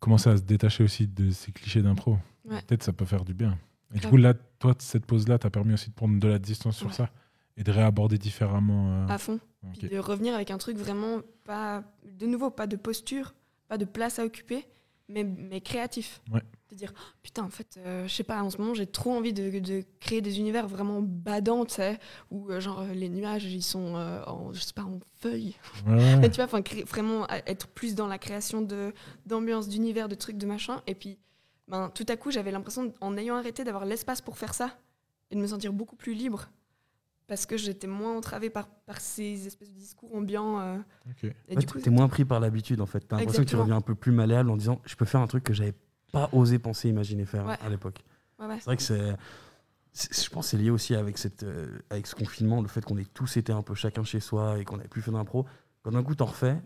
commencer 0.00 0.30
à 0.30 0.36
se 0.36 0.42
détacher 0.42 0.84
aussi 0.84 1.06
de 1.06 1.30
ces 1.30 1.52
clichés 1.52 1.82
d'impro. 1.82 2.18
Ouais. 2.44 2.60
Peut-être 2.62 2.82
ça 2.82 2.92
peut 2.92 3.04
faire 3.06 3.24
du 3.24 3.34
bien. 3.34 3.58
Et 3.94 3.98
du 4.00 4.06
coup, 4.08 4.16
là, 4.16 4.34
toi, 4.58 4.74
cette 4.78 5.06
pause-là 5.06 5.38
t'a 5.38 5.50
permis 5.50 5.72
aussi 5.74 5.90
de 5.90 5.94
prendre 5.94 6.18
de 6.18 6.28
la 6.28 6.38
distance 6.38 6.76
sur 6.76 6.88
Ouais. 6.88 6.92
ça 6.92 7.10
et 7.56 7.62
de 7.62 7.70
réaborder 7.70 8.18
différemment. 8.18 9.04
euh, 9.04 9.06
À 9.08 9.18
fond. 9.18 9.38
ok. 9.62 9.78
Puis 9.78 9.88
de 9.88 9.98
revenir 9.98 10.34
avec 10.34 10.50
un 10.50 10.58
truc 10.58 10.76
vraiment 10.76 11.20
pas. 11.44 11.84
De 12.04 12.26
nouveau, 12.26 12.50
pas 12.50 12.66
de 12.66 12.76
posture, 12.76 13.34
pas 13.68 13.78
de 13.78 13.84
place 13.84 14.18
à 14.18 14.24
occuper, 14.24 14.66
mais, 15.08 15.22
mais 15.24 15.60
créatif. 15.60 16.20
Ouais. 16.32 16.42
De 16.70 16.76
dire, 16.76 16.92
Oh, 16.96 17.00
putain, 17.22 17.44
en 17.44 17.50
fait, 17.50 17.78
euh, 17.78 18.08
je 18.08 18.14
sais 18.14 18.24
pas, 18.24 18.42
en 18.42 18.48
ce 18.48 18.56
moment, 18.58 18.72
j'ai 18.74 18.86
trop 18.86 19.12
envie 19.12 19.32
de, 19.34 19.58
de 19.58 19.84
créer 20.00 20.22
des 20.22 20.38
univers 20.38 20.66
vraiment 20.66 21.02
badants, 21.02 21.66
tu 21.66 21.74
sais, 21.74 21.98
où 22.30 22.50
euh, 22.50 22.58
genre 22.58 22.82
les 22.84 23.10
nuages, 23.10 23.44
ils 23.44 23.62
sont 23.62 23.96
euh, 23.96 24.24
en, 24.26 24.52
je 24.52 24.60
sais 24.60 24.72
pas, 24.72 24.82
en 24.82 24.98
feuilles. 25.16 25.54
Ouais, 25.86 26.28
tu 26.30 26.36
vois, 26.36 26.44
enfin, 26.46 26.62
vraiment 26.86 27.28
être 27.46 27.68
plus 27.68 27.94
dans 27.94 28.06
la 28.06 28.18
création 28.18 28.62
de 28.62 28.92
d'ambiance, 29.26 29.68
d'univers, 29.68 30.08
de 30.08 30.14
trucs, 30.14 30.38
de 30.38 30.46
machin. 30.46 30.82
Et 30.86 30.94
puis, 30.94 31.18
ben, 31.68 31.90
tout 31.94 32.06
à 32.08 32.16
coup, 32.16 32.30
j'avais 32.30 32.50
l'impression, 32.50 32.92
en 33.02 33.16
ayant 33.18 33.36
arrêté, 33.36 33.62
d'avoir 33.62 33.84
l'espace 33.84 34.22
pour 34.22 34.38
faire 34.38 34.54
ça 34.54 34.76
et 35.30 35.34
de 35.36 35.40
me 35.40 35.46
sentir 35.46 35.72
beaucoup 35.72 35.96
plus 35.96 36.14
libre. 36.14 36.48
Parce 37.26 37.46
que 37.46 37.56
j'étais 37.58 37.86
moins 37.86 38.16
entravée 38.16 38.50
par, 38.50 38.68
par 38.68 39.00
ces 39.00 39.46
espèces 39.46 39.70
de 39.72 39.78
discours 39.78 40.14
ambiants. 40.14 40.60
euh, 40.60 40.76
Ok. 41.10 41.24
et 41.24 41.26
Ouais, 41.26 41.56
du 41.56 41.66
t'es- 41.66 41.72
coup, 41.72 41.78
t'es 41.80 41.90
moins 41.90 42.08
pris 42.08 42.24
par 42.24 42.40
l'habitude 42.40 42.80
en 42.80 42.86
fait. 42.86 43.00
T'as 43.00 43.16
l'impression 43.18 43.44
que 43.44 43.48
tu 43.48 43.56
reviens 43.56 43.76
un 43.76 43.80
peu 43.82 43.94
plus 43.94 44.12
malléable 44.12 44.50
en 44.50 44.56
disant 44.56 44.80
je 44.84 44.94
peux 44.94 45.04
faire 45.06 45.20
un 45.20 45.26
truc 45.26 45.42
que 45.44 45.54
j'avais 45.54 45.72
pas 46.14 46.28
osé 46.32 46.58
penser, 46.58 46.88
imaginer 46.88 47.24
faire 47.26 47.44
Ouais. 47.46 47.58
à 47.60 47.68
l'époque. 47.68 48.02
ouais, 48.38 48.46
ouais. 48.46 48.56
C'est 48.58 48.64
vrai 48.64 48.76
que 48.76 48.82
c'est. 48.82 49.16
Je 50.24 50.28
pense 50.30 50.46
que 50.46 50.50
c'est 50.50 50.56
lié 50.56 50.70
aussi 50.70 50.94
avec, 50.96 51.18
cette, 51.18 51.44
euh, 51.44 51.78
avec 51.90 52.06
ce 52.08 52.16
confinement, 52.16 52.60
le 52.60 52.66
fait 52.66 52.84
qu'on 52.84 52.96
ait 52.98 53.04
tous 53.04 53.36
été 53.36 53.52
un 53.52 53.62
peu 53.62 53.74
chacun 53.76 54.02
chez 54.02 54.18
soi 54.18 54.58
et 54.58 54.64
qu'on 54.64 54.76
n'avait 54.78 54.88
plus 54.88 55.02
fait 55.02 55.12
d'impro. 55.12 55.46
Quand 55.82 55.92
d'un 55.92 56.02
coup 56.02 56.16
t'en 56.16 56.24
refais, 56.24 56.60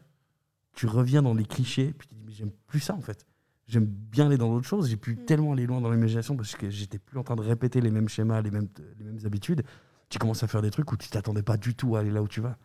tu 0.74 0.86
reviens 0.86 1.20
dans 1.20 1.34
les 1.34 1.44
clichés, 1.44 1.92
puis 1.98 2.08
tu 2.08 2.14
te 2.14 2.18
dis 2.20 2.24
mais 2.26 2.32
j'aime 2.32 2.52
plus 2.68 2.80
ça 2.80 2.94
en 2.94 3.00
fait. 3.02 3.26
J'aime 3.66 3.84
bien 3.84 4.26
aller 4.26 4.38
dans 4.38 4.50
d'autres 4.50 4.66
choses. 4.66 4.88
J'ai 4.88 4.96
pu 4.96 5.12
Mm. 5.16 5.24
tellement 5.26 5.52
aller 5.52 5.66
loin 5.66 5.82
dans 5.82 5.90
l'imagination 5.90 6.36
parce 6.36 6.54
que 6.56 6.70
j'étais 6.70 6.98
plus 6.98 7.18
en 7.18 7.22
train 7.22 7.36
de 7.36 7.42
répéter 7.42 7.82
les 7.82 7.90
mêmes 7.90 8.08
schémas, 8.08 8.40
les 8.40 8.50
mêmes, 8.50 8.68
les 8.98 9.04
mêmes 9.04 9.18
habitudes. 9.26 9.62
Tu 10.08 10.18
commences 10.18 10.42
à 10.42 10.46
faire 10.46 10.62
des 10.62 10.70
trucs 10.70 10.90
où 10.90 10.96
tu 10.96 11.10
t'attendais 11.10 11.42
pas 11.42 11.58
du 11.58 11.74
tout 11.74 11.96
à 11.96 12.00
aller 12.00 12.10
là 12.10 12.22
où 12.22 12.28
tu 12.28 12.40
vas. 12.40 12.56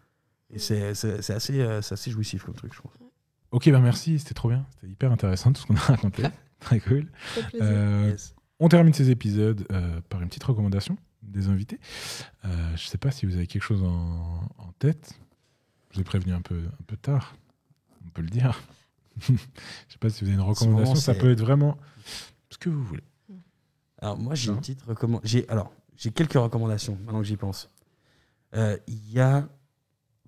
Et 0.49 0.55
Mm. 0.55 0.59
c'est 0.93 1.31
assez, 1.33 1.59
euh, 1.59 1.79
assez 1.79 2.09
jouissif 2.11 2.43
comme 2.45 2.53
truc, 2.55 2.71
je 2.73 2.77
trouve. 2.79 2.91
Ok, 3.51 3.69
bah 3.69 3.79
merci, 3.81 4.17
c'était 4.17 4.33
trop 4.33 4.47
bien. 4.47 4.65
C'était 4.75 4.87
hyper 4.93 5.11
intéressant 5.11 5.51
tout 5.51 5.61
ce 5.61 5.67
qu'on 5.67 5.75
a 5.75 5.79
raconté. 5.79 6.23
Très 6.65 6.79
cool. 6.79 7.07
Euh, 7.61 8.09
Yes. 8.11 8.35
On 8.59 8.69
termine 8.69 8.93
ces 8.93 9.09
épisodes 9.09 9.65
euh, 9.71 9.99
par 10.09 10.21
une 10.21 10.29
petite 10.29 10.43
recommandation 10.43 10.97
des 11.21 11.47
invités. 11.47 11.79
Euh, 12.45 12.75
je 12.75 12.85
sais 12.87 12.97
pas 12.97 13.11
si 13.11 13.25
vous 13.25 13.35
avez 13.35 13.47
quelque 13.47 13.63
chose 13.63 13.83
en, 13.83 14.47
en 14.57 14.71
tête. 14.79 15.13
Je 15.89 15.95
vous 15.95 16.01
ai 16.01 16.03
prévenu 16.03 16.33
un 16.33 16.41
peu, 16.41 16.55
un 16.57 16.83
peu 16.87 16.95
tard. 16.95 17.35
On 18.05 18.09
peut 18.09 18.21
le 18.21 18.29
dire. 18.29 18.61
je 19.19 19.33
sais 19.33 19.97
pas 19.99 20.09
si 20.09 20.23
vous 20.23 20.29
avez 20.29 20.35
une 20.35 20.41
recommandation. 20.47 20.93
moment, 20.93 20.95
Ça 20.95 21.13
peut 21.13 21.31
être 21.31 21.41
vraiment 21.41 21.77
ce 22.49 22.57
que 22.57 22.69
vous 22.69 22.83
voulez. 22.83 23.03
Alors 24.01 24.17
moi 24.17 24.35
j'ai 24.35 24.49
une 24.51 24.57
petite 24.59 24.81
recommandation. 24.83 25.41
Alors 25.49 25.71
j'ai 25.97 26.11
quelques 26.11 26.33
recommandations 26.33 26.97
maintenant 27.03 27.19
que 27.19 27.27
j'y 27.27 27.37
pense. 27.37 27.69
Euh, 28.55 28.77
Il 28.87 29.11
y 29.11 29.19
a 29.19 29.47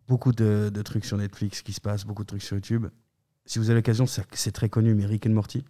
beaucoup 0.07 0.31
de, 0.31 0.69
de 0.73 0.81
trucs 0.81 1.05
sur 1.05 1.17
Netflix 1.17 1.61
qui 1.61 1.73
se 1.73 1.81
passent, 1.81 2.05
beaucoup 2.05 2.23
de 2.23 2.27
trucs 2.27 2.43
sur 2.43 2.55
YouTube. 2.55 2.87
Si 3.45 3.59
vous 3.59 3.69
avez 3.69 3.79
l'occasion, 3.79 4.05
c'est 4.07 4.25
c'est 4.33 4.51
très 4.51 4.69
connu, 4.69 4.93
mais 4.95 5.05
Rick 5.05 5.25
and 5.27 5.31
Morty. 5.31 5.63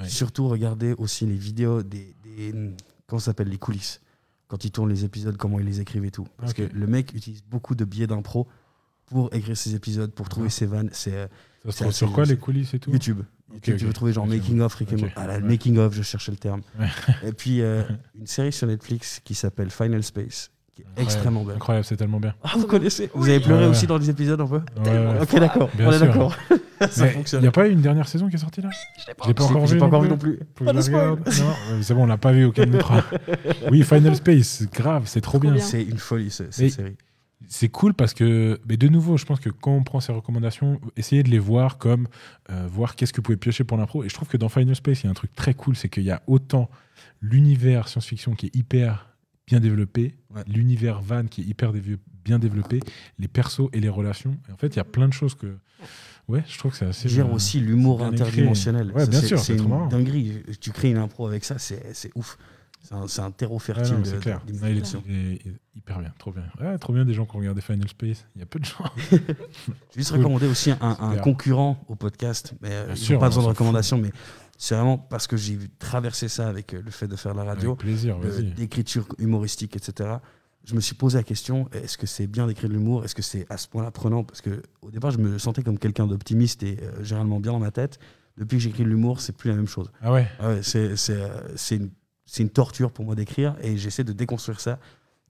Ouais. 0.00 0.08
Surtout 0.08 0.48
regardez 0.48 0.94
aussi 0.98 1.26
les 1.26 1.36
vidéos 1.36 1.82
des, 1.82 2.14
des 2.24 2.52
comment 3.06 3.20
ça 3.20 3.26
s'appelle 3.26 3.48
les 3.48 3.58
coulisses 3.58 4.00
quand 4.48 4.64
ils 4.64 4.70
tournent 4.70 4.90
les 4.90 5.04
épisodes, 5.04 5.36
comment 5.36 5.58
ils 5.60 5.66
les 5.66 5.80
écrivent 5.80 6.04
et 6.04 6.10
tout. 6.10 6.26
Parce 6.36 6.52
que 6.52 6.62
le 6.62 6.86
mec 6.86 7.12
utilise 7.14 7.42
beaucoup 7.44 7.74
de 7.74 7.84
biais 7.84 8.06
d'impro 8.06 8.46
pour 9.06 9.32
écrire 9.34 9.56
ses 9.56 9.74
épisodes, 9.74 10.10
pour 10.12 10.28
trouver 10.28 10.48
Ah. 10.48 10.50
ses 10.50 10.66
vannes. 10.66 10.88
C'est 10.92 11.14
euh, 11.14 11.26
Ça 11.26 11.70
se 11.70 11.72
c'est 11.72 11.76
trouve 11.76 11.88
assez 11.88 11.98
sur 11.98 12.12
quoi 12.12 12.24
les 12.24 12.36
coulisses 12.36 12.74
et 12.74 12.78
tout 12.78 12.90
YouTube. 12.90 13.20
YouTube, 13.52 13.76
tu 13.78 13.84
veux 13.86 13.92
trouver 13.92 14.12
genre 14.12 14.26
making 14.26 14.60
of, 14.60 14.74
Rick 14.74 14.92
and. 14.94 14.96
Ah 15.16 15.26
là, 15.26 15.34
ouais. 15.34 15.40
making 15.40 15.78
of, 15.78 15.94
je 15.94 16.02
cherchais 16.02 16.32
le 16.32 16.38
terme. 16.38 16.62
Et 17.22 17.32
puis 17.32 17.60
euh, 17.62 17.82
une 18.18 18.26
série 18.26 18.52
sur 18.52 18.66
Netflix 18.66 19.20
qui 19.24 19.34
s'appelle 19.34 19.70
Final 19.70 20.02
Space, 20.02 20.50
qui 20.74 20.82
est 20.82 20.84
Incroyable. 20.86 21.12
extrêmement 21.12 21.44
belle. 21.44 21.56
Incroyable, 21.56 21.84
c'est 21.86 21.96
tellement 21.96 22.18
bien. 22.20 22.34
Ah, 22.42 22.52
vous 22.56 22.66
connaissez 22.66 23.10
Vous 23.14 23.28
avez 23.28 23.40
pleuré 23.40 23.64
Ouais, 23.64 23.70
aussi 23.70 23.86
dans 23.86 23.96
les 23.98 24.10
épisodes 24.10 24.40
un 24.40 24.46
peu 24.46 24.60
Ouais. 24.84 25.20
Ok, 25.22 25.34
d'accord. 25.38 25.70
Bien 25.76 25.88
On 25.88 25.92
est 25.92 25.98
sûr. 25.98 26.06
d'accord. 26.06 26.36
ça 26.80 27.06
fonctionne. 27.08 27.40
Il 27.40 27.42
n'y 27.42 27.48
a 27.48 27.52
pas 27.52 27.68
eu 27.68 27.72
une 27.72 27.80
dernière 27.80 28.08
saison 28.08 28.28
qui 28.28 28.36
est 28.36 28.38
sortie 28.38 28.60
là 28.60 28.70
Je 28.98 29.06
l'ai 29.08 29.14
pas 29.14 29.32
pas 29.32 29.44
encore 29.44 29.66
vu 29.66 29.78
pas 29.78 29.84
encore 29.86 30.02
vu 30.02 30.08
plus. 30.16 30.38
non 30.38 30.44
plus. 30.54 30.64
Pas 30.64 30.72
de 30.72 30.80
spoil. 30.80 31.08
Non, 31.10 31.22
c'est 31.82 31.94
bon, 31.94 32.02
on 32.04 32.06
l'a 32.06 32.16
pas 32.18 32.32
vu 32.32 32.44
au 32.44 32.52
Calmetra. 32.52 33.04
oui, 33.70 33.82
Final 33.82 34.16
Space, 34.16 34.66
grave, 34.72 35.04
c'est 35.06 35.20
trop 35.20 35.38
Trop 35.38 35.40
bien. 35.40 35.52
bien. 35.54 35.62
C'est 35.64 35.82
une 35.82 35.98
folie 35.98 36.30
cette 36.30 36.52
série. 36.52 36.96
C'est 37.46 37.68
cool 37.68 37.92
parce 37.92 38.14
que, 38.14 38.58
mais 38.66 38.78
de 38.78 38.88
nouveau, 38.88 39.18
je 39.18 39.26
pense 39.26 39.38
que 39.38 39.50
quand 39.50 39.72
on 39.72 39.82
prend 39.82 40.00
ces 40.00 40.12
recommandations, 40.12 40.80
essayez 40.96 41.22
de 41.22 41.28
les 41.28 41.38
voir 41.38 41.76
comme 41.76 42.08
euh, 42.50 42.66
voir 42.70 42.96
qu'est-ce 42.96 43.12
que 43.12 43.18
vous 43.18 43.22
pouvez 43.24 43.36
piocher 43.36 43.64
pour 43.64 43.76
l'impro. 43.76 44.02
Et 44.02 44.08
je 44.08 44.14
trouve 44.14 44.28
que 44.28 44.38
dans 44.38 44.48
Final 44.48 44.74
Space, 44.74 45.02
il 45.02 45.04
y 45.04 45.06
a 45.08 45.10
un 45.10 45.14
truc 45.14 45.34
très 45.34 45.52
cool, 45.52 45.76
c'est 45.76 45.90
qu'il 45.90 46.04
y 46.04 46.10
a 46.10 46.22
autant 46.26 46.70
l'univers 47.20 47.88
science-fiction 47.88 48.34
qui 48.34 48.46
est 48.46 48.56
hyper 48.56 49.10
bien 49.46 49.60
développé, 49.60 50.14
Ouais. 50.34 50.42
l'univers 50.46 51.00
van 51.02 51.26
qui 51.26 51.42
est 51.42 51.44
hyper 51.44 51.72
bien 52.24 52.38
développé, 52.38 52.80
les 53.18 53.28
persos 53.28 53.68
et 53.74 53.80
les 53.80 53.90
relations. 53.90 54.38
Et 54.48 54.52
en 54.52 54.56
fait, 54.56 54.68
il 54.68 54.76
y 54.76 54.80
a 54.80 54.84
plein 54.84 55.06
de 55.08 55.12
choses 55.12 55.34
que, 55.34 55.58
ouais, 56.28 56.42
je 56.46 56.58
trouve 56.58 56.72
que 56.72 56.78
c'est 56.78 56.86
assez. 56.86 57.08
Gère 57.08 57.26
euh, 57.28 57.34
aussi 57.34 57.60
l'humour 57.60 58.02
interdimensionnel. 58.02 58.92
Ouais, 58.92 59.04
Ça, 59.04 59.10
bien 59.10 59.20
sûr, 59.20 59.38
c'est 59.38 59.56
une 59.56 59.88
dinguerie. 59.88 60.42
Tu 60.60 60.70
crées 60.70 60.90
une 60.90 60.98
impro 60.98 61.26
avec 61.26 61.44
ça, 61.44 61.58
c'est 61.58 62.10
ouf. 62.14 62.38
C'est 63.06 63.20
un, 63.22 63.30
terreau 63.30 63.58
fertile 63.58 63.96
c'est 64.04 64.20
clair. 64.20 64.42
de- 64.46 64.52
Non, 64.52 64.66
il, 64.68 64.76
est, 64.76 65.40
il 65.46 65.54
hyper 65.74 66.00
bien, 66.00 66.12
trop 66.18 66.32
bien. 66.32 66.42
Ouais, 66.60 66.76
trop 66.76 66.92
bien 66.92 67.06
des 67.06 67.14
gens 67.14 67.24
qui 67.24 67.34
ont 67.34 67.38
regardé 67.38 67.62
Final 67.62 67.88
Space. 67.88 68.26
Il 68.36 68.40
y 68.40 68.42
a 68.42 68.46
peu 68.46 68.58
de 68.58 68.66
gens. 68.66 68.84
Je 69.10 69.16
vais 69.16 69.24
juste 69.96 70.10
Cool. 70.10 70.18
recommander 70.18 70.46
aussi 70.46 70.70
un, 70.70 71.16
concurrent 71.22 71.82
au 71.88 71.94
podcast. 71.94 72.52
Mais 72.60 72.68
euh, 72.72 72.86
Bien 72.88 72.94
sûr, 72.96 73.18
pas 73.18 73.28
besoin 73.28 73.42
de 73.42 73.46
s'en 73.46 73.50
recommandations, 73.52 73.96
mais 73.96 74.10
c'est 74.58 74.74
vraiment 74.74 74.98
parce 74.98 75.26
que 75.26 75.38
j'ai 75.38 75.58
traversé 75.78 76.28
ça 76.28 76.46
avec 76.46 76.74
euh, 76.74 76.82
le 76.84 76.90
fait 76.90 77.08
de 77.08 77.16
faire 77.16 77.32
la 77.32 77.44
radio. 77.44 77.78
D'écriture 78.54 79.06
humoristique, 79.18 79.76
etc. 79.76 80.16
Je 80.64 80.74
me 80.74 80.80
suis 80.80 80.94
posé 80.94 81.18
la 81.18 81.22
question 81.22 81.68
est-ce 81.72 81.98
que 81.98 82.06
c'est 82.06 82.26
bien 82.26 82.46
d'écrire 82.46 82.68
de 82.68 82.74
l'humour? 82.74 83.04
Est-ce 83.04 83.14
que 83.14 83.22
c'est 83.22 83.46
à 83.50 83.58
ce 83.58 83.68
point-là 83.68 83.90
prenant? 83.90 84.24
Parce 84.24 84.40
que 84.40 84.62
au 84.82 84.90
départ, 84.90 85.10
je 85.10 85.18
me 85.18 85.38
sentais 85.38 85.62
comme 85.62 85.78
quelqu'un 85.78 86.06
d'optimiste 86.06 86.62
et 86.62 86.78
euh, 86.82 87.04
généralement 87.04 87.38
bien 87.38 87.52
dans 87.52 87.58
ma 87.58 87.70
tête. 87.70 87.98
Depuis 88.38 88.56
que 88.56 88.62
j'écris 88.62 88.82
de 88.82 88.88
l'humour, 88.88 89.20
c'est 89.20 89.36
plus 89.36 89.50
la 89.50 89.56
même 89.56 89.68
chose. 89.68 89.90
Ah 90.02 90.12
ouais. 90.12 90.26
Ah 90.40 90.48
ouais, 90.48 90.62
c'est 90.62 90.96
c'est, 90.96 91.20
euh, 91.20 91.28
c'est 91.54 91.76
une, 91.76 91.90
c'est 92.24 92.42
une 92.42 92.50
torture 92.50 92.90
pour 92.90 93.04
moi 93.04 93.14
d'écrire 93.14 93.56
et 93.60 93.76
j'essaie 93.76 94.04
de 94.04 94.12
déconstruire 94.12 94.60
ça. 94.60 94.78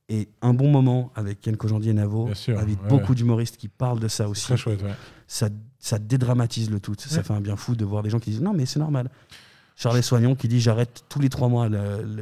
Et 0.09 0.29
un 0.43 0.55
bon 0.55 0.71
moment 0.71 1.11
avec 1.15 1.41
Ken 1.41 1.57
Kojandi 1.57 1.89
et 1.89 1.95
Navo, 1.95 2.33
sûr, 2.35 2.59
avec 2.59 2.81
ouais, 2.83 2.89
beaucoup 2.89 3.15
d'humoristes 3.15 3.57
qui 3.57 3.69
parlent 3.69 4.01
de 4.01 4.09
ça 4.09 4.29
aussi. 4.29 4.45
Très 4.45 4.57
chouette, 4.57 4.83
ouais. 4.83 4.95
Ça, 5.27 5.49
ça 5.79 5.99
dédramatise 5.99 6.71
le 6.71 6.79
tout. 6.79 6.95
Ça 6.99 7.23
fait 7.23 7.33
un 7.33 7.41
bien 7.41 7.57
fou 7.57 7.75
de 7.75 7.85
voir 7.85 8.03
des 8.03 8.11
gens 8.11 8.21
qui 8.21 8.31
disent 8.31 8.43
non, 8.43 8.53
mais 8.53 8.67
c'est 8.67 8.79
normal. 8.79 9.11
Charles 9.77 10.03
Soignon 10.03 10.35
qui 10.37 10.47
dit 10.49 10.61
j'arrête 10.61 11.03
tous 11.09 11.19
les 11.21 11.29
trois 11.29 11.49
mois 11.49 11.69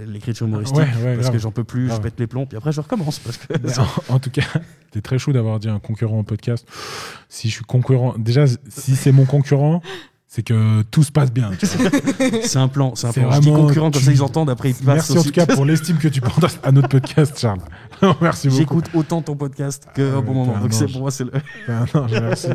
l'écriture 0.07 0.47
humoristique 0.47 0.79
Ouais, 0.79 0.85
ouais, 0.85 1.15
parce 1.15 1.19
grave. 1.19 1.33
que 1.33 1.39
j'en 1.39 1.51
peux 1.51 1.65
plus, 1.65 1.87
Grave. 1.89 1.99
je 1.99 2.03
pète 2.03 2.19
les 2.19 2.27
plombs, 2.27 2.47
puis 2.47 2.57
après 2.57 2.73
je 2.73 2.81
recommence 2.81 3.19
parce 3.19 3.37
que 3.37 3.53
en, 4.11 4.15
en 4.15 4.19
tout 4.19 4.31
cas, 4.31 4.43
t'es 4.91 5.01
très 5.03 5.19
chaud 5.19 5.33
d'avoir 5.33 5.59
dit 5.61 5.69
un 5.69 5.79
concurrent 5.79 6.19
en 6.19 6.25
podcast. 6.25 6.67
Si 7.29 7.49
je 7.51 7.55
suis 7.57 7.65
concurrent, 7.65 8.15
déjà, 8.17 8.47
si 8.69 8.97
c'est 8.97 9.13
mon 9.13 9.27
concurrent, 9.27 9.83
c'est 10.29 10.43
que 10.43 10.81
tout 10.91 11.03
se 11.03 11.13
passe 11.13 11.31
bien. 11.31 11.51
c'est 12.43 12.57
un 12.57 12.69
plan. 12.69 12.95
C'est 12.95 13.09
un 13.09 13.13
C'est 13.13 13.21
plan. 13.21 13.33
Je 13.33 13.41
dis 13.41 13.53
concurrent 13.53 13.91
comme 13.91 14.01
tu- 14.01 14.07
ça 14.07 14.13
ils 14.13 14.23
entendent 14.23 14.49
après 14.49 14.71
ils 14.71 14.75
passent 14.75 15.11
Merci 15.11 15.19
en 15.19 15.23
tout 15.23 15.31
cas 15.31 15.45
pour 15.45 15.67
l'estime 15.67 15.99
que 15.99 16.09
tu 16.09 16.23
portes 16.23 16.59
à 16.63 16.73
notre 16.73 16.89
podcast, 16.89 17.39
Charles. 17.39 17.59
Merci 18.23 18.49
beaucoup. 18.49 18.59
J'écoute 18.61 18.85
autant 18.95 19.21
ton 19.21 19.37
podcast 19.37 19.87
qu'un 19.95 20.17
Ah 20.17 20.21
bon 20.23 20.33
moment. 20.33 20.59
Donc 20.59 20.71
pour 20.91 21.01
moi 21.03 21.11
c'est 21.11 21.25
le. 21.25 21.33
Ah, 21.69 21.85
non, 21.95 22.07
merci. 22.11 22.49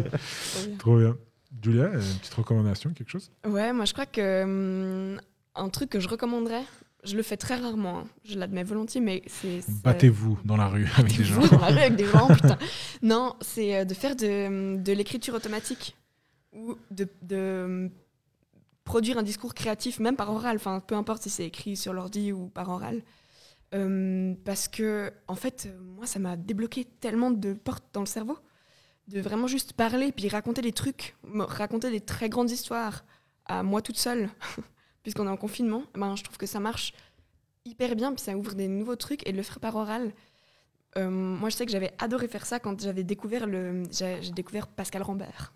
Trop 0.80 0.98
bien. 0.98 1.14
Julia, 1.62 1.90
une 1.94 2.18
petite 2.20 2.34
recommandation, 2.34 2.92
quelque 2.92 3.10
chose? 3.10 3.32
Ouais, 3.46 3.74
moi 3.74 3.86
je 3.86 3.94
crois 3.94 4.06
que 4.06 4.44
hum, 4.44 5.22
un 5.56 5.70
truc 5.70 5.90
que 5.90 6.00
je 6.00 6.08
recommanderais, 6.08 6.64
je 7.04 7.16
le 7.16 7.24
fais 7.24 7.38
très 7.38 7.56
rarement, 7.56 8.00
hein, 8.00 8.08
je 8.24 8.38
l'admets 8.38 8.64
volontiers, 8.64 9.02
mais 9.02 9.22
c'est. 9.28 9.62
Battez-vous 9.84 10.40
dans 10.46 10.58
la 10.58 10.68
rue 10.68 10.88
avec 10.98 11.16
des 11.18 11.24
gens. 11.24 11.42
Battez-vous 11.42 11.56
dans 11.56 11.62
la 11.62 11.72
rue 11.72 11.80
avec 11.80 11.96
des 11.96 12.06
gens, 12.06 12.28
putain. 12.34 12.58
Non, 13.02 13.36
c'est 13.42 13.78
euh, 13.78 13.86
de 13.86 13.94
faire 13.94 14.16
de, 14.16 14.78
de 14.78 14.94
l'écriture 14.94 15.34
automatique 15.34 15.96
ou 16.54 16.76
de, 16.92 17.08
de 17.22 17.64
hum, 17.66 17.90
produire 18.84 19.18
un 19.18 19.24
discours 19.24 19.54
créatif, 19.54 20.00
même 20.00 20.16
par 20.16 20.32
oral, 20.32 20.58
enfin 20.58 20.80
peu 20.80 20.96
importe 20.96 21.24
si 21.24 21.30
c'est 21.30 21.46
écrit 21.46 21.76
sur 21.76 21.94
l'ordi 21.94 22.32
ou 22.32 22.48
par 22.48 22.70
oral. 22.70 23.02
Hum, 23.74 24.38
parce 24.46 24.68
que, 24.68 25.12
en 25.28 25.36
fait, 25.36 25.70
moi, 25.96 26.06
ça 26.06 26.20
m'a 26.20 26.38
débloqué 26.38 26.86
tellement 26.86 27.32
de 27.32 27.54
portes 27.54 27.84
dans 27.94 28.00
le 28.00 28.06
cerveau, 28.06 28.38
de 29.08 29.22
vraiment 29.22 29.48
juste 29.48 29.74
parler, 29.74 30.12
puis 30.12 30.28
raconter 30.30 30.62
des 30.62 30.74
trucs, 30.74 31.16
raconter 31.34 31.92
des 31.92 32.02
très 32.02 32.30
grandes 32.30 32.52
histoires 32.52 33.06
à 33.46 33.64
moi 33.64 33.82
toute 33.82 33.98
seule, 33.98 34.30
puisqu'on 35.04 35.26
est 35.28 35.30
en 35.30 35.38
confinement. 35.38 35.84
Ben, 35.96 36.16
je 36.16 36.24
trouve 36.24 36.38
que 36.38 36.46
ça 36.46 36.60
marche 36.60 36.94
hyper 37.66 37.96
bien, 37.96 38.14
puis 38.14 38.24
ça 38.24 38.36
ouvre 38.38 38.54
des 38.56 38.68
nouveaux 38.68 38.96
trucs, 38.96 39.28
et 39.28 39.32
de 39.32 39.38
le 39.38 39.44
faire 39.44 39.60
par 39.60 39.76
oral. 39.76 40.12
euh, 40.98 41.10
moi, 41.10 41.50
je 41.50 41.56
sais 41.56 41.66
que 41.66 41.72
j'avais 41.72 41.94
adoré 42.00 42.28
faire 42.28 42.46
ça 42.46 42.60
quand 42.60 42.82
j'avais 42.82 43.04
découvert 43.04 43.46
le, 43.48 43.84
j'ai 43.92 44.32
découvert 44.32 44.68
Pascal 44.68 45.04
Rambert. 45.04 45.54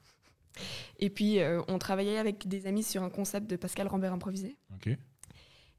Et 0.99 1.09
puis, 1.09 1.39
euh, 1.39 1.61
on 1.67 1.77
travaillait 1.79 2.17
avec 2.17 2.47
des 2.47 2.67
amis 2.67 2.83
sur 2.83 3.01
un 3.03 3.09
concept 3.09 3.49
de 3.49 3.55
Pascal 3.55 3.87
Rambert 3.87 4.13
improvisé. 4.13 4.57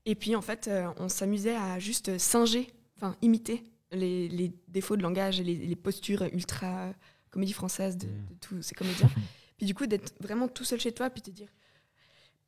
Et 0.05 0.15
puis, 0.15 0.35
en 0.35 0.41
fait, 0.43 0.69
euh, 0.69 0.89
on 0.99 1.09
s'amusait 1.09 1.55
à 1.55 1.79
juste 1.79 2.19
singer, 2.19 2.73
enfin, 2.97 3.15
imiter 3.23 3.63
les, 3.93 4.29
les 4.29 4.53
défauts 4.69 4.97
de 4.97 5.03
langage 5.03 5.39
et 5.41 5.45
les, 5.45 5.55
les 5.55 5.77
postures 5.77 6.23
ultra 6.33 6.93
comédie 7.33 7.53
française 7.53 7.97
de, 7.99 8.07
Mm. 8.07 8.27
de 8.31 8.35
tous 8.41 8.63
ces 8.63 8.75
comédiens. 8.77 9.11
puis, 9.57 9.67
du 9.67 9.75
coup, 9.75 9.87
d'être 9.87 10.13
vraiment 10.21 10.47
tout 10.49 10.65
seul 10.65 10.79
chez 10.81 10.93
toi, 10.93 11.11
puis 11.11 11.23
te 11.23 11.31
dire 11.31 11.49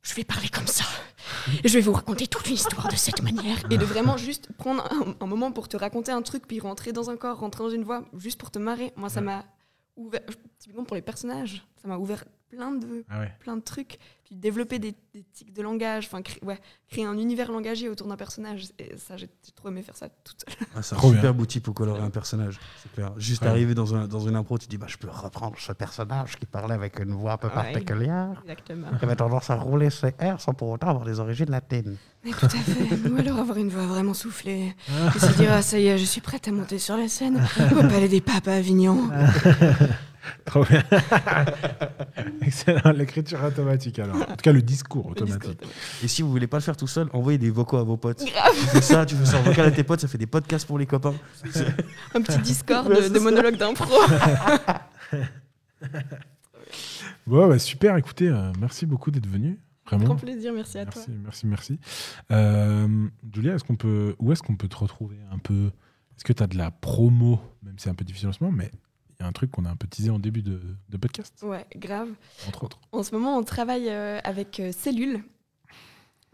je 0.01 0.13
vais 0.13 0.23
parler 0.23 0.49
comme 0.49 0.67
ça. 0.67 0.85
Et 1.63 1.67
je 1.67 1.73
vais 1.73 1.81
vous 1.81 1.91
raconter 1.93 2.27
toute 2.27 2.45
l'histoire 2.47 2.87
de 2.89 2.95
cette 2.95 3.23
manière. 3.23 3.57
Et 3.71 3.77
de 3.79 3.85
vraiment 3.85 4.17
juste 4.17 4.53
prendre 4.53 4.85
un, 4.93 5.15
un 5.19 5.25
moment 5.27 5.51
pour 5.51 5.67
te 5.67 5.75
raconter 5.77 6.11
un 6.11 6.21
truc, 6.21 6.45
puis 6.47 6.59
rentrer 6.59 6.93
dans 6.93 7.09
un 7.09 7.17
corps, 7.17 7.39
rentrer 7.39 7.63
dans 7.63 7.71
une 7.71 7.83
voix, 7.83 8.05
juste 8.15 8.39
pour 8.39 8.51
te 8.51 8.59
marrer. 8.59 8.93
Moi, 8.97 9.09
ça 9.09 9.19
Ouais. 9.21 9.25
m'a 9.25 9.45
ouvert, 9.95 10.21
typiquement 10.59 10.83
pour 10.83 10.95
les 10.95 11.01
personnages, 11.01 11.65
ça 11.81 11.87
m'a 11.87 11.97
ouvert 11.97 12.23
plein 12.49 12.71
de, 12.73 13.03
Ah 13.09 13.19
ouais. 13.21 13.33
plein 13.39 13.55
de 13.57 13.61
trucs. 13.63 13.97
Puis 14.25 14.35
développer 14.35 14.79
des, 14.79 14.95
des 15.13 15.23
tics 15.33 15.53
de 15.53 15.61
langage, 15.61 16.07
enfin, 16.07 16.21
cré- 16.23 16.39
ouais, 16.43 16.59
créer 16.89 17.05
un 17.05 17.15
univers 17.15 17.51
langagier 17.51 17.89
autour 17.89 18.07
d'un 18.07 18.15
personnage. 18.15 18.69
Et 18.79 18.97
ça, 18.97 19.17
j'ai 19.17 19.29
trop 19.55 19.67
aimé 19.69 19.83
faire 19.83 19.95
ça 19.95 20.09
toute 20.23 20.43
seule. 20.47 20.67
Ah, 20.75 20.81
c'est 20.81 20.95
un 20.95 20.97
Trop 20.97 21.11
bien. 21.11 21.21
super 21.21 21.39
outil 21.39 21.59
pour 21.59 21.75
colorer 21.75 22.01
un 22.01 22.09
personnage. 22.09 22.59
C'est 22.81 22.91
clair. 22.93 23.11
Juste 23.17 23.43
Ouais. 23.43 23.49
arriver 23.49 23.75
dans, 23.75 23.93
un, 23.93 24.07
dans 24.07 24.21
une 24.27 24.35
impro, 24.35 24.57
tu 24.57 24.67
dis 24.67 24.77
bah, 24.77 24.87
je 24.89 24.97
peux 24.97 25.09
reprendre 25.11 25.55
ce 25.59 25.71
personnage 25.73 26.37
qui 26.39 26.47
parlait 26.47 26.73
avec 26.73 26.99
une 26.99 27.11
voix 27.11 27.33
un 27.33 27.37
peu 27.37 27.49
Ouais. 27.49 27.53
particulière. 27.53 28.41
Exactement. 28.41 28.87
qui 28.97 29.05
avait 29.05 29.15
tendance 29.15 29.49
à 29.51 29.55
rouler 29.57 29.91
ses 29.91 30.15
airs 30.17 30.41
sans 30.41 30.55
pour 30.55 30.69
autant 30.69 30.89
avoir 30.89 31.05
des 31.05 31.19
origines 31.19 31.51
latines. 31.51 31.95
Mais 32.23 32.31
tout 32.31 32.47
à 32.47 32.49
fait. 32.49 33.07
Ou 33.07 33.17
alors 33.17 33.37
avoir 33.37 33.57
une 33.57 33.69
voix 33.69 33.85
vraiment 33.85 34.15
soufflée. 34.15 34.73
Et 35.15 35.19
se 35.19 35.33
dire, 35.37 35.51
ah, 35.51 35.61
ça 35.61 35.77
y 35.77 35.85
est, 35.85 35.99
je 35.99 36.05
suis 36.05 36.21
prête 36.21 36.47
à 36.47 36.51
monter 36.51 36.79
sur 36.79 36.97
la 36.97 37.07
scène 37.07 37.39
au 37.73 37.81
Palais 37.83 38.07
des 38.09 38.21
Papes 38.21 38.47
à 38.47 38.53
Avignon. 38.53 39.07
Trop 40.45 40.63
bien. 40.65 40.83
Excellent. 42.41 42.91
L'écriture 42.93 43.43
automatique 43.43 43.99
alors. 43.99 44.15
En 44.27 44.35
tout 44.35 44.43
cas, 44.43 44.51
le 44.51 44.61
discours 44.61 45.07
automatique. 45.07 45.61
Et 46.03 46.07
si 46.07 46.21
vous 46.21 46.29
voulez 46.29 46.47
pas 46.47 46.57
le 46.57 46.63
faire 46.63 46.77
tout 46.77 46.87
seul, 46.87 47.09
envoyez 47.13 47.37
des 47.37 47.49
vocaux 47.49 47.77
à 47.77 47.83
vos 47.83 47.97
potes. 47.97 48.23
Grave. 48.25 48.53
Tu 48.53 48.67
fais 48.67 48.81
ça, 48.81 49.05
tu 49.05 49.15
fais 49.15 49.25
ça 49.25 49.37
en 49.39 49.43
vocal 49.43 49.67
à 49.67 49.71
tes 49.71 49.83
potes, 49.83 50.01
ça 50.01 50.07
fait 50.07 50.17
des 50.17 50.27
podcasts 50.27 50.65
pour 50.65 50.79
les 50.79 50.85
copains. 50.85 51.13
Un 52.13 52.21
petit 52.21 52.39
Discord 52.39 52.87
Ouais, 52.87 53.09
de, 53.09 53.19
monologue 53.19 53.57
d'impro. 53.57 53.85
Bon, 57.27 57.47
bah, 57.47 57.57
super. 57.57 57.97
Écoutez, 57.97 58.29
euh, 58.29 58.51
merci 58.59 58.85
beaucoup 58.85 59.09
d'être 59.09 59.27
venu. 59.27 59.59
Vraiment. 59.87 60.05
Grand 60.05 60.15
plaisir, 60.15 60.53
merci 60.53 60.77
à 60.77 60.85
toi. 60.85 61.01
Merci, 61.23 61.47
merci. 61.47 61.79
Euh, 62.31 63.07
Julia, 63.33 63.55
est-ce 63.55 63.63
qu'on 63.63 63.75
peut, 63.75 64.15
où 64.19 64.31
est-ce 64.31 64.41
qu'on 64.41 64.55
peut 64.55 64.67
te 64.67 64.77
retrouver 64.77 65.17
un 65.31 65.37
peu? 65.37 65.71
Est-ce 66.15 66.23
que 66.23 66.33
tu 66.33 66.43
as 66.43 66.47
de 66.47 66.57
la 66.57 66.71
promo, 66.71 67.39
même 67.63 67.77
si 67.77 67.83
c'est 67.83 67.89
un 67.89 67.95
peu 67.95 68.05
difficile 68.05 68.29
en 68.29 68.33
ce 68.33 68.43
moment, 68.43 68.55
mais 68.55 68.71
y 69.21 69.23
a 69.23 69.27
un 69.27 69.31
truc 69.31 69.51
qu'on 69.51 69.65
a 69.65 69.69
un 69.69 69.75
peu 69.75 69.87
teasé 69.87 70.09
en 70.09 70.19
début 70.19 70.41
de, 70.41 70.59
de 70.89 70.97
podcast, 70.97 71.41
Ouais, 71.43 71.65
grave. 71.75 72.09
entre 72.47 72.63
autres. 72.65 72.79
En 72.91 73.03
ce 73.03 73.13
moment, 73.15 73.37
on 73.37 73.43
travaille 73.43 73.89
euh, 73.89 74.19
avec 74.23 74.59
euh, 74.59 74.71
Cellule 74.71 75.23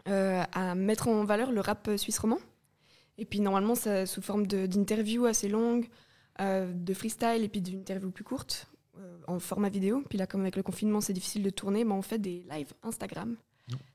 euh, 0.08 0.42
à 0.52 0.74
mettre 0.74 1.08
en 1.08 1.24
valeur 1.24 1.52
le 1.52 1.60
rap 1.60 1.88
suisse 1.96 2.18
roman. 2.18 2.38
Et 3.18 3.24
puis 3.24 3.40
normalement, 3.40 3.74
c'est 3.74 4.06
sous 4.06 4.22
forme 4.22 4.46
d'interviews 4.46 5.26
assez 5.26 5.48
longues, 5.48 5.86
euh, 6.40 6.72
de 6.72 6.94
freestyle 6.94 7.42
et 7.44 7.48
puis 7.48 7.60
d'interviews 7.60 8.10
plus 8.10 8.24
courtes 8.24 8.66
euh, 8.98 9.18
en 9.28 9.38
format 9.38 9.68
vidéo. 9.68 10.02
Puis 10.08 10.18
là, 10.18 10.26
comme 10.26 10.40
avec 10.40 10.56
le 10.56 10.62
confinement, 10.62 11.00
c'est 11.00 11.12
difficile 11.12 11.42
de 11.42 11.50
tourner, 11.50 11.84
mais 11.84 11.92
on 11.92 12.02
fait 12.02 12.18
des 12.18 12.44
lives 12.50 12.72
Instagram. 12.82 13.36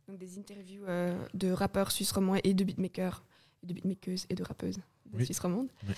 Donc 0.08 0.18
des 0.18 0.40
interviews 0.40 0.86
euh, 0.88 1.14
de 1.34 1.52
rappeurs 1.52 1.92
suisses 1.92 2.12
romands 2.14 2.36
et 2.44 2.54
de 2.54 2.64
beatmakers, 2.64 3.22
de 3.64 3.74
beatmakeuses 3.74 4.26
et 4.30 4.36
de 4.36 4.44
rappeuses 4.44 4.78
de 5.12 5.18
Oui. 5.18 5.26
Suisse 5.26 5.40
romande. 5.40 5.68
Oui. 5.88 5.94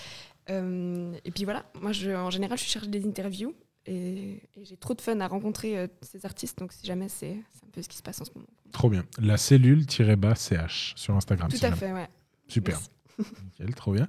Euh, 0.49 1.13
et 1.25 1.31
puis 1.31 1.43
voilà, 1.45 1.65
moi 1.81 1.91
je, 1.91 2.11
en 2.11 2.29
général, 2.29 2.57
je 2.57 2.63
cherche 2.63 2.87
des 2.87 3.05
interviews 3.05 3.53
et, 3.85 4.41
et 4.55 4.65
j'ai 4.65 4.77
trop 4.77 4.93
de 4.93 5.01
fun 5.01 5.19
à 5.19 5.27
rencontrer 5.27 5.77
euh, 5.77 5.87
ces 6.01 6.25
artistes. 6.25 6.59
Donc 6.59 6.73
si 6.73 6.85
jamais, 6.85 7.09
c'est 7.09 7.31
un 7.33 7.69
peu 7.71 7.81
ce 7.81 7.89
qui 7.89 7.97
se 7.97 8.03
passe 8.03 8.21
en 8.21 8.25
ce 8.25 8.31
moment. 8.35 8.47
Trop 8.71 8.89
bien. 8.89 9.03
La 9.19 9.37
cellule-ch 9.37 10.93
sur 10.95 11.15
Instagram. 11.15 11.49
Tout 11.49 11.57
si 11.57 11.65
à 11.65 11.69
jamais. 11.69 11.79
fait, 11.79 11.93
ouais. 11.93 12.07
Super. 12.47 12.79
Nickel, 13.59 13.75
trop 13.75 13.93
bien. 13.93 14.07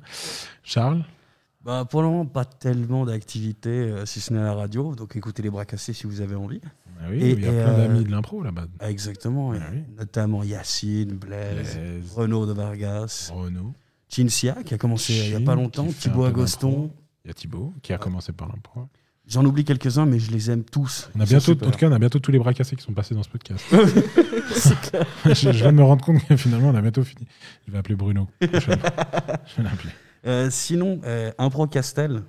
Charles 0.63 1.05
Bah, 1.65 1.85
pour 1.89 2.01
le 2.03 2.09
moment, 2.09 2.25
pas 2.25 2.47
tellement 2.47 3.05
d'activités, 3.05 3.69
euh, 3.71 4.07
si 4.07 4.21
ce 4.21 4.33
n'est 4.33 4.41
la 4.41 4.55
radio. 4.55 4.95
Donc 4.95 5.15
écoutez 5.17 5.43
les 5.43 5.51
bras 5.51 5.67
cassés 5.67 5.93
si 5.93 6.07
vous 6.07 6.21
avez 6.23 6.35
envie. 6.35 6.61
Ah 7.03 7.07
oui, 7.11 7.19
Et- 7.23 7.31
il 7.33 7.41
y 7.41 7.47
a 7.47 7.49
et, 7.49 7.53
plein 7.63 7.73
euh, 7.73 7.87
d'amis 7.89 8.05
de 8.05 8.11
l'impro 8.11 8.43
là-bas. 8.43 8.67
Exactement. 8.81 9.53
Ah 9.53 9.59
oui. 9.73 9.83
Notamment 9.99 10.43
Yacine, 10.43 11.13
Blaise, 11.17 11.77
Blaise, 11.77 12.13
Renaud 12.15 12.47
de 12.47 12.53
Vargas, 12.53 13.31
Renaud. 13.35 13.75
Chinsia 14.09 14.63
qui 14.65 14.75
a 14.75 14.79
commencé 14.79 15.13
il 15.15 15.37
n'y 15.37 15.43
a 15.43 15.47
pas 15.47 15.55
longtemps, 15.55 15.87
Thibaut 15.87 16.25
Agoston. 16.25 16.91
Il 17.25 17.29
y 17.29 17.31
a 17.31 17.35
Thibaut 17.35 17.75
qui 17.83 17.93
a 17.93 17.99
commencé 17.99 18.33
par 18.33 18.49
l'impro. 18.49 18.89
J'en 19.29 19.45
oublie 19.45 19.65
quelques-uns, 19.65 20.07
mais 20.07 20.19
je 20.19 20.33
les 20.33 20.51
aime 20.51 20.65
tous. 20.65 21.09
On 21.15 21.21
a 21.21 21.25
bientôt, 21.25 21.53
en 21.53 21.71
tout 21.71 21.79
cas, 21.79 21.89
on 21.89 21.93
a 21.93 21.99
bientôt 22.01 22.19
tous 22.19 22.33
les 22.33 22.39
bras 22.41 22.53
cassés 22.53 22.75
qui 22.75 22.83
sont 22.83 22.93
passés 22.93 23.15
dans 23.15 23.23
ce 23.23 23.29
podcast. 23.29 23.65
Clair. 24.91 25.07
je, 25.27 25.33
je 25.35 25.51
viens 25.51 25.73
de 25.73 25.77
me 25.77 25.85
rendre 25.85 26.05
compte 26.05 26.27
que 26.27 26.37
finalement, 26.37 26.71
on 26.71 26.75
a 26.75 26.83
bientôt 26.83 27.05
fini. 27.05 27.27
Je 27.67 27.73
vais 27.73 27.79
appeler 27.79 27.95
Bruno. 27.95 28.27
je 28.41 28.47
vais 28.49 29.63
l'appeler. 29.63 29.93
Euh, 30.27 30.49
sinon, 30.51 31.01
euh, 31.05 31.33
Impro 31.39 31.67
Castel, 31.67 32.15
Oui. 32.17 32.23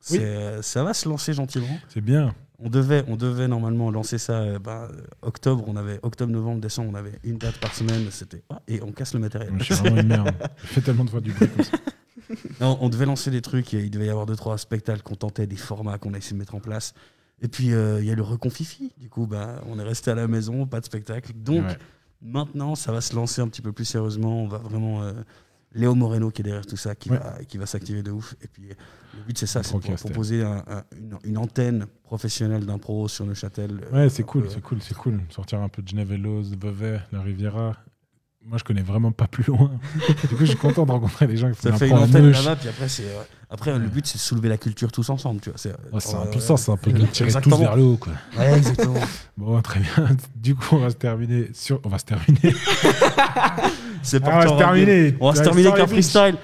c'est, 0.00 0.24
euh, 0.24 0.62
ça 0.62 0.82
va 0.84 0.94
se 0.94 1.08
lancer 1.08 1.32
gentiment. 1.32 1.78
C'est 1.88 2.00
bien. 2.00 2.34
On 2.62 2.68
devait, 2.68 3.04
on 3.08 3.16
devait 3.16 3.48
normalement 3.48 3.90
lancer 3.90 4.18
ça 4.18 4.40
euh, 4.40 4.58
bah, 4.58 4.88
euh, 4.92 5.00
octobre. 5.22 5.64
On 5.66 5.76
avait 5.76 5.98
octobre, 6.02 6.30
novembre, 6.32 6.60
décembre. 6.60 6.90
On 6.92 6.94
avait 6.94 7.18
une 7.24 7.38
date 7.38 7.56
par 7.58 7.74
semaine. 7.74 8.06
C'était 8.10 8.42
ah, 8.50 8.60
et 8.68 8.82
on 8.82 8.92
casse 8.92 9.14
le 9.14 9.20
matériel. 9.20 9.52
Je 9.58 9.64
suis 9.64 9.74
vraiment 9.74 9.96
une 10.00 10.08
merde. 10.08 10.32
Je 10.62 10.66
fais 10.66 10.80
tellement 10.82 11.04
de 11.04 11.10
fois 11.10 11.20
du 11.20 11.32
bruit 11.32 11.48
comme 11.48 11.64
ça. 11.64 11.78
Non, 12.60 12.76
on 12.82 12.88
devait 12.90 13.06
lancer 13.06 13.30
des 13.30 13.40
trucs. 13.40 13.72
et 13.74 13.80
il 13.80 13.90
devait 13.90 14.06
y 14.06 14.10
avoir 14.10 14.26
deux 14.26 14.36
trois 14.36 14.58
spectacles 14.58 15.02
qu'on 15.02 15.14
tentait, 15.16 15.46
des 15.46 15.56
formats 15.56 15.96
qu'on 15.98 16.12
a 16.14 16.18
essayé 16.18 16.34
de 16.34 16.38
mettre 16.38 16.54
en 16.54 16.60
place. 16.60 16.92
Et 17.40 17.48
puis 17.48 17.72
euh, 17.72 18.00
il 18.00 18.06
y 18.06 18.10
a 18.10 18.14
le 18.14 18.22
reconfifi. 18.22 18.92
Du 18.98 19.08
coup, 19.08 19.26
bah, 19.26 19.62
on 19.66 19.78
est 19.78 19.82
resté 19.82 20.10
à 20.10 20.14
la 20.14 20.28
maison, 20.28 20.66
pas 20.66 20.80
de 20.80 20.84
spectacle. 20.84 21.32
Donc 21.34 21.64
Ouais. 21.64 21.78
maintenant, 22.20 22.74
ça 22.74 22.92
va 22.92 23.00
se 23.00 23.14
lancer 23.16 23.40
un 23.40 23.48
petit 23.48 23.62
peu 23.62 23.72
plus 23.72 23.86
sérieusement. 23.86 24.42
On 24.42 24.48
va 24.48 24.58
vraiment 24.58 25.02
euh, 25.02 25.12
Léo 25.72 25.94
Moreno 25.94 26.30
qui 26.30 26.42
est 26.42 26.44
derrière 26.44 26.66
tout 26.66 26.76
ça, 26.76 26.94
qui 26.94 27.10
Ouais. 27.10 27.18
va, 27.18 27.38
qui 27.46 27.56
va 27.58 27.66
s'activer 27.66 28.02
de 28.02 28.10
ouf. 28.10 28.34
Et 28.42 28.48
puis 28.48 28.68
le 28.68 29.22
but 29.26 29.38
c'est 29.38 29.46
ça, 29.46 29.62
c'est 29.62 29.74
de 29.76 29.94
proposer 29.96 30.42
un- 30.42 30.64
un- 30.66 30.84
une, 30.96 31.18
une 31.24 31.38
antenne 31.38 31.86
professionnelle 32.02 32.66
d'impro 32.66 33.06
sur 33.08 33.24
Neuchâtel. 33.26 33.80
euh, 33.92 34.04
Ouais, 34.04 34.08
c'est 34.08 34.24
cool, 34.24 34.48
c'est 34.50 34.60
cool, 34.60 34.82
c'est 34.82 34.96
cool. 34.96 35.20
Sortir 35.30 35.60
un 35.60 35.68
peu 35.68 35.82
de 35.82 35.88
Genevelos, 35.88 36.42
de 36.50 36.56
Vevey, 36.66 37.00
la 37.12 37.22
Riviera. 37.22 37.76
Moi, 38.46 38.58
je 38.58 38.64
connais 38.64 38.82
vraiment 38.82 39.12
pas 39.12 39.26
plus 39.26 39.44
loin. 39.44 39.70
du 40.28 40.28
coup, 40.28 40.40
je 40.40 40.46
suis 40.46 40.56
content 40.56 40.86
de 40.86 40.90
rencontrer 40.90 41.26
des 41.26 41.36
gens 41.36 41.48
qui 41.50 41.56
font 41.56 41.68
Ça 41.68 41.70
de 41.70 41.76
fait 41.76 41.88
une 41.88 41.96
antenne 41.96 42.30
là-bas, 42.30 42.56
puis 42.56 42.68
après, 42.68 42.88
c'est, 42.88 43.04
euh, 43.04 43.22
après 43.50 43.78
le 43.78 43.86
but, 43.86 44.06
c'est 44.06 44.16
de 44.16 44.20
soulever 44.20 44.48
la 44.48 44.56
culture 44.56 44.90
tous 44.90 45.10
ensemble, 45.10 45.40
tu 45.40 45.50
vois. 45.50 45.58
C'est, 45.58 45.74
Oh, 45.92 46.00
c'est 46.00 46.14
euh, 46.16 46.22
un 46.22 46.26
peu 46.26 46.40
ça, 46.40 46.56
c'est 46.56 46.72
un 46.72 46.76
peu 46.76 46.90
de 46.92 47.04
tirer 47.06 47.28
Exactement. 47.28 47.56
tous 47.56 47.62
vers 47.62 47.76
le 47.76 47.82
haut, 47.82 47.96
quoi. 47.96 48.12
Ouais, 48.38 48.56
exactement. 48.56 48.94
Bon, 49.36 49.60
très 49.62 49.80
bien. 49.80 50.08
Du 50.36 50.54
coup, 50.54 50.76
on 50.76 50.78
va 50.78 50.90
se 50.90 50.96
terminer 50.96 51.48
sur. 51.54 51.80
On 51.84 51.88
va 51.88 51.98
se 51.98 52.04
terminer. 52.04 52.40
c'est 54.02 54.22
Ah, 54.24 54.30
on 54.30 54.38
va 54.38 54.48
se 54.48 54.58
terminer. 54.58 55.16
On 55.18 55.30
va 55.30 55.36
se 55.36 55.42
terminer 55.42 55.68
avec 55.68 55.80
un 55.80 55.86
freestyle. 55.86 56.36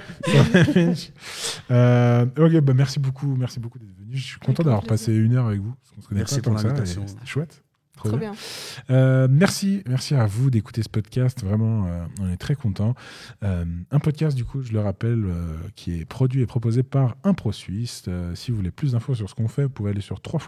Euh, 1.70 2.24
ok, 2.38 2.60
bah 2.60 2.72
merci 2.74 2.98
beaucoup, 2.98 3.36
merci 3.36 3.60
beaucoup 3.60 3.78
d'être 3.78 3.94
venu. 3.98 4.16
Je 4.16 4.24
suis 4.24 4.38
content 4.38 4.62
d'avoir 4.62 4.82
passé 4.82 5.12
une 5.12 5.34
heure 5.36 5.46
avec 5.46 5.60
vous. 5.60 5.74
Parce 5.74 5.94
qu'on 5.94 6.02
se 6.02 6.08
connaît 6.08 6.20
Merci 6.20 6.36
pas 6.36 6.42
pour 6.42 6.52
tant 6.52 6.56
que 6.56 6.62
ça, 6.62 6.68
l'invitation. 6.68 7.02
C'était 7.06 7.26
chouette. 7.26 7.62
Trop 7.96 8.10
Trop 8.10 8.18
bien. 8.18 8.32
bien. 8.32 8.94
Euh, 8.94 9.26
merci, 9.30 9.82
merci 9.88 10.14
à 10.14 10.26
vous 10.26 10.50
d'écouter 10.50 10.82
ce 10.82 10.88
podcast. 10.88 11.42
Vraiment, 11.42 11.86
euh, 11.86 12.04
on 12.20 12.30
est 12.30 12.36
très 12.36 12.54
contents. 12.54 12.94
Euh, 13.42 13.64
un 13.90 13.98
podcast, 13.98 14.36
du 14.36 14.44
coup, 14.44 14.62
je 14.62 14.72
le 14.72 14.80
rappelle, 14.80 15.24
euh, 15.24 15.56
qui 15.74 15.98
est 15.98 16.04
produit 16.04 16.42
et 16.42 16.46
proposé 16.46 16.82
par 16.82 17.16
Impro 17.24 17.52
Suisse. 17.52 18.04
Si 18.34 18.50
vous 18.50 18.58
voulez 18.58 18.70
plus 18.70 18.92
d'infos 18.92 19.14
sur 19.14 19.30
ce 19.30 19.34
qu'on 19.34 19.48
fait, 19.48 19.62
vous 19.64 19.70
pouvez 19.70 19.90
aller 19.90 20.02
sur 20.02 20.20
3 20.20 20.40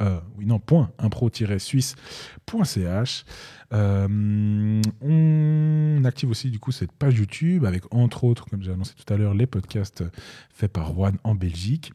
euh, 0.00 0.20
oui, 0.36 0.46
non, 0.46 0.58
point, 0.58 0.90
impro-suisse.ch. 0.98 3.24
On 3.72 4.80
active 6.04 6.30
aussi 6.30 6.50
du 6.50 6.58
coup 6.58 6.72
cette 6.72 6.92
page 6.92 7.18
YouTube 7.18 7.64
avec 7.64 7.84
entre 7.92 8.24
autres, 8.24 8.46
comme 8.46 8.62
j'ai 8.62 8.72
annoncé 8.72 8.94
tout 8.94 9.12
à 9.12 9.16
l'heure, 9.16 9.34
les 9.34 9.46
podcasts 9.46 10.04
faits 10.50 10.72
par 10.72 10.92
Juan 10.92 11.16
en 11.24 11.34
Belgique. 11.34 11.92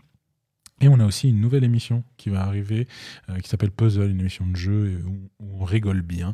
Et 0.82 0.88
on 0.88 0.99
a 0.99 1.05
aussi 1.05 1.30
une 1.30 1.41
nouvelle 1.41 1.63
émission 1.63 2.03
qui 2.17 2.30
va 2.30 2.41
arriver, 2.41 2.88
euh, 3.30 3.38
qui 3.39 3.49
s'appelle 3.49 3.71
Puzzle, 3.71 4.09
une 4.09 4.19
émission 4.19 4.45
de 4.45 4.55
jeu 4.55 4.91
et 4.91 5.03
où, 5.03 5.30
où 5.39 5.61
on 5.61 5.65
rigole 5.65 6.01
bien. 6.01 6.32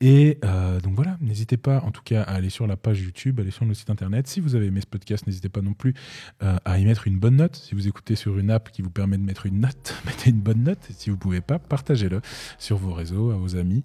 Et 0.00 0.38
euh, 0.44 0.80
donc 0.80 0.94
voilà, 0.94 1.16
n'hésitez 1.20 1.56
pas 1.56 1.80
en 1.82 1.90
tout 1.90 2.02
cas 2.02 2.22
à 2.22 2.34
aller 2.34 2.50
sur 2.50 2.66
la 2.66 2.76
page 2.76 3.00
YouTube, 3.00 3.40
aller 3.40 3.50
sur 3.50 3.64
notre 3.64 3.78
site 3.78 3.90
internet. 3.90 4.26
Si 4.26 4.40
vous 4.40 4.54
avez 4.54 4.66
aimé 4.66 4.80
ce 4.80 4.86
podcast, 4.86 5.26
n'hésitez 5.26 5.48
pas 5.48 5.62
non 5.62 5.72
plus 5.74 5.94
euh, 6.42 6.56
à 6.64 6.78
y 6.78 6.84
mettre 6.84 7.06
une 7.06 7.18
bonne 7.18 7.36
note. 7.36 7.56
Si 7.56 7.74
vous 7.74 7.88
écoutez 7.88 8.16
sur 8.16 8.38
une 8.38 8.50
app 8.50 8.70
qui 8.70 8.82
vous 8.82 8.90
permet 8.90 9.18
de 9.18 9.22
mettre 9.22 9.46
une 9.46 9.60
note, 9.60 9.94
mettez 10.06 10.30
une 10.30 10.40
bonne 10.40 10.62
note. 10.62 10.78
Et 10.90 10.92
si 10.92 11.10
vous 11.10 11.16
pouvez 11.16 11.40
pas, 11.40 11.58
partagez-le 11.58 12.20
sur 12.58 12.76
vos 12.76 12.92
réseaux, 12.92 13.30
à 13.30 13.36
vos 13.36 13.56
amis. 13.56 13.84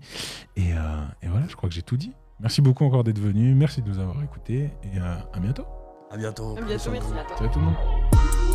Et, 0.56 0.74
euh, 0.74 1.04
et 1.22 1.28
voilà, 1.28 1.48
je 1.48 1.56
crois 1.56 1.70
que 1.70 1.76
j'ai 1.76 1.84
tout 1.84 1.98
dit. 1.98 2.12
Merci 2.42 2.62
beaucoup 2.62 2.84
encore 2.86 3.04
d'être 3.04 3.20
venu, 3.20 3.54
merci 3.54 3.84
de 3.84 3.88
nous 3.88 4.00
avoir 4.00 4.22
écoutés 4.24 4.72
et 4.84 4.98
euh, 4.98 5.16
à 5.32 5.40
bientôt. 5.40 5.66
À 6.10 6.18
bientôt. 6.18 6.58
À 6.58 6.62
bientôt, 6.62 6.92
merci 6.92 7.10
à 7.14 7.24
toi. 7.24 7.38
Ciao 7.38 7.48
tout 7.50 7.60
le 7.60 7.66
monde. 7.66 8.51